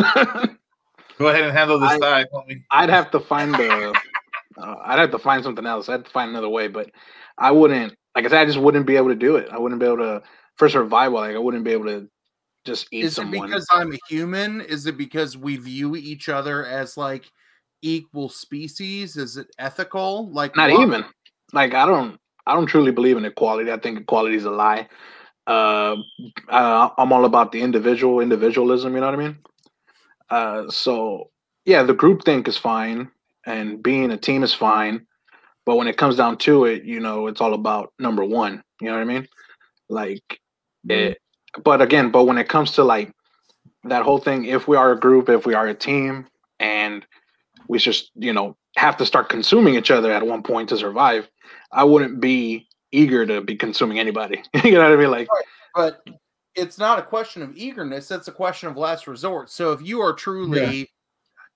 Go 1.17 1.27
ahead 1.27 1.43
and 1.43 1.51
handle 1.57 1.80
this 1.80 1.91
I- 1.91 1.99
side, 1.99 2.27
homie. 2.34 2.63
I'd 2.72 2.89
have 2.89 3.09
to 3.11 3.19
find 3.19 3.53
the. 3.55 3.93
Uh, 4.57 4.76
I'd 4.84 4.99
have 4.99 5.11
to 5.11 5.19
find 5.19 5.43
something 5.43 5.65
else. 5.65 5.89
I'd 5.89 5.93
have 5.93 6.03
to 6.03 6.09
find 6.11 6.30
another 6.30 6.49
way, 6.49 6.67
but 6.67 6.91
I 7.38 7.51
wouldn't. 7.51 7.95
Like 8.15 8.26
I 8.26 8.30
said, 8.30 8.41
I 8.41 8.45
just 8.45 8.59
wouldn't 8.59 8.85
be 8.85 8.95
able 8.95 9.09
to 9.09 9.15
do 9.15 9.35
it. 9.38 9.49
I 9.51 9.57
wouldn't 9.57 9.80
be 9.80 9.85
able 9.88 9.97
to 9.97 10.22
for 10.55 10.69
survival. 10.69 11.19
Like 11.19 11.35
I 11.35 11.39
wouldn't 11.39 11.63
be 11.63 11.72
able 11.72 11.85
to 11.85 12.07
just 12.63 12.88
eat 12.91 13.05
Is 13.05 13.17
it 13.17 13.31
because 13.31 13.65
I'm 13.72 13.93
a 13.93 13.97
human? 14.07 14.61
Is 14.61 14.85
it 14.85 14.97
because 14.97 15.35
we 15.38 15.55
view 15.57 15.95
each 15.95 16.30
other 16.30 16.65
as 16.65 16.95
like 16.97 17.26
equal 17.81 18.30
species? 18.30 19.17
Is 19.17 19.38
it 19.38 19.47
ethical? 19.57 20.30
Like 20.31 20.55
Not 20.55 20.69
what? 20.72 20.81
even. 20.81 21.05
Like 21.53 21.73
I 21.73 21.85
don't. 21.85 22.19
I 22.47 22.53
don't 22.53 22.67
truly 22.67 22.91
believe 22.91 23.17
in 23.17 23.26
equality. 23.26 23.72
I 23.72 23.77
think 23.77 23.99
equality 23.99 24.35
is 24.35 24.45
a 24.45 24.51
lie. 24.51 24.88
Uh, 25.47 25.97
uh, 26.49 26.89
I'm 26.97 27.13
all 27.13 27.26
about 27.26 27.51
the 27.51 27.61
individual, 27.61 28.19
individualism. 28.19 28.93
You 28.93 29.01
know 29.01 29.07
what 29.07 29.19
I 29.19 29.23
mean? 29.23 29.38
Uh, 30.30 30.69
so 30.69 31.30
yeah, 31.65 31.84
the 31.84 31.93
group 31.93 32.23
think 32.23 32.47
is 32.47 32.57
fine, 32.57 33.09
and 33.45 33.81
being 33.81 34.11
a 34.11 34.17
team 34.17 34.43
is 34.43 34.53
fine. 34.53 35.05
But 35.65 35.77
when 35.77 35.88
it 35.88 35.97
comes 35.97 36.15
down 36.15 36.38
to 36.39 36.65
it, 36.65 36.84
you 36.84 36.99
know, 36.99 37.27
it's 37.27 37.41
all 37.41 37.53
about 37.53 37.93
number 37.99 38.23
one. 38.23 38.63
You 38.80 38.88
know 38.88 38.93
what 38.93 39.01
I 39.01 39.05
mean? 39.05 39.27
Like 39.89 40.39
it. 41.09 41.17
But 41.63 41.81
again, 41.81 42.11
but 42.11 42.26
when 42.26 42.38
it 42.38 42.49
comes 42.49 42.72
to 42.72 42.84
like 42.84 43.11
that 43.85 44.03
whole 44.03 44.19
thing, 44.19 44.45
if 44.45 44.67
we 44.67 44.77
are 44.77 44.91
a 44.91 44.99
group, 44.99 45.30
if 45.30 45.45
we 45.45 45.53
are 45.53 45.67
a 45.67 45.73
team, 45.73 46.27
and 46.59 47.05
we 47.67 47.80
just 47.80 48.11
you 48.15 48.34
know 48.34 48.55
have 48.77 48.97
to 48.97 49.05
start 49.05 49.30
consuming 49.30 49.76
each 49.76 49.91
other 49.91 50.11
at 50.11 50.26
one 50.26 50.43
point 50.43 50.69
to 50.69 50.77
survive, 50.77 51.30
I 51.71 51.83
wouldn't 51.83 52.19
be 52.19 52.67
eager 52.91 53.25
to 53.25 53.41
be 53.41 53.55
consuming 53.55 53.99
anybody. 53.99 54.41
you 54.63 54.71
know 54.73 54.83
what 54.89 54.91
I 54.93 54.95
mean? 54.95 55.11
Like 55.11 55.27
but 55.73 56.01
it's 56.55 56.77
not 56.77 56.99
a 56.99 57.01
question 57.01 57.41
of 57.41 57.55
eagerness 57.57 58.11
it's 58.11 58.29
a 58.29 58.31
question 58.31 58.69
of 58.69 58.77
last 58.77 59.07
resort 59.07 59.49
so 59.49 59.73
if 59.73 59.81
you 59.81 59.99
are 59.99 60.13
truly 60.13 60.89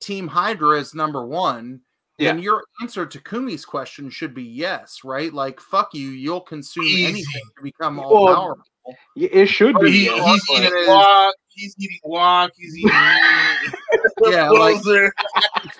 team 0.02 0.28
hydra 0.28 0.78
is 0.78 0.94
number 0.94 1.26
one 1.26 1.80
then 2.18 2.38
your 2.38 2.62
answer 2.82 3.06
to 3.06 3.18
kumi's 3.22 3.64
question 3.64 4.10
should 4.10 4.34
be 4.34 4.44
yes 4.44 5.00
right 5.06 5.34
like 5.34 5.62
fuck 5.62 5.94
you 5.94 6.10
you'll 6.10 6.42
consume 6.42 6.84
Easy. 6.84 7.06
anything 7.06 7.42
to 7.58 7.64
become 7.64 7.98
all 7.98 8.26
Well, 8.26 8.36
powerful 8.36 8.64
it 9.16 9.46
should 9.48 9.78
He, 9.78 9.84
be. 9.84 9.92
he's 10.10 10.50
eating 10.52 10.70
but- 10.72 10.80
is- 10.82 10.88
walk. 10.90 11.36
He's 11.50 11.76
eating 11.80 12.00
walk. 12.04 12.52
He's 12.58 12.78
eating. 12.78 12.90
Yeah, 14.32 14.50
like- 14.50 14.82
Closer. 14.82 15.14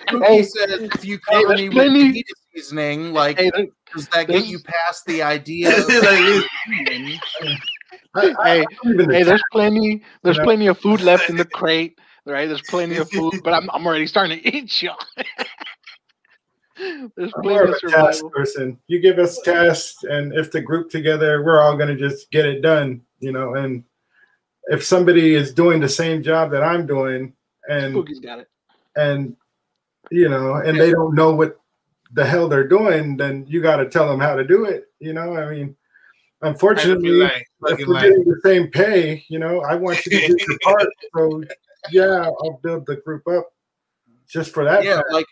Kumi 0.08 0.26
Hey, 0.26 0.42
says 0.42 0.80
if 0.94 1.04
you 1.04 1.18
cover 1.18 1.48
there's 1.48 1.60
me 1.60 1.68
with 1.68 1.74
plenty- 1.74 2.12
fajita 2.12 2.22
seasoning 2.54 3.12
like 3.12 3.38
Hey, 3.38 3.50
there- 3.54 3.66
does 3.94 4.08
that 4.08 4.28
get 4.28 4.46
you 4.46 4.58
past 4.60 5.04
the 5.06 5.22
idea 5.22 5.68
of 5.78 5.88
Like, 5.88 6.44
eating? 6.68 7.18
I, 8.14 8.34
I, 8.38 8.56
hey, 8.58 8.66
hey, 9.10 9.22
there's 9.22 9.42
plenty. 9.52 10.02
There's 10.22 10.38
know? 10.38 10.44
plenty 10.44 10.66
of 10.66 10.78
food 10.78 11.00
left 11.00 11.28
in 11.30 11.36
the 11.36 11.44
crate, 11.52 11.98
right? 12.26 12.46
There's 12.46 12.62
plenty 12.62 12.96
of 12.96 13.08
food, 13.10 13.40
but 13.44 13.52
I'm 13.54 13.70
I'm 13.70 13.86
already 13.86 14.06
starting 14.06 14.40
to 14.40 14.56
eat 14.56 14.82
y'all. 14.82 14.96
there's 16.76 17.32
I'm 17.36 17.42
more 17.42 17.66
plenty 17.66 17.70
of 17.70 17.70
of 17.70 17.74
a 17.84 17.90
task 18.06 18.24
person. 18.32 18.78
You 18.88 19.00
give 19.00 19.18
us 19.18 19.40
tests, 19.42 20.02
and 20.04 20.32
if 20.34 20.50
the 20.50 20.60
group 20.60 20.90
together, 20.90 21.44
we're 21.44 21.60
all 21.60 21.76
going 21.76 21.88
to 21.88 21.96
just 21.96 22.30
get 22.30 22.46
it 22.46 22.62
done, 22.62 23.02
you 23.20 23.32
know. 23.32 23.54
And 23.54 23.84
if 24.66 24.84
somebody 24.84 25.34
is 25.34 25.52
doing 25.52 25.80
the 25.80 25.88
same 25.88 26.22
job 26.22 26.50
that 26.52 26.62
I'm 26.62 26.86
doing, 26.86 27.34
and 27.68 27.94
Spooky's 27.94 28.20
got 28.20 28.40
it. 28.40 28.48
and 28.96 29.36
you 30.10 30.28
know, 30.28 30.54
and 30.54 30.80
they 30.80 30.90
don't 30.90 31.14
know 31.14 31.32
what 31.34 31.60
the 32.12 32.24
hell 32.24 32.48
they're 32.48 32.66
doing, 32.68 33.16
then 33.16 33.44
you 33.48 33.60
got 33.62 33.76
to 33.76 33.88
tell 33.88 34.08
them 34.08 34.20
how 34.20 34.34
to 34.34 34.44
do 34.44 34.64
it. 34.64 34.86
You 34.98 35.12
know, 35.12 35.36
I 35.36 35.50
mean, 35.50 35.76
unfortunately, 36.42 37.10
like, 37.10 37.46
if 37.62 37.86
we're 37.86 37.94
like, 37.94 38.02
getting 38.04 38.24
the 38.24 38.40
same 38.42 38.68
pay, 38.68 39.24
you 39.28 39.38
know, 39.38 39.60
I 39.62 39.74
want 39.74 40.04
you 40.06 40.18
to 40.20 40.26
do 40.26 40.36
your 40.48 40.58
part. 40.62 40.88
So 41.16 41.42
yeah, 41.90 42.24
I'll 42.26 42.60
build 42.62 42.86
the 42.86 42.96
group 42.96 43.26
up 43.28 43.48
just 44.28 44.52
for 44.54 44.64
that. 44.64 44.84
yeah 44.84 44.96
fact. 44.98 45.12
like 45.12 45.26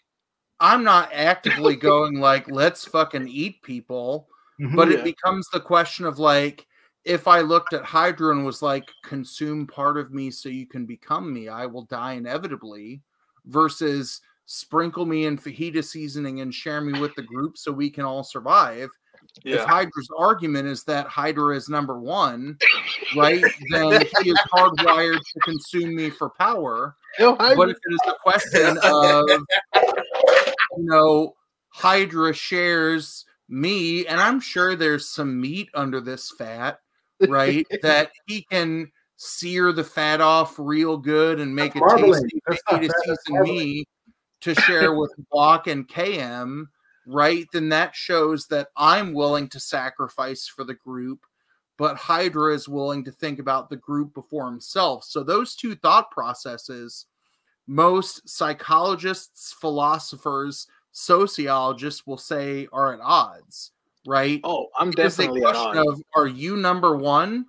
i'm 0.59 0.83
not 0.83 1.09
actively 1.13 1.77
going 1.91 2.19
like 2.19 2.51
let's 2.51 2.85
fucking 2.85 3.29
eat 3.29 3.63
people 3.63 4.27
Mhm. 4.61 4.75
but 4.75 4.89
Yeah. 4.91 4.97
it 4.99 5.05
becomes 5.05 5.49
the 5.51 5.61
question 5.61 6.05
of 6.05 6.19
like 6.19 6.67
if 7.05 7.29
i 7.29 7.41
looked 7.43 7.75
at 7.75 7.85
hydra 7.85 8.33
and 8.33 8.45
was 8.45 8.61
like 8.61 8.89
consume 9.05 9.69
part 9.69 9.99
of 9.99 10.11
me 10.13 10.33
so 10.33 10.49
you 10.49 10.67
can 10.67 10.85
become 10.85 11.33
me 11.33 11.49
i 11.49 11.65
will 11.65 11.85
die 11.85 12.15
inevitably 12.15 13.01
versus 13.47 14.21
sprinkle 14.51 15.05
me 15.05 15.27
in 15.27 15.37
fajita 15.37 15.85
seasoning 15.85 16.41
and 16.41 16.55
share 16.55 16.81
me 16.81 16.99
with 16.99 17.15
the 17.15 17.23
group 17.23 17.59
so 17.59 17.71
we 17.71 17.91
can 17.91 18.05
all 18.07 18.25
survive. 18.25 18.89
If 19.45 19.61
hydra's 19.65 20.09
argument 20.19 20.67
is 20.69 20.85
that 20.85 21.07
hydra 21.07 21.55
is 21.55 21.69
number 21.69 21.99
one 22.01 22.59
right 23.15 23.45
then 23.71 24.01
he 24.19 24.31
is 24.31 24.39
hardwired 24.53 25.19
to 25.35 25.41
consume 25.43 25.95
me 25.95 26.09
for 26.11 26.31
power. 26.31 26.97
Yo, 27.19 27.37
I- 27.39 27.55
but 27.55 27.69
if 27.69 27.77
it 27.77 27.93
is 27.93 28.01
a 28.09 28.15
question 28.23 28.79
of 28.79 29.27
you 30.77 30.85
know 30.85 31.35
hydra 31.69 32.33
shares 32.33 33.25
me 33.51 34.07
and 34.07 34.21
i'm 34.21 34.41
sure 34.41 34.75
there's 34.75 35.09
some 35.09 35.41
meat 35.41 35.69
under 35.75 36.01
this 36.01 36.31
fat 36.39 36.79
right 37.29 37.67
that 37.83 38.11
he 38.27 38.45
can 38.51 38.91
sear 39.17 39.73
the 39.73 39.85
fat 39.85 40.21
off 40.21 40.55
real 40.59 40.97
good 40.97 41.41
and 41.41 41.55
make 41.55 41.75
a 41.77 41.81
marbling. 41.81 42.13
tasty 42.23 42.41
That's 42.47 42.63
fajita 42.71 42.91
season 43.27 43.43
me 43.43 43.85
to 44.41 44.55
share 44.55 44.95
with 44.95 45.13
Block 45.31 45.67
and 45.67 45.89
KM, 45.89 46.67
right? 47.07 47.47
Then 47.53 47.69
that 47.71 47.95
shows 47.95 48.47
that 48.47 48.69
I'm 48.77 49.13
willing 49.13 49.49
to 49.51 49.61
sacrifice 49.61 50.47
for 50.47 50.65
the 50.65 50.75
group, 50.75 51.21
but 51.77 51.97
Hydra 51.97 52.55
is 52.55 52.69
willing 52.69 53.05
to 53.05 53.13
think 53.13 53.39
about 53.39 53.71
the 53.71 53.77
group 53.77 54.15
before 54.15 54.47
himself. 54.47 55.05
So 55.05 55.23
those 55.23 55.55
two 55.55 55.75
thought 55.75 56.11
processes, 56.11 57.07
most 57.67 58.29
psychologists, 58.29 59.53
philosophers, 59.53 60.67
sociologists 60.93 62.07
will 62.07 62.19
say 62.19 62.69
are 62.73 62.95
at 62.95 63.01
odds, 63.03 63.73
right? 64.07 64.41
oh, 64.45 64.69
I'm 64.79 64.89
a 64.89 64.93
definitely 64.93 65.43
at 65.43 65.55
question 65.55 65.79
odds. 65.79 66.01
of 66.01 66.03
are 66.15 66.27
you 66.27 66.57
number 66.57 66.97
one 66.97 67.47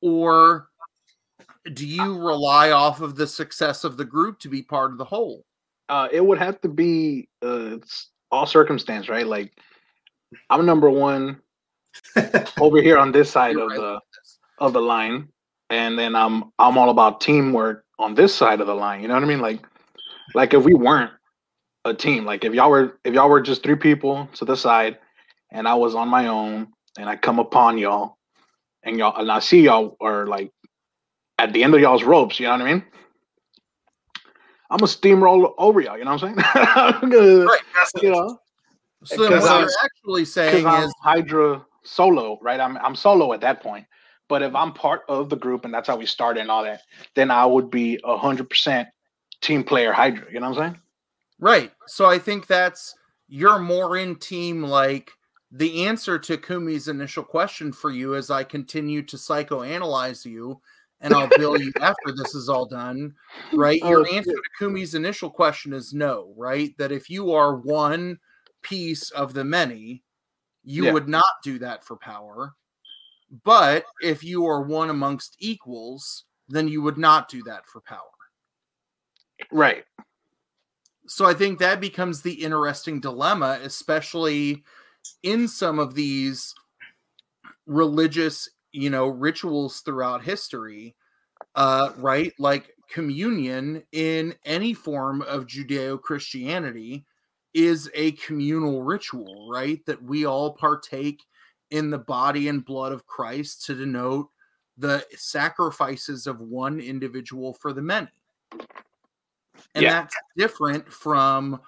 or 0.00 0.68
do 1.72 1.86
you 1.86 2.18
rely 2.18 2.70
off 2.70 3.00
of 3.00 3.16
the 3.16 3.26
success 3.26 3.84
of 3.84 3.96
the 3.96 4.04
group 4.04 4.38
to 4.40 4.48
be 4.48 4.62
part 4.62 4.92
of 4.92 4.98
the 4.98 5.04
whole? 5.04 5.44
Uh, 5.90 6.08
it 6.12 6.24
would 6.24 6.38
have 6.38 6.60
to 6.60 6.68
be 6.68 7.28
uh, 7.44 7.76
it's 7.76 8.10
all 8.30 8.46
circumstance, 8.46 9.08
right? 9.08 9.26
Like 9.26 9.52
I'm 10.48 10.64
number 10.64 10.88
one 10.88 11.40
over 12.60 12.80
here 12.80 12.96
on 12.96 13.10
this 13.10 13.28
side 13.28 13.56
You're 13.56 13.64
of 13.64 13.70
right 13.70 13.76
the 13.78 14.00
of 14.58 14.72
the 14.72 14.80
line, 14.80 15.28
and 15.68 15.98
then 15.98 16.14
I'm 16.14 16.44
I'm 16.60 16.78
all 16.78 16.90
about 16.90 17.20
teamwork 17.20 17.84
on 17.98 18.14
this 18.14 18.32
side 18.32 18.60
of 18.60 18.68
the 18.68 18.74
line. 18.74 19.02
You 19.02 19.08
know 19.08 19.14
what 19.14 19.24
I 19.24 19.26
mean? 19.26 19.40
Like 19.40 19.66
like 20.32 20.54
if 20.54 20.62
we 20.64 20.74
weren't 20.74 21.10
a 21.84 21.92
team, 21.92 22.24
like 22.24 22.44
if 22.44 22.54
y'all 22.54 22.70
were 22.70 23.00
if 23.04 23.12
y'all 23.12 23.28
were 23.28 23.40
just 23.40 23.64
three 23.64 23.74
people 23.74 24.28
to 24.34 24.44
the 24.44 24.56
side, 24.56 24.96
and 25.50 25.66
I 25.66 25.74
was 25.74 25.96
on 25.96 26.08
my 26.08 26.28
own, 26.28 26.68
and 26.98 27.08
I 27.08 27.16
come 27.16 27.40
upon 27.40 27.78
y'all, 27.78 28.16
and 28.84 28.96
y'all 28.96 29.20
and 29.20 29.28
I 29.28 29.40
see 29.40 29.62
y'all 29.62 29.96
are 30.00 30.28
like 30.28 30.52
at 31.36 31.52
the 31.52 31.64
end 31.64 31.74
of 31.74 31.80
y'all's 31.80 32.04
ropes. 32.04 32.38
You 32.38 32.46
know 32.46 32.52
what 32.52 32.60
I 32.60 32.74
mean? 32.74 32.84
I'm 34.70 34.78
gonna 34.78 34.86
steamroll 34.86 35.52
over 35.58 35.80
y'all. 35.80 35.98
You 35.98 36.04
know 36.04 36.12
what 36.12 36.22
I'm 36.22 36.34
saying? 36.36 36.46
I'm 36.54 37.10
gonna, 37.10 37.44
Right. 37.46 37.60
you 38.02 38.10
know, 38.10 38.38
So 39.04 39.16
what 39.30 39.50
I'm- 39.50 39.60
you're 39.62 39.70
actually 39.82 40.22
because 40.22 40.32
saying 40.32 40.66
I'm 40.66 40.84
is 40.84 40.94
Hydra 41.02 41.64
solo, 41.84 42.38
right? 42.42 42.60
I'm 42.60 42.76
I'm 42.78 42.94
solo 42.94 43.32
at 43.32 43.40
that 43.40 43.62
point. 43.62 43.86
But 44.28 44.42
if 44.42 44.54
I'm 44.54 44.72
part 44.72 45.02
of 45.08 45.28
the 45.28 45.36
group 45.36 45.64
and 45.64 45.74
that's 45.74 45.88
how 45.88 45.96
we 45.96 46.06
started 46.06 46.40
and 46.40 46.50
all 46.52 46.62
that, 46.62 46.82
then 47.16 47.32
I 47.32 47.44
would 47.44 47.68
be 47.70 47.98
a 48.04 48.16
hundred 48.16 48.48
percent 48.48 48.88
team 49.40 49.64
player 49.64 49.92
Hydra. 49.92 50.26
You 50.32 50.38
know 50.40 50.50
what 50.50 50.58
I'm 50.58 50.72
saying? 50.72 50.80
right. 51.40 51.72
So 51.88 52.06
I 52.06 52.18
think 52.18 52.46
that's 52.46 52.94
you're 53.28 53.58
more 53.58 53.96
in 53.96 54.14
team 54.16 54.62
like 54.62 55.10
the 55.50 55.86
answer 55.86 56.16
to 56.18 56.36
Kumi's 56.36 56.86
initial 56.86 57.24
question 57.24 57.72
for 57.72 57.90
you 57.90 58.14
as 58.14 58.30
I 58.30 58.44
continue 58.44 59.02
to 59.02 59.16
psychoanalyze 59.16 60.24
you 60.24 60.60
and 61.00 61.14
I'll 61.14 61.30
bill 61.36 61.58
you 61.60 61.72
after 61.80 62.12
this 62.16 62.34
is 62.34 62.48
all 62.48 62.66
done, 62.66 63.14
right? 63.54 63.80
Your 63.82 64.00
Oh, 64.00 64.14
answer 64.14 64.32
to 64.32 64.42
Kumi's 64.58 64.94
initial 64.94 65.30
question 65.30 65.72
is 65.72 65.92
no, 65.92 66.34
right? 66.36 66.76
That 66.78 66.92
if 66.92 67.08
you 67.08 67.32
are 67.32 67.56
one 67.56 68.18
piece 68.62 69.10
of 69.10 69.34
the 69.34 69.44
many, 69.44 70.02
you 70.64 70.84
Yeah. 70.84 70.92
would 70.92 71.08
not 71.08 71.24
do 71.42 71.58
that 71.60 71.84
for 71.84 71.96
power. 71.96 72.54
But 73.44 73.84
if 74.02 74.24
you 74.24 74.46
are 74.46 74.62
one 74.62 74.90
amongst 74.90 75.36
equals, 75.38 76.24
then 76.48 76.68
you 76.68 76.82
would 76.82 76.98
not 76.98 77.28
do 77.28 77.42
that 77.44 77.66
for 77.66 77.80
power. 77.80 78.00
Right. 79.50 79.84
So 81.06 81.26
I 81.26 81.34
think 81.34 81.58
that 81.58 81.80
becomes 81.80 82.22
the 82.22 82.34
interesting 82.34 83.00
dilemma, 83.00 83.58
especially 83.62 84.64
in 85.22 85.48
some 85.48 85.78
of 85.78 85.94
these 85.94 86.54
religious, 87.66 88.48
you 88.72 88.90
know, 88.90 89.06
rituals 89.06 89.80
throughout 89.80 90.22
history. 90.22 90.94
Uh, 91.56 91.90
right? 91.96 92.32
Like 92.38 92.76
communion 92.88 93.82
in 93.92 94.34
any 94.44 94.74
form 94.74 95.22
of 95.22 95.46
Judeo 95.46 96.00
Christianity 96.00 97.04
is 97.54 97.90
a 97.94 98.12
communal 98.12 98.82
ritual, 98.82 99.50
right? 99.50 99.84
That 99.86 100.02
we 100.02 100.26
all 100.26 100.52
partake 100.52 101.24
in 101.70 101.90
the 101.90 101.98
body 101.98 102.48
and 102.48 102.64
blood 102.64 102.92
of 102.92 103.06
Christ 103.06 103.64
to 103.66 103.74
denote 103.74 104.28
the 104.76 105.04
sacrifices 105.16 106.26
of 106.26 106.40
one 106.40 106.78
individual 106.78 107.54
for 107.54 107.72
the 107.72 107.82
many. 107.82 108.08
And 109.74 109.84
Yeah. 109.84 110.02
that's 110.02 110.16
different 110.36 110.92
from 110.92 111.60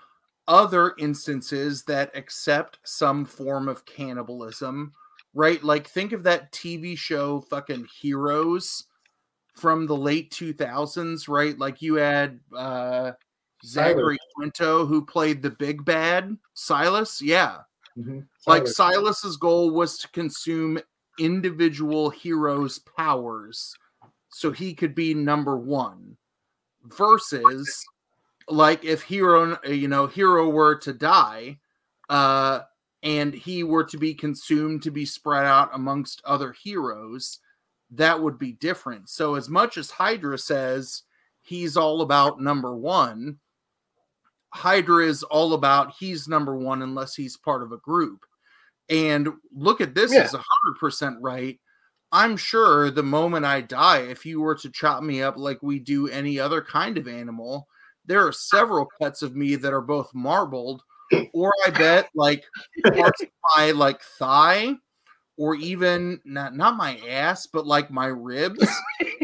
other 0.48 0.94
instances 0.98 1.82
that 1.84 2.14
accept 2.16 2.78
some 2.84 3.24
form 3.24 3.68
of 3.68 3.84
cannibalism, 3.84 4.92
right? 5.34 5.62
Like, 5.62 5.86
think 5.86 6.12
of 6.12 6.22
that 6.24 6.52
TV 6.52 6.96
show, 6.96 7.40
fucking 7.40 7.88
Heroes 8.00 8.84
from 9.54 9.86
the 9.86 9.96
late 9.96 10.30
2000s, 10.30 11.28
right? 11.28 11.58
Like, 11.58 11.82
you 11.82 11.94
had 11.94 12.40
uh, 12.56 13.12
Zachary 13.64 14.18
Quinto, 14.34 14.86
who 14.86 15.04
played 15.04 15.42
the 15.42 15.50
big 15.50 15.84
bad 15.84 16.36
Silas. 16.54 17.20
Yeah. 17.20 17.58
Mhm. 17.98 18.26
Like, 18.46 18.66
Silas's 18.66 19.36
goal 19.36 19.70
was 19.70 19.98
to 19.98 20.08
consume 20.08 20.78
individual 21.18 22.10
heroes' 22.10 22.78
powers 22.78 23.76
so 24.30 24.50
he 24.50 24.74
could 24.74 24.94
be 24.94 25.14
number 25.14 25.56
one 25.56 26.16
versus 26.84 27.84
like 28.48 28.84
if 28.84 29.02
hero 29.02 29.56
you 29.68 29.86
know 29.88 30.06
hero 30.06 30.48
were 30.48 30.74
to 30.74 30.92
die 30.92 31.58
uh 32.08 32.60
and 33.02 33.34
he 33.34 33.64
were 33.64 33.84
to 33.84 33.98
be 33.98 34.14
consumed 34.14 34.82
to 34.82 34.90
be 34.90 35.04
spread 35.04 35.44
out 35.44 35.70
amongst 35.72 36.22
other 36.24 36.52
heroes 36.52 37.40
that 37.90 38.20
would 38.22 38.38
be 38.38 38.52
different. 38.52 39.08
So 39.08 39.34
as 39.34 39.48
much 39.48 39.76
as 39.76 39.90
hydra 39.90 40.38
says 40.38 41.02
he's 41.42 41.76
all 41.76 42.00
about 42.00 42.40
number 42.40 42.74
one 42.76 43.38
hydra 44.54 45.06
is 45.06 45.22
all 45.24 45.54
about 45.54 45.94
he's 45.98 46.28
number 46.28 46.56
one 46.56 46.82
unless 46.82 47.14
he's 47.14 47.36
part 47.36 47.62
of 47.62 47.72
a 47.72 47.78
group. 47.78 48.20
And 48.88 49.28
look 49.54 49.80
at 49.80 49.94
this 49.94 50.12
Yeah. 50.12 50.20
as 50.22 50.34
a 50.34 50.38
hundred 50.46 50.78
percent 50.78 51.16
right. 51.20 51.58
I'm 52.14 52.36
sure 52.36 52.90
the 52.90 53.02
moment 53.02 53.46
i 53.46 53.62
die 53.62 54.00
if 54.00 54.26
you 54.26 54.40
were 54.42 54.54
to 54.56 54.70
chop 54.70 55.02
me 55.02 55.22
up 55.22 55.38
like 55.38 55.62
we 55.62 55.78
do 55.78 56.08
any 56.08 56.38
other 56.38 56.60
kind 56.60 56.98
of 56.98 57.08
animal 57.08 57.66
there 58.04 58.26
are 58.26 58.32
several 58.32 58.86
cuts 59.00 59.22
of 59.22 59.34
me 59.34 59.54
that 59.56 59.72
are 59.72 59.80
both 59.80 60.12
marbled 60.12 60.82
or 61.32 61.52
i 61.66 61.70
bet 61.70 62.08
like 62.14 62.44
parts 62.94 63.22
of 63.22 63.28
my 63.56 63.70
like 63.72 64.00
thigh 64.18 64.74
or 65.38 65.54
even 65.54 66.20
not 66.24 66.54
not 66.56 66.76
my 66.76 66.98
ass 67.08 67.46
but 67.46 67.66
like 67.66 67.90
my 67.90 68.06
ribs 68.06 68.66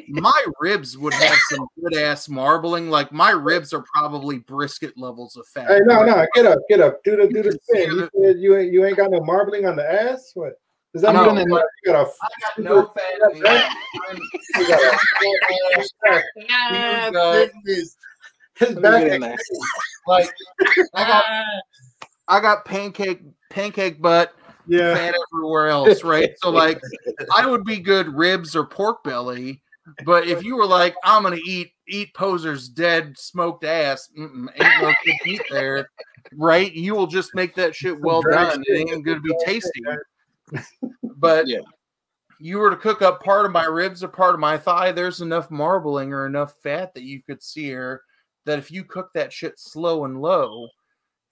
my 0.09 0.45
ribs 0.61 0.97
would 0.97 1.13
have 1.13 1.39
some 1.51 1.67
good 1.81 1.97
ass 1.99 2.29
marbling 2.29 2.89
like 2.89 3.13
my 3.13 3.31
ribs 3.31 3.73
are 3.75 3.85
probably 3.95 4.39
brisket 4.39 4.97
levels 4.97 5.37
of 5.37 5.47
fat 5.49 5.69
Hey, 5.69 5.81
no, 5.85 6.03
no, 6.03 6.27
get 6.35 6.47
up, 6.47 6.59
get 6.69 6.81
up, 6.81 7.03
do 7.05 7.17
the 7.17 7.29
do 7.29 7.43
the 7.43 7.51
can 7.51 7.59
spin. 7.63 7.91
see 7.91 7.97
You 7.97 8.11
said 8.25 8.39
you 8.39 8.57
ain't 8.57 8.73
you 8.73 8.85
ain't 8.87 8.97
got 8.97 9.11
no 9.11 9.21
marbling 9.21 9.67
on 9.67 9.77
the 9.77 9.85
ass. 9.91 10.31
What 10.35 10.55
does 10.95 11.03
that 11.03 11.15
I'm 11.15 11.37
mean? 11.37 11.47
You 11.47 11.61
got 11.85 11.95
a 11.95 12.09
I 12.09 12.29
got 12.41 12.59
no 12.65 12.87
fat 12.87 13.33
in 13.35 13.41
me. 13.43 13.47
I'm- 13.47 14.21
you 14.57 14.67
got 14.67 14.81
a 14.83 14.99
full 15.21 15.39
ass 15.77 15.93
back. 16.03 16.25
His 18.59 18.75
back 18.77 19.05
get 19.05 19.13
in 19.15 19.21
there. 19.21 19.37
like 20.07 20.31
I 20.95 21.07
got 21.07 21.25
Ah. 21.29 21.61
I 22.29 22.41
got 22.41 22.65
pancake 22.65 23.23
pancake 23.51 24.01
butt 24.01 24.35
Yeah, 24.67 24.95
fat 24.95 25.15
everywhere 25.33 25.69
else, 25.69 26.05
right? 26.05 26.31
So 26.39 26.51
like 26.51 26.81
I 27.35 27.47
would 27.47 27.65
be 27.65 27.79
good 27.79 28.09
ribs 28.09 28.55
or 28.55 28.67
pork 28.67 29.03
belly, 29.03 29.63
but 30.05 30.29
if 30.29 30.45
you 30.45 30.57
were 30.57 30.67
like 30.67 30.95
I'm 31.03 31.23
gonna 31.23 31.37
eat 31.45 31.73
eat 31.89 32.15
poser's 32.15 32.69
dead 32.69 33.17
smoked 33.19 33.65
ass, 33.65 34.11
ain't 34.17 34.79
no 34.79 34.95
good 35.05 35.17
meat 35.25 35.41
there, 35.51 35.91
right? 36.37 36.73
You 36.73 36.95
will 36.95 37.07
just 37.07 37.35
make 37.35 37.55
that 37.57 37.75
shit 37.75 37.99
well 37.99 38.23
done. 38.23 38.63
It 38.67 38.91
ain't 38.91 39.05
gonna 39.05 39.21
be 39.21 39.35
tasty. 39.45 39.83
But 41.17 41.49
Yeah. 41.49 41.61
you 42.41 42.59
were 42.59 42.71
to 42.71 42.77
cook 42.77 43.03
up 43.03 43.23
part 43.23 43.47
of 43.47 43.53
my 43.53 43.65
ribs 43.65 44.05
or 44.05 44.09
part 44.09 44.35
of 44.35 44.41
my 44.41 44.57
thigh, 44.57 44.93
there's 44.93 45.21
enough 45.23 45.51
marbling 45.51 46.13
or 46.13 46.27
enough 46.27 46.55
fat 46.63 46.95
that 46.95 47.03
you 47.03 47.23
could 47.23 47.43
sear 47.43 48.03
that 48.47 48.59
if 48.59 48.71
you 48.71 48.85
cook 48.85 49.11
that 49.15 49.33
shit 49.33 49.55
slow 49.59 50.05
and 50.05 50.21
low 50.21 50.69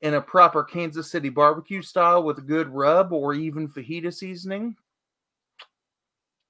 in 0.02 0.14
a 0.14 0.20
proper 0.20 0.62
Kansas 0.62 1.10
City 1.10 1.28
barbecue 1.28 1.82
style 1.82 2.22
with 2.22 2.38
a 2.38 2.42
good 2.42 2.68
rub 2.68 3.12
or 3.12 3.34
even 3.34 3.68
fajita 3.68 4.12
seasoning, 4.12 4.76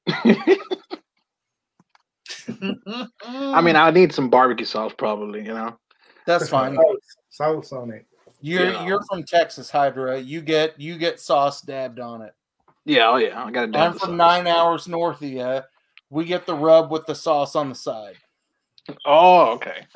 I 0.09 0.59
mean, 3.61 3.77
I 3.77 3.91
need 3.91 4.13
some 4.13 4.31
barbecue 4.31 4.67
sauce, 4.67 4.93
probably. 4.97 5.41
You 5.41 5.55
know. 5.55 5.79
that's 6.27 6.49
fine. 6.49 6.75
Sauce, 6.75 7.17
sauce 7.31 7.73
on 7.73 7.91
it. 7.91 8.07
You're 8.41 8.71
Yeah. 8.71 8.87
you're 8.87 9.03
from 9.05 9.25
Texas, 9.25 9.71
Hydra. 9.71 10.19
You 10.19 10.41
get 10.41 10.79
you 10.81 10.99
get 10.99 11.21
sauce 11.21 11.63
dabbed 11.63 12.01
on 12.01 12.23
it. 12.23 12.35
Yeah. 12.85 13.09
Oh 13.09 13.17
yeah. 13.17 13.43
I 13.43 13.51
got 13.51 13.73
to. 13.73 13.79
I'm 13.79 13.95
from 13.95 14.17
nine 14.17 14.47
hours 14.47 14.87
north 14.87 15.23
of 15.23 15.29
you. 15.29 15.61
We 16.11 16.25
get 16.25 16.47
the 16.47 16.55
rub 16.55 16.91
with 16.91 17.07
the 17.07 17.15
sauce 17.15 17.57
on 17.57 17.69
the 17.69 17.75
side. 17.75 18.17
Oh, 19.05 19.55
okay. 19.55 19.87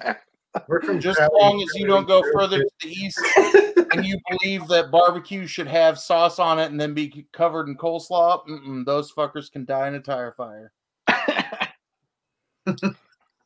We're 0.66 0.82
from 0.82 1.00
Just 1.00 1.20
as 1.20 1.28
long 1.38 1.62
as 1.62 1.68
you 1.74 1.86
don't 1.86 2.08
go 2.08 2.22
further 2.32 2.58
to 2.58 2.70
the 2.82 2.88
east 2.88 3.20
and 3.92 4.04
you 4.04 4.18
believe 4.30 4.66
that 4.68 4.90
barbecue 4.90 5.46
should 5.46 5.68
have 5.68 5.98
sauce 5.98 6.38
on 6.38 6.58
it 6.58 6.70
and 6.70 6.80
then 6.80 6.92
be 6.92 7.26
covered 7.32 7.68
in 7.68 7.76
coleslaw, 7.76 8.44
mm-mm, 8.46 8.84
those 8.84 9.12
fuckers 9.12 9.50
can 9.50 9.64
die 9.64 9.88
in 9.88 9.94
a 9.94 10.00
tire 10.00 10.32
fire. 10.36 10.72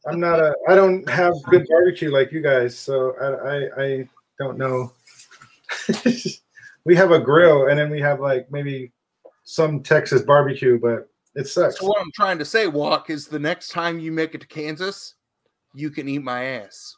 I'm 0.06 0.20
not 0.20 0.38
a. 0.40 0.54
I 0.68 0.74
don't 0.74 1.08
have 1.08 1.32
good 1.44 1.66
barbecue 1.68 2.12
like 2.12 2.30
you 2.32 2.42
guys, 2.42 2.78
so 2.78 3.14
I 3.18 3.48
I, 3.48 3.82
I 3.82 4.08
don't 4.38 4.58
know. 4.58 4.92
we 6.84 6.94
have 6.94 7.10
a 7.10 7.18
grill, 7.18 7.68
and 7.68 7.78
then 7.78 7.90
we 7.90 8.00
have 8.00 8.20
like 8.20 8.50
maybe 8.50 8.92
some 9.44 9.82
Texas 9.82 10.22
barbecue, 10.22 10.78
but 10.78 11.08
it 11.34 11.48
sucks. 11.48 11.80
So 11.80 11.86
what 11.86 12.00
I'm 12.00 12.12
trying 12.14 12.38
to 12.38 12.44
say, 12.44 12.66
Walk, 12.66 13.08
is 13.08 13.26
the 13.26 13.38
next 13.38 13.68
time 13.68 13.98
you 13.98 14.12
make 14.12 14.34
it 14.34 14.42
to 14.42 14.46
Kansas, 14.46 15.14
you 15.74 15.90
can 15.90 16.08
eat 16.08 16.22
my 16.22 16.44
ass. 16.44 16.96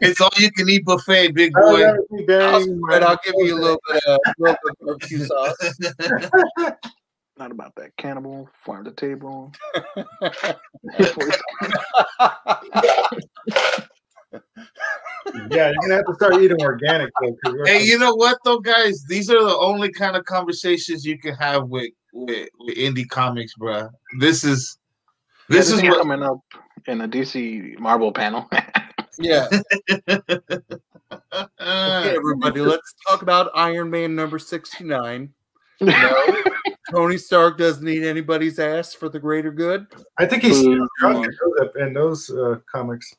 It's 0.00 0.20
all 0.20 0.30
you 0.36 0.50
can 0.50 0.68
eat 0.68 0.84
buffet, 0.84 1.32
big 1.32 1.52
boy. 1.54 1.82
rather 1.82 2.42
I'll, 2.42 2.60
spread, 2.62 3.02
I'll 3.02 3.18
give 3.24 3.34
you 3.38 3.54
a 3.54 3.60
little 3.60 3.80
bit 3.90 4.02
of, 4.06 4.18
little 4.38 4.56
bit 4.64 4.72
of 4.72 4.86
barbecue 4.86 5.24
sauce. 5.24 5.56
Not 7.38 7.52
about 7.52 7.74
that 7.76 7.96
cannibal 7.96 8.48
farm 8.64 8.84
to 8.84 8.90
table. 8.92 9.52
Yeah, 15.50 15.70
you're 15.70 15.74
gonna 15.82 15.94
have 15.96 16.06
to 16.06 16.14
start 16.14 16.34
eating 16.42 16.60
organic 16.60 17.10
though. 17.20 17.36
'cause 17.44 17.54
Hey, 17.66 17.82
you 17.82 17.98
know 17.98 18.14
what 18.14 18.38
though, 18.44 18.58
guys? 18.60 19.04
These 19.08 19.30
are 19.30 19.42
the 19.42 19.56
only 19.56 19.90
kind 19.90 20.16
of 20.16 20.24
conversations 20.24 21.04
you 21.04 21.18
can 21.18 21.34
have 21.34 21.68
with 21.68 21.90
with, 22.26 22.48
with 22.58 22.76
indie 22.76 23.08
comics, 23.08 23.54
bruh. 23.58 23.90
This 24.18 24.44
is 24.44 24.78
this 25.48 25.68
this 25.68 25.78
is 25.78 25.82
is 25.82 25.88
what 25.88 25.98
coming 25.98 26.22
up 26.22 26.40
in 26.86 27.00
a 27.02 27.08
DC 27.08 27.78
Marvel 27.78 28.12
panel. 28.12 28.48
yeah. 29.18 29.48
uh, 30.08 30.18
Okay, 31.32 32.16
everybody, 32.16 32.60
let's 32.60 32.94
talk 33.06 33.22
about 33.22 33.50
Iron 33.54 33.90
Man 33.90 34.14
number 34.14 34.38
69. 34.38 35.32
Tony 36.90 37.18
Stark 37.18 37.58
doesn't 37.58 37.84
need 37.84 38.02
anybody's 38.02 38.58
ass 38.58 38.94
for 38.94 39.08
the 39.08 39.18
greater 39.18 39.52
good. 39.52 39.86
I 40.18 40.26
think 40.26 40.42
he's 40.42 40.58
still 40.58 40.86
drunk 40.98 41.26
in 41.26 41.32
those, 41.32 41.76
in 41.76 41.92
those 41.92 42.30
uh, 42.30 42.56
comics. 42.70 43.14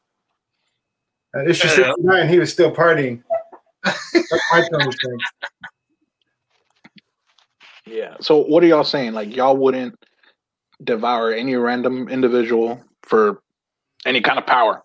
At 1.35 1.47
issue 1.47 1.67
Yeah. 1.67 1.93
69, 1.97 2.29
he 2.29 2.39
was 2.39 2.51
still 2.51 2.71
partying. 2.73 3.23
That's 3.83 4.43
my 4.51 4.67
Tony 4.71 4.91
thing. 4.91 5.19
Yeah. 7.89 8.15
So 8.21 8.43
what 8.43 8.63
are 8.63 8.67
y'all 8.67 8.83
saying? 8.83 9.13
Like 9.13 9.35
y'all 9.35 9.57
wouldn't 9.57 9.95
devour 10.83 11.33
any 11.33 11.55
random 11.55 12.07
individual 12.07 12.83
for 13.03 13.41
any 14.05 14.21
kind 14.21 14.39
of 14.39 14.45
power 14.45 14.83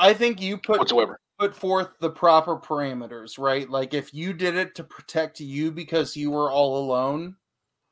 I 0.00 0.14
think 0.14 0.40
you 0.40 0.56
put 0.56 0.78
whatsoever. 0.78 1.20
put 1.38 1.54
forth 1.54 1.88
the 2.00 2.08
proper 2.10 2.56
parameters, 2.56 3.38
right? 3.38 3.68
Like 3.68 3.92
if 3.92 4.14
you 4.14 4.32
did 4.32 4.56
it 4.56 4.74
to 4.76 4.84
protect 4.84 5.40
you 5.40 5.70
because 5.70 6.16
you 6.16 6.30
were 6.30 6.50
all 6.50 6.78
alone, 6.78 7.36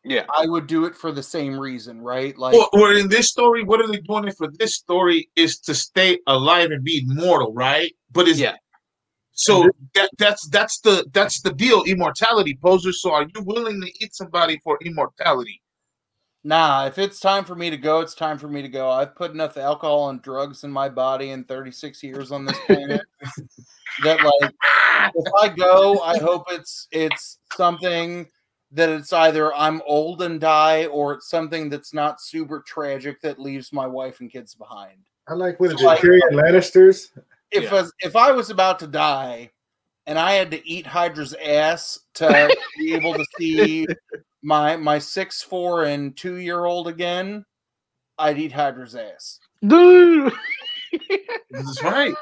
Yeah. 0.05 0.24
I 0.35 0.47
would 0.47 0.66
do 0.66 0.86
it 0.86 0.97
for 0.97 1.12
the 1.12 1.23
same 1.23 1.60
reason, 1.60 2.01
right? 2.01 2.36
Like 2.39 2.55
well, 2.55 2.70
well, 2.73 2.97
in 2.97 3.09
this 3.09 3.28
story, 3.28 3.62
what 3.62 3.81
are 3.81 3.86
they 3.86 3.98
doing 4.01 4.27
it 4.27 4.39
for? 4.39 4.48
This 4.48 4.74
story 4.74 5.28
is 5.36 5.59
to 5.60 5.74
stay 5.74 6.19
alive 6.27 6.70
and 6.70 6.82
be 6.82 7.06
immortal, 7.06 7.52
right? 7.52 7.94
But 8.10 8.27
is 8.27 8.40
Yeah. 8.40 8.56
So 9.39 9.60
mm-hmm. 9.62 9.85
that 9.94 10.10
that's 10.19 10.48
that's 10.48 10.81
the 10.81 11.06
that's 11.12 11.40
the 11.43 11.52
deal. 11.52 11.85
Immortality 11.85 12.59
poser. 12.60 12.93
So 12.93 13.12
are 13.12 13.23
you 13.23 13.43
willing 13.44 13.81
to 13.81 14.05
eat 14.05 14.12
somebody 14.12 14.60
for 14.65 14.78
immortality? 14.85 15.62
Nah, 16.43 16.86
if 16.86 16.98
it's 16.98 17.20
time 17.20 17.44
for 17.44 17.55
me 17.55 17.70
to 17.70 17.77
go, 17.77 18.01
it's 18.01 18.15
time 18.15 18.39
for 18.39 18.48
me 18.48 18.62
to 18.62 18.69
go. 18.69 18.90
I've 18.90 19.15
put 19.15 19.31
enough 19.31 19.56
alcohol 19.56 20.10
and 20.10 20.20
drugs 20.20 20.65
in 20.65 20.73
my 20.73 20.89
body 20.89 21.31
in 21.31 21.44
36 21.44 22.02
years 22.02 22.32
on 22.32 22.47
this 22.47 22.59
planet 22.66 23.02
that 24.02 24.23
like 24.24 24.52
if 25.15 25.32
I 25.40 25.48
go, 25.51 26.01
I 26.01 26.19
hope 26.19 26.47
it's 26.51 26.89
it's 26.90 27.39
something 27.55 28.27
that 28.73 28.89
it's 28.89 29.12
either 29.12 29.55
I'm 29.55 29.81
old 29.86 30.20
and 30.20 30.40
die 30.40 30.86
or 30.86 31.12
it's 31.12 31.31
something 31.31 31.70
that's 31.70 31.94
not 31.94 32.20
super 32.20 32.60
tragic 32.66 33.20
that 33.20 33.39
leaves 33.39 33.73
my 33.73 33.86
wife 33.86 34.19
and 34.19 34.32
kids 34.32 34.55
behind. 34.55 34.98
I 35.28 35.35
like 35.35 35.60
what 35.60 35.73
is 35.73 35.78
So, 35.78 35.86
like- 35.86 36.02
it, 36.02 36.06
Tyrion 36.06 36.32
Lannisters? 36.32 37.10
If 37.51 37.65
Yeah. 37.65 37.77
as, 37.81 37.93
if 38.01 38.16
I 38.16 38.33
was 38.33 38.51
about 38.51 38.79
to 38.81 38.87
die 38.87 39.51
and 40.07 40.19
I 40.19 40.33
had 40.33 40.51
to 40.51 40.69
eat 40.69 40.87
Hydra's 40.87 41.35
ass 41.35 41.99
to 42.15 42.55
be 42.79 42.95
able 42.95 43.15
to 43.15 43.25
see 43.39 43.87
my 44.43 44.77
my 44.77 44.99
six 44.99 45.43
four 45.43 45.85
and 45.85 46.16
two 46.16 46.37
year 46.37 46.65
old 46.65 46.89
again, 46.89 47.45
I'd 48.19 48.39
eat 48.39 48.53
Hydra's 48.53 48.95
ass. 48.95 49.41
Dude. 49.66 50.33
That's 51.51 51.83
right. 51.83 52.15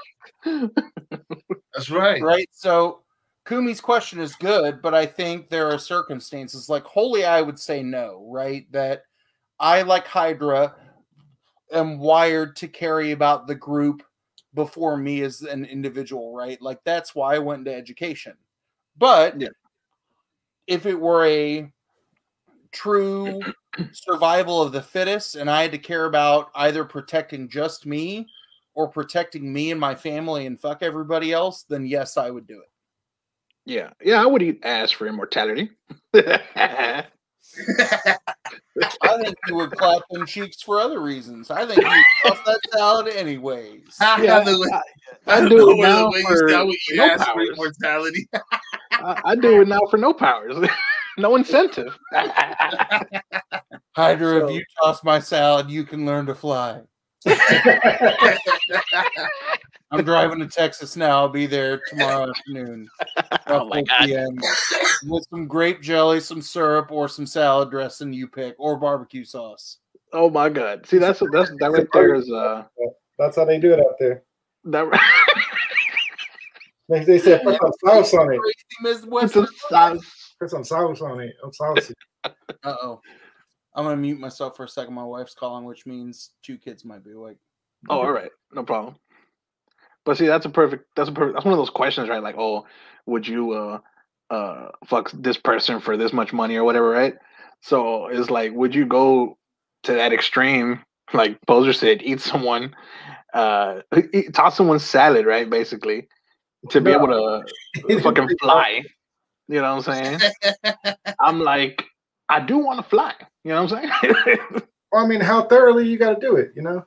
That's 1.74 1.90
right. 1.90 2.22
right? 2.22 2.48
So 2.52 3.00
Kumi's 3.46 3.80
question 3.80 4.20
is 4.20 4.34
good, 4.34 4.82
but 4.82 4.94
I 4.94 5.06
think 5.06 5.48
there 5.48 5.70
are 5.70 5.78
circumstances 5.78 6.68
like 6.68 6.84
Holy, 6.84 7.24
I 7.24 7.42
would 7.42 7.58
say 7.58 7.82
no, 7.82 8.26
right? 8.28 8.70
That 8.72 9.02
I, 9.60 9.82
like 9.82 10.06
Hydra, 10.06 10.74
am 11.72 11.98
wired 11.98 12.56
to 12.56 12.68
carry 12.68 13.12
about 13.12 13.46
the 13.46 13.54
group 13.54 14.02
before 14.56 14.96
me 14.96 15.20
as 15.22 15.42
an 15.42 15.64
individual, 15.66 16.34
right? 16.34 16.60
Like 16.60 16.80
that's 16.82 17.14
why 17.14 17.36
I 17.36 17.38
went 17.38 17.60
into 17.60 17.74
education. 17.74 18.32
But 18.96 19.40
Yeah. 19.40 19.48
if 20.66 20.86
it 20.86 20.98
were 20.98 21.24
a 21.26 21.70
true 22.72 23.44
survival 23.92 24.60
of 24.60 24.72
the 24.72 24.82
fittest 24.82 25.36
and 25.36 25.48
I 25.48 25.62
had 25.62 25.70
to 25.72 25.78
care 25.78 26.06
about 26.06 26.50
either 26.56 26.84
protecting 26.84 27.48
just 27.48 27.86
me 27.86 28.26
or 28.74 28.88
protecting 28.88 29.52
me 29.52 29.70
and 29.70 29.80
my 29.80 29.94
family 29.94 30.46
and 30.46 30.58
fuck 30.58 30.82
everybody 30.82 31.32
else, 31.32 31.62
then 31.68 31.86
yes, 31.86 32.16
I 32.16 32.30
would 32.30 32.46
do 32.46 32.58
it. 32.60 32.70
Yeah. 33.66 33.90
Yeah, 34.02 34.22
I 34.22 34.26
would 34.26 34.42
eat 34.42 34.60
ass 34.64 34.90
for 34.90 35.06
immortality. 35.06 35.70
yeah. 37.78 38.16
I 39.02 39.22
think 39.22 39.36
you 39.48 39.54
would 39.56 39.70
clap 39.72 40.02
them 40.10 40.26
cheeks 40.26 40.62
for 40.62 40.78
other 40.80 41.00
reasons. 41.00 41.50
I 41.50 41.66
think 41.66 41.82
you 41.82 42.02
stuff 42.24 42.44
that 42.44 42.60
salad 42.72 43.08
anyways. 43.08 43.96
I 44.00 44.44
knew. 44.44 44.70
I 45.26 45.38
I 45.38 45.48
do 45.48 45.70
it 45.72 45.76
now 45.78 46.10
for 46.10 46.46
no 46.46 46.72
powers. 46.84 47.48
immortality. 47.52 48.28
I, 48.92 49.20
I 49.24 49.34
do 49.36 49.62
it 49.62 49.68
now 49.68 49.80
for 49.90 49.96
no 49.96 50.12
powers. 50.12 50.56
no 51.18 51.36
incentive. 51.36 51.96
Hydra, 53.96 54.40
So- 54.40 54.48
if 54.48 54.54
you 54.54 54.64
toss 54.82 55.02
my 55.04 55.18
salad, 55.20 55.70
you 55.70 55.84
can 55.84 56.04
learn 56.06 56.26
to 56.26 56.34
fly. 56.34 56.82
I'm 59.90 60.04
driving 60.04 60.40
to 60.40 60.48
Texas 60.48 60.96
now. 60.96 61.18
I'll 61.18 61.28
be 61.28 61.46
there 61.46 61.80
tomorrow 61.88 62.28
afternoon. 62.30 62.88
oh 63.46 63.66
my 63.68 63.82
god. 63.82 64.06
PM, 64.06 64.36
with 65.04 65.24
some 65.30 65.46
grape 65.46 65.80
jelly, 65.80 66.20
some 66.20 66.42
syrup, 66.42 66.90
or 66.90 67.08
some 67.08 67.26
salad 67.26 67.70
dressing 67.70 68.12
you 68.12 68.26
pick, 68.26 68.56
or 68.58 68.76
barbecue 68.76 69.24
sauce. 69.24 69.78
Oh 70.12 70.28
my 70.28 70.48
god. 70.48 70.86
See 70.86 70.98
that's 70.98 71.22
that's 71.32 71.50
that 71.60 71.70
right 71.70 71.86
there 71.92 72.14
is 72.14 72.30
uh 72.30 72.64
That's 73.18 73.36
how 73.36 73.44
they 73.44 73.58
do 73.58 73.72
it 73.72 73.80
out 73.80 73.94
there. 73.98 74.22
that 74.64 74.88
They, 76.88 77.02
they 77.04 77.18
say 77.18 77.40
put 77.42 77.58
some 77.60 77.72
sauce 77.84 78.14
on 78.14 78.32
it. 78.32 78.38
Crazy 78.38 78.54
Miss 78.80 78.98
it's 78.98 79.06
Western. 79.06 79.44
a 79.44 79.48
sauce. 79.68 80.34
Put 80.40 80.50
some 80.50 80.64
sauce 80.64 81.00
on 81.00 81.20
it. 81.20 81.34
I'm 81.42 81.52
saucy. 81.52 81.94
Uh 82.24 82.30
oh. 82.64 83.00
I'm 83.74 83.84
gonna 83.84 83.96
mute 83.96 84.18
myself 84.18 84.56
for 84.56 84.64
a 84.64 84.68
second. 84.68 84.94
My 84.94 85.04
wife's 85.04 85.34
calling, 85.34 85.64
which 85.64 85.84
means 85.84 86.30
two 86.42 86.56
kids 86.58 86.84
might 86.84 87.04
be 87.04 87.12
awake. 87.12 87.38
Oh, 87.90 88.00
all 88.00 88.12
right, 88.12 88.30
no 88.52 88.62
problem. 88.64 88.96
But 90.06 90.16
see, 90.16 90.26
that's 90.26 90.46
a 90.46 90.48
perfect. 90.48 90.86
That's 90.96 91.10
a 91.10 91.12
perfect. 91.12 91.34
That's 91.34 91.44
one 91.44 91.52
of 91.52 91.58
those 91.58 91.68
questions, 91.68 92.08
right? 92.08 92.22
Like, 92.22 92.36
oh, 92.38 92.64
would 93.06 93.28
you 93.28 93.52
uh 93.52 93.80
uh 94.30 94.68
fuck 94.86 95.10
this 95.12 95.36
person 95.36 95.80
for 95.80 95.96
this 95.98 96.12
much 96.14 96.32
money 96.32 96.56
or 96.56 96.64
whatever, 96.64 96.88
right? 96.88 97.14
So 97.60 98.06
it's 98.06 98.30
like, 98.30 98.52
would 98.54 98.74
you 98.74 98.86
go 98.86 99.36
to 99.82 99.92
that 99.92 100.14
extreme? 100.14 100.80
Like 101.14 101.38
Poser 101.46 101.72
said, 101.72 102.02
eat 102.02 102.20
someone, 102.20 102.74
uh, 103.32 103.82
eat, 104.12 104.34
toss 104.34 104.56
someone's 104.56 104.82
salad, 104.82 105.24
right? 105.24 105.48
Basically, 105.48 106.08
to 106.70 106.80
be 106.80 106.90
No. 106.90 106.96
able 106.96 107.44
to 107.86 108.00
fucking 108.02 108.28
fly. 108.40 108.82
You 109.46 109.60
know 109.62 109.76
what 109.76 109.88
I'm 109.88 109.94
saying? 109.94 110.22
I'm 111.20 111.38
like, 111.38 111.84
I 112.28 112.40
do 112.40 112.58
want 112.58 112.82
to 112.82 112.88
fly. 112.90 113.14
You 113.44 113.52
know 113.52 113.62
what 113.62 113.72
I'm 113.74 113.90
saying? 114.02 114.28
Well, 114.90 115.04
I 115.04 115.06
mean, 115.06 115.20
how 115.20 115.42
thoroughly 115.42 115.86
you 115.88 115.96
got 115.96 116.14
to 116.14 116.20
do 116.20 116.34
it, 116.34 116.52
you 116.56 116.62
know? 116.62 116.84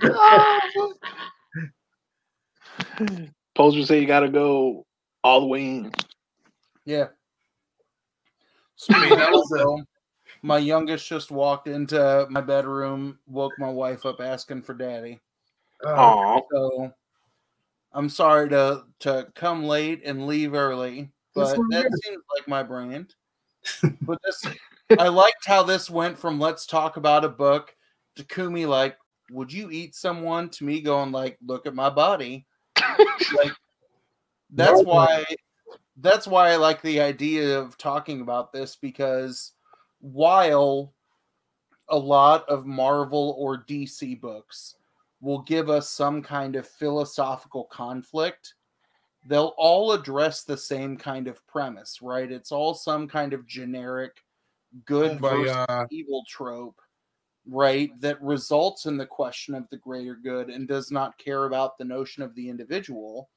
Poser 3.54 3.84
say 3.84 4.00
you 4.00 4.06
gotta 4.06 4.28
go 4.28 4.86
all 5.22 5.40
the 5.40 5.46
way 5.46 5.64
in. 5.64 5.92
Yeah. 6.84 7.08
I 8.90 9.00
mean, 9.00 9.18
that 9.18 9.30
was 9.30 9.52
a- 9.52 9.84
my 10.42 10.58
youngest 10.58 11.06
just 11.06 11.30
walked 11.30 11.68
into 11.68 12.26
my 12.30 12.40
bedroom, 12.40 13.18
woke 13.26 13.52
my 13.58 13.68
wife 13.68 14.06
up 14.06 14.20
asking 14.20 14.62
for 14.62 14.74
daddy. 14.74 15.20
Uh, 15.84 15.90
Aw, 15.90 16.40
So 16.52 16.92
I'm 17.92 18.08
sorry 18.08 18.48
to 18.50 18.84
to 19.00 19.28
come 19.34 19.64
late 19.64 20.02
and 20.04 20.26
leave 20.26 20.54
early, 20.54 21.10
but 21.34 21.58
what 21.58 21.70
that 21.70 21.90
seems 22.04 22.22
like 22.36 22.48
my 22.48 22.62
brand. 22.62 23.14
but 24.02 24.18
this 24.24 24.44
I 24.98 25.08
liked 25.08 25.46
how 25.46 25.62
this 25.62 25.90
went 25.90 26.18
from 26.18 26.40
let's 26.40 26.66
talk 26.66 26.96
about 26.96 27.24
a 27.24 27.28
book 27.28 27.74
to 28.16 28.24
Kumi 28.24 28.66
like, 28.66 28.96
would 29.32 29.52
you 29.52 29.70
eat 29.70 29.94
someone 29.94 30.48
to 30.50 30.64
me 30.64 30.80
going 30.80 31.10
like, 31.12 31.38
look 31.44 31.66
at 31.66 31.74
my 31.74 31.88
body? 31.90 32.46
like 33.34 33.52
that's 34.50 34.82
No. 34.82 34.88
why 34.88 35.24
that's 35.98 36.26
why 36.26 36.50
I 36.50 36.56
like 36.56 36.82
the 36.82 37.00
idea 37.00 37.58
of 37.58 37.78
talking 37.78 38.20
about 38.20 38.52
this 38.52 38.76
because 38.76 39.52
while 40.00 40.92
a 41.88 41.98
lot 41.98 42.48
of 42.48 42.66
Marvel 42.66 43.34
or 43.38 43.58
DC 43.58 44.20
books 44.20 44.74
will 45.20 45.42
give 45.42 45.70
us 45.70 45.88
some 45.88 46.22
kind 46.22 46.56
of 46.56 46.66
philosophical 46.66 47.64
conflict, 47.64 48.54
they'll 49.26 49.54
all 49.56 49.92
address 49.92 50.42
the 50.42 50.56
same 50.56 50.96
kind 50.96 51.28
of 51.28 51.46
premise, 51.46 52.02
right? 52.02 52.30
It's 52.32 52.50
all 52.50 52.74
some 52.74 53.06
kind 53.06 53.32
of 53.32 53.46
generic 53.46 54.24
good 54.84 55.20
But, 55.20 55.36
versus 55.36 55.56
uh, 55.68 55.86
evil 55.90 56.24
trope, 56.28 56.80
right? 57.46 57.90
That 58.00 58.22
results 58.22 58.86
in 58.86 58.96
the 58.96 59.06
question 59.06 59.54
of 59.54 59.68
the 59.70 59.76
greater 59.78 60.14
good 60.14 60.48
and 60.48 60.68
does 60.68 60.90
not 60.90 61.18
care 61.18 61.44
about 61.44 61.78
the 61.78 61.84
notion 61.84 62.22
of 62.22 62.34
the 62.34 62.48
individual. 62.48 63.30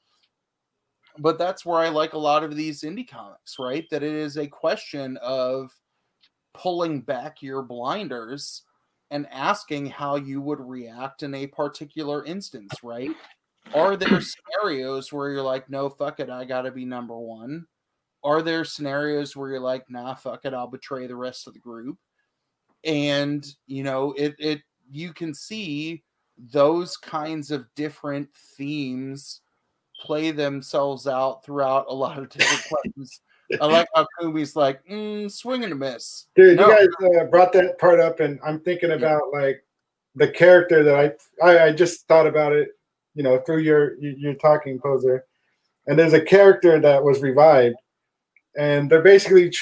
But 1.17 1.37
that's 1.37 1.65
where 1.65 1.79
I 1.79 1.89
like 1.89 2.13
a 2.13 2.17
lot 2.17 2.43
of 2.43 2.55
these 2.55 2.81
indie 2.81 3.09
comics, 3.09 3.57
right? 3.57 3.85
That 3.89 4.03
it 4.03 4.13
is 4.13 4.37
a 4.37 4.47
question 4.47 5.17
of 5.17 5.71
pulling 6.53 7.01
back 7.01 7.41
your 7.41 7.61
blinders 7.61 8.63
and 9.11 9.27
asking 9.31 9.87
how 9.87 10.15
you 10.15 10.41
would 10.41 10.59
react 10.59 11.23
in 11.23 11.33
a 11.35 11.47
particular 11.47 12.25
instance, 12.25 12.73
right? 12.83 13.11
Are 13.73 13.95
there 13.95 14.21
scenarios 14.21 15.11
where 15.11 15.29
you're 15.29 15.41
like, 15.41 15.69
no, 15.69 15.89
fuck 15.89 16.19
it, 16.19 16.29
I 16.29 16.45
gotta 16.45 16.71
be 16.71 16.85
number 16.85 17.17
one? 17.17 17.65
Are 18.23 18.41
there 18.41 18.65
scenarios 18.65 19.35
where 19.35 19.51
you're 19.51 19.59
like, 19.59 19.89
nah, 19.89 20.15
fuck 20.15 20.45
it, 20.45 20.53
I'll 20.53 20.67
betray 20.67 21.07
the 21.07 21.15
rest 21.15 21.47
of 21.47 21.53
the 21.53 21.59
group? 21.59 21.97
And 22.85 23.45
you 23.67 23.83
know, 23.83 24.13
it 24.17 24.35
it 24.39 24.61
you 24.91 25.13
can 25.13 25.33
see 25.33 26.03
those 26.51 26.97
kinds 26.97 27.51
of 27.51 27.65
different 27.75 28.29
themes 28.57 29.41
play 29.99 30.31
themselves 30.31 31.07
out 31.07 31.43
throughout 31.43 31.85
a 31.89 31.93
lot 31.93 32.17
of 32.19 32.29
different 32.29 32.63
questions. 32.69 33.21
I 33.61 33.65
like 33.67 33.87
how 33.95 34.07
Kumi's 34.19 34.55
like, 34.55 34.83
mm, 34.87 35.31
swing 35.31 35.63
and 35.63 35.71
a 35.71 35.75
miss. 35.75 36.25
Dude, 36.35 36.57
No. 36.57 36.67
you 36.67 36.75
guys 36.75 37.21
uh, 37.21 37.25
brought 37.25 37.53
that 37.53 37.77
part 37.79 37.99
up, 37.99 38.19
and 38.19 38.39
I'm 38.43 38.59
thinking 38.59 38.91
about 38.91 39.21
like 39.31 39.63
the 40.15 40.27
character 40.27 40.83
that 40.83 40.95
I, 41.41 41.47
I 41.47 41.65
I 41.65 41.71
just 41.71 42.07
thought 42.07 42.27
about 42.27 42.53
it, 42.53 42.69
you 43.13 43.23
know, 43.23 43.39
through 43.39 43.59
your 43.59 43.95
your 43.99 44.13
your 44.13 44.33
talking 44.35 44.79
poser. 44.79 45.25
And 45.87 45.97
there's 45.97 46.13
a 46.13 46.21
character 46.21 46.79
that 46.79 47.03
was 47.03 47.21
revived, 47.21 47.75
and 48.57 48.89
they're 48.89 49.03
basically 49.03 49.53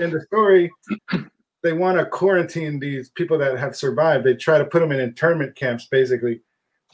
in 0.00 0.10
the 0.10 0.20
story. 0.26 0.70
They 1.64 1.72
want 1.72 1.98
to 1.98 2.04
quarantine 2.04 2.78
these 2.78 3.08
people 3.08 3.38
that 3.38 3.58
have 3.58 3.74
survived. 3.74 4.24
They 4.24 4.34
try 4.34 4.58
to 4.58 4.66
put 4.66 4.80
them 4.80 4.92
in 4.92 5.00
internment 5.00 5.56
camps, 5.56 5.86
basically. 5.90 6.42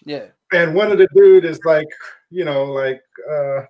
Yeah. 0.07 0.27
and 0.53 0.75
one 0.75 0.91
of 0.91 0.99
the 0.99 1.09
dude 1.15 1.45
is 1.45 1.61
like, 1.65 1.89
you 2.31 2.45
know, 2.45 2.65
like, 2.65 3.03
uh, 3.31 3.63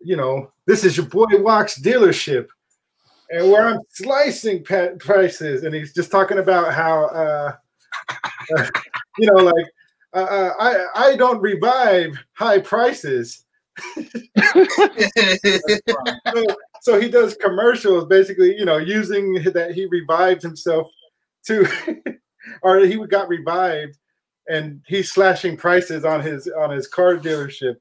you 0.00 0.16
know, 0.16 0.52
this 0.66 0.84
is 0.84 0.96
your 0.96 1.06
boy 1.06 1.24
Walks 1.38 1.80
dealership, 1.80 2.48
and 3.30 3.50
where 3.50 3.68
I'm 3.68 3.80
slicing 3.88 4.64
pa- 4.64 4.96
prices, 4.98 5.62
and 5.62 5.74
he's 5.74 5.94
just 5.94 6.10
talking 6.10 6.38
about 6.38 6.74
how, 6.74 7.04
uh, 7.06 7.54
uh, 8.56 8.66
you 9.18 9.32
know, 9.32 9.42
like, 9.42 9.66
uh, 10.12 10.16
uh, 10.16 10.52
I 10.58 10.86
I 10.94 11.16
don't 11.16 11.40
revive 11.40 12.18
high 12.34 12.58
prices, 12.58 13.44
so, 13.94 14.06
so 16.84 17.00
he 17.00 17.08
does 17.08 17.34
commercials, 17.36 18.04
basically, 18.04 18.54
you 18.58 18.66
know, 18.66 18.76
using 18.76 19.32
that 19.54 19.72
he 19.74 19.86
revived 19.86 20.42
himself 20.42 20.86
to, 21.46 21.66
or 22.62 22.80
he 22.80 22.98
got 23.06 23.26
revived 23.26 23.96
and 24.48 24.82
he's 24.86 25.10
slashing 25.10 25.56
prices 25.56 26.04
on 26.04 26.20
his 26.20 26.46
on 26.46 26.68
his 26.68 26.86
car 26.86 27.16
dealership. 27.16 27.76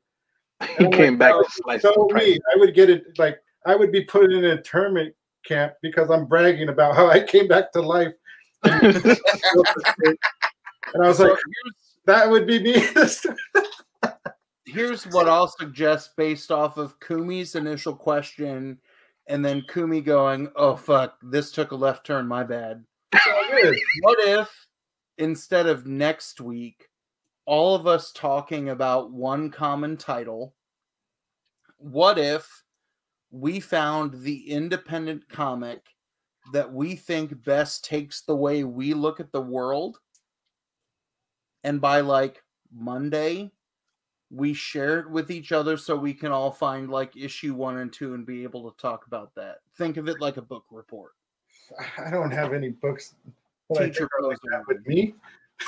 he 0.78 0.86
I'm 0.86 0.92
came 0.94 1.14
like, 1.14 1.20
back 1.20 1.34
"Oh, 1.36 1.44
to 1.44 1.50
slice 1.52 1.82
So 1.82 2.08
the 2.10 2.16
me, 2.16 2.40
I 2.54 2.58
would 2.58 2.74
get 2.74 2.90
it 2.90 3.04
like 3.18 3.40
I 3.66 3.76
would 3.76 3.92
be 3.92 4.06
put 4.06 4.32
in 4.32 4.46
a 4.46 4.50
internment 4.52 5.14
camp 5.46 5.74
because 5.82 6.10
I'm 6.10 6.26
bragging 6.26 6.70
about 6.70 6.96
how 6.96 7.10
I 7.10 7.20
came 7.20 7.50
back 7.50 7.74
to 7.74 7.82
life. 7.82 8.14
and 8.64 8.88
I 10.96 11.08
was 11.10 11.18
So 11.18 11.26
like, 11.26 11.40
that 12.06 12.30
would 12.30 12.48
be 12.48 12.64
me. 12.64 12.88
here's 14.66 15.04
what 15.08 15.28
I'll 15.28 15.50
suggest 15.50 16.16
based 16.16 16.54
off 16.54 16.78
of 16.78 16.98
Kumi's 17.02 17.56
initial 17.56 17.94
question, 17.94 18.80
and 19.28 19.44
then 19.44 19.64
Kumi 19.68 20.02
going, 20.02 20.52
"Oh 20.56 20.76
fuck, 20.76 21.18
this 21.22 21.52
took 21.52 21.72
a 21.72 21.76
left 21.76 22.06
turn. 22.06 22.28
My 22.28 22.44
bad." 22.44 22.86
What 24.02 24.20
if 24.20 24.50
instead 25.18 25.68
of 25.68 25.86
next 25.86 26.42
week, 26.42 26.90
all 27.46 27.76
of 27.76 27.88
us 27.88 28.12
talking 28.12 28.70
about 28.70 29.12
one 29.12 29.50
common 29.50 29.98
title? 29.98 30.56
What 31.78 32.18
if 32.18 32.64
we 33.32 33.60
found 33.60 34.22
the 34.22 34.50
independent 34.50 35.28
comic 35.30 35.82
that 36.52 36.72
we 36.72 36.96
think 36.96 37.44
best 37.44 37.86
takes 37.86 38.22
the 38.22 38.36
way 38.36 38.64
we 38.64 38.94
look 38.94 39.20
at 39.20 39.32
the 39.32 39.42
world? 39.42 40.00
And 41.64 41.80
by 41.80 42.02
like 42.02 42.44
Monday, 42.74 43.52
we 44.34 44.54
share 44.54 45.00
it 45.00 45.10
with 45.10 45.30
each 45.30 45.52
other 45.52 45.78
so 45.78 45.96
we 45.96 46.14
can 46.14 46.32
all 46.32 46.52
find 46.52 46.90
like 46.90 47.16
issue 47.16 47.54
one 47.54 47.78
and 47.78 47.94
two 47.94 48.16
and 48.16 48.26
be 48.26 48.44
able 48.44 48.70
to 48.70 48.78
talk 48.78 49.06
about 49.06 49.34
that. 49.36 49.58
Think 49.78 49.98
of 49.98 50.08
it 50.08 50.20
like 50.20 50.38
a 50.38 50.42
book 50.42 50.66
report. 50.72 51.12
I 51.98 52.10
don't 52.10 52.32
have 52.32 52.54
any 52.54 52.70
books 52.70 53.16
Teacher 53.74 54.10
think 54.20 54.28
like 54.28 54.38
that 54.52 54.64
with 54.68 54.86
me. 54.86 55.14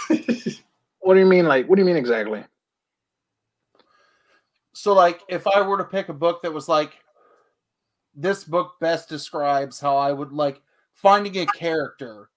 What 1.05 1.13
do 1.13 1.19
you 1.19 1.27
mean? 1.27 1.45
Like, 1.45 1.69
what 1.69 1.75
do 1.75 1.83
you 1.83 1.85
mean 1.85 1.97
exactly? 1.97 2.43
So, 4.73 4.91
like, 4.91 5.21
if 5.29 5.45
I 5.45 5.61
were 5.61 5.77
to 5.77 5.83
pick 5.83 6.09
a 6.09 6.13
book 6.13 6.41
that 6.41 6.51
was 6.51 6.67
like, 6.67 6.93
this 8.15 8.43
book 8.43 8.79
best 8.79 9.07
describes 9.07 9.79
how 9.79 9.97
I 9.97 10.11
would 10.11 10.31
like 10.31 10.63
finding 10.95 11.37
a 11.37 11.45
character 11.45 12.31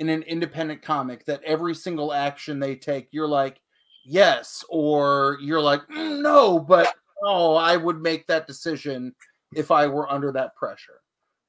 in 0.00 0.10
an 0.10 0.22
independent 0.24 0.82
comic 0.82 1.24
that 1.24 1.42
every 1.44 1.74
single 1.74 2.12
action 2.12 2.60
they 2.60 2.76
take, 2.76 3.08
you're 3.10 3.26
like, 3.26 3.62
yes, 4.04 4.64
or 4.68 5.38
you're 5.40 5.60
like, 5.60 5.86
"Mm, 5.88 6.22
no, 6.22 6.58
but 6.58 6.92
oh, 7.24 7.54
I 7.54 7.76
would 7.76 8.00
make 8.00 8.26
that 8.26 8.46
decision 8.46 9.14
if 9.54 9.70
I 9.70 9.86
were 9.86 10.10
under 10.10 10.32
that 10.32 10.54
pressure, 10.56 11.00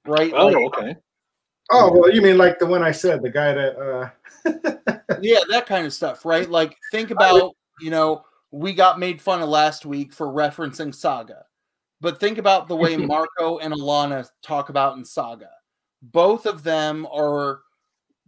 right? 0.05 0.31
Oh, 0.35 0.47
Like, 0.47 0.55
okay. 0.55 0.95
Oh 1.69 1.91
well, 1.91 2.11
you 2.11 2.21
mean 2.21 2.37
like 2.37 2.59
the 2.59 2.65
one 2.65 2.83
I 2.83 2.91
said, 2.91 3.21
the 3.21 3.29
guy 3.29 3.53
that 3.53 3.77
uh 3.77 5.17
yeah, 5.21 5.39
that 5.49 5.65
kind 5.67 5.85
of 5.85 5.93
stuff, 5.93 6.25
right? 6.25 6.49
Like 6.49 6.75
think 6.91 7.11
about, 7.11 7.53
you 7.79 7.91
know, 7.91 8.25
we 8.51 8.73
got 8.73 8.99
made 8.99 9.21
fun 9.21 9.41
of 9.41 9.47
last 9.47 9.85
week 9.85 10.11
for 10.13 10.27
referencing 10.27 10.93
Saga. 10.93 11.45
But 12.01 12.19
think 12.19 12.37
about 12.37 12.67
the 12.67 12.75
way 12.75 12.97
Marko 12.97 13.59
and 13.59 13.73
Alana 13.73 14.27
talk 14.41 14.69
about 14.69 14.97
in 14.97 15.05
Saga. 15.05 15.51
Both 16.01 16.45
of 16.45 16.63
them 16.63 17.07
are 17.11 17.61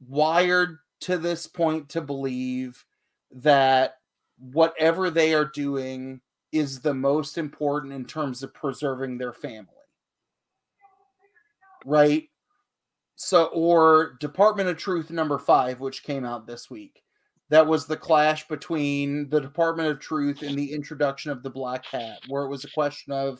wired 0.08 0.78
to 1.02 1.18
this 1.18 1.48
point 1.48 1.90
to 1.90 2.02
believe 2.02 2.86
that 3.32 3.96
whatever 4.38 5.10
they 5.10 5.34
are 5.34 5.46
doing 5.46 6.22
is 6.52 6.80
the 6.80 6.94
most 6.94 7.38
important 7.38 7.94
in 7.94 8.06
terms 8.06 8.44
of 8.44 8.54
preserving 8.54 9.18
their 9.18 9.34
family. 9.34 9.68
Right? 11.86 12.30
So, 13.16 13.46
or 13.46 14.18
Department 14.20 14.70
of 14.70 14.78
Truth 14.78 15.10
number 15.12 15.38
five, 15.38 15.80
which 15.80 16.04
came 16.04 16.26
out 16.26 16.48
this 16.48 16.70
week. 16.70 17.02
That 17.50 17.68
was 17.68 17.86
the 17.86 17.98
clash 17.98 18.48
between 18.48 19.30
the 19.30 19.40
Department 19.40 19.90
of 19.90 20.00
Truth 20.00 20.42
and 20.42 20.58
the 20.58 20.72
introduction 20.72 21.32
of 21.32 21.44
the 21.44 21.50
Black 21.50 21.86
Hat, 21.86 22.20
where 22.28 22.44
it 22.44 22.50
was 22.50 22.64
a 22.64 22.72
question 22.72 23.14
of 23.14 23.40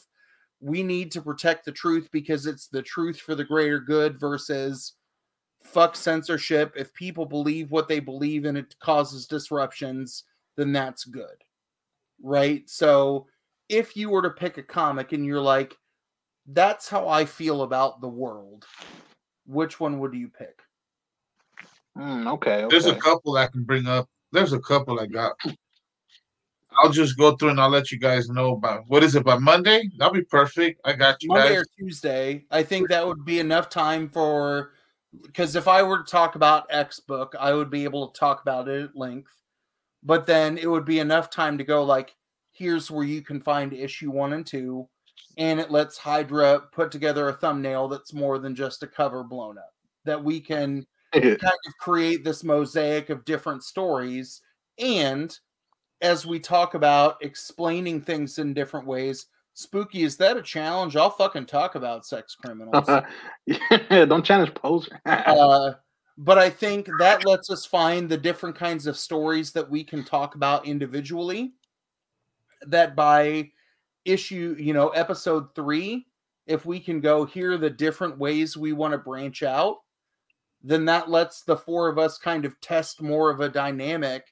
we 0.60 0.84
need 0.84 1.12
to 1.12 1.22
protect 1.22 1.66
the 1.66 1.72
truth 1.72 2.08
because 2.12 2.46
it's 2.46 2.68
the 2.68 2.82
truth 2.82 3.20
for 3.20 3.36
the 3.36 3.44
greater 3.44 3.80
good 3.80 4.20
versus 4.20 4.94
fuck 5.62 5.96
censorship. 5.96 6.74
If 6.76 6.94
people 6.94 7.26
believe 7.26 7.72
what 7.72 7.88
they 7.88 8.00
believe 8.00 8.46
and 8.46 8.58
it 8.58 8.76
causes 8.80 9.28
disruptions, 9.28 10.24
then 10.58 10.72
that's 10.72 11.06
good. 11.06 11.44
Right? 12.22 12.70
So, 12.70 13.28
if 13.70 13.96
you 13.96 14.10
were 14.10 14.22
to 14.22 14.30
pick 14.30 14.58
a 14.58 14.64
comic 14.64 15.14
and 15.14 15.26
you're 15.26 15.42
like, 15.42 15.78
that's 16.48 16.90
how 16.90 17.08
I 17.08 17.26
feel 17.26 17.64
about 17.64 18.02
the 18.02 18.08
world, 18.08 18.66
which 19.46 19.80
one 19.80 20.00
would 20.00 20.14
you 20.14 20.28
pick? 20.28 20.60
Mm, 21.98 22.32
okay. 22.34 22.66
There's 22.70 22.86
a 22.86 22.96
couple 22.96 23.38
I 23.38 23.48
can 23.48 23.64
bring 23.64 23.88
up. 23.88 24.10
There's 24.32 24.54
a 24.54 24.60
couple 24.60 25.00
I 25.00 25.06
got. 25.06 25.34
I'll 26.78 26.92
just 26.92 27.18
go 27.18 27.36
through 27.36 27.50
and 27.50 27.62
I'll 27.62 27.70
let 27.70 27.92
you 27.92 28.00
guys 28.00 28.30
know 28.30 28.54
about 28.54 28.86
what 28.88 29.04
is 29.04 29.16
it 29.16 29.24
by 29.24 29.38
Monday? 29.38 29.84
That'll 29.98 30.14
be 30.14 30.24
perfect. 30.24 30.82
I 30.86 30.94
got 30.94 31.22
you 31.22 31.30
Monday 31.30 31.50
guys. 31.50 31.60
or 31.60 31.66
Tuesday. 31.78 32.46
I 32.50 32.64
think 32.64 32.90
that 32.90 33.06
would 33.06 33.24
be 33.26 33.40
enough 33.40 33.70
time 33.70 34.10
for 34.10 34.72
because 35.22 35.56
if 35.56 35.68
I 35.68 35.84
were 35.84 36.00
to 36.00 36.12
talk 36.12 36.36
about 36.36 36.66
X 36.72 37.00
book, 37.00 37.36
I 37.40 37.54
would 37.54 37.70
be 37.70 37.84
able 37.84 38.08
to 38.08 38.20
talk 38.20 38.42
about 38.42 38.68
it 38.68 38.84
at 38.84 38.96
length. 38.96 39.32
But 40.04 40.26
then 40.26 40.58
it 40.58 40.70
would 40.70 40.86
be 40.86 41.00
enough 41.00 41.30
time 41.30 41.58
to 41.58 41.64
go 41.64 41.84
like, 41.84 42.16
here's 42.52 42.92
where 42.92 43.06
you 43.06 43.22
can 43.22 43.40
find 43.40 43.74
issue 43.74 44.12
one 44.12 44.34
and 44.34 44.46
two, 44.46 44.88
and 45.38 45.60
it 45.60 45.72
lets 45.72 45.98
Hydra 45.98 46.64
put 46.72 46.92
together 46.92 47.30
a 47.30 47.34
thumbnail 47.34 47.88
that's 47.88 48.14
more 48.14 48.38
than 48.38 48.56
just 48.56 48.84
a 48.84 48.88
cover 48.88 49.24
blown 49.24 49.58
up. 49.58 49.74
That 50.06 50.24
we 50.24 50.40
can 50.40 50.86
kind 51.14 51.36
of 51.42 51.78
create 51.80 52.24
this 52.24 52.44
mosaic 52.44 53.10
of 53.10 53.26
different 53.26 53.64
stories. 53.64 54.42
And 54.78 55.38
as 56.02 56.26
we 56.26 56.40
talk 56.40 56.74
about 56.74 57.18
explaining 57.22 58.02
things 58.02 58.38
in 58.38 58.54
different 58.54 58.86
ways, 58.86 59.28
Spooky, 59.56 60.04
is 60.04 60.18
that 60.18 60.36
a 60.36 60.42
challenge? 60.42 60.96
I'll 60.96 61.12
fucking 61.12 61.46
talk 61.46 61.76
about 61.76 62.06
sex 62.06 62.36
criminals. 62.36 62.88
yeah, 63.46 64.06
don't 64.06 64.26
challenge 64.26 64.54
poser. 64.56 65.00
uh, 65.06 65.74
but 66.18 66.38
I 66.38 66.50
think 66.50 66.90
that 67.00 67.26
lets 67.26 67.50
us 67.50 67.66
find 67.66 68.08
the 68.08 68.18
different 68.18 68.56
kinds 68.56 68.88
of 68.88 68.98
stories 68.98 69.52
that 69.54 69.70
we 69.70 69.84
can 69.84 70.04
talk 70.04 70.36
about 70.36 70.68
individually. 70.68 71.54
That 72.68 72.96
by 72.96 73.52
issue, 74.06 74.56
you 74.60 74.74
know, 74.74 74.90
episode 74.90 75.54
three, 75.56 76.06
if 76.46 76.66
we 76.66 76.80
can 76.80 77.00
go 77.02 77.26
here 77.26 77.58
the 77.58 77.70
different 77.70 78.18
ways 78.18 78.56
we 78.56 78.74
want 78.74 78.92
to 78.92 78.98
branch 78.98 79.44
out, 79.44 79.78
then 80.62 80.86
that 80.86 81.10
lets 81.10 81.44
the 81.44 81.58
four 81.58 81.90
of 81.90 81.98
us 81.98 82.18
kind 82.18 82.46
of 82.46 82.60
test 82.62 83.02
more 83.02 83.30
of 83.30 83.40
a 83.40 83.50
dynamic. 83.50 84.28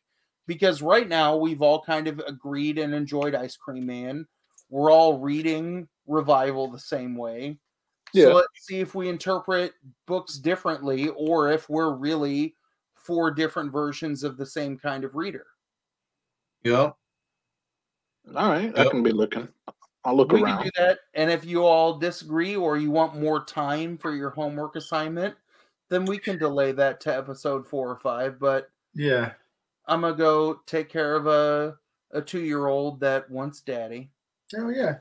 Because 0.47 0.81
right 0.81 1.07
now 1.07 1.37
we've 1.37 1.61
all 1.61 1.81
kind 1.81 2.07
of 2.07 2.19
agreed 2.27 2.77
and 2.77 2.93
enjoyed 2.93 3.35
Ice 3.35 3.55
Cream 3.55 3.85
Man. 3.85 4.25
We're 4.69 4.91
all 4.91 5.19
reading 5.19 5.87
Revival 6.07 6.69
the 6.69 6.79
same 6.79 7.15
way. 7.15 7.57
Yeah. 8.13 8.25
So 8.25 8.33
let's 8.35 8.47
see 8.67 8.79
if 8.79 8.95
we 8.95 9.09
interpret 9.09 9.73
books 10.05 10.37
differently 10.37 11.09
or 11.09 11.51
if 11.51 11.69
we're 11.69 11.93
really 11.93 12.55
four 12.95 13.31
different 13.31 13.71
versions 13.71 14.23
of 14.23 14.37
the 14.37 14.45
same 14.45 14.77
kind 14.77 15.03
of 15.03 15.15
reader. 15.15 15.47
Yeah. 16.63 16.91
All 18.35 18.49
right, 18.49 18.77
I 18.77 18.87
can 18.87 19.01
be 19.01 19.11
looking. 19.11 19.47
I'll 20.03 20.15
look 20.15 20.31
we 20.31 20.41
around. 20.41 20.57
can 20.57 20.65
do 20.65 20.71
that. 20.77 20.99
And 21.13 21.31
if 21.31 21.45
you 21.45 21.63
all 21.63 21.97
disagree 21.97 22.55
or 22.55 22.77
you 22.77 22.91
want 22.91 23.19
more 23.19 23.43
time 23.45 23.97
for 23.97 24.15
your 24.15 24.29
homework 24.29 24.75
assignment, 24.75 25.35
then 25.89 26.05
we 26.05 26.17
can 26.17 26.37
delay 26.37 26.71
that 26.71 26.99
to 27.01 27.15
episode 27.15 27.67
four 27.67 27.89
or 27.89 27.97
five. 27.97 28.39
But 28.39 28.69
yeah. 28.93 29.33
I'm 29.87 30.01
gonna 30.01 30.15
go 30.15 30.61
take 30.65 30.89
care 30.89 31.15
of 31.15 31.27
a 31.27 31.77
a 32.11 32.21
two 32.21 32.41
year 32.41 32.67
old 32.67 32.99
that 32.99 33.29
wants 33.29 33.61
daddy. 33.61 34.11
Oh 34.55 34.69
yeah. 34.69 34.97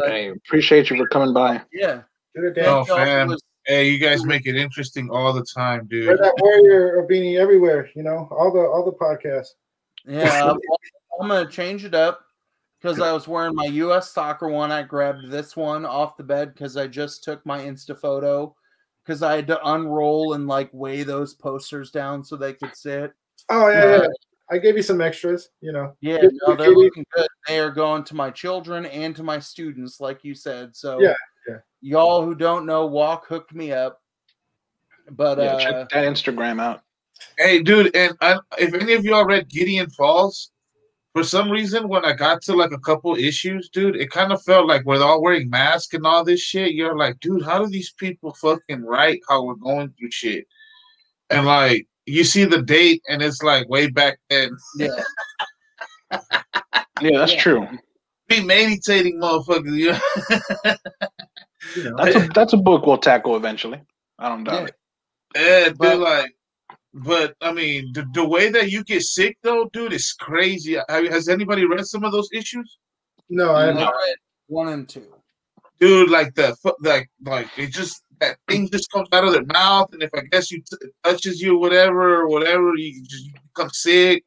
But 0.00 0.10
Hey, 0.10 0.28
appreciate 0.30 0.90
you 0.90 0.96
for 0.96 1.06
coming 1.08 1.32
by. 1.32 1.62
yeah, 1.72 2.02
Do 2.34 2.42
the 2.42 2.48
Oh, 2.66 2.84
dance. 2.84 2.88
Fam. 2.88 3.28
was- 3.28 3.42
Hey, 3.68 3.88
you 3.88 3.98
guys 3.98 4.24
make 4.24 4.46
it 4.46 4.54
interesting 4.54 5.10
all 5.10 5.32
the 5.32 5.44
time, 5.44 5.88
Wear 5.90 6.16
dude. 6.16 6.18
that 6.20 6.34
warrior 6.40 6.96
or 6.98 7.08
beanie 7.08 7.36
everywhere, 7.36 7.90
you 7.96 8.04
know, 8.04 8.28
all 8.30 8.52
the 8.52 8.60
all 8.60 8.84
the 8.84 8.92
podcasts. 8.92 9.48
Yeah, 10.06 10.50
I'm, 10.52 10.58
I'm 11.20 11.26
gonna 11.28 11.50
change 11.50 11.84
it 11.84 11.92
up 11.92 12.20
because 12.80 13.00
I 13.00 13.10
was 13.10 13.26
wearing 13.26 13.56
my 13.56 13.64
U.S. 13.64 14.12
soccer 14.12 14.48
one. 14.48 14.70
I 14.70 14.84
grabbed 14.84 15.30
this 15.32 15.56
one 15.56 15.84
off 15.84 16.16
the 16.16 16.22
bed 16.22 16.54
because 16.54 16.76
I 16.76 16.86
just 16.86 17.24
took 17.24 17.44
my 17.44 17.58
Insta 17.58 17.98
photo 17.98 18.54
because 19.04 19.24
I 19.24 19.34
had 19.34 19.48
to 19.48 19.58
unroll 19.68 20.34
and 20.34 20.46
like 20.46 20.70
weigh 20.72 21.02
those 21.02 21.34
posters 21.34 21.90
down 21.90 22.22
so 22.22 22.36
they 22.36 22.52
could 22.52 22.76
sit. 22.76 23.12
Oh 23.48 23.68
yeah, 23.68 23.82
Uh, 23.84 24.02
yeah. 24.02 24.06
I 24.50 24.58
gave 24.58 24.76
you 24.76 24.82
some 24.82 25.00
extras, 25.00 25.48
you 25.60 25.72
know. 25.72 25.96
Yeah, 26.00 26.20
Good- 26.20 26.34
no, 26.46 26.54
they're 26.54 26.68
kitty. 26.68 26.76
looking 26.76 27.06
good. 27.14 27.28
They 27.48 27.58
are 27.58 27.70
going 27.70 28.04
to 28.04 28.14
my 28.14 28.30
children 28.30 28.86
and 28.86 29.14
to 29.16 29.22
my 29.22 29.38
students, 29.40 30.00
like 30.00 30.22
you 30.22 30.34
said. 30.34 30.76
So 30.76 31.00
Yeah, 31.00 31.14
yeah. 31.48 31.56
y'all 31.80 32.24
who 32.24 32.34
don't 32.34 32.64
know, 32.66 32.86
Walk 32.86 33.26
hooked 33.26 33.54
me 33.54 33.72
up. 33.72 34.00
But 35.10 35.38
Yeah, 35.38 35.44
uh, 35.54 35.58
check 35.58 35.88
that 35.90 36.04
Instagram 36.04 36.60
out. 36.60 36.82
Hey, 37.38 37.62
dude, 37.62 37.94
and 37.96 38.14
I, 38.20 38.38
if 38.58 38.74
any 38.74 38.92
of 38.92 39.04
y'all 39.04 39.24
read 39.24 39.48
Gideon 39.48 39.88
Falls, 39.90 40.50
for 41.12 41.24
some 41.24 41.50
reason, 41.50 41.88
when 41.88 42.04
I 42.04 42.12
got 42.12 42.42
to 42.42 42.54
like 42.54 42.72
a 42.72 42.78
couple 42.78 43.16
issues, 43.16 43.70
dude, 43.70 43.96
it 43.96 44.10
kind 44.10 44.32
of 44.32 44.42
felt 44.42 44.66
like 44.66 44.84
we're 44.84 45.02
all 45.02 45.22
wearing 45.22 45.48
masks 45.48 45.94
and 45.94 46.06
all 46.06 46.22
this 46.24 46.40
shit. 46.40 46.74
You're 46.74 46.96
like, 46.96 47.18
dude, 47.20 47.42
how 47.42 47.58
do 47.64 47.70
these 47.70 47.92
people 47.92 48.34
fucking 48.34 48.84
write 48.84 49.22
how 49.28 49.42
we're 49.44 49.54
going 49.54 49.94
through 49.98 50.10
shit? 50.10 50.46
And 51.30 51.46
like, 51.46 51.88
you 52.06 52.24
see 52.24 52.44
the 52.44 52.62
date, 52.62 53.02
and 53.08 53.22
it's 53.22 53.42
like 53.42 53.68
way 53.68 53.88
back 53.88 54.18
then. 54.30 54.50
yeah, 54.78 54.88
Yeah, 57.02 57.18
that's 57.18 57.32
Yeah. 57.34 57.40
true. 57.40 57.68
meditating, 58.30 59.20
motherfuckers. 59.20 59.76
You 59.76 59.92
know? 59.92 60.76
That's 61.96 62.16
a 62.16 62.28
that's 62.28 62.52
a 62.52 62.56
book 62.56 62.86
we'll 62.86 62.98
tackle 62.98 63.36
eventually. 63.36 63.80
I 64.18 64.28
don't 64.28 64.44
doubt 64.44 64.70
Yeah. 65.34 65.40
it. 65.40 65.66
Yeah, 65.66 65.72
But- 65.76 65.90
dude, 65.92 66.00
like, 66.00 66.32
but 66.94 67.34
I 67.42 67.52
mean, 67.52 67.90
the, 67.92 68.06
the 68.14 68.26
way 68.26 68.48
that 68.50 68.70
you 68.70 68.84
get 68.84 69.02
sick 69.02 69.36
though, 69.42 69.68
dude, 69.72 69.92
is 69.92 70.12
crazy. 70.12 70.78
Has 70.88 71.28
anybody 71.28 71.66
read 71.66 71.84
some 71.86 72.04
of 72.04 72.12
those 72.12 72.28
issues? 72.32 72.78
no, 73.28 73.50
I 73.52 73.70
I 73.70 73.74
read 73.74 74.16
one 74.46 74.68
and 74.68 74.88
two. 74.88 75.12
Dude, 75.80 76.08
like 76.08 76.34
the 76.34 76.56
fu- 76.62 76.76
like 76.80 77.10
like 77.24 77.48
it 77.58 77.72
just 77.72 78.02
that 78.20 78.38
thing 78.48 78.68
just 78.70 78.90
comes 78.90 79.08
out 79.12 79.24
of 79.24 79.32
their 79.32 79.44
mouth, 79.44 79.92
and 79.92 80.02
if 80.02 80.10
I 80.14 80.22
guess 80.30 80.50
you 80.50 80.58
t- 80.58 80.76
it 80.80 80.92
touches 81.04 81.40
you, 81.40 81.58
whatever, 81.58 82.22
or 82.22 82.28
whatever, 82.28 82.74
you 82.76 83.02
just 83.02 83.26
you 83.26 83.32
become 83.54 83.70
sick, 83.70 84.24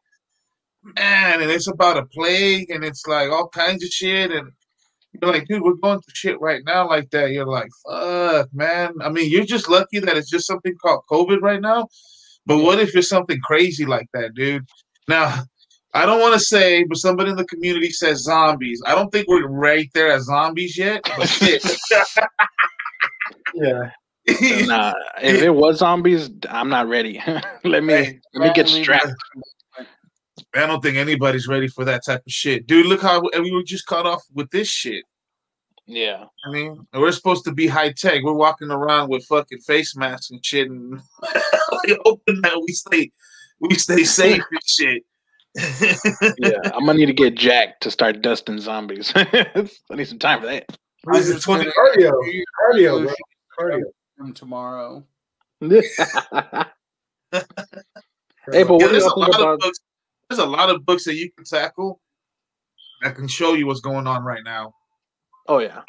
man. 0.83 1.41
And 1.41 1.51
it's 1.51 1.67
about 1.67 1.97
a 1.97 2.05
plague, 2.05 2.69
and 2.69 2.83
it's 2.83 3.07
like 3.07 3.29
all 3.29 3.49
kinds 3.49 3.83
of 3.83 3.89
shit, 3.89 4.31
and 4.31 4.51
you're 5.13 5.31
like, 5.31 5.47
dude, 5.47 5.61
we're 5.61 5.73
going 5.73 5.99
through 5.99 6.13
shit 6.13 6.41
right 6.41 6.61
now 6.65 6.87
like 6.87 7.09
that. 7.11 7.31
You're 7.31 7.45
like, 7.45 7.69
fuck, 7.87 8.49
man. 8.53 8.93
I 9.01 9.09
mean, 9.09 9.29
you're 9.29 9.45
just 9.45 9.69
lucky 9.69 9.99
that 9.99 10.17
it's 10.17 10.29
just 10.29 10.47
something 10.47 10.75
called 10.81 11.03
COVID 11.09 11.41
right 11.41 11.61
now. 11.61 11.87
But 12.45 12.59
what 12.59 12.79
if 12.79 12.95
it's 12.95 13.09
something 13.09 13.39
crazy 13.41 13.85
like 13.85 14.07
that, 14.13 14.33
dude? 14.33 14.65
Now, 15.07 15.43
I 15.93 16.05
don't 16.05 16.21
want 16.21 16.35
to 16.35 16.39
say, 16.39 16.83
but 16.83 16.97
somebody 16.97 17.31
in 17.31 17.35
the 17.35 17.45
community 17.45 17.89
says 17.89 18.23
zombies. 18.23 18.81
I 18.85 18.93
don't 18.93 19.11
think 19.11 19.27
we're 19.27 19.47
right 19.47 19.89
there 19.93 20.11
as 20.11 20.25
zombies 20.25 20.77
yet, 20.77 21.01
but 21.17 21.27
shit. 21.27 21.63
yeah. 23.55 23.91
Nah, 24.67 24.93
if 25.23 25.41
it 25.41 25.49
was 25.49 25.79
zombies, 25.79 26.29
I'm 26.49 26.69
not 26.69 26.87
ready. 26.87 27.19
let 27.63 27.83
me 27.83 27.93
Hey, 27.93 28.19
let 28.35 28.47
me 28.47 28.53
get 28.53 28.67
Leave 28.67 28.81
it 28.81 28.83
strapped. 28.83 29.13
I 30.55 30.65
don't 30.67 30.81
think 30.81 30.97
anybody's 30.97 31.47
ready 31.47 31.67
for 31.67 31.83
that 31.85 32.05
type 32.05 32.21
of 32.25 32.31
shit, 32.31 32.67
dude. 32.67 32.85
Look 32.85 33.01
how 33.01 33.21
we 33.21 33.51
were 33.51 33.63
just 33.63 33.85
caught 33.87 34.05
off 34.05 34.23
with 34.33 34.49
this 34.51 34.67
shit. 34.67 35.03
Yeah. 35.87 36.25
I 36.45 36.51
mean, 36.51 36.85
we're 36.93 37.11
supposed 37.11 37.43
to 37.45 37.51
be 37.51 37.65
high 37.67 37.91
tech. 37.91 38.21
We're 38.23 38.33
walking 38.33 38.69
around 38.69 39.09
with 39.09 39.25
fucking 39.25 39.59
face 39.59 39.95
masks 39.95 40.29
and 40.29 40.45
shit, 40.45 40.69
and 40.69 40.93
we 41.83 41.97
hoping 42.05 42.41
that 42.41 42.61
we 42.65 42.73
stay 42.73 43.11
we 43.59 43.73
stay 43.75 44.03
safe 44.03 44.43
and 44.51 44.63
shit. 44.65 45.03
Yeah. 46.37 46.51
I'm 46.65 46.85
gonna 46.85 46.93
need 46.99 47.07
to 47.07 47.13
get 47.13 47.35
jacked 47.35 47.81
to 47.83 47.91
start 47.91 48.21
dusting 48.21 48.59
zombies. 48.59 49.11
I 49.15 49.67
need 49.91 50.07
some 50.07 50.19
time 50.19 50.41
for 50.41 50.45
that. 50.47 50.65
We're 51.03 51.17
Is 51.17 51.43
20 51.43 51.63
gonna- 51.63 51.73
cardio, 51.75 52.11
New 52.21 52.43
cardio, 52.71 53.13
bro. 53.59 53.77
cardio. 53.79 53.83
from 54.17 54.33
tomorrow. 54.33 55.03
hey, 55.61 55.73
but 55.73 56.65
Yeah, 58.51 58.63
do 58.63 58.63
there's 58.89 59.03
y'all 59.03 59.11
a 59.11 59.25
think 59.25 59.27
lot 59.27 59.29
about? 59.41 59.53
of 59.55 59.59
books. 59.59 59.79
There's 60.29 60.39
a 60.39 60.45
lot 60.45 60.69
of 60.69 60.85
books 60.85 61.03
that 61.05 61.15
you 61.15 61.31
can 61.31 61.43
tackle 61.43 61.99
that 63.01 63.15
can 63.15 63.27
show 63.27 63.53
you 63.53 63.67
what's 63.67 63.81
going 63.81 64.07
on 64.07 64.23
right 64.23 64.43
now. 64.43 64.73
Oh 65.47 65.59
yeah. 65.59 65.81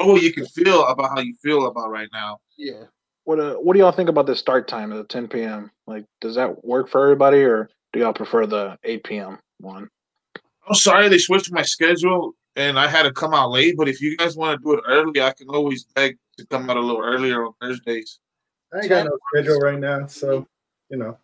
Or 0.00 0.18
you 0.18 0.32
can 0.32 0.46
feel 0.46 0.86
about 0.86 1.10
how 1.10 1.20
you 1.20 1.34
feel 1.42 1.66
about 1.66 1.90
right 1.90 2.08
now. 2.12 2.38
Yeah. 2.56 2.84
What 3.24 3.40
uh, 3.40 3.54
what 3.56 3.74
do 3.74 3.80
y'all 3.80 3.92
think 3.92 4.08
about 4.08 4.26
the 4.26 4.36
start 4.36 4.68
time 4.68 4.92
at 4.92 5.08
10 5.08 5.28
p.m.? 5.28 5.70
Like, 5.86 6.04
does 6.20 6.34
that 6.36 6.64
work 6.64 6.88
for 6.88 7.02
everybody, 7.02 7.42
or 7.42 7.68
do 7.92 7.98
y'all 8.00 8.12
prefer 8.12 8.46
the 8.46 8.78
8 8.84 9.04
p.m. 9.04 9.38
one? 9.58 9.88
I'm 10.66 10.74
sorry 10.74 11.08
they 11.08 11.18
switched 11.18 11.50
my 11.52 11.62
schedule 11.62 12.32
and 12.56 12.78
I 12.78 12.86
had 12.88 13.02
to 13.04 13.12
come 13.12 13.34
out 13.34 13.50
late, 13.50 13.74
but 13.76 13.88
if 13.88 14.00
you 14.00 14.16
guys 14.16 14.36
want 14.36 14.58
to 14.58 14.64
do 14.64 14.74
it 14.74 14.84
early, 14.86 15.20
I 15.20 15.32
can 15.32 15.48
always 15.48 15.84
beg 15.84 16.16
to 16.38 16.46
come 16.46 16.70
out 16.70 16.76
a 16.76 16.80
little 16.80 17.02
earlier 17.02 17.44
on 17.44 17.52
Thursdays. 17.60 18.20
I 18.72 18.78
ain't 18.78 18.88
got 18.88 19.06
no 19.06 19.18
schedule 19.34 19.58
right 19.60 19.78
now, 19.78 20.06
so 20.06 20.46
you 20.88 20.96
know. 20.96 21.18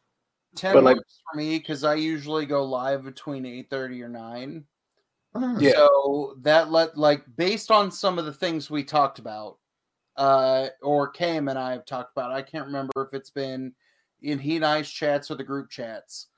10 0.56 0.74
But, 0.74 0.84
like- 0.84 0.96
works 0.96 1.20
for 1.30 1.36
me 1.36 1.58
because 1.58 1.82
I 1.84 1.94
usually 1.94 2.46
go 2.46 2.64
live 2.64 3.04
between 3.04 3.44
8.30 3.44 4.02
or 4.02 4.08
9. 4.08 4.64
Yeah. 5.58 5.72
So 5.72 6.36
that 6.42 6.70
let 6.70 6.96
like 6.96 7.24
based 7.36 7.72
on 7.72 7.90
some 7.90 8.20
of 8.20 8.24
the 8.24 8.32
things 8.32 8.70
we 8.70 8.84
talked 8.84 9.18
about, 9.18 9.58
uh, 10.16 10.68
or 10.80 11.08
Cam 11.08 11.48
and 11.48 11.58
I 11.58 11.72
have 11.72 11.84
talked 11.84 12.16
about. 12.16 12.30
I 12.30 12.40
can't 12.40 12.66
remember 12.66 12.92
if 12.98 13.12
it's 13.12 13.30
been 13.30 13.74
in 14.22 14.38
he 14.38 14.54
and 14.56 14.64
I's 14.64 14.88
chats 14.88 15.32
or 15.32 15.34
the 15.34 15.42
group 15.42 15.70
chats. 15.70 16.28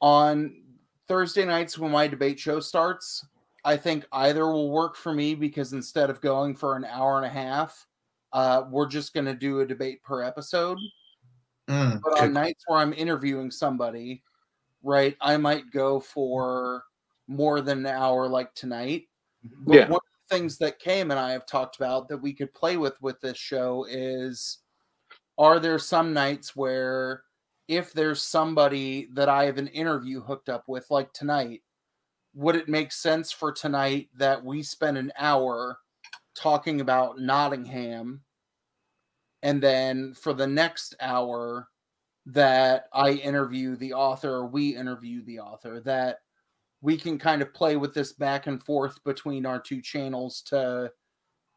On 0.00 0.62
Thursday 1.08 1.44
nights 1.44 1.76
when 1.76 1.90
my 1.90 2.06
debate 2.06 2.38
show 2.38 2.60
starts, 2.60 3.26
I 3.68 3.76
think 3.76 4.06
either 4.12 4.46
will 4.46 4.70
work 4.70 4.96
for 4.96 5.12
me 5.12 5.34
because 5.34 5.74
instead 5.74 6.08
of 6.08 6.22
going 6.22 6.54
for 6.54 6.74
an 6.74 6.86
hour 6.86 7.18
and 7.18 7.26
a 7.26 7.28
half, 7.28 7.86
uh, 8.32 8.64
we're 8.70 8.86
just 8.86 9.12
going 9.12 9.26
to 9.26 9.34
do 9.34 9.60
a 9.60 9.66
debate 9.66 10.02
per 10.02 10.22
episode. 10.22 10.78
Mm, 11.68 12.00
But 12.02 12.18
on 12.18 12.32
nights 12.32 12.64
where 12.66 12.78
I'm 12.78 12.94
interviewing 12.94 13.50
somebody, 13.50 14.22
right, 14.82 15.18
I 15.20 15.36
might 15.36 15.70
go 15.70 16.00
for 16.00 16.84
more 17.26 17.60
than 17.60 17.80
an 17.80 17.94
hour 17.94 18.26
like 18.26 18.54
tonight. 18.54 19.02
But 19.42 19.74
Yeah. 19.74 19.88
one 19.88 19.96
of 19.96 20.30
the 20.30 20.34
things 20.34 20.56
that 20.58 20.78
Cam 20.78 21.10
and 21.10 21.20
I 21.20 21.32
have 21.32 21.44
talked 21.44 21.76
about 21.76 22.08
that 22.08 22.16
we 22.16 22.32
could 22.32 22.54
play 22.54 22.78
with 22.78 22.98
with 23.02 23.20
this 23.20 23.36
show 23.36 23.84
is 23.86 24.60
are 25.36 25.60
there 25.60 25.78
some 25.78 26.14
nights 26.14 26.56
where 26.56 27.22
if 27.68 27.92
there's 27.92 28.22
somebody 28.22 29.10
that 29.12 29.28
I 29.28 29.44
have 29.44 29.58
an 29.58 29.68
interview 29.68 30.22
hooked 30.22 30.48
up 30.48 30.64
with 30.68 30.90
like 30.90 31.12
tonight, 31.12 31.60
would 32.38 32.54
it 32.54 32.68
make 32.68 32.92
sense 32.92 33.32
for 33.32 33.50
tonight 33.50 34.08
that 34.14 34.44
we 34.44 34.62
spend 34.62 34.96
an 34.96 35.12
hour 35.18 35.76
talking 36.36 36.80
about 36.80 37.18
Nottingham 37.18 38.22
and 39.42 39.60
then 39.60 40.14
for 40.14 40.32
the 40.32 40.46
next 40.46 40.94
hour 41.00 41.66
that 42.26 42.84
I 42.92 43.10
interview 43.10 43.74
the 43.74 43.92
author 43.92 44.30
or 44.30 44.46
we 44.46 44.76
interview 44.76 45.24
the 45.24 45.40
author 45.40 45.80
that 45.80 46.18
we 46.80 46.96
can 46.96 47.18
kind 47.18 47.42
of 47.42 47.52
play 47.52 47.74
with 47.74 47.92
this 47.92 48.12
back 48.12 48.46
and 48.46 48.62
forth 48.62 49.02
between 49.02 49.44
our 49.44 49.60
two 49.60 49.82
channels 49.82 50.40
to 50.42 50.92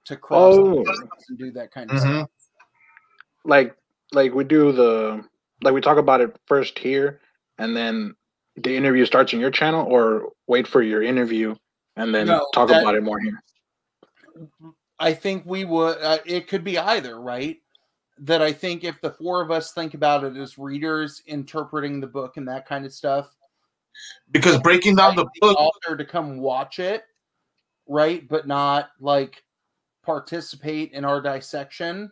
to 0.06 0.18
cross 0.18 0.56
Oh. 0.56 0.84
and 1.30 1.38
do 1.38 1.52
that 1.52 1.70
kind 1.72 1.92
of 1.92 1.98
Mhm. 1.98 2.22
stuff. 2.22 2.30
Like, 3.46 3.78
like 4.14 4.34
we 4.34 4.46
do 4.46 4.72
the 4.72 5.24
like 5.62 5.76
we 5.76 5.82
talk 5.82 6.00
about 6.00 6.22
it 6.22 6.36
first 6.48 6.80
here, 6.80 7.22
and 7.60 7.78
then 7.78 8.16
the 8.56 8.76
interview 8.76 9.06
starts 9.06 9.34
on 9.34 9.40
your 9.40 9.52
channel, 9.52 9.86
or 9.88 10.32
wait 10.52 10.68
for 10.68 10.82
your 10.82 11.02
interview 11.02 11.56
and 11.96 12.14
then 12.14 12.28
No, 12.28 12.46
talk 12.54 12.68
that- 12.68 12.82
about 12.82 12.96
it 12.96 13.04
more 13.04 13.20
here. 13.20 13.42
I 15.00 15.14
think 15.14 15.46
we 15.46 15.66
would. 15.66 15.98
Uh, 15.98 16.20
it 16.26 16.48
could 16.48 16.64
be 16.64 16.78
either, 16.78 17.20
right? 17.20 17.58
That 18.20 18.42
I 18.42 18.52
think 18.52 18.84
if 18.84 19.00
the 19.02 19.10
four 19.12 19.42
of 19.42 19.50
us 19.50 19.72
think 19.72 19.94
about 19.96 20.24
it 20.24 20.38
as 20.38 20.58
readers 20.60 21.24
interpreting 21.26 22.00
the 22.00 22.08
book 22.08 22.38
and 22.38 22.48
that 22.48 22.68
kind 22.68 22.86
of 22.86 22.94
stuff, 22.94 23.34
Because 24.30 24.60
breaking 24.60 24.96
down 24.98 25.16
the 25.16 25.22
invite 25.22 25.42
book, 25.42 25.58
author 25.58 25.98
to 25.98 26.06
come 26.06 26.38
watch 26.38 26.78
it, 26.80 27.04
right? 27.88 28.28
But 28.28 28.46
not 28.46 28.92
like 29.00 29.44
participate 30.04 30.92
in 30.92 31.04
our 31.04 31.22
dissection. 31.22 32.12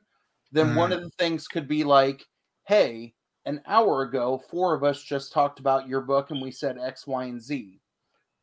Then 0.51 0.73
one 0.73 0.91
of 0.91 1.01
the 1.01 1.11
things 1.11 1.47
could 1.47 1.67
be 1.67 1.83
like, 1.83 2.25
hey, 2.65 3.13
an 3.45 3.61
hour 3.67 4.01
ago, 4.01 4.41
four 4.49 4.73
of 4.73 4.83
us 4.83 5.03
just 5.03 5.31
talked 5.31 5.59
about 5.59 5.87
your 5.87 6.01
book 6.01 6.31
and 6.31 6.41
we 6.41 6.49
said 6.51 6.77
X, 6.79 7.05
Y, 7.05 7.25
and 7.25 7.41
Z. 7.41 7.79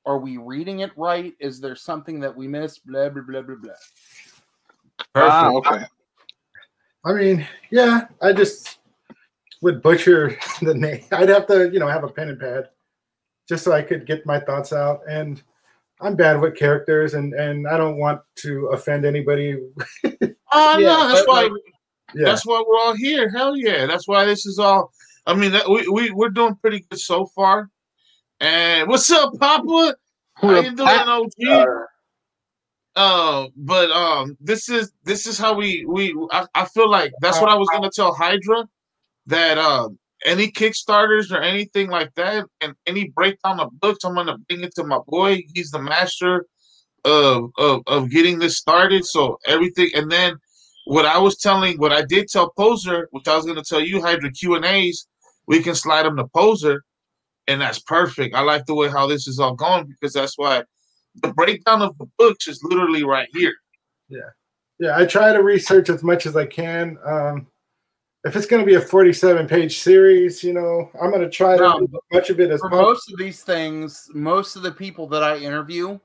Are 0.06 0.18
we 0.18 0.36
reading 0.36 0.80
it 0.80 0.92
right? 0.96 1.34
Is 1.40 1.60
there 1.60 1.74
something 1.74 2.20
that 2.20 2.34
we 2.34 2.46
missed? 2.46 2.86
Blah 2.86 3.08
blah 3.10 3.22
blah 3.22 3.42
blah 3.42 3.56
blah. 3.56 3.72
Ah, 5.14 5.50
perfect. 5.52 5.66
okay. 5.66 5.84
I 7.04 7.12
mean, 7.12 7.46
yeah, 7.70 8.06
I 8.22 8.32
just 8.32 8.78
would 9.62 9.82
butcher 9.82 10.36
the 10.62 10.74
name. 10.74 11.04
I'd 11.12 11.28
have 11.28 11.46
to, 11.48 11.70
you 11.70 11.78
know, 11.78 11.88
have 11.88 12.04
a 12.04 12.08
pen 12.08 12.28
and 12.28 12.40
pad 12.40 12.68
just 13.48 13.64
so 13.64 13.72
I 13.72 13.82
could 13.82 14.06
get 14.06 14.26
my 14.26 14.40
thoughts 14.40 14.72
out. 14.72 15.00
And 15.08 15.42
I'm 16.00 16.14
bad 16.14 16.40
with 16.40 16.56
characters, 16.56 17.14
and 17.14 17.32
and 17.34 17.66
I 17.66 17.76
don't 17.76 17.98
want 17.98 18.20
to 18.36 18.66
offend 18.68 19.04
anybody. 19.04 19.58
Oh 20.52 20.78
Yeah, 20.78 20.86
no, 20.86 21.08
that's 21.08 21.26
why 21.26 21.42
like, 21.42 21.52
Yeah, 22.14 22.24
that's 22.26 22.46
why 22.46 22.62
we're 22.66 22.78
all 22.78 22.94
here. 22.94 23.28
Hell 23.28 23.56
yeah, 23.56 23.84
that's 23.84 24.06
why 24.06 24.24
this 24.24 24.46
is 24.46 24.60
all. 24.60 24.92
I 25.26 25.34
mean, 25.34 25.50
that, 25.50 25.68
we 25.68 25.88
we 25.88 26.10
we're 26.12 26.30
doing 26.30 26.54
pretty 26.54 26.86
good 26.88 27.00
so 27.00 27.26
far. 27.26 27.68
And 28.40 28.88
what's 28.88 29.10
up, 29.10 29.32
Papa? 29.38 29.96
How 30.34 30.60
you 30.60 30.76
doing, 30.76 30.88
OG? 30.88 31.30
Uh, 32.94 33.46
but 33.56 33.90
um, 33.90 34.36
this 34.40 34.68
is 34.68 34.92
this 35.04 35.26
is 35.26 35.38
how 35.38 35.54
we 35.54 35.84
we 35.86 36.14
I, 36.30 36.46
I 36.54 36.64
feel 36.66 36.90
like 36.90 37.12
that's 37.20 37.40
what 37.42 37.50
I 37.50 37.56
was 37.56 37.68
gonna 37.70 37.90
tell 37.90 38.14
Hydra 38.14 38.66
that 39.26 39.58
um 39.58 39.98
any 40.24 40.50
Kickstarters 40.50 41.30
or 41.30 41.40
anything 41.40 41.90
like 41.90 42.14
that 42.16 42.46
and 42.60 42.74
any 42.86 43.08
breakdown 43.14 43.60
of 43.60 43.78
books 43.80 44.04
I'm 44.04 44.14
gonna 44.14 44.38
bring 44.48 44.62
it 44.62 44.74
to 44.76 44.84
my 44.84 44.98
boy. 45.06 45.42
He's 45.54 45.70
the 45.70 45.80
master 45.80 46.46
of 47.04 47.50
of 47.58 47.82
of 47.86 48.10
getting 48.10 48.38
this 48.38 48.58
started. 48.58 49.04
So 49.04 49.38
everything 49.46 49.90
and 49.94 50.10
then 50.10 50.36
what 50.86 51.04
I 51.06 51.18
was 51.18 51.36
telling 51.36 51.78
what 51.78 51.92
I 51.92 52.02
did 52.02 52.28
tell 52.28 52.50
Poser, 52.56 53.08
which 53.12 53.28
I 53.28 53.36
was 53.36 53.46
gonna 53.46 53.64
tell 53.64 53.80
you 53.80 54.00
Hydra 54.02 54.30
Q 54.30 54.54
and 54.56 54.64
A's, 54.64 55.06
we 55.46 55.62
can 55.62 55.74
slide 55.74 56.04
them 56.04 56.16
to 56.16 56.26
Poser, 56.34 56.82
and 57.48 57.60
that's 57.60 57.78
perfect. 57.78 58.34
I 58.34 58.40
like 58.40 58.66
the 58.66 58.74
way 58.74 58.88
how 58.88 59.06
this 59.06 59.26
is 59.28 59.38
all 59.38 59.54
going 59.54 59.86
because 59.86 60.12
that's 60.12 60.36
why 60.36 60.64
the 61.22 61.32
breakdown 61.32 61.82
of 61.82 61.96
the 61.98 62.06
books 62.18 62.48
is 62.48 62.62
literally 62.62 63.04
right 63.04 63.28
here. 63.32 63.54
yeah, 64.08 64.20
yeah. 64.78 64.96
I 64.96 65.06
try 65.06 65.32
to 65.32 65.42
research 65.42 65.88
as 65.88 66.02
much 66.02 66.26
as 66.26 66.36
I 66.36 66.46
can. 66.46 66.98
Um, 67.04 67.46
if 68.24 68.34
it's 68.34 68.46
going 68.46 68.60
to 68.60 68.66
be 68.66 68.74
a 68.74 68.80
47 68.80 69.46
page 69.46 69.78
series, 69.78 70.42
you 70.42 70.52
know, 70.52 70.90
I'm 71.00 71.10
going 71.10 71.22
to 71.22 71.30
try 71.30 71.56
to 71.56 71.62
No. 71.62 71.78
do 71.78 71.84
as 71.84 72.00
much 72.12 72.30
of 72.30 72.40
it 72.40 72.50
as 72.50 72.60
For 72.60 72.68
possible. 72.70 72.90
most 72.90 73.12
of 73.12 73.18
these 73.18 73.42
things, 73.44 74.10
most 74.14 74.56
of 74.56 74.62
the 74.62 74.72
people 74.72 75.06
that 75.08 75.22
I 75.22 75.36
interview, 75.36 75.98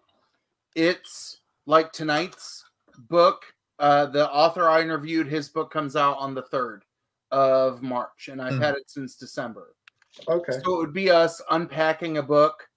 it's 0.76 1.40
like 1.66 1.92
tonight's 1.92 2.64
book 3.10 3.44
Uh, 3.80 4.06
the 4.06 4.30
author 4.30 4.70
I 4.70 4.82
interviewed, 4.84 5.26
his 5.26 5.50
book 5.50 5.72
comes 5.72 5.96
out 5.96 6.16
on 6.20 6.36
the 6.36 6.44
third 6.44 6.84
of 7.32 7.82
March, 7.82 8.28
and 8.32 8.40
I've 8.40 8.54
Mhm. 8.54 8.60
had 8.62 8.76
it 8.76 8.88
since 8.92 9.16
December. 9.16 9.74
Okay. 10.28 10.54
So 10.64 10.76
it 10.76 10.78
would 10.78 10.94
be 10.94 11.10
us 11.10 11.42
unpacking 11.52 12.18
a 12.18 12.24
book, 12.24 12.68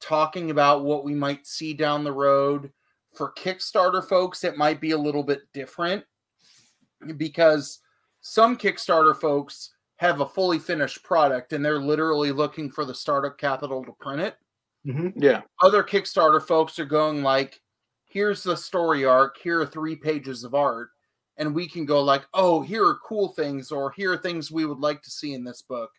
talking 0.00 0.50
about 0.50 0.84
what 0.84 1.04
we 1.04 1.14
might 1.14 1.46
see 1.46 1.74
down 1.74 2.04
the 2.04 2.12
road. 2.12 2.72
For 3.14 3.32
Kickstarter 3.32 4.06
folks, 4.06 4.44
it 4.44 4.56
might 4.56 4.80
be 4.80 4.90
a 4.90 4.98
little 4.98 5.22
bit 5.22 5.42
different 5.52 6.04
because 7.16 7.80
some 8.22 8.56
Kickstarter 8.56 9.18
folks 9.18 9.74
have 9.96 10.20
a 10.20 10.26
fully 10.26 10.58
finished 10.58 11.02
product 11.04 11.52
and 11.52 11.64
they're 11.64 11.78
literally 11.78 12.32
looking 12.32 12.70
for 12.70 12.84
the 12.84 12.94
startup 12.94 13.38
capital 13.38 13.84
to 13.84 13.92
print 14.00 14.20
it. 14.20 14.36
hmm 14.84 15.08
Yeah. 15.16 15.42
Other 15.62 15.84
Kickstarter 15.84 16.42
folks 16.42 16.78
are 16.78 16.84
going 16.84 17.22
like, 17.22 17.60
here's 18.04 18.42
the 18.42 18.56
story 18.56 19.04
arc, 19.04 19.38
here 19.38 19.60
are 19.60 19.66
three 19.66 19.96
pages 19.96 20.44
of 20.44 20.54
art. 20.54 20.88
And 21.36 21.54
we 21.54 21.68
can 21.68 21.84
go 21.84 22.00
like, 22.02 22.24
oh, 22.32 22.62
here 22.62 22.86
are 22.86 22.98
cool 23.06 23.28
things, 23.28 23.72
or 23.72 23.90
here 23.90 24.12
are 24.12 24.16
things 24.16 24.52
we 24.52 24.66
would 24.66 24.78
like 24.78 25.02
to 25.02 25.10
see 25.10 25.34
in 25.34 25.42
this 25.42 25.62
book. 25.62 25.90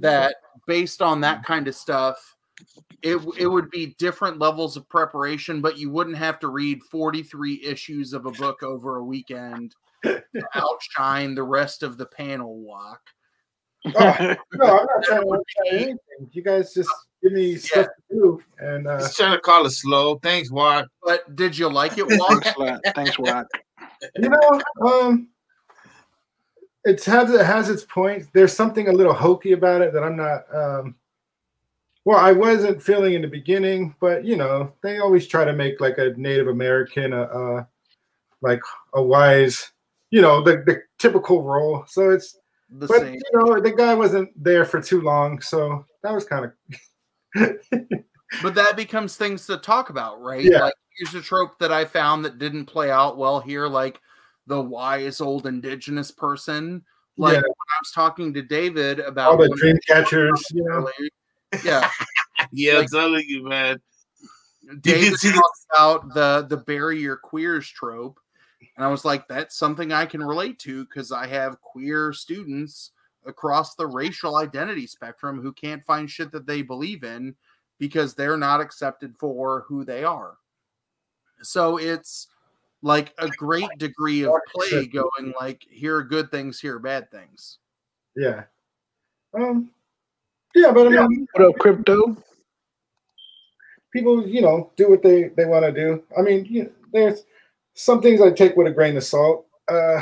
That 0.00 0.36
based 0.66 1.02
on 1.02 1.20
that 1.22 1.44
kind 1.44 1.68
of 1.68 1.74
stuff, 1.74 2.36
it 3.02 3.16
it 3.36 3.46
would 3.46 3.70
be 3.70 3.94
different 3.98 4.38
levels 4.38 4.76
of 4.76 4.88
preparation, 4.88 5.60
but 5.60 5.78
you 5.78 5.90
wouldn't 5.90 6.16
have 6.16 6.38
to 6.40 6.48
read 6.48 6.82
43 6.84 7.62
issues 7.64 8.12
of 8.12 8.26
a 8.26 8.32
book 8.32 8.62
over 8.62 8.96
a 8.96 9.04
weekend 9.04 9.74
to 10.04 10.22
outshine 10.54 11.34
the 11.34 11.42
rest 11.42 11.82
of 11.82 11.96
the 11.98 12.06
panel 12.06 12.58
walk. 12.58 13.00
Oh, 13.86 13.92
no, 13.92 14.78
I'm 14.78 14.86
not 14.86 14.88
trying 15.04 15.22
to 15.22 15.28
outshine 15.28 15.72
anything. 15.72 15.98
You 16.32 16.42
guys 16.42 16.74
just 16.74 16.90
give 17.22 17.32
me 17.32 17.56
stuff 17.56 17.86
to 17.86 18.14
do, 18.14 18.42
and 18.58 18.86
uh, 18.86 18.98
Just 18.98 19.16
trying 19.16 19.32
to 19.32 19.40
call 19.40 19.66
it 19.66 19.70
slow. 19.70 20.16
Thanks, 20.16 20.50
Watt. 20.50 20.86
But 21.02 21.36
did 21.36 21.56
you 21.56 21.68
like 21.68 21.98
it, 21.98 22.06
Walt? 22.08 22.42
Thanks, 22.42 22.58
Lat. 22.58 22.80
Thanks, 22.94 23.18
Wack. 23.18 23.46
you 24.16 24.28
know, 24.28 24.62
um, 24.84 25.28
it 26.88 27.04
has 27.04 27.30
it 27.30 27.44
has 27.44 27.68
its 27.68 27.84
points. 27.84 28.28
There's 28.32 28.52
something 28.52 28.88
a 28.88 28.92
little 28.92 29.12
hokey 29.12 29.52
about 29.52 29.82
it 29.82 29.92
that 29.92 30.02
I'm 30.02 30.16
not. 30.16 30.54
Um, 30.54 30.94
well, 32.04 32.18
I 32.18 32.32
wasn't 32.32 32.82
feeling 32.82 33.14
in 33.14 33.22
the 33.22 33.28
beginning, 33.28 33.94
but 34.00 34.24
you 34.24 34.36
know, 34.36 34.72
they 34.82 34.98
always 34.98 35.26
try 35.26 35.44
to 35.44 35.52
make 35.52 35.80
like 35.80 35.98
a 35.98 36.14
Native 36.16 36.48
American, 36.48 37.12
a, 37.12 37.22
uh, 37.22 37.64
like 38.40 38.60
a 38.94 39.02
wise, 39.02 39.72
you 40.10 40.22
know, 40.22 40.42
the 40.42 40.62
the 40.66 40.82
typical 40.98 41.42
role. 41.42 41.84
So 41.86 42.10
it's, 42.10 42.38
the 42.70 42.86
but 42.86 43.00
same. 43.00 43.14
you 43.14 43.20
know, 43.34 43.60
the 43.60 43.72
guy 43.72 43.94
wasn't 43.94 44.30
there 44.42 44.64
for 44.64 44.80
too 44.80 45.02
long, 45.02 45.40
so 45.40 45.84
that 46.02 46.12
was 46.12 46.24
kind 46.24 46.46
of. 46.46 46.52
But 48.42 48.54
that 48.56 48.76
becomes 48.76 49.16
things 49.16 49.46
to 49.46 49.56
talk 49.56 49.90
about, 49.90 50.20
right? 50.20 50.44
Yeah. 50.44 50.64
Like 50.64 50.74
here's 50.98 51.14
a 51.14 51.22
trope 51.22 51.58
that 51.60 51.72
I 51.72 51.84
found 51.84 52.24
that 52.24 52.38
didn't 52.38 52.66
play 52.66 52.90
out 52.90 53.16
well 53.16 53.40
here, 53.40 53.66
like 53.66 54.00
the 54.48 54.60
wise 54.60 55.20
old 55.20 55.46
indigenous 55.46 56.10
person. 56.10 56.82
Like 57.16 57.34
Yeah. 57.34 57.40
when 57.40 57.50
I 57.50 57.78
was 57.80 57.92
talking 57.94 58.32
to 58.34 58.42
David 58.42 59.00
about 59.00 59.30
all 59.32 59.36
the 59.38 59.48
dream 59.56 59.78
catchers, 59.86 60.44
you 60.52 60.64
know. 60.64 60.70
earlier- 60.76 61.10
yeah, 61.64 61.88
Yeah, 62.52 62.78
I'm 62.80 62.86
telling 62.86 63.24
you, 63.28 63.44
man. 63.48 63.80
David 64.80 65.18
see 65.18 65.30
the- 65.30 65.34
talked 65.34 66.04
about 66.04 66.14
the 66.14 66.46
the 66.48 66.62
bury 66.62 67.00
your 67.00 67.16
queers 67.16 67.68
trope, 67.68 68.20
and 68.76 68.84
I 68.84 68.88
was 68.88 69.04
like, 69.04 69.26
that's 69.28 69.56
something 69.56 69.92
I 69.92 70.06
can 70.06 70.22
relate 70.22 70.58
to 70.60 70.84
because 70.84 71.10
I 71.12 71.26
have 71.26 71.60
queer 71.60 72.12
students 72.12 72.90
across 73.26 73.74
the 73.74 73.86
racial 73.86 74.36
identity 74.36 74.86
spectrum 74.86 75.40
who 75.40 75.52
can't 75.52 75.84
find 75.84 76.08
shit 76.10 76.30
that 76.32 76.46
they 76.46 76.62
believe 76.62 77.02
in 77.04 77.34
because 77.78 78.14
they're 78.14 78.36
not 78.36 78.60
accepted 78.60 79.16
for 79.18 79.64
who 79.68 79.84
they 79.84 80.04
are. 80.04 80.36
So 81.42 81.78
it's 81.78 82.28
like 82.82 83.12
a 83.18 83.28
great 83.28 83.68
degree 83.78 84.24
of 84.24 84.34
play 84.54 84.86
going 84.86 85.34
like 85.38 85.64
here 85.68 85.96
are 85.96 86.04
good 86.04 86.30
things, 86.30 86.60
here 86.60 86.76
are 86.76 86.80
bad 86.80 87.10
things. 87.10 87.58
Yeah. 88.16 88.44
Um. 89.34 89.70
Yeah, 90.54 90.72
but 90.72 90.86
I 90.86 91.06
mean, 91.06 91.26
What 91.34 91.48
up, 91.48 91.58
crypto? 91.58 92.16
people, 93.92 94.26
you 94.26 94.40
know, 94.40 94.70
do 94.76 94.90
what 94.90 95.02
they 95.02 95.24
they 95.36 95.44
want 95.44 95.64
to 95.64 95.72
do. 95.72 96.02
I 96.16 96.22
mean, 96.22 96.44
you 96.44 96.64
know, 96.64 96.70
there's 96.92 97.24
some 97.74 98.00
things 98.00 98.20
I 98.20 98.30
take 98.30 98.56
with 98.56 98.66
a 98.66 98.70
grain 98.72 98.96
of 98.96 99.04
salt. 99.04 99.46
Uh, 99.68 100.00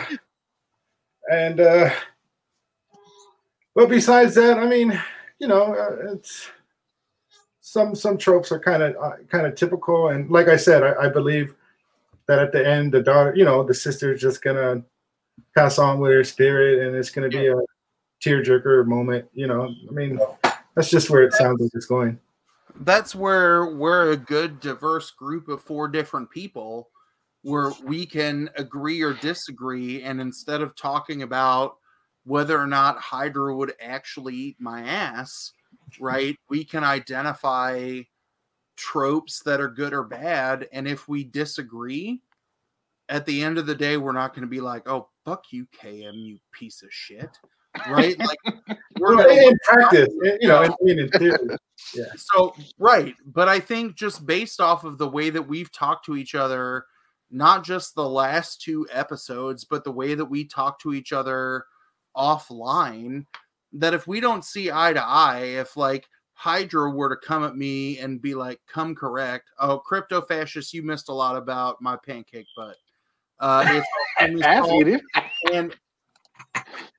and 1.31 1.61
uh, 1.61 1.91
but 3.75 3.89
besides 3.89 4.35
that, 4.37 4.59
I 4.59 4.67
mean, 4.67 5.01
you 5.39 5.49
know, 5.49 5.75
uh, 5.75 6.13
it's 6.13 6.49
some 7.61 7.95
some 7.95 8.17
tropes 8.17 8.53
are 8.53 8.61
kind 8.61 8.83
of 8.83 8.97
uh, 8.97 9.17
kind 9.29 9.47
of 9.47 9.55
typical. 9.55 10.09
And 10.09 10.31
like 10.31 10.49
I 10.49 10.57
said, 10.57 10.83
I, 10.83 11.07
I 11.07 11.09
believe 11.09 11.55
that 12.29 12.39
at 12.39 12.53
the 12.53 12.67
end, 12.67 12.93
the 12.93 13.03
daughter, 13.03 13.33
you 13.37 13.45
know, 13.45 13.63
the 13.63 13.75
sister 13.75 14.13
is 14.13 14.21
just 14.21 14.43
gonna 14.43 14.83
pass 15.57 15.79
on 15.79 16.01
with 16.01 16.13
her 16.13 16.25
spirit, 16.25 16.87
and 16.87 16.97
it's 16.97 17.11
gonna 17.11 17.29
be 17.29 17.47
a 17.49 17.57
tearjerker 18.25 18.87
moment. 18.87 19.27
You 19.33 19.47
know, 19.47 19.73
I 19.89 19.93
mean, 19.93 20.19
that's 20.75 20.91
just 20.91 21.11
where 21.11 21.23
it 21.23 21.33
sounds 21.33 21.61
like 21.61 21.71
it's 21.75 21.87
going. 21.87 22.19
that's 22.81 23.15
where 23.15 23.75
we're 23.75 24.11
a 24.13 24.17
good 24.17 24.61
diverse 24.61 25.11
group 25.11 25.49
of 25.49 25.63
four 25.63 25.89
different 25.89 26.31
people 26.31 26.91
where 27.43 27.73
we 27.85 28.05
can 28.05 28.51
agree 28.57 29.01
or 29.01 29.15
disagree 29.15 30.03
and 30.03 30.21
instead 30.21 30.61
of 30.61 30.77
talking 30.77 31.23
about 31.23 31.77
whether 32.25 32.59
or 32.59 32.67
not 32.67 32.99
hydra 32.99 33.57
would 33.57 33.73
actually 33.81 34.35
eat 34.35 34.57
my 34.59 34.83
ass 34.83 35.53
right 36.01 36.37
we 36.51 36.65
can 36.65 36.85
identify 36.85 38.01
tropes 38.77 39.41
that 39.43 39.61
are 39.61 39.69
good 39.69 39.93
or 39.93 40.05
bad 40.05 40.69
and 40.73 40.87
if 40.87 41.09
we 41.09 41.25
disagree 41.25 42.21
at 43.09 43.25
the 43.27 43.43
end 43.43 43.59
of 43.59 43.67
the 43.67 43.75
day 43.75 43.97
we're 43.97 44.13
not 44.13 44.35
going 44.35 44.43
to 44.43 44.49
be 44.49 44.61
like 44.61 44.89
oh 44.89 45.09
fuck 45.25 45.45
you 45.51 45.67
km 45.83 46.13
you 46.15 46.39
piece 46.53 46.83
of 46.83 46.89
shit 46.93 47.31
right 47.89 48.19
like 48.47 48.69
we're 48.99 49.17
Well, 49.17 49.29
in 49.49 49.59
practice, 49.65 50.09
in- 50.25 50.39
you 50.41 50.49
know, 50.49 50.63
in, 50.63 50.73
in, 50.89 50.99
in 51.01 51.09
theory. 51.11 51.57
Yeah 51.95 52.05
so 52.17 52.55
right, 52.79 53.15
but 53.27 53.49
I 53.49 53.61
think 53.61 53.97
just 53.97 54.25
based 54.27 54.61
off 54.61 54.85
of 54.85 54.97
the 54.99 55.09
way 55.09 55.29
that 55.31 55.43
we've 55.43 55.71
talked 55.71 56.07
to 56.07 56.17
each 56.17 56.35
other, 56.35 56.87
not 57.31 57.65
just 57.65 57.95
the 57.95 58.09
last 58.09 58.63
two 58.63 58.87
episodes, 58.91 59.65
but 59.65 59.85
the 59.85 59.93
way 59.93 60.15
that 60.15 60.25
we 60.25 60.47
talk 60.47 60.81
to 60.81 60.95
each 60.95 61.13
other 61.13 61.67
offline, 62.17 63.27
that 63.75 63.93
if 63.95 64.07
we 64.07 64.21
don't 64.21 64.45
see 64.45 64.71
eye 64.73 64.95
to 64.95 65.05
eye, 65.05 65.41
if 65.59 65.77
like 65.77 66.09
Hydra 66.39 66.91
were 66.91 67.09
to 67.09 67.17
come 67.17 67.45
at 67.45 67.57
me 67.57 67.99
and 67.99 68.21
be 68.21 68.35
like, 68.35 68.61
"Come 68.67 68.95
correct," 68.95 69.51
oh, 69.59 69.79
crypto 69.79 70.21
fascist, 70.21 70.75
you 70.75 70.83
missed 70.83 71.09
a 71.09 71.13
lot 71.13 71.37
about 71.37 71.81
my 71.81 71.97
pancake 71.97 72.47
butt. 72.55 72.77
Uh, 73.41 73.65
it's 74.21 74.71
eating. 74.73 75.01
and 75.53 75.75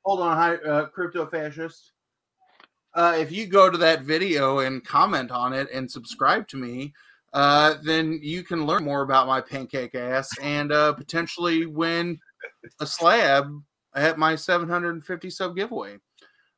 hold 0.04 0.22
on, 0.22 0.36
hi, 0.36 0.56
uh, 0.56 0.88
crypto 0.88 1.28
fascist. 1.28 1.92
Uh, 2.96 3.16
if 3.18 3.32
you 3.32 3.46
go 3.46 3.70
to 3.70 3.78
that 3.78 4.02
video 4.02 4.60
and 4.60 4.84
comment 4.84 5.30
on 5.30 5.54
it 5.54 5.68
and 5.72 5.90
subscribe 5.90 6.48
to 6.48 6.58
me, 6.58 6.92
uh, 7.34 7.76
then 7.84 8.20
you 8.24 8.42
can 8.44 8.66
learn 8.66 8.84
more 8.84 9.04
about 9.04 9.28
my 9.28 9.40
pancake 9.40 9.94
ass 9.94 10.36
and 10.42 10.72
uh, 10.72 10.94
potentially 10.94 11.68
win 11.68 12.20
a 12.80 12.88
slab 12.88 13.46
at 13.94 14.18
my 14.18 14.36
750 14.36 15.30
sub 15.30 15.56
giveaway. 15.56 15.98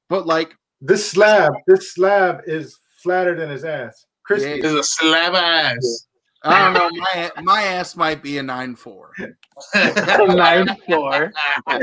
But 0.08 0.26
like, 0.26 0.56
This 0.82 1.10
slab, 1.10 1.54
this 1.68 1.94
slab 1.94 2.42
is 2.46 2.78
flatter 3.04 3.36
than 3.36 3.50
his 3.50 3.66
ass. 3.66 4.06
Crispy. 4.24 4.50
Yeah. 4.50 4.56
It's 4.56 4.66
a 4.66 4.84
slab 4.84 5.34
ass. 5.34 6.08
I 6.44 6.72
don't 6.72 6.74
know, 6.74 6.90
my 7.14 7.32
my 7.44 7.64
ass 7.64 7.98
might 7.98 8.24
be 8.24 8.38
a 8.38 8.44
nine 8.44 8.76
four. 8.76 9.12
Nine 9.76 10.70
four. 10.88 11.34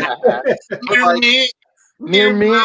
Near 0.83 1.17
me. 1.17 1.51
Near 1.99 2.33
me. 2.33 2.65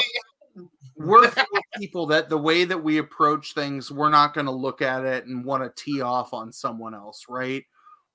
we're 0.95 1.32
people 1.78 2.06
that 2.08 2.30
the 2.30 2.38
way 2.38 2.64
that 2.64 2.82
we 2.82 2.98
approach 2.98 3.53
things, 3.53 3.91
we're 3.91 4.10
not 4.10 4.34
going 4.34 4.45
to 4.45 4.52
look 4.52 4.82
at 4.82 5.03
it 5.03 5.26
and 5.26 5.44
want 5.44 5.64
to 5.64 5.84
tee 5.84 6.02
off 6.02 6.34
on 6.34 6.53
someone 6.53 6.94
else, 6.94 7.26
right? 7.28 7.64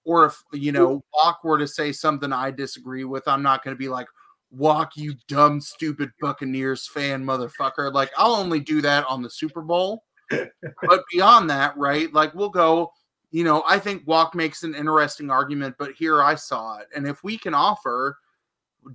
Or 0.07 0.25
if 0.27 0.43
you 0.53 0.73
know, 0.73 1.03
Walk 1.13 1.45
were 1.45 1.59
to 1.59 1.69
say 1.69 1.93
something 1.93 2.33
I 2.33 2.53
disagree 2.53 3.05
with, 3.05 3.29
I'm 3.29 3.43
not 3.43 3.63
going 3.63 3.75
to 3.75 3.79
be 3.79 3.89
like, 3.89 4.07
"Walk, 4.51 4.93
you 4.97 5.15
dumb, 5.29 5.61
stupid 5.61 6.11
Buccaneers 6.21 6.87
fan, 6.89 7.25
motherfucker." 7.25 7.93
Like, 7.93 8.11
I'll 8.17 8.35
only 8.35 8.61
do 8.61 8.81
that 8.83 9.05
on 9.07 9.23
the 9.23 9.31
Super 9.31 9.63
Bowl. 9.63 10.05
but 10.31 11.03
beyond 11.13 11.51
that, 11.51 11.77
right? 11.77 12.13
Like, 12.13 12.35
we'll 12.35 12.51
go. 12.51 12.93
You 13.33 13.45
know, 13.45 13.65
I 13.69 13.79
think 13.79 14.07
Walk 14.07 14.35
makes 14.35 14.63
an 14.63 14.75
interesting 14.75 15.31
argument, 15.31 15.77
but 15.79 15.93
here 15.93 16.23
I 16.23 16.37
saw 16.37 16.79
it, 16.79 16.87
and 16.95 17.07
if 17.07 17.23
we 17.23 17.37
can 17.37 17.55
offer 17.55 18.19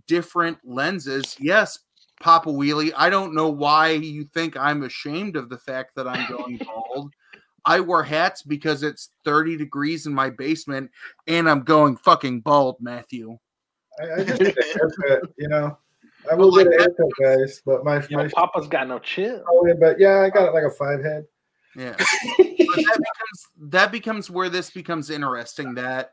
different 0.08 0.58
lenses, 0.64 1.36
yes, 1.40 1.80
Papa 2.22 2.50
Wheelie. 2.50 2.94
I 2.96 3.10
don't 3.10 3.34
know 3.34 3.50
why 3.50 3.90
you 3.90 4.24
think 4.34 4.56
I'm 4.56 4.84
ashamed 4.84 5.36
of 5.36 5.50
the 5.50 5.58
fact 5.58 5.96
that 5.96 6.08
I'm 6.08 6.30
going 6.32 6.58
bald. 6.66 7.12
I 7.66 7.80
wear 7.80 8.04
hats 8.04 8.42
because 8.42 8.84
it's 8.84 9.10
30 9.26 9.58
degrees 9.58 10.06
in 10.08 10.14
my 10.14 10.30
basement 10.30 10.90
and 11.28 11.50
I'm 11.50 11.62
going 11.62 11.98
fucking 11.98 12.42
bald, 12.42 12.78
Matthew. 12.80 13.38
I, 14.02 14.22
I 14.22 14.24
just 14.24 14.42
get 14.42 14.58
a 14.58 14.64
haircut, 14.74 15.32
you 15.38 15.48
know. 15.48 15.78
I 16.30 16.34
oh 16.34 16.38
will 16.38 16.52
Well, 16.52 16.64
get 16.64 16.68
a 16.68 16.70
like 16.72 16.80
haircut, 16.80 17.10
guys, 17.22 17.62
but 17.66 17.84
my, 17.84 18.04
Yo, 18.10 18.18
my 18.18 18.28
Papa's 18.28 18.68
got 18.68 18.88
no 18.88 19.00
chill. 19.00 19.44
Oh, 19.50 19.74
but 19.80 20.00
yeah, 20.00 20.22
I 20.22 20.30
got 20.30 20.48
it 20.48 20.54
like 20.54 20.64
a 20.64 20.72
five 20.72 21.04
head. 21.04 21.26
Yeah. 21.76 21.96
That 22.74 22.98
becomes 22.98 23.72
that 23.72 23.92
becomes 23.92 24.30
where 24.30 24.48
this 24.48 24.70
becomes 24.70 25.10
interesting 25.10 25.74
that 25.74 26.12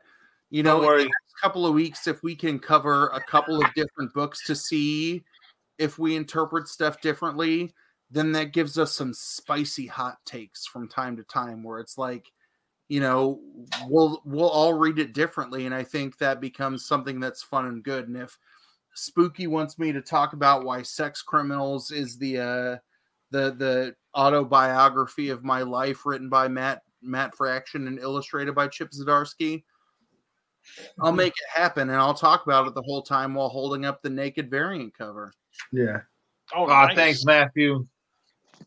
You 0.49 0.61
know, 0.61 0.81
Don't 0.81 0.91
in 0.91 0.97
the 0.97 1.03
next 1.05 1.41
couple 1.41 1.65
of 1.65 1.73
weeks, 1.73 2.05
if 2.05 2.21
we 2.21 2.35
can 2.35 2.59
cover 2.59 3.07
a 3.07 3.21
couple 3.21 3.63
of 3.63 3.73
different 3.75 4.13
books 4.13 4.45
to 4.47 4.55
see 4.55 5.23
if 5.77 5.97
we 5.97 6.17
interpret 6.17 6.67
stuff 6.67 6.99
differently, 6.99 7.73
then 8.11 8.33
that 8.33 8.51
gives 8.51 8.77
us 8.77 8.93
some 8.93 9.13
spicy 9.13 9.87
hot 9.87 10.17
takes 10.25 10.65
from 10.65 10.89
time 10.89 11.15
to 11.15 11.23
time 11.23 11.63
where 11.63 11.79
it's 11.79 11.97
like, 11.97 12.25
you 12.89 12.99
know, 12.99 13.39
we'll 13.87 14.21
we'll 14.25 14.49
all 14.49 14.73
read 14.73 14.99
it 14.99 15.13
differently. 15.13 15.65
And 15.67 15.73
I 15.73 15.83
think 15.83 16.17
that 16.17 16.41
becomes 16.41 16.85
something 16.85 17.19
that's 17.19 17.43
fun 17.43 17.67
and 17.67 17.83
good. 17.83 18.07
And 18.07 18.17
if 18.17 18.37
Spooky 18.95 19.47
wants 19.47 19.77
me 19.79 19.93
to 19.93 20.01
talk 20.01 20.33
about 20.33 20.65
why 20.65 20.81
Sex 20.81 21.21
Criminals 21.21 21.91
is 21.91 22.17
the 22.17 22.39
uh 22.39 22.77
the 23.31 23.51
the 23.55 23.95
autobiography 24.15 25.29
of 25.29 25.43
my 25.43 25.61
life 25.61 26.05
written 26.05 26.29
by 26.29 26.47
Matt 26.47 26.81
Matt 27.01 27.35
Fraction 27.35 27.87
and 27.87 27.99
illustrated 27.99 28.55
by 28.55 28.67
Chip 28.67 28.89
Zdarsky. 28.91 29.63
I'll 30.99 31.13
make 31.13 31.33
it 31.33 31.59
happen 31.59 31.89
and 31.89 31.97
I'll 31.97 32.13
talk 32.13 32.45
about 32.45 32.67
it 32.67 32.75
the 32.75 32.81
whole 32.81 33.01
time 33.01 33.33
while 33.33 33.49
holding 33.49 33.85
up 33.85 34.01
the 34.01 34.09
naked 34.09 34.51
variant 34.51 34.95
cover. 34.95 35.33
Yeah. 35.71 36.01
Oh, 36.53 36.65
nice. 36.65 36.95
thanks, 36.95 37.25
Matthew. 37.25 37.87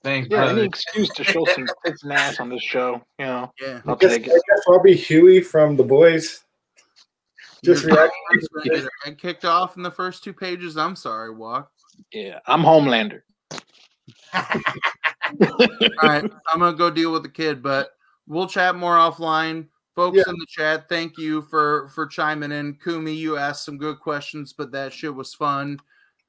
Thanks, 0.03 0.29
Yeah, 0.31 0.39
brother. 0.39 0.53
any 0.61 0.63
excuse 0.69 1.09
to 1.11 1.25
show 1.25 1.45
some 1.55 1.67
tits 1.85 2.03
and 2.03 2.13
ass 2.13 2.41
on 2.41 2.49
this 2.49 2.63
show, 2.63 3.03
you 3.19 3.27
know, 3.27 3.53
Yeah. 3.61 3.81
I'll 3.87 3.95
I 3.95 3.99
guess, 3.99 4.11
take 4.13 4.23
I 4.29 4.33
it. 4.35 4.43
guess 4.49 4.61
I'll 4.69 4.83
be 4.83 4.95
Huey 4.95 5.41
from 5.41 5.77
the 5.77 5.85
boys. 5.85 6.43
Just 7.65 7.85
Your 7.85 7.95
react- 7.97 8.15
friends 8.29 8.49
were 8.53 8.61
getting 8.63 8.81
their 8.81 8.91
head 9.05 9.19
kicked 9.19 9.45
off 9.45 9.77
in 9.77 9.83
the 9.85 9.91
first 9.91 10.25
two 10.25 10.33
pages. 10.33 10.77
I'm 10.77 10.97
sorry, 10.97 11.33
Walk. 11.33 11.71
Yeah, 12.13 12.41
I'm 12.47 12.63
Homelander. 12.63 13.23
All 14.35 14.49
right, 16.03 16.25
I'm 16.53 16.59
gonna 16.59 16.77
go 16.77 16.91
deal 16.91 17.13
with 17.13 17.23
the 17.23 17.29
kid, 17.29 17.63
but 17.63 17.93
we'll 18.27 18.49
chat 18.49 18.75
more 18.75 18.97
offline. 18.97 19.69
Folks 19.95 20.17
Yeah. 20.17 20.25
in 20.29 20.35
the 20.39 20.47
chat, 20.49 20.89
thank 20.89 21.19
you 21.19 21.43
for 21.43 21.89
for 21.95 22.07
chiming 22.07 22.51
in. 22.51 22.75
Kumi, 22.83 23.13
you 23.13 23.37
asked 23.37 23.65
some 23.65 23.79
good 23.79 24.01
questions, 24.01 24.53
but 24.53 24.73
that 24.73 24.93
shit 24.93 25.15
was 25.15 25.35
fun. 25.35 25.79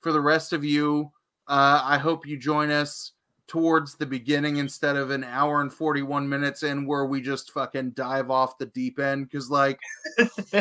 For 0.02 0.12
the 0.12 0.22
rest 0.22 0.54
of 0.54 0.64
you, 0.64 1.12
uh, 1.48 1.82
I 1.84 1.98
hope 1.98 2.28
you 2.28 2.38
join 2.38 2.70
us 2.70 3.13
towards 3.54 3.94
the 3.94 4.06
beginning 4.08 4.58
instead 4.58 4.96
of 4.96 5.12
an 5.12 5.24
hour 5.24 5.62
and 5.62 5.72
41 5.72 6.28
minutes 6.28 6.64
in 6.64 6.88
where 6.88 7.06
we 7.06 7.22
just 7.22 7.52
fucking 7.52 7.92
dive 7.92 8.32
off 8.32 8.58
the 8.58 8.66
deep 8.66 8.98
end 8.98 9.30
because 9.30 9.52
like 9.52 9.80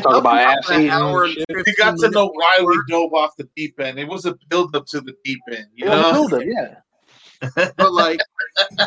Talk 0.02 0.18
about 0.18 0.36
ass 0.36 0.68
an 0.68 0.90
hour 0.90 1.24
and 1.24 1.30
and 1.30 1.38
shit. 1.38 1.46
15 1.48 1.64
We 1.64 1.74
got 1.82 1.96
to 1.96 2.10
know 2.10 2.26
why 2.26 2.62
we 2.62 2.78
dove 2.88 3.14
off 3.14 3.34
the 3.38 3.48
deep 3.56 3.80
end. 3.80 3.98
It 3.98 4.06
was 4.06 4.26
a 4.26 4.36
build 4.50 4.76
up 4.76 4.84
to 4.88 5.00
the 5.00 5.14
deep 5.24 5.40
end, 5.50 5.68
you 5.74 5.86
Yeah, 5.86 6.02
know. 6.02 6.12
hold 6.12 6.34
it, 6.34 6.46
yeah. 6.46 7.70
but 7.78 7.92
like 7.94 8.20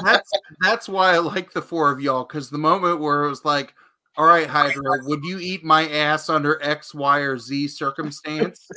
that's 0.03 0.32
that's 0.61 0.88
why 0.88 1.15
I 1.15 1.18
like 1.18 1.52
the 1.52 1.64
four 1.64 1.91
of 1.91 1.99
y'all 1.99 2.26
because 2.26 2.52
the 2.52 2.60
moment 2.60 2.99
where 2.99 3.23
it 3.23 3.30
was 3.30 3.44
like, 3.44 3.73
all 4.18 4.26
right, 4.27 4.45
Hydra, 4.45 4.99
would 5.06 5.23
you 5.23 5.40
eat 5.40 5.64
my 5.64 5.90
ass 5.90 6.30
under 6.30 6.61
X, 6.61 6.94
Y, 6.94 7.22
or 7.22 7.40
Z 7.40 7.69
circumstance? 7.69 8.69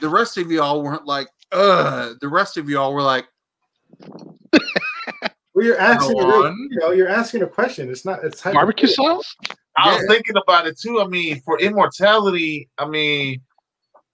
the 0.00 0.08
rest 0.08 0.38
of 0.38 0.48
y'all 0.48 0.80
weren't 0.84 1.06
like, 1.06 1.26
ugh. 1.50 2.18
The 2.20 2.28
rest 2.28 2.56
of 2.56 2.68
y'all 2.70 2.94
were 2.94 3.02
like, 3.02 3.26
Well, 4.52 5.66
you're 5.66 5.78
asking, 5.78 6.18
a 6.18 6.22
Go 6.22 6.28
real- 6.28 6.46
on. 6.46 6.68
you 6.70 6.78
know, 6.78 6.90
you're 6.92 7.08
asking 7.08 7.42
a 7.42 7.46
question. 7.46 7.90
It's 7.90 8.04
not. 8.04 8.22
It's 8.24 8.40
Barbecue 8.40 8.86
sauce? 8.88 9.34
I 9.76 9.92
was 9.92 10.02
Yeah. 10.02 10.14
thinking 10.14 10.36
about 10.36 10.66
it 10.66 10.78
too. 10.78 11.00
I 11.00 11.06
mean, 11.06 11.40
for 11.42 11.58
immortality, 11.58 12.68
I 12.78 12.86
mean, 12.86 13.40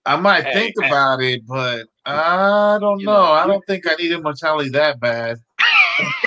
I 0.06 0.16
might 0.16 0.44
Hey, 0.44 0.52
think 0.54 0.74
hey. 0.80 0.86
about 0.88 1.20
it, 1.22 1.46
but 1.46 1.86
I 2.06 2.78
don't 2.80 3.00
You 3.00 3.06
know. 3.06 3.12
know, 3.12 3.32
I 3.32 3.46
don't 3.46 3.62
think 3.66 3.86
I 3.86 3.94
need 3.96 4.12
immortality 4.12 4.70
that 4.70 4.98
bad. 5.00 5.38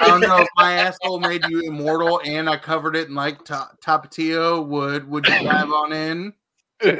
I 0.01 0.07
don't 0.07 0.21
know 0.21 0.37
if 0.39 0.47
my 0.57 0.73
asshole 0.73 1.19
made 1.19 1.43
you 1.47 1.61
immortal 1.61 2.21
and 2.25 2.49
I 2.49 2.57
covered 2.57 2.95
it 2.95 3.07
in 3.07 3.15
like 3.15 3.43
ta- 3.45 3.71
tapatio. 3.85 4.65
Would 4.65 5.09
would 5.09 5.27
you 5.27 5.43
dive 5.43 5.71
on 5.71 5.91
in? 5.93 6.33
We 6.81 6.91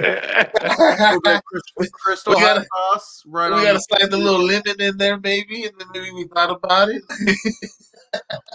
crystal, 1.22 1.86
crystal 1.94 2.34
We 2.36 2.42
gotta- 2.42 2.66
hot 2.72 2.94
sauce 2.94 3.24
right 3.28 3.52
on. 3.52 3.64
gotta 3.64 3.80
slide 3.80 4.12
the 4.12 4.18
little 4.18 4.44
lemon 4.44 4.80
in 4.80 4.98
there, 4.98 5.20
maybe, 5.20 5.66
and 5.66 5.74
then 5.80 5.88
maybe 5.94 6.12
we 6.12 6.26
thought 6.28 6.52
about 6.52 6.90
it. 6.90 7.04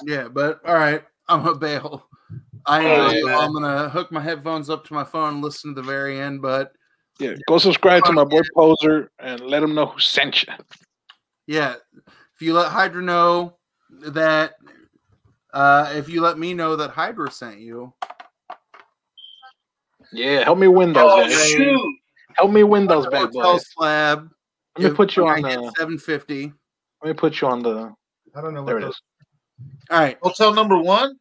Yeah, 0.05 0.27
but 0.29 0.61
all 0.67 0.75
right, 0.75 1.03
I'm 1.29 1.47
a 1.47 1.55
bail. 1.55 2.09
I 2.67 2.85
oh, 2.85 3.11
yeah. 3.13 3.39
i'm 3.39 3.53
gonna 3.53 3.89
hook 3.89 4.11
my 4.11 4.21
headphones 4.21 4.69
up 4.69 4.85
to 4.87 4.95
my 4.95 5.05
phone 5.05 5.35
and 5.35 5.43
listen 5.43 5.75
to 5.75 5.81
the 5.81 5.87
very 5.87 6.19
end. 6.19 6.43
But 6.43 6.73
yeah, 7.21 7.35
go 7.49 7.59
subscribe 7.59 8.05
to 8.05 8.13
my 8.13 8.25
boy 8.25 8.41
Poser 8.55 9.11
and 9.21 9.41
let 9.43 9.63
him 9.63 9.75
know 9.75 9.87
who 9.87 10.01
sent 10.01 10.43
you. 10.43 10.53
yeah, 11.47 11.75
if 12.35 12.41
you 12.43 12.55
let 12.55 12.73
Hydra 12.73 13.03
know 13.03 13.57
that, 14.09 14.55
uh, 15.53 15.93
if 15.95 16.09
you 16.09 16.21
let 16.21 16.39
me 16.39 16.53
know 16.55 16.75
that 16.77 16.91
Hydra 16.91 17.31
sent 17.31 17.61
you, 17.61 17.93
Yeah, 20.15 20.45
help 20.45 20.59
me 20.59 20.69
win 20.69 20.93
those. 20.93 21.11
Oh 21.13 21.23
guys. 21.23 21.49
shoot! 21.51 21.97
Help 22.37 22.51
me 22.53 22.63
win 22.63 22.87
those 22.87 23.07
bad 23.09 23.27
hotel 23.33 23.55
boys. 23.55 23.67
slab. 23.73 24.31
Let 24.79 24.91
me 24.91 24.97
put 24.97 25.17
you 25.17 25.27
on 25.27 25.45
I 25.45 25.57
the. 25.57 25.73
750. 25.79 26.53
Let 27.03 27.09
me 27.09 27.13
put 27.15 27.41
you 27.41 27.49
on 27.49 27.63
the. 27.63 27.93
I 28.35 28.41
don't 28.41 28.55
know 28.55 28.65
There 28.65 28.77
what 28.77 28.83
it 28.83 28.87
those. 28.87 28.95
is. 28.95 29.03
All 29.91 30.01
right, 30.01 30.19
Hotell 30.21 30.55
number 30.55 30.79
one. 30.79 31.17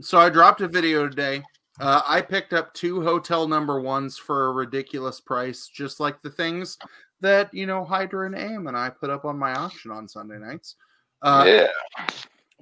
so 0.00 0.18
I 0.18 0.28
dropped 0.30 0.60
a 0.62 0.68
video 0.68 1.08
today. 1.08 1.42
Uh, 1.80 2.02
I 2.06 2.20
picked 2.22 2.52
up 2.52 2.74
two 2.74 3.00
Hotell 3.02 3.46
number 3.48 3.80
ones 3.80 4.18
for 4.18 4.46
a 4.46 4.52
ridiculous 4.52 5.20
price, 5.20 5.68
just 5.72 6.00
like 6.00 6.20
the 6.22 6.30
things 6.30 6.76
that 7.20 7.52
you 7.54 7.66
know 7.66 7.84
Hydra 7.84 8.26
and 8.26 8.34
Aim 8.36 8.66
and 8.66 8.76
I 8.76 8.90
put 8.90 9.10
up 9.10 9.24
on 9.24 9.38
my 9.38 9.52
auction 9.54 9.90
on 9.92 10.08
Sunday 10.08 10.38
nights. 10.38 10.74
Uh, 11.22 11.44
yeah. 11.46 11.66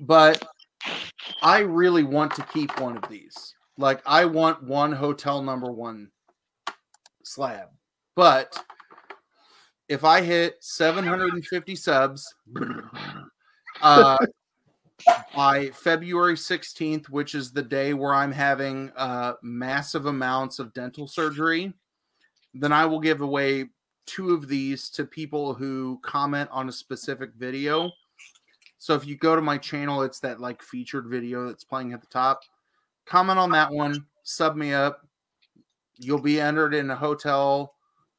but 0.00 0.42
I 1.42 1.60
really 1.60 2.02
want 2.04 2.34
to 2.36 2.42
keep 2.52 2.78
one 2.80 2.96
of 2.98 3.08
these. 3.08 3.54
Like 3.78 4.00
I 4.06 4.24
want 4.24 4.62
one 4.62 4.92
Hotell 4.92 5.42
number 5.42 5.70
one 5.70 6.10
slab. 7.22 7.68
But 8.14 8.62
if 9.88 10.04
I 10.04 10.22
hit 10.22 10.56
750 10.60 11.76
subs 11.76 12.34
uh, 13.82 14.16
by 15.34 15.70
February 15.70 16.34
16th, 16.34 17.08
which 17.10 17.34
is 17.34 17.52
the 17.52 17.62
day 17.62 17.92
where 17.92 18.14
I'm 18.14 18.32
having 18.32 18.90
uh, 18.96 19.34
massive 19.42 20.06
amounts 20.06 20.58
of 20.58 20.72
dental 20.72 21.06
surgery, 21.06 21.72
then 22.54 22.72
I 22.72 22.86
will 22.86 23.00
give 23.00 23.20
away 23.20 23.66
two 24.06 24.32
of 24.32 24.48
these 24.48 24.88
to 24.90 25.04
people 25.04 25.52
who 25.52 26.00
comment 26.02 26.48
on 26.52 26.68
a 26.68 26.72
specific 26.72 27.30
video. 27.36 27.90
So 28.78 28.94
if 28.94 29.06
you 29.06 29.16
go 29.16 29.36
to 29.36 29.42
my 29.42 29.58
channel, 29.58 30.02
it's 30.02 30.20
that 30.20 30.40
like 30.40 30.62
featured 30.62 31.06
video 31.08 31.46
that's 31.46 31.64
playing 31.64 31.92
at 31.92 32.00
the 32.00 32.06
top. 32.06 32.40
Comment 33.06 33.38
on 33.38 33.50
that 33.52 33.72
one, 33.72 34.06
sub 34.24 34.56
me 34.56 34.72
up. 34.72 35.06
You'll 35.98 36.20
be 36.20 36.40
entered 36.40 36.74
in 36.74 36.90
a 36.90 36.96
Hotell 36.96 37.70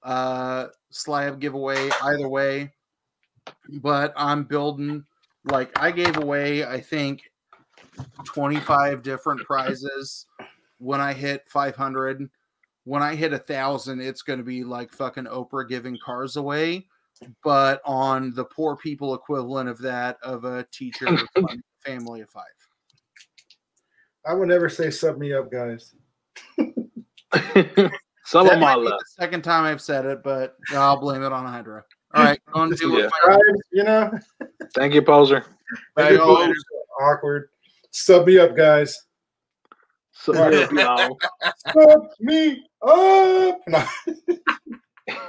uh 0.04 0.68
slab 0.90 1.40
giveaway 1.40 1.90
either 2.04 2.28
way. 2.28 2.74
But 3.82 4.14
I'm 4.16 4.44
building 4.44 5.06
like 5.46 5.78
I 5.80 5.92
gave 5.92 6.18
away, 6.18 6.66
I 6.66 6.80
think 6.80 7.32
25 8.26 9.02
different 9.04 9.42
prizes 9.46 10.26
when 10.80 11.02
I 11.02 11.14
hit 11.14 11.44
500. 11.48 12.30
When 12.84 13.04
I 13.04 13.16
hit 13.16 13.34
a 13.34 13.38
thousand, 13.38 14.02
it's 14.02 14.22
going 14.22 14.40
to 14.40 14.46
be 14.46 14.64
like 14.64 14.94
fucking 14.94 15.26
Oprah 15.26 15.68
giving 15.68 15.98
cars 16.04 16.38
away 16.38 16.88
but 17.44 17.82
on 17.86 18.34
the 18.36 18.46
poor 18.46 18.76
people 18.76 19.14
equivalent 19.14 19.70
of 19.70 19.80
that 19.80 20.18
of 20.22 20.44
a 20.46 20.66
teacher 20.72 21.08
family 21.86 22.22
of 22.22 22.30
five. 22.30 22.44
I 24.28 24.34
would 24.34 24.48
never 24.50 24.68
say 24.70 24.90
sub 24.92 25.18
me 25.18 25.34
up, 25.34 25.52
guys. 25.52 25.94
Some 28.26 28.46
That 28.48 28.56
of 28.56 28.60
my 28.60 28.74
love. 28.76 29.00
the 29.00 29.06
second 29.20 29.44
time 29.44 29.64
I've 29.64 29.82
said 29.82 30.06
it, 30.06 30.22
but 30.24 30.56
I'll 30.74 31.00
blame 31.00 31.24
it 31.24 31.32
on 31.32 31.46
Hydra. 31.46 31.84
All 32.14 32.24
right, 32.24 32.40
go 32.54 32.62
and 32.64 32.76
do 32.78 32.90
Yeah. 32.90 33.10
with 33.28 33.56
you 33.72 33.84
know, 33.84 34.12
Thank 34.76 34.94
you, 34.94 35.02
Poser. 35.02 35.46
Hey, 35.96 36.10
People 36.12 36.38
oh, 36.38 36.44
are 36.44 36.54
so 36.54 37.04
awkward. 37.06 37.50
Sub 37.92 38.28
me 38.28 38.38
up, 38.38 38.56
guys. 38.56 38.98
So, 40.12 40.50
you 40.50 40.68
know. 40.74 41.18
Sub 41.74 42.08
me 42.20 42.66
up. 42.86 43.60
No. 43.68 43.86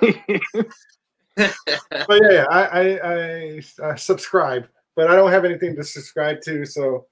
But 1.36 2.20
yeah, 2.22 2.32
yeah 2.32 2.44
I, 2.50 2.62
I, 2.64 2.98
I, 3.14 3.62
I 3.92 3.94
subscribe, 3.94 4.66
but 4.96 5.08
I 5.08 5.14
don't 5.14 5.30
have 5.30 5.44
anything 5.44 5.76
to 5.76 5.84
subscribe 5.84 6.40
to. 6.42 6.66
So 6.66 7.06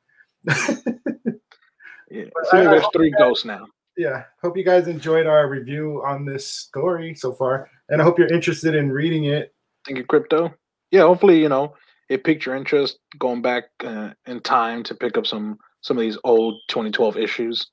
yeah. 2.11 2.25
But 2.35 2.47
See, 2.51 2.57
I- 2.59 2.65
there's 2.65 2.85
I- 2.85 2.91
three 2.95 3.11
ghosts 3.19 3.45
now. 3.45 3.67
yeah, 3.97 4.25
hope 4.43 4.57
you 4.57 4.65
guys 4.65 4.89
enjoyed 4.89 5.27
our 5.27 5.49
review 5.49 6.03
on 6.05 6.25
this 6.25 6.47
story 6.47 7.15
so 7.15 7.33
far, 7.33 7.71
and 7.89 8.01
I 8.01 8.05
hope 8.05 8.19
you're 8.19 8.33
interested 8.33 8.75
in 8.75 8.91
reading 8.93 9.25
it. 9.25 9.55
Thank 9.87 9.99
you, 9.99 10.05
crypto. 10.05 10.53
Yeah, 10.91 11.03
hopefully, 11.03 11.41
you 11.41 11.49
know, 11.49 11.75
it 12.09 12.25
piqued 12.25 12.47
your 12.47 12.55
interest 12.57 12.99
going 13.19 13.43
back 13.43 13.65
uh, 13.85 14.11
in 14.27 14.41
time 14.41 14.83
to 14.85 14.95
pick 14.95 15.17
up 15.17 15.27
some 15.27 15.59
some 15.81 15.97
of 15.97 16.01
these 16.03 16.19
old 16.25 16.61
2012 16.69 17.17
issues. 17.17 17.67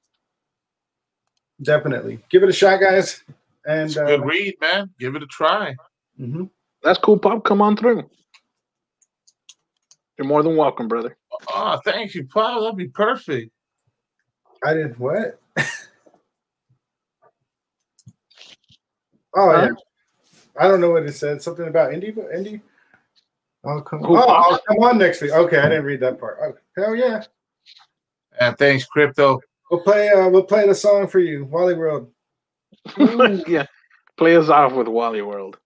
Definitely 1.62 2.20
give 2.30 2.44
it 2.44 2.50
a 2.50 2.54
shot, 2.54 2.80
guys. 2.82 3.24
And 3.66 3.84
it's 3.90 3.96
a 3.96 4.04
uh, 4.04 4.08
good 4.08 4.26
read, 4.26 4.56
man. 4.60 4.90
Give 5.00 5.16
it 5.16 5.24
a 5.24 5.28
try. 5.28 5.76
mhm. 6.20 6.50
That's 6.84 7.00
cool, 7.00 7.18
Pop. 7.18 7.46
Come 7.46 7.62
on 7.62 7.78
through. 7.78 8.10
You're 10.18 10.28
more 10.28 10.44
than 10.44 10.58
welcome, 10.58 10.88
brother. 10.90 11.16
Oh, 11.54 11.80
thank 11.86 12.14
you, 12.14 12.26
Pop. 12.28 12.60
That'd 12.62 12.76
be 12.78 12.90
perfect. 12.90 13.52
I 14.66 14.74
did 14.74 14.98
what? 15.00 15.40
Oh 19.36 19.50
Huh? 19.52 19.62
yeah. 19.70 20.64
I 20.64 20.68
don't 20.68 20.80
know 20.80 20.92
what 20.92 21.04
it 21.04 21.14
said. 21.14 21.42
Something 21.42 21.68
about 21.68 21.92
Indy, 21.92 22.12
but 22.12 22.30
Indy. 22.32 22.62
I'll 23.66 23.82
come. 23.82 24.04
Who- 24.04 24.16
Oh, 24.16 24.28
I'll 24.30 24.60
come 24.60 24.78
on 24.84 24.98
next 25.00 25.22
week. 25.22 25.32
Okay, 25.32 25.58
I 25.58 25.70
didn't 25.70 25.86
read 25.86 26.02
that 26.02 26.20
part. 26.20 26.38
Oh, 26.40 26.54
hell 26.78 26.96
yeah. 26.96 27.24
And 28.40 28.56
thanks, 28.60 28.86
crypto. 28.86 29.42
We'll 29.72 29.82
play. 29.82 30.10
Uh, 30.10 30.30
we'll 30.30 30.44
play 30.44 30.68
the 30.68 30.76
song 30.76 31.08
for 31.08 31.18
you, 31.20 31.46
Wally 31.46 31.74
World. 31.74 32.12
yeah. 33.48 33.66
Play 34.18 34.36
us 34.38 34.50
off 34.50 34.74
with 34.74 34.88
Wally 34.88 35.22
World. 35.24 35.58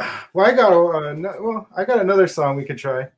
Well, 0.32 0.46
I 0.46 0.54
got 0.54 0.72
a. 0.72 0.76
Uh, 1.08 1.12
no, 1.14 1.34
well, 1.40 1.68
I 1.76 1.84
got 1.84 1.98
another 1.98 2.28
song 2.28 2.54
we 2.56 2.64
could 2.64 2.78
try. 2.78 3.08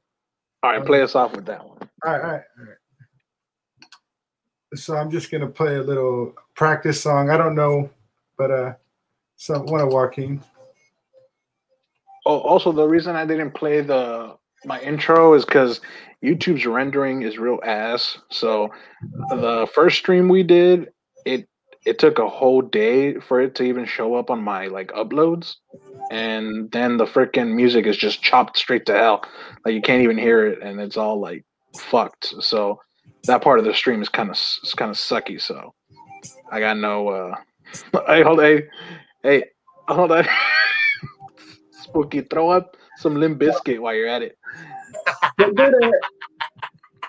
All 0.63 0.71
right, 0.73 0.85
play 0.87 1.03
us 1.03 1.15
off 1.15 1.33
with 1.37 1.45
that 1.45 1.63
one. 1.67 1.77
All 2.07 2.13
right, 2.13 2.21
all 2.23 2.31
right, 2.31 2.43
all 2.59 2.65
right. 2.65 2.77
So 4.75 4.97
I'm 4.97 5.11
just 5.11 5.31
gonna 5.31 5.49
play 5.49 5.77
a 5.77 5.83
little 5.83 6.35
practice 6.55 7.03
song. 7.03 7.31
I 7.31 7.37
don't 7.37 7.57
know, 7.57 7.91
but 8.39 8.51
uh, 8.51 8.75
some 9.37 9.67
one 9.67 9.81
of 9.81 9.89
Joaquin. 9.89 10.41
Oh, 12.27 12.39
also 12.39 12.71
the 12.71 12.87
reason 12.87 13.17
I 13.17 13.27
didn't 13.27 13.53
play 13.53 13.81
the 13.81 14.37
my 14.65 14.81
intro 14.81 15.35
is 15.35 15.45
because 15.45 15.81
YouTube's 16.23 16.67
rendering 16.67 17.23
is 17.23 17.39
real 17.39 17.59
ass. 17.65 18.19
So 18.31 18.71
the 19.31 19.69
first 19.75 19.99
stream 19.99 20.29
we 20.29 20.43
did, 20.43 20.93
it 21.25 21.49
it 21.87 21.99
took 21.99 22.19
a 22.19 22.29
whole 22.29 22.61
day 22.61 23.15
for 23.15 23.41
it 23.41 23.55
to 23.57 23.63
even 23.63 23.87
show 23.87 24.15
up 24.15 24.31
on 24.31 24.43
my 24.43 24.67
like 24.67 24.93
uploads, 24.93 25.57
and 26.11 26.71
then 26.73 26.99
the 26.99 27.07
freaking 27.07 27.55
music 27.55 27.87
is 27.87 27.97
just 27.97 28.23
chopped 28.23 28.59
straight 28.59 28.87
to 28.87 28.93
hell. 28.93 29.25
Like 29.65 29.75
you 29.75 29.83
can't 29.83 30.03
even 30.03 30.19
hear 30.19 30.47
it, 30.47 30.63
and 30.63 30.79
it's 30.79 30.97
all 30.97 31.19
like 31.19 31.45
fucked. 31.77 32.35
So 32.41 32.81
that 33.25 33.43
part 33.43 33.59
of 33.59 33.65
the 33.65 33.75
stream 33.75 34.03
is 34.03 34.09
kind 34.09 34.31
of 34.31 34.37
is 34.37 34.75
kind 34.77 34.91
of 34.91 34.97
sucky. 34.97 35.41
So 35.41 35.75
I 36.51 36.61
got 36.61 36.77
no. 36.77 37.09
uh 37.09 37.35
Hey, 38.07 38.23
hold 38.23 38.41
hey 38.41 38.69
hey 39.23 39.45
hold 39.89 40.13
on. 40.13 40.27
Spooky, 41.83 42.23
throw 42.23 42.51
up 42.51 42.77
some 42.99 43.17
Limp 43.17 43.41
Bizkit 43.41 43.81
while 43.81 43.95
you're 43.95 44.09
at 44.09 44.23
it. 44.23 44.39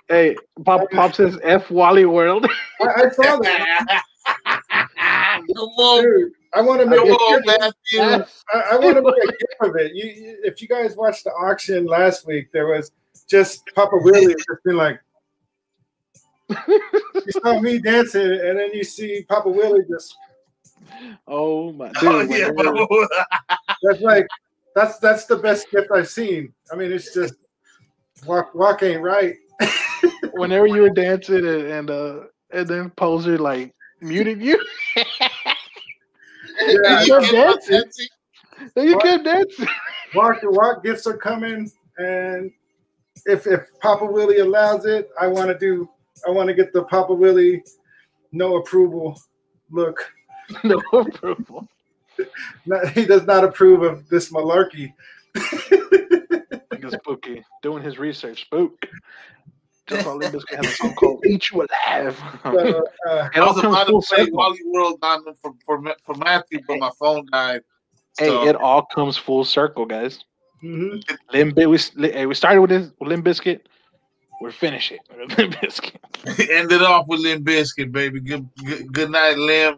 Hey, 0.07 0.35
Pop 0.65 0.89
Pop 0.91 1.13
says 1.13 1.37
F 1.43 1.69
Wally 1.69 2.05
World. 2.05 2.45
I, 2.81 2.85
I 2.85 3.09
saw 3.09 3.37
that. 3.37 4.03
Come 4.45 5.69
on, 5.77 6.03
Dude, 6.03 6.31
I 6.53 6.61
want 6.61 6.81
to 6.81 6.87
make 6.87 6.99
a 6.99 7.03
on, 7.03 7.41
gift. 7.41 7.59
Matthew. 7.93 8.25
I, 8.53 8.59
I 8.73 8.77
want 8.77 8.97
to 8.97 9.01
make 9.01 9.23
a 9.23 9.27
gift 9.27 9.55
of 9.61 9.75
it. 9.77 9.95
You, 9.95 10.05
you, 10.05 10.37
if 10.43 10.61
you 10.61 10.67
guys 10.67 10.95
watched 10.95 11.23
the 11.23 11.31
auction 11.31 11.85
last 11.85 12.27
week, 12.27 12.51
there 12.51 12.67
was 12.67 12.91
just 13.29 13.63
Papa 13.75 13.95
Willie 14.01 14.33
just 14.35 14.63
been 14.65 14.77
like. 14.77 14.99
You 16.67 17.31
saw 17.43 17.59
me 17.59 17.79
dancing, 17.79 18.21
and 18.21 18.59
then 18.59 18.73
you 18.73 18.83
see 18.83 19.25
Papa 19.29 19.49
Willie 19.49 19.83
just. 19.89 20.15
Oh 21.27 21.71
my 21.73 21.87
dude. 21.99 22.03
Oh, 22.03 22.17
when 22.27 22.29
yeah, 22.29 22.51
they. 22.51 23.05
That's 23.83 24.01
like, 24.01 24.27
that's 24.75 24.99
that's 24.99 25.25
the 25.25 25.37
best 25.37 25.69
gift 25.71 25.89
I've 25.93 26.07
seen. 26.07 26.53
I 26.71 26.75
mean, 26.75 26.91
it's 26.91 27.13
just 27.13 27.33
walk 28.25 28.53
walk 28.55 28.83
ain't 28.83 29.01
right. 29.01 29.35
whenever 30.33 30.67
you 30.67 30.81
were 30.81 30.89
dancing 30.89 31.45
and, 31.45 31.65
and 31.65 31.89
uh 31.89 32.19
and 32.51 32.67
then 32.67 32.89
poser 32.91 33.37
like 33.37 33.73
muted 34.01 34.41
you. 34.41 34.63
Yeah, 34.95 37.03
You 37.03 37.15
I'm 37.15 37.21
kept 37.23 37.31
dancing. 37.33 37.81
dancing. 37.81 38.07
then 38.75 38.87
you 38.87 38.95
What? 38.95 39.05
kept 39.05 39.23
dancing. 39.23 39.67
walk 40.13 40.37
walk 40.43 40.83
gifts 40.83 41.07
are 41.07 41.17
coming, 41.17 41.71
and 41.97 42.51
if 43.25 43.47
if 43.47 43.61
Papa 43.79 44.05
Willie 44.05 44.39
allows 44.39 44.85
it, 44.85 45.09
I 45.19 45.27
want 45.27 45.49
to 45.49 45.57
do. 45.57 45.89
I 46.27 46.31
want 46.31 46.47
to 46.47 46.53
get 46.53 46.73
the 46.73 46.83
Papa 46.83 47.13
Willie 47.13 47.63
no 48.31 48.57
approval 48.57 49.19
look. 49.69 50.11
no 50.63 50.81
approval. 50.93 51.67
Not, 52.65 52.89
he 52.89 53.05
does 53.05 53.25
not 53.25 53.43
approve 53.43 53.81
of 53.83 54.07
this 54.09 54.31
malarkey. 54.31 54.93
Like 55.35 56.83
a 56.83 56.91
spooky 56.91 57.43
doing 57.61 57.83
his 57.83 57.97
research. 57.97 58.41
Spook. 58.41 58.85
Just 59.87 60.03
call 60.05 60.17
Limp 60.17 60.33
Bizkit 60.33 60.55
has 60.55 60.65
a 60.67 60.75
song 60.75 60.93
called 60.93 61.25
"Eat 61.25 61.49
You 61.49 61.65
Alive." 61.83 62.17
So, 62.43 62.85
uh, 63.09 63.29
It 63.35 63.39
I 63.39 63.39
all 63.39 63.53
was 63.53 63.61
comes 63.61 63.75
about 63.75 63.87
full 63.87 64.01
circle. 64.01 64.37
Wally 64.37 64.59
World 64.65 65.01
Diamond 65.01 65.35
for, 65.41 65.53
for, 65.65 65.81
for 66.05 66.15
Matthew, 66.15 66.59
but 66.67 66.79
my 66.79 66.91
phone 66.99 67.27
died. 67.31 67.61
Hey, 68.17 68.29
it 68.47 68.55
all 68.55 68.85
comes 68.85 69.17
full 69.17 69.43
circle, 69.43 69.85
guys. 69.85 70.23
mhm. 70.63 71.03
Limb 71.33 71.53
we 71.55 72.09
hey, 72.09 72.25
we 72.25 72.35
started 72.35 72.61
with 72.61 72.69
this 72.69 72.91
with 72.99 73.09
Limp 73.09 73.25
Bizkit. 73.25 73.61
We're 74.41 74.51
finishing 74.51 74.97
with 75.15 75.37
Limp 75.37 75.53
Bizkit. 75.53 76.49
Ended 76.49 76.81
off 76.81 77.07
with 77.07 77.19
Limp 77.19 77.45
Bizkit, 77.45 77.91
baby. 77.91 78.19
Good, 78.19 78.49
good, 78.65 78.91
good 78.91 79.11
night, 79.11 79.37
Limb. 79.37 79.77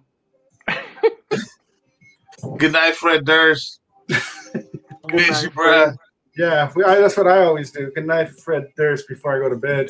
good 2.58 2.72
night, 2.72 2.96
Fred 2.96 3.26
Durst. 3.26 3.82
Miss 4.08 5.44
you, 5.44 5.50
bruh. 5.50 5.94
Yeah, 6.38 6.72
we, 6.78 6.86
I, 6.86 7.02
that's 7.02 7.18
what 7.18 7.28
I 7.28 7.40
always 7.44 7.72
do. 7.72 7.92
Good 7.94 8.08
night, 8.08 8.30
Fred 8.40 8.70
Durst, 8.78 9.06
before 9.10 9.36
I 9.36 9.40
go 9.40 9.50
to 9.50 9.58
bed. 9.58 9.90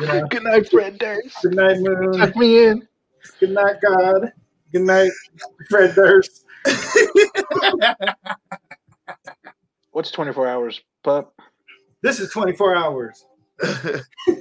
You 0.00 0.06
know, 0.06 0.26
Good 0.28 0.44
night, 0.44 0.70
Fred 0.70 0.98
Durst. 0.98 1.36
good 1.42 1.56
night, 1.56 1.78
Moon. 1.78 2.12
Tuck 2.14 2.34
me 2.36 2.68
in. 2.68 2.88
Good 3.38 3.50
night, 3.50 3.76
God. 3.82 4.32
Good 4.72 4.82
night, 4.82 5.10
Fred 5.68 5.94
Durst. 5.94 6.46
What's 9.98 10.12
24 10.12 10.46
hours, 10.46 10.80
pup? 11.02 11.34
This 12.04 12.20
is 12.20 12.30
24 12.30 12.76
hours. 12.76 13.26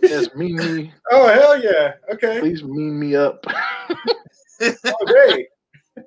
Yes, 0.03 0.27
mean 0.35 0.55
me. 0.55 0.93
Oh, 1.09 1.27
hell 1.29 1.59
yeah. 1.59 1.93
Okay. 2.13 2.39
Please 2.41 2.63
mean 2.63 2.99
me 2.99 3.15
up. 3.15 3.43
Oh, 4.61 5.05
great. 5.05 5.47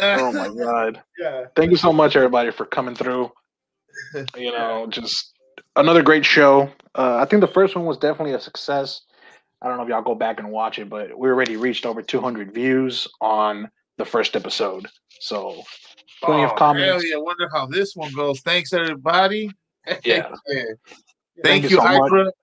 oh 0.00 0.32
my 0.32 0.48
god. 0.48 1.00
Yeah. 1.16 1.44
Thank 1.54 1.70
you 1.70 1.76
so 1.76 1.92
much, 1.92 2.16
everybody, 2.16 2.50
for 2.50 2.64
coming 2.64 2.96
through. 2.96 3.30
You 4.36 4.50
know, 4.50 4.88
just 4.88 5.32
another 5.76 6.02
great 6.02 6.24
show. 6.24 6.68
Uh, 6.96 7.18
I 7.18 7.24
think 7.24 7.40
the 7.40 7.46
first 7.46 7.76
one 7.76 7.84
was 7.84 7.98
definitely 7.98 8.34
a 8.34 8.40
success. 8.40 9.02
I 9.62 9.68
don't 9.68 9.76
know 9.76 9.84
if 9.84 9.88
y'all 9.88 10.02
go 10.02 10.16
back 10.16 10.40
and 10.40 10.50
watch 10.50 10.80
it, 10.80 10.88
but 10.90 11.16
we 11.16 11.28
already 11.28 11.56
reached 11.56 11.86
over 11.86 12.02
200 12.02 12.52
views 12.52 13.06
on 13.20 13.70
the 13.96 14.04
first 14.04 14.34
episode. 14.34 14.88
So 15.20 15.62
plenty 16.24 16.42
Oh, 16.42 16.46
of 16.50 16.56
comments. 16.56 16.86
Hell 16.86 17.04
yeah. 17.04 17.16
I 17.16 17.18
wonder 17.20 17.48
how 17.52 17.66
this 17.66 17.94
one 17.94 18.12
goes. 18.14 18.40
Thanks, 18.40 18.72
everybody. 18.72 19.50
Yeah. 20.04 20.30
Thank, 20.48 20.78
Thank 21.44 21.62
you, 21.64 21.68
you 21.70 21.76
so 21.76 21.98
much. 21.98 22.34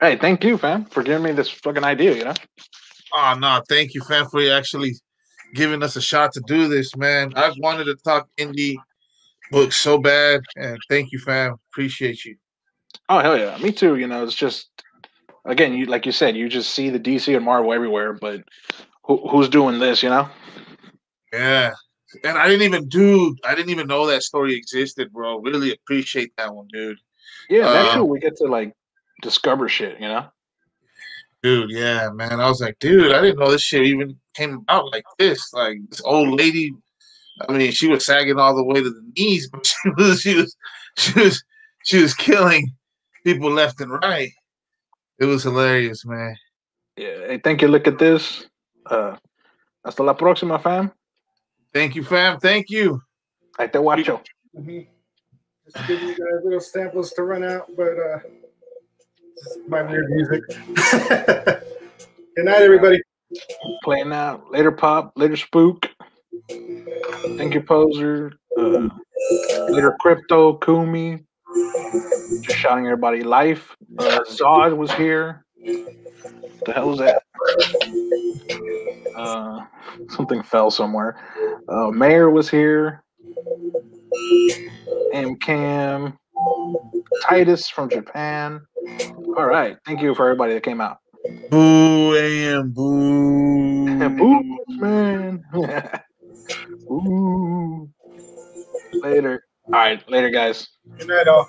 Hey, 0.00 0.16
thank 0.16 0.42
you, 0.44 0.56
fam, 0.56 0.86
for 0.86 1.02
giving 1.02 1.22
me 1.22 1.32
this 1.32 1.50
fucking 1.50 1.84
idea. 1.84 2.14
You 2.16 2.24
know, 2.24 2.34
ah, 3.14 3.34
Oh 3.34 3.38
no, 3.38 3.62
thank 3.68 3.92
you, 3.92 4.00
fam, 4.00 4.26
for 4.26 4.40
actually 4.50 4.94
giving 5.54 5.82
us 5.82 5.96
a 5.96 6.00
shot 6.00 6.32
to 6.32 6.40
do 6.46 6.66
this, 6.68 6.96
man. 6.96 7.32
I've 7.36 7.52
wanted 7.58 7.84
to 7.84 7.96
talk 7.96 8.28
indie 8.38 8.76
books 9.50 9.76
so 9.76 9.98
bad, 9.98 10.40
and 10.56 10.78
thank 10.88 11.12
you, 11.12 11.18
fam. 11.18 11.56
Appreciate 11.70 12.24
you. 12.24 12.36
oh 13.10 13.18
hell 13.18 13.38
yeah, 13.38 13.58
me 13.58 13.70
too. 13.70 13.96
You 13.96 14.06
know, 14.06 14.24
it's 14.24 14.34
just 14.34 14.68
again, 15.44 15.74
you 15.74 15.84
like 15.84 16.06
you 16.06 16.12
said, 16.12 16.34
you 16.34 16.48
just 16.48 16.70
see 16.70 16.88
the 16.88 16.98
DC 17.00 17.36
and 17.36 17.44
Marvel 17.44 17.74
everywhere, 17.74 18.14
but 18.14 18.42
who, 19.04 19.18
who's 19.28 19.50
doing 19.50 19.78
this? 19.80 20.02
You 20.02 20.08
know, 20.08 20.28
Yeah. 21.32 21.72
And 22.22 22.38
I 22.38 22.46
didn't 22.48 22.62
even 22.62 22.88
do 22.88 23.34
I 23.44 23.54
didn't 23.54 23.70
even 23.70 23.86
know 23.86 24.06
that 24.06 24.22
story 24.22 24.54
existed, 24.54 25.12
bro. 25.12 25.38
Really 25.40 25.72
appreciate 25.72 26.32
that 26.36 26.54
one, 26.54 26.68
dude. 26.72 26.98
yeah, 27.50 27.70
that's 27.70 27.88
Uh, 27.90 27.94
cool. 27.98 28.08
We 28.08 28.20
get 28.20 28.36
to 28.36 28.44
like 28.44 28.72
discover 29.22 29.68
shit. 29.68 30.00
You 30.00 30.08
know, 30.08 30.26
Dude, 31.42 31.70
yeah, 31.70 32.08
man. 32.10 32.40
I 32.40 32.48
was 32.48 32.60
like, 32.60 32.78
dude, 32.78 33.12
I 33.12 33.20
didn't 33.20 33.38
know 33.38 33.50
this 33.50 33.62
shit 33.62 33.84
even 33.86 34.16
came 34.34 34.54
about 34.54 34.90
like 34.92 35.04
this. 35.18 35.52
Like 35.52 35.78
this 35.90 36.00
old 36.04 36.38
lady, 36.40 36.72
I 37.48 37.52
mean, 37.52 37.70
she 37.72 37.88
was 37.88 38.06
sagging 38.06 38.38
all 38.38 38.56
the 38.56 38.64
way 38.64 38.82
to 38.82 38.90
the 38.90 39.12
knees, 39.16 39.50
but 39.52 39.66
she 39.66 39.90
was 39.94 40.20
she 40.22 40.34
was 40.34 40.56
she 40.96 41.20
was 41.20 41.44
she 41.84 42.02
was 42.02 42.14
killing 42.14 42.72
people 43.24 43.50
left 43.50 43.80
and 43.80 43.92
right. 43.92 44.30
It 45.18 45.26
was 45.26 45.42
hilarious, 45.44 46.04
man. 46.06 46.34
yeah. 46.96 47.26
Hey, 47.28 47.40
thank 47.44 47.60
you. 47.62 47.68
Look 47.68 47.86
at 47.86 47.98
this. 47.98 48.46
Uh, 48.86 49.16
hasta 49.84 50.02
la 50.02 50.14
próxima, 50.14 50.58
fam. 50.62 50.92
Thank 51.74 51.96
you, 51.96 52.04
fam. 52.04 52.38
Thank 52.38 52.70
you. 52.70 53.02
I 53.58 53.64
Ahí 53.66 53.72
te 53.72 53.78
guacho. 53.78 54.22
Mhm. 54.56 54.86
Just 55.64 55.86
giving 55.88 56.08
you 56.08 56.14
guys 56.14 56.44
little 56.44 56.60
samples 56.60 57.12
to 57.14 57.24
run 57.24 57.42
out, 57.42 57.66
but 57.76 57.98
uh, 57.98 58.18
my 59.66 59.82
weird 59.82 60.08
music. 60.10 60.42
Good 62.36 62.44
night, 62.44 62.62
everybody. 62.62 63.00
Playing 63.82 64.12
out. 64.12 64.52
Later, 64.52 64.70
pop. 64.70 65.12
Later, 65.16 65.36
spook. 65.36 65.88
Thank 67.36 67.54
you, 67.54 67.62
poser. 67.62 68.32
Uh, 68.56 68.88
later, 69.68 69.96
crypto. 70.00 70.54
Kumi. 70.54 71.24
Just 72.42 72.58
shouting 72.58 72.84
everybody 72.84 73.24
life. 73.24 73.74
Uh, 73.98 74.20
Zod 74.28 74.76
was 74.76 74.92
here. 74.92 75.44
The 75.64 76.72
hell 76.72 76.92
is 76.92 76.98
that? 76.98 77.22
Uh, 79.16 79.60
something 80.10 80.42
fell 80.42 80.70
somewhere. 80.70 81.16
Uh, 81.68 81.90
Mayor 81.90 82.30
was 82.30 82.50
here. 82.50 83.02
M 85.12 85.36
Cam. 85.36 86.18
Titus 87.22 87.68
from 87.68 87.88
Japan. 87.88 88.60
All 89.36 89.46
right. 89.46 89.76
Thank 89.86 90.02
you 90.02 90.14
for 90.14 90.26
everybody 90.26 90.54
that 90.54 90.62
came 90.62 90.80
out. 90.80 90.98
Boo, 91.50 92.16
AM, 92.16 92.70
boo. 92.72 94.08
Boo, 94.16 94.58
man. 94.68 95.42
Ooh. 96.90 97.88
Later. 99.02 99.44
All 99.66 99.80
right, 99.80 100.06
later, 100.10 100.28
guys. 100.28 100.68
Good 100.98 101.08
night, 101.08 101.26
all. 101.26 101.48